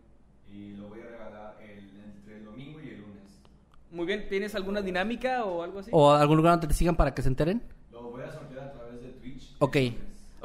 Y 0.51 0.75
lo 0.77 0.89
voy 0.89 0.99
a 1.01 1.05
regalar 1.05 1.57
el, 1.61 1.89
entre 2.03 2.37
el 2.37 2.45
domingo 2.45 2.79
y 2.81 2.89
el 2.89 3.01
lunes. 3.01 3.41
Muy 3.91 4.05
bien, 4.05 4.27
¿tienes 4.29 4.55
alguna 4.55 4.81
dinámica 4.81 5.45
o 5.45 5.63
algo 5.63 5.79
así? 5.79 5.89
¿O 5.93 6.11
algún 6.11 6.37
lugar 6.37 6.53
donde 6.53 6.67
te 6.67 6.73
sigan 6.73 6.95
para 6.95 7.13
que 7.13 7.21
se 7.21 7.29
enteren? 7.29 7.63
Lo 7.91 8.09
voy 8.11 8.23
a 8.23 8.31
sortear 8.31 8.67
a 8.67 8.71
través 8.73 9.01
de 9.01 9.09
Twitch. 9.09 9.55
Ok. 9.59 9.77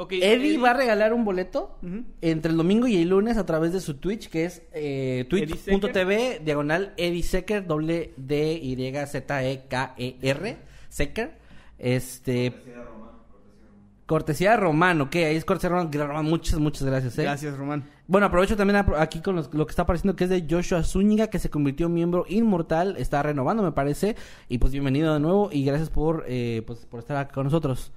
El 0.00 0.08
lunes. 0.18 0.22
Ok, 0.24 0.40
Eddie 0.40 0.58
va 0.58 0.70
a 0.70 0.74
regalar 0.74 1.12
un 1.12 1.24
boleto 1.24 1.76
entre 2.20 2.50
el 2.52 2.56
domingo 2.56 2.86
y 2.86 2.96
el 3.02 3.08
lunes 3.08 3.36
a 3.36 3.44
través 3.46 3.72
de 3.72 3.80
su 3.80 3.94
Twitch, 3.94 4.28
que 4.30 4.44
es 4.46 4.62
eh, 4.72 5.26
twitch.tv, 5.28 6.40
diagonal 6.44 6.94
Eddie 6.96 7.22
Secker, 7.22 7.66
doble 7.66 8.12
D 8.16 8.52
Y 8.62 8.76
Z 9.06 9.44
E 9.44 9.64
K 9.68 9.94
E 9.98 10.16
R, 10.22 10.56
Secker. 10.88 11.38
Este, 11.78 12.52
Cortesía 12.52 12.72
de 12.74 12.84
Román, 12.84 13.10
cortesía 13.26 13.36
Román. 13.76 14.00
Cortesía 14.06 14.50
de 14.50 14.56
Román, 14.56 15.00
ok, 15.00 15.16
ahí 15.16 15.36
es 15.36 15.44
cortesía 15.44 15.70
Román. 15.70 15.92
Román, 15.92 16.24
Muchas, 16.26 16.58
muchas 16.58 16.82
gracias, 16.84 17.18
eh. 17.18 17.22
Gracias, 17.22 17.56
Román. 17.56 17.84
Bueno, 18.06 18.26
aprovecho 18.26 18.56
también 18.56 18.84
aquí 18.98 19.20
con 19.20 19.36
los- 19.36 19.54
lo 19.54 19.66
que 19.66 19.70
está 19.70 19.82
apareciendo 19.82 20.16
que 20.16 20.24
es 20.24 20.30
de 20.30 20.44
Joshua 20.50 20.82
Zúñiga, 20.82 21.28
que 21.28 21.38
se 21.38 21.48
convirtió 21.48 21.86
en 21.86 21.94
miembro 21.94 22.24
inmortal, 22.28 22.96
está 22.98 23.22
renovando, 23.22 23.62
me 23.62 23.72
parece. 23.72 24.16
Y 24.48 24.58
pues 24.58 24.72
bienvenido 24.72 25.14
de 25.14 25.20
nuevo 25.20 25.48
y 25.52 25.64
gracias 25.64 25.90
por, 25.90 26.24
eh, 26.28 26.62
pues, 26.66 26.80
por 26.86 27.00
estar 27.00 27.16
acá 27.16 27.32
con 27.32 27.44
nosotros. 27.44 27.92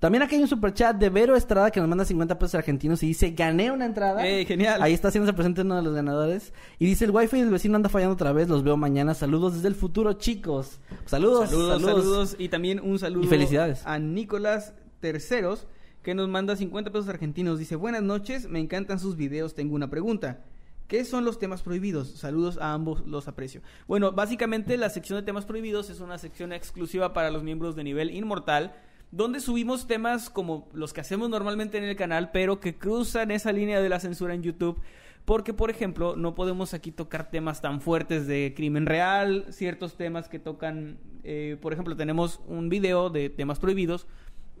También 0.00 0.22
aquí 0.22 0.34
hay 0.34 0.40
un 0.42 0.48
superchat 0.48 0.96
de 0.96 1.10
Vero 1.10 1.36
Estrada 1.36 1.70
que 1.70 1.78
nos 1.78 1.88
manda 1.88 2.06
50 2.06 2.38
pesos 2.38 2.54
argentinos 2.54 3.02
y 3.02 3.08
dice, 3.08 3.30
gané 3.32 3.70
una 3.70 3.84
entrada. 3.84 4.26
¡Ey, 4.26 4.46
genial! 4.46 4.80
Ahí 4.82 4.94
está 4.94 5.08
haciéndose 5.08 5.34
presente 5.34 5.60
uno 5.60 5.76
de 5.76 5.82
los 5.82 5.94
ganadores. 5.94 6.54
Y 6.78 6.86
dice, 6.86 7.04
el 7.04 7.10
wifi 7.10 7.38
del 7.38 7.50
vecino 7.50 7.76
anda 7.76 7.90
fallando 7.90 8.14
otra 8.14 8.32
vez, 8.32 8.48
los 8.48 8.64
veo 8.64 8.78
mañana. 8.78 9.12
Saludos 9.12 9.56
desde 9.56 9.68
el 9.68 9.74
futuro, 9.74 10.14
chicos. 10.14 10.80
Saludos, 11.04 11.50
Saludos, 11.50 11.82
saludos, 11.82 12.36
y 12.38 12.48
también 12.48 12.80
un 12.80 12.98
saludo 12.98 13.24
Y 13.24 13.28
felicidades. 13.28 13.86
a 13.86 13.98
Nicolás 13.98 14.72
Terceros 15.00 15.66
que 16.02 16.14
nos 16.14 16.28
manda 16.28 16.56
50 16.56 16.90
pesos 16.90 17.08
argentinos. 17.08 17.58
Dice, 17.58 17.76
buenas 17.76 18.02
noches, 18.02 18.48
me 18.48 18.58
encantan 18.58 18.98
sus 18.98 19.16
videos, 19.16 19.54
tengo 19.54 19.74
una 19.74 19.90
pregunta. 19.90 20.40
¿Qué 20.88 21.04
son 21.04 21.24
los 21.26 21.38
temas 21.38 21.62
prohibidos? 21.62 22.08
Saludos 22.12 22.58
a 22.58 22.72
ambos, 22.72 23.06
los 23.06 23.28
aprecio. 23.28 23.60
Bueno, 23.86 24.12
básicamente 24.12 24.76
la 24.78 24.88
sección 24.90 25.18
de 25.18 25.24
temas 25.26 25.44
prohibidos 25.44 25.90
es 25.90 26.00
una 26.00 26.16
sección 26.18 26.52
exclusiva 26.52 27.12
para 27.12 27.30
los 27.30 27.42
miembros 27.44 27.76
de 27.76 27.84
nivel 27.84 28.10
inmortal, 28.10 28.74
donde 29.10 29.40
subimos 29.40 29.86
temas 29.86 30.30
como 30.30 30.68
los 30.72 30.92
que 30.92 31.00
hacemos 31.00 31.28
normalmente 31.30 31.78
en 31.78 31.84
el 31.84 31.96
canal, 31.96 32.30
pero 32.32 32.60
que 32.60 32.76
cruzan 32.76 33.30
esa 33.30 33.52
línea 33.52 33.80
de 33.80 33.88
la 33.88 34.00
censura 34.00 34.34
en 34.34 34.42
YouTube. 34.42 34.80
Porque, 35.24 35.52
por 35.52 35.70
ejemplo, 35.70 36.16
no 36.16 36.34
podemos 36.34 36.72
aquí 36.74 36.92
tocar 36.92 37.30
temas 37.30 37.60
tan 37.60 37.80
fuertes 37.80 38.26
de 38.26 38.54
crimen 38.56 38.86
real, 38.86 39.44
ciertos 39.50 39.96
temas 39.96 40.28
que 40.28 40.38
tocan, 40.38 40.98
eh, 41.24 41.56
por 41.60 41.72
ejemplo, 41.72 41.94
tenemos 41.96 42.40
un 42.46 42.68
video 42.70 43.10
de 43.10 43.28
temas 43.28 43.58
prohibidos 43.58 44.06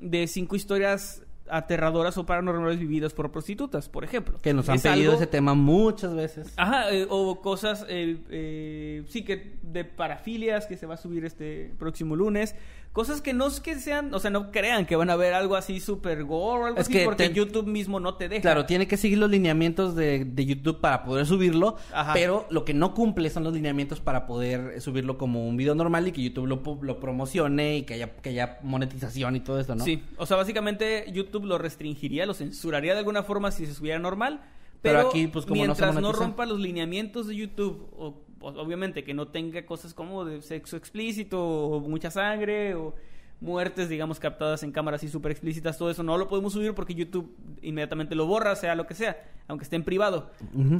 de 0.00 0.26
cinco 0.26 0.56
historias 0.56 1.24
aterradoras 1.48 2.16
o 2.18 2.26
paranormales 2.26 2.78
vividas 2.78 3.12
por 3.12 3.32
prostitutas, 3.32 3.88
por 3.88 4.04
ejemplo. 4.04 4.38
Que 4.40 4.54
nos 4.54 4.68
han 4.68 4.76
Es 4.76 4.82
pedido 4.82 5.10
algo- 5.12 5.14
ese 5.14 5.26
tema 5.26 5.54
muchas 5.54 6.14
veces. 6.14 6.52
Ajá, 6.56 6.92
eh, 6.92 7.06
o 7.08 7.40
cosas, 7.40 7.84
eh, 7.88 8.18
eh, 8.30 9.02
sí, 9.08 9.24
que 9.24 9.56
de 9.62 9.84
parafilias 9.84 10.66
que 10.66 10.76
se 10.76 10.86
va 10.86 10.94
a 10.94 10.98
subir 10.98 11.24
este 11.24 11.72
próximo 11.78 12.14
lunes. 12.14 12.54
Cosas 12.92 13.20
que 13.22 13.32
no 13.32 13.46
es 13.46 13.60
que 13.60 13.76
sean, 13.78 14.12
o 14.12 14.18
sea, 14.18 14.32
no 14.32 14.50
crean 14.50 14.84
que 14.84 14.96
van 14.96 15.10
a 15.10 15.16
ver 15.16 15.32
algo 15.32 15.54
así 15.54 15.78
super 15.78 16.24
gore 16.24 16.62
o 16.62 16.66
algo 16.66 16.78
Es 16.80 16.86
así, 16.88 16.92
que 16.98 17.04
porque 17.04 17.28
te- 17.28 17.34
YouTube 17.34 17.68
mismo 17.68 18.00
no 18.00 18.14
te 18.16 18.28
deja. 18.28 18.42
Claro, 18.42 18.66
tiene 18.66 18.88
que 18.88 18.96
seguir 18.96 19.18
los 19.18 19.30
lineamientos 19.30 19.94
de, 19.94 20.24
de 20.24 20.44
YouTube 20.44 20.80
para 20.80 21.04
poder 21.04 21.24
subirlo, 21.24 21.76
Ajá. 21.94 22.12
pero 22.14 22.46
lo 22.50 22.64
que 22.64 22.74
no 22.74 22.92
cumple 22.92 23.30
son 23.30 23.44
los 23.44 23.52
lineamientos 23.54 24.00
para 24.00 24.26
poder 24.26 24.80
subirlo 24.80 25.18
como 25.18 25.46
un 25.46 25.56
video 25.56 25.76
normal 25.76 26.08
y 26.08 26.12
que 26.12 26.20
YouTube 26.20 26.46
lo, 26.48 26.78
lo 26.82 26.98
promocione 26.98 27.76
y 27.76 27.82
que 27.82 27.94
haya, 27.94 28.16
que 28.16 28.30
haya 28.30 28.58
monetización 28.64 29.36
y 29.36 29.40
todo 29.40 29.60
esto, 29.60 29.76
¿no? 29.76 29.84
Sí, 29.84 30.02
o 30.16 30.26
sea, 30.26 30.36
básicamente 30.36 31.04
YouTube 31.12 31.44
lo 31.44 31.58
restringiría, 31.58 32.26
lo 32.26 32.34
censuraría 32.34 32.94
de 32.94 32.98
alguna 32.98 33.22
forma 33.22 33.52
si 33.52 33.66
se 33.66 33.74
subiera 33.74 34.00
normal. 34.00 34.40
Pero 34.82 34.96
Pero, 34.96 35.08
aquí, 35.10 35.26
pues, 35.26 35.44
como 35.46 35.64
no 35.66 35.74
se 35.76 35.82
mientras 35.82 36.02
no, 36.02 36.10
rompa 36.10 36.44
los 36.46 36.58
lineamientos 36.58 37.28
de 37.28 37.36
YouTube, 37.36 37.86
o- 37.96 38.22
obviamente 38.40 39.04
que 39.04 39.14
no 39.14 39.28
tenga 39.28 39.64
cosas 39.64 39.94
como 39.94 40.24
de 40.24 40.42
sexo 40.42 40.76
explícito, 40.76 41.38
o 41.40 41.80
mucha 41.80 42.10
sangre, 42.10 42.74
o 42.74 42.94
muertes, 43.40 43.88
digamos, 43.88 44.20
captadas 44.20 44.62
en 44.62 44.72
cámaras 44.72 45.00
así 45.00 45.08
súper 45.08 45.32
explícitas, 45.32 45.78
todo 45.78 45.90
eso 45.90 46.02
no 46.02 46.18
lo 46.18 46.28
podemos 46.28 46.52
subir 46.52 46.74
porque 46.74 46.94
YouTube 46.94 47.34
inmediatamente 47.62 48.14
lo 48.14 48.26
borra, 48.26 48.54
sea 48.54 48.74
lo 48.74 48.86
que 48.86 48.94
sea, 48.94 49.16
aunque 49.48 49.64
esté 49.64 49.76
en 49.76 49.84
privado. 49.84 50.30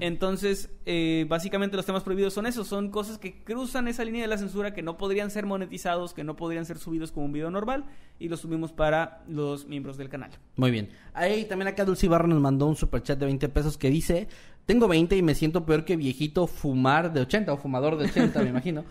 Entonces, 0.00 0.70
eh, 0.84 1.26
básicamente 1.28 1.76
los 1.76 1.86
temas 1.86 2.02
prohibidos 2.02 2.34
son 2.34 2.46
esos, 2.46 2.68
son 2.68 2.90
cosas 2.90 3.18
que 3.18 3.42
cruzan 3.42 3.88
esa 3.88 4.04
línea 4.04 4.22
de 4.22 4.28
la 4.28 4.36
censura, 4.36 4.74
que 4.74 4.82
no 4.82 4.98
podrían 4.98 5.30
ser 5.30 5.46
monetizados, 5.46 6.12
que 6.12 6.22
no 6.22 6.36
podrían 6.36 6.66
ser 6.66 6.78
subidos 6.78 7.12
como 7.12 7.26
un 7.26 7.32
video 7.32 7.50
normal, 7.50 7.84
y 8.18 8.28
los 8.28 8.40
subimos 8.40 8.72
para 8.72 9.22
los 9.26 9.66
miembros 9.66 9.96
del 9.96 10.10
canal. 10.10 10.30
Muy 10.56 10.70
bien. 10.70 10.90
Ahí 11.14 11.46
también 11.46 11.68
acá 11.68 11.84
Dulce 11.84 12.06
Ibarra 12.06 12.28
nos 12.28 12.40
mandó 12.40 12.66
un 12.66 12.76
superchat 12.76 13.18
de 13.18 13.26
20 13.26 13.48
pesos 13.48 13.78
que 13.78 13.88
dice, 13.88 14.28
tengo 14.66 14.86
20 14.86 15.16
y 15.16 15.22
me 15.22 15.34
siento 15.34 15.64
peor 15.64 15.84
que 15.84 15.96
viejito 15.96 16.46
fumar 16.46 17.12
de 17.12 17.22
80 17.22 17.52
o 17.52 17.56
fumador 17.56 17.96
de 17.96 18.04
80, 18.04 18.42
me 18.42 18.50
imagino. 18.50 18.84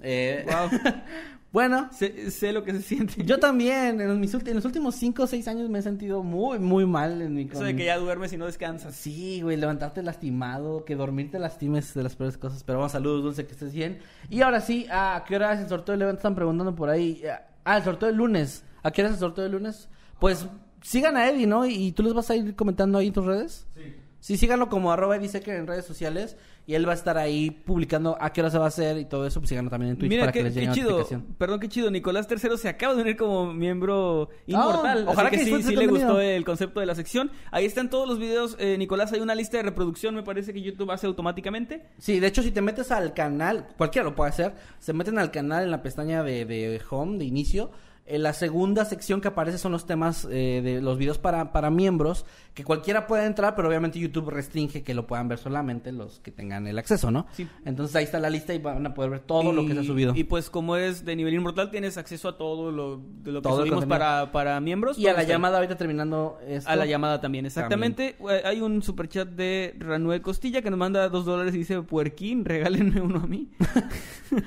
Eh, 0.00 0.44
bueno, 1.54 1.88
Sé, 1.92 2.32
sé 2.32 2.52
lo 2.52 2.64
que 2.64 2.72
se 2.72 2.82
siente. 2.82 3.24
yo 3.24 3.38
también, 3.38 4.00
en, 4.00 4.18
mis 4.18 4.34
en 4.34 4.54
los 4.56 4.64
últimos 4.64 4.96
5 4.96 5.22
o 5.22 5.26
6 5.28 5.46
años 5.46 5.70
me 5.70 5.78
he 5.78 5.82
sentido 5.82 6.24
muy, 6.24 6.58
muy 6.58 6.84
mal 6.84 7.22
en 7.22 7.32
mi 7.32 7.42
Eso 7.42 7.62
de 7.62 7.76
que 7.76 7.84
ya 7.84 7.96
duermes 7.96 8.32
y 8.32 8.36
no 8.36 8.46
descansas. 8.46 8.96
Sí, 8.96 9.40
güey, 9.40 9.56
levantarte 9.56 10.02
lastimado, 10.02 10.84
que 10.84 10.96
dormirte 10.96 11.38
lastimes 11.38 11.94
de 11.94 12.02
las 12.02 12.16
peores 12.16 12.36
cosas. 12.38 12.64
Pero 12.64 12.80
vamos, 12.80 12.90
saludos, 12.90 13.22
Dulce, 13.22 13.46
que 13.46 13.52
estés 13.52 13.72
bien. 13.72 14.00
Y 14.30 14.42
ahora 14.42 14.60
sí, 14.60 14.88
¿a 14.90 15.22
qué 15.28 15.36
hora 15.36 15.52
es 15.52 15.60
el 15.60 15.68
sorteo 15.68 15.92
del 15.92 16.02
evento? 16.02 16.18
Están 16.18 16.34
preguntando 16.34 16.74
por 16.74 16.90
ahí. 16.90 17.22
Ah, 17.64 17.76
el 17.76 17.84
sorteo 17.84 18.08
del 18.08 18.16
lunes. 18.16 18.64
¿A 18.82 18.90
qué 18.90 19.02
hora 19.02 19.10
es 19.10 19.14
el 19.14 19.20
sorteo 19.20 19.44
del 19.44 19.52
lunes? 19.52 19.88
Pues 20.18 20.48
sigan 20.82 21.16
a 21.16 21.28
Eddie, 21.30 21.46
¿no? 21.46 21.66
¿Y 21.66 21.92
tú 21.92 22.02
les 22.02 22.14
vas 22.14 22.28
a 22.30 22.34
ir 22.34 22.56
comentando 22.56 22.98
ahí 22.98 23.06
en 23.06 23.12
tus 23.12 23.26
redes? 23.26 23.64
Sí. 23.76 23.94
Sí, 24.24 24.38
síganlo 24.38 24.70
como 24.70 24.90
arroba 24.90 25.16
Eddie 25.16 25.28
Secker 25.28 25.54
en 25.54 25.66
redes 25.66 25.84
sociales. 25.84 26.38
Y 26.66 26.72
él 26.72 26.88
va 26.88 26.92
a 26.92 26.94
estar 26.94 27.18
ahí 27.18 27.50
publicando 27.50 28.16
a 28.18 28.32
qué 28.32 28.40
hora 28.40 28.48
se 28.48 28.56
va 28.56 28.64
a 28.64 28.68
hacer 28.68 28.96
y 28.96 29.04
todo 29.04 29.26
eso. 29.26 29.38
Pues 29.38 29.50
síganlo 29.50 29.70
también 29.70 29.90
en 29.90 29.98
Twitch 29.98 30.08
Mira, 30.08 30.22
para 30.22 30.32
que 30.32 30.42
les 30.42 30.54
llegue 30.54 30.68
qué 30.68 30.72
chido. 30.72 30.92
notificación. 30.92 31.34
Perdón, 31.36 31.60
qué 31.60 31.68
chido. 31.68 31.90
Nicolás 31.90 32.26
III 32.30 32.56
se 32.56 32.70
acaba 32.70 32.94
de 32.94 33.02
unir 33.02 33.18
como 33.18 33.52
miembro 33.52 34.30
inmortal. 34.46 35.04
Ah, 35.06 35.10
ojalá 35.10 35.28
así 35.28 35.36
que 35.36 35.44
que, 35.44 35.56
sí, 35.58 35.62
sí 35.62 35.76
le 35.76 35.86
gustó 35.88 36.22
el 36.22 36.42
concepto 36.42 36.80
de 36.80 36.86
la 36.86 36.94
sección. 36.94 37.30
Ahí 37.50 37.66
están 37.66 37.90
todos 37.90 38.08
los 38.08 38.18
videos. 38.18 38.56
Eh, 38.58 38.78
Nicolás, 38.78 39.12
hay 39.12 39.20
una 39.20 39.34
lista 39.34 39.58
de 39.58 39.64
reproducción, 39.64 40.14
me 40.14 40.22
parece 40.22 40.54
que 40.54 40.62
YouTube 40.62 40.90
hace 40.90 41.06
automáticamente. 41.06 41.84
Sí, 41.98 42.18
de 42.18 42.26
hecho, 42.26 42.42
si 42.42 42.50
te 42.50 42.62
metes 42.62 42.90
al 42.92 43.12
canal, 43.12 43.66
cualquiera 43.76 44.08
lo 44.08 44.14
puede 44.14 44.30
hacer, 44.30 44.54
se 44.78 44.94
meten 44.94 45.18
al 45.18 45.32
canal 45.32 45.64
en 45.64 45.70
la 45.70 45.82
pestaña 45.82 46.22
de, 46.22 46.46
de 46.46 46.80
home, 46.88 47.18
de 47.18 47.26
inicio. 47.26 47.72
En 48.06 48.22
la 48.22 48.34
segunda 48.34 48.84
sección 48.84 49.22
que 49.22 49.28
aparece 49.28 49.56
son 49.56 49.72
los 49.72 49.86
temas 49.86 50.28
eh, 50.30 50.60
de 50.62 50.82
los 50.82 50.98
videos 50.98 51.16
para, 51.16 51.52
para 51.52 51.70
miembros, 51.70 52.26
que 52.52 52.62
cualquiera 52.62 53.06
puede 53.06 53.24
entrar, 53.24 53.54
pero 53.56 53.66
obviamente 53.66 53.98
YouTube 53.98 54.28
restringe 54.28 54.82
que 54.82 54.92
lo 54.92 55.06
puedan 55.06 55.26
ver 55.28 55.38
solamente 55.38 55.90
los 55.90 56.20
que 56.20 56.30
tengan 56.30 56.66
el 56.66 56.78
acceso, 56.78 57.10
¿no? 57.10 57.26
Sí. 57.32 57.48
Entonces 57.64 57.96
ahí 57.96 58.04
está 58.04 58.20
la 58.20 58.28
lista 58.28 58.52
y 58.52 58.58
van 58.58 58.86
a 58.86 58.92
poder 58.92 59.10
ver 59.10 59.20
todo 59.20 59.52
lo 59.52 59.66
que 59.66 59.72
se 59.72 59.80
ha 59.80 59.84
subido. 59.84 60.12
Y 60.14 60.24
pues 60.24 60.50
como 60.50 60.76
eres 60.76 61.06
de 61.06 61.16
nivel 61.16 61.32
inmortal, 61.32 61.70
tienes 61.70 61.96
acceso 61.96 62.28
a 62.28 62.36
todo 62.36 62.70
lo, 62.70 62.98
de 63.22 63.32
lo 63.32 63.40
que 63.40 63.48
Todo 63.48 63.60
subimos 63.60 63.86
para, 63.86 64.30
para 64.32 64.60
miembros. 64.60 64.98
Y 64.98 65.08
a 65.08 65.14
la 65.14 65.22
llamada 65.22 65.56
ahorita 65.56 65.76
terminando 65.76 66.38
esto. 66.46 66.68
A 66.70 66.76
la 66.76 66.84
llamada 66.84 67.22
también, 67.22 67.46
exactamente. 67.46 68.16
Eh, 68.30 68.42
Hay 68.44 68.60
un 68.60 68.82
superchat 68.82 69.28
de 69.30 69.74
Ranuel 69.78 70.20
Costilla 70.20 70.60
que 70.60 70.68
nos 70.68 70.78
manda 70.78 71.08
dos 71.08 71.24
dólares 71.24 71.54
y 71.54 71.58
dice, 71.58 71.80
puerquín, 71.80 72.44
regálenme 72.44 73.00
uno 73.00 73.20
a 73.20 73.26
mí. 73.26 73.48
Muy 74.30 74.38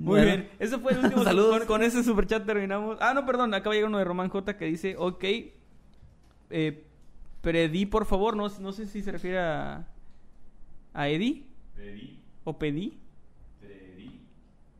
Bueno. 0.00 0.24
bien. 0.26 0.48
Ese 0.58 0.78
fue 0.78 0.92
el 0.92 0.98
último. 0.98 1.24
Saludos. 1.24 1.58
Con, 1.58 1.66
con 1.66 1.82
ese 1.82 2.02
superchat 2.02 2.44
terminamos. 2.44 2.95
Ah, 3.00 3.14
no, 3.14 3.24
perdón. 3.26 3.54
Acaba 3.54 3.74
de 3.74 3.78
llegar 3.78 3.88
uno 3.88 3.98
de 3.98 4.04
Román 4.04 4.28
J 4.28 4.56
que 4.56 4.64
dice, 4.66 4.96
ok, 4.98 5.24
eh, 6.50 6.84
predí, 7.40 7.86
por 7.86 8.06
favor. 8.06 8.36
No, 8.36 8.48
no 8.60 8.72
sé 8.72 8.86
si 8.86 9.02
se 9.02 9.12
refiere 9.12 9.38
a, 9.38 9.86
a 10.94 11.08
Eddie 11.08 11.44
Pedí, 11.74 12.18
o 12.44 12.58
pedí. 12.58 12.98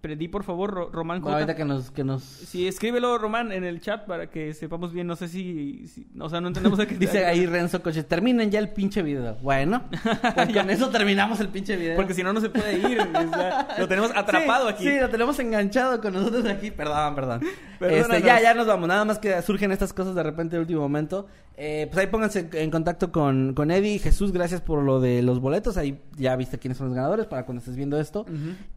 Predí, 0.07 0.29
por 0.29 0.45
favor, 0.45 0.71
Ro- 0.73 0.91
Román 0.93 1.21
Bueno, 1.21 1.37
ahorita 1.39 1.57
que 1.57 1.65
nos... 1.65 1.91
Que 1.91 2.05
nos... 2.05 2.23
Sí, 2.23 2.69
escríbelo, 2.69 3.19
Román, 3.19 3.51
en 3.51 3.65
el 3.65 3.81
chat 3.81 4.07
para 4.07 4.31
que 4.31 4.55
sepamos 4.55 4.93
bien. 4.93 5.09
No 5.09 5.17
sé 5.17 5.27
si... 5.27 5.89
si- 5.89 6.07
o 6.21 6.29
sea, 6.31 6.41
no 6.41 6.47
entendemos 6.47 6.79
a 6.79 6.87
qué 6.87 6.95
Dice 6.99 7.27
ahí 7.27 7.45
Renzo 7.45 7.83
Coches, 7.83 8.07
terminen 8.07 8.53
ya 8.53 8.61
el 8.61 8.69
pinche 8.69 9.03
video. 9.03 9.35
Bueno, 9.43 9.83
pues 10.37 10.55
con 10.55 10.71
eso 10.71 10.91
terminamos 10.91 11.41
el 11.41 11.49
pinche 11.49 11.75
video. 11.75 11.97
Porque 11.97 12.15
si 12.15 12.23
no, 12.23 12.33
no 12.33 12.41
se 12.41 12.51
puede 12.51 12.79
ir. 12.79 13.01
o 13.01 13.31
sea, 13.31 13.67
lo 13.79 13.89
tenemos 13.89 14.13
atrapado 14.15 14.69
Sí, 14.69 14.75
aquí. 14.75 14.85
Sí, 14.85 15.01
lo 15.01 15.09
tenemos 15.11 15.37
enganchado 15.41 16.01
con 16.01 16.15
nosotros 16.15 16.45
aquí. 16.47 16.71
Perdón, 16.71 17.17
perdón. 17.17 17.41
Este, 17.81 18.23
ya, 18.23 18.41
ya 18.41 18.55
nos 18.55 18.69
vamos. 18.69 18.87
Nada 18.87 19.05
más 19.05 19.19
que 19.19 19.43
surgen 19.43 19.73
estas 19.73 19.93
cosas 19.93 20.15
de 20.15 20.23
repente 20.23 20.55
de 20.55 20.61
último 20.61 20.83
momento. 20.83 21.27
Eh, 21.59 21.89
pues 21.91 22.05
ahí 22.05 22.11
pónganse 22.11 22.49
en- 22.53 22.71
contacto 22.71 23.11
con, 23.11 23.55
con 23.55 23.71
Eddie. 23.73 23.99
Jesús, 23.99 24.31
gracias 24.31 24.61
por 24.61 24.83
lo 24.85 25.01
de 25.01 25.23
los 25.23 25.41
boletos. 25.41 25.77
Ahí 25.77 25.99
ya 26.17 26.37
viste 26.37 26.59
quiénes 26.59 26.79
son 26.79 26.87
los 26.89 26.95
ganadores 26.97 27.27
para 27.27 27.45
cuando 27.45 27.59
estés 27.61 27.75
viendo 27.77 27.99
esto. 27.99 28.25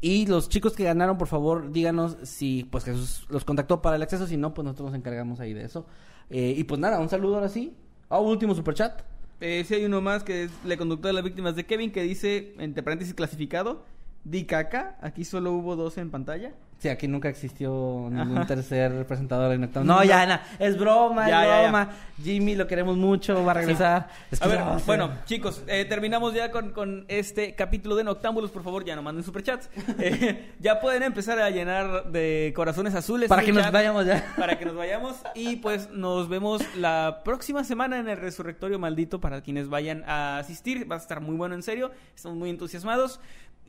Y 0.02 0.26
los 0.28 0.48
chicos 0.50 0.74
que 0.76 0.86
ganaron, 0.86 1.18
por 1.20 1.28
favor, 1.28 1.72
díganos 1.72 2.18
si 2.24 2.64
pues 2.72 2.84
Jesús 2.84 3.28
los 3.30 3.46
contactó 3.46 3.84
para 3.84 3.98
el 3.98 4.02
acceso. 4.02 4.26
Si 4.26 4.38
no, 4.38 4.56
pues 4.56 4.66
nosotros 4.66 4.90
nos 4.90 4.98
encargamos 4.98 5.40
ahí 5.40 5.54
de 5.54 5.64
eso. 5.66 5.86
Eh, 6.32 6.56
y 6.58 6.64
pues 6.64 6.82
nada, 6.82 7.00
un 7.00 7.10
saludo 7.10 7.36
ahora 7.36 7.50
sí. 7.50 7.76
Ah, 8.10 8.20
un 8.20 8.32
último 8.32 8.56
superchat. 8.56 9.04
Eh, 9.42 9.64
sí 9.68 9.76
hay 9.76 9.86
uno 9.86 10.02
más 10.02 10.24
que 10.24 10.46
es 10.46 10.52
la 10.66 10.76
conducta 10.78 11.10
de 11.10 11.14
las 11.14 11.24
víctimas 11.24 11.56
de 11.56 11.66
Kevin 11.66 11.92
que 11.92 12.02
dice, 12.02 12.56
entre 12.58 12.82
paréntesis 12.82 13.14
clasificado, 13.14 13.86
di 14.24 14.46
caca. 14.46 14.98
Aquí 15.02 15.24
solo 15.26 15.52
hubo 15.54 15.76
dos 15.76 16.00
en 16.00 16.10
pantalla. 16.10 16.54
Sí, 16.80 16.88
aquí 16.88 17.10
nunca 17.10 17.28
existió 17.28 18.08
ningún 18.10 18.38
Ajá. 18.38 18.48
tercer 18.48 19.06
presentador 19.06 19.52
en 19.52 19.66
Octavo. 19.66 19.86
No, 19.86 20.02
ya, 20.02 20.26
na, 20.26 20.42
es 20.60 20.78
broma, 20.78 21.28
Ya, 21.28 21.42
es 21.44 21.50
ya, 21.50 21.56
ya. 21.58 21.62
broma. 21.64 21.90
Jimmy, 22.24 22.56
lo 22.56 22.68
queremos 22.68 22.96
mucho, 22.96 23.44
va 23.44 23.52
a 23.52 23.56
regresar. 23.56 24.08
Es 24.32 24.40
que 24.40 24.46
A 24.46 24.48
ver, 24.48 24.62
bueno, 24.86 25.12
chicos, 25.26 25.62
eh, 25.68 25.84
terminamos 25.84 26.34
ya 26.34 26.52
con, 26.52 26.72
con 26.72 27.04
este 27.10 27.54
capítulo 27.54 27.96
de 27.98 28.06
Noctámbulos. 28.06 28.52
Por 28.52 28.64
favor, 28.64 28.86
ya 28.86 28.96
no 28.96 29.02
manden 29.02 29.24
superchats. 29.24 29.70
Eh, 30.02 30.54
ya 30.60 30.80
pueden 30.80 31.04
empezar 31.04 31.40
a 31.40 31.50
llenar 31.50 32.06
de 32.12 32.54
corazones 32.56 32.96
azules. 32.96 33.28
Para 33.28 33.44
que 33.44 33.52
nos 33.52 33.70
vayamos 33.72 34.06
ya. 34.06 34.34
Para 34.38 34.58
que 34.58 34.64
nos 34.66 34.76
vayamos. 34.76 35.18
Y 35.36 35.58
pues 35.58 35.90
nos 35.92 36.30
vemos 36.30 36.64
la 36.78 37.22
próxima 37.26 37.66
semana 37.66 38.00
en 38.00 38.08
el 38.08 38.16
Resurrectorio 38.18 38.80
Maldito 38.80 39.20
para 39.20 39.42
quienes 39.42 39.68
vayan 39.68 40.04
a 40.08 40.38
asistir. 40.38 40.90
Va 40.90 40.96
a 40.96 41.00
estar 41.00 41.20
muy 41.20 41.36
bueno, 41.36 41.56
en 41.56 41.64
serio. 41.64 41.92
Estamos 42.16 42.38
muy 42.38 42.50
entusiasmados. 42.50 43.20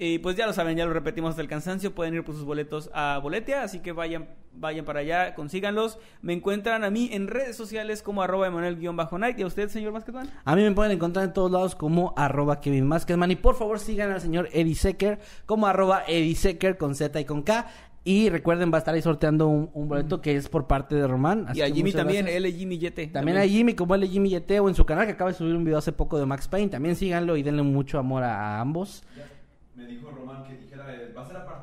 Y 0.02 0.18
pues 0.20 0.34
ya 0.34 0.46
lo 0.46 0.54
saben, 0.54 0.78
ya 0.78 0.86
lo 0.86 0.94
repetimos 0.94 1.30
hasta 1.30 1.42
el 1.42 1.48
cansancio. 1.48 1.94
Pueden 1.94 2.14
ir 2.14 2.24
por 2.24 2.34
sus 2.34 2.44
boletos 2.44 2.88
a 2.94 2.99
Boletia, 3.22 3.62
así 3.62 3.80
que 3.80 3.92
vayan 3.92 4.28
vayan 4.52 4.84
para 4.84 5.00
allá, 5.00 5.34
consíganlos. 5.34 5.98
Me 6.22 6.32
encuentran 6.32 6.84
a 6.84 6.90
mí 6.90 7.10
en 7.12 7.28
redes 7.28 7.56
sociales 7.56 8.02
como 8.02 8.22
arroba 8.22 8.46
Emanuel-Night. 8.46 9.38
¿Y 9.38 9.42
a 9.42 9.46
usted, 9.46 9.68
señor 9.68 9.92
Maskedman? 9.92 10.30
A 10.44 10.56
mí 10.56 10.62
me 10.62 10.72
pueden 10.72 10.92
encontrar 10.92 11.24
en 11.24 11.32
todos 11.32 11.50
lados 11.50 11.74
como 11.74 12.14
arroba 12.16 12.60
Kevin 12.60 12.86
Maskedman. 12.86 13.30
Y 13.30 13.36
por 13.36 13.54
favor 13.54 13.78
sigan 13.78 14.10
al 14.10 14.20
señor 14.20 14.48
Eddie 14.52 14.74
Secker 14.74 15.18
como 15.46 15.66
arroba 15.66 16.02
Eddie 16.06 16.34
Secker 16.34 16.76
con 16.76 16.94
Z 16.94 17.20
y 17.20 17.24
con 17.24 17.42
K. 17.42 17.66
Y 18.02 18.30
recuerden, 18.30 18.72
va 18.72 18.76
a 18.76 18.78
estar 18.78 18.94
ahí 18.94 19.02
sorteando 19.02 19.46
un, 19.48 19.70
un 19.74 19.88
boleto 19.88 20.22
que 20.22 20.34
es 20.34 20.48
por 20.48 20.66
parte 20.66 20.94
de 20.94 21.06
Román. 21.06 21.44
Así 21.48 21.58
y 21.58 21.62
a 21.62 21.70
Jimmy 21.70 21.92
también, 21.92 22.24
gracias. 22.24 22.44
L. 22.44 22.52
Jimmy 22.52 22.78
Yete. 22.78 23.06
También 23.08 23.36
a 23.36 23.46
Jimmy, 23.46 23.74
como 23.74 23.94
L. 23.94 24.08
Jimmy 24.08 24.30
Yete, 24.30 24.58
o 24.58 24.70
en 24.70 24.74
su 24.74 24.86
canal 24.86 25.04
que 25.04 25.12
acaba 25.12 25.30
de 25.30 25.36
subir 25.36 25.54
un 25.54 25.64
video 25.64 25.78
hace 25.78 25.92
poco 25.92 26.18
de 26.18 26.24
Max 26.24 26.48
Payne. 26.48 26.70
También 26.70 26.96
síganlo 26.96 27.36
y 27.36 27.42
denle 27.42 27.62
mucho 27.62 27.98
amor 27.98 28.22
a, 28.22 28.56
a 28.56 28.60
ambos. 28.60 29.04
Me 29.74 29.84
dijo 29.84 30.10
Román 30.10 30.44
que 30.44 30.54
dijera, 30.54 30.94
eh, 30.94 31.12
va 31.14 31.22
a 31.22 31.26
ser 31.26 31.36
a 31.36 31.44
partir 31.44 31.50
de 31.50 31.58
las 31.58 31.58
8. 31.58 31.59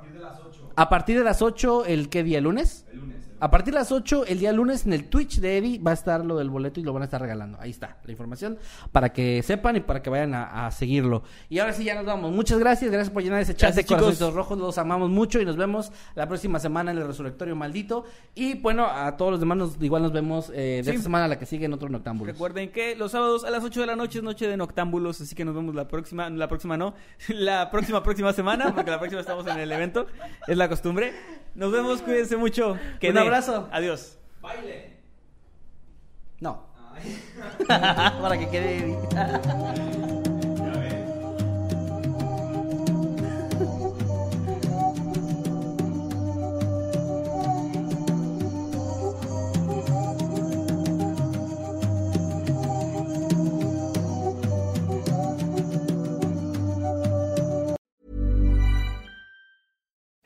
A 0.78 0.90
partir 0.90 1.18
de 1.18 1.24
las 1.24 1.42
8, 1.42 1.86
¿el 1.86 2.08
qué 2.08 2.22
día? 2.22 2.40
¿Lunes? 2.40 2.86
El 2.92 3.00
lunes. 3.00 3.07
A 3.40 3.52
partir 3.52 3.74
de 3.74 3.80
las 3.80 3.92
8, 3.92 4.26
el 4.28 4.40
día 4.40 4.52
lunes, 4.52 4.86
en 4.86 4.94
el 4.94 5.06
Twitch 5.10 5.40
de 5.40 5.58
Eddie 5.58 5.80
va 5.80 5.92
a 5.92 5.94
estar 5.94 6.26
lo 6.26 6.38
del 6.38 6.50
boleto 6.50 6.80
y 6.80 6.84
lo 6.84 6.94
van 6.94 7.04
a 7.04 7.06
estar 7.06 7.22
regalando. 7.22 7.58
Ahí 7.62 7.70
está 7.70 7.98
la 8.04 8.12
información 8.12 8.58
para 8.92 9.14
que 9.14 9.44
sepan 9.44 9.76
y 9.76 9.80
para 9.82 10.02
que 10.02 10.10
vayan 10.10 10.34
a, 10.34 10.66
a 10.68 10.72
seguirlo. 10.72 11.24
Y 11.50 11.60
ahora 11.60 11.74
sí, 11.74 11.84
ya 11.84 11.96
nos 11.96 12.06
vamos. 12.06 12.32
Muchas 12.32 12.58
gracias. 12.60 12.90
Gracias 12.92 13.12
por 13.14 13.22
llenar 13.24 13.42
ese 13.42 13.54
chat 13.54 13.68
Gracias, 13.70 13.76
de 13.76 13.84
chicos. 13.84 13.98
corazoncitos 13.98 14.34
rojos. 14.34 14.58
Los 14.58 14.78
amamos 14.78 15.10
mucho 15.10 15.40
y 15.40 15.46
nos 15.46 15.56
vemos 15.58 15.92
la 16.16 16.28
próxima 16.28 16.60
semana 16.60 16.92
en 16.92 16.98
el 16.98 17.06
Resurrectorio 17.08 17.56
Maldito. 17.56 18.06
Y 18.34 18.56
bueno, 18.56 18.86
a 18.88 19.16
todos 19.18 19.32
los 19.32 19.40
demás 19.40 19.58
nos- 19.58 19.82
igual 19.82 20.02
nos 20.02 20.12
vemos 20.14 20.50
eh, 20.54 20.78
de 20.78 20.84
Sí. 20.86 20.90
esta 20.92 21.04
semana 21.04 21.26
a 21.26 21.28
la 21.28 21.38
que 21.38 21.46
sigue 21.46 21.66
en 21.66 21.74
otro 21.74 21.90
Noctámbulos. 21.90 22.34
Recuerden 22.34 22.72
que 22.72 22.96
los 22.96 23.12
sábados 23.12 23.44
a 23.46 23.50
las 23.52 23.64
8 23.64 23.82
de 23.82 23.88
la 23.88 23.96
noche 23.96 24.18
es 24.20 24.24
noche 24.24 24.48
de 24.48 24.58
noctámbulos, 24.58 25.22
así 25.22 25.36
que 25.36 25.46
nos 25.46 25.54
vemos 25.54 25.76
la 25.76 25.88
próxima, 25.88 26.30
la 26.30 26.48
próxima 26.48 26.76
no, 26.78 26.96
la 27.30 27.70
próxima 27.70 28.02
próxima 28.02 28.34
semana, 28.34 28.74
porque 28.74 28.90
la 28.92 29.00
próxima 29.00 29.22
estamos 29.22 29.46
en 29.48 29.58
el 29.60 29.72
evento, 29.72 30.08
es 30.48 30.58
la 30.58 30.68
costumbre. 30.70 31.14
Nos 31.56 31.72
vemos, 31.72 32.02
cuídense 32.04 32.38
mucho. 32.38 32.78
Que 33.00 33.10
Un 33.10 33.16
dé. 33.16 33.20
Abrazo. 33.28 33.68
Adiós. 33.72 34.18
Baile. 34.42 34.98
No. 36.40 36.64
Ay. 36.94 37.24
para 38.22 38.38
que 38.38 38.50
quede 38.50 38.98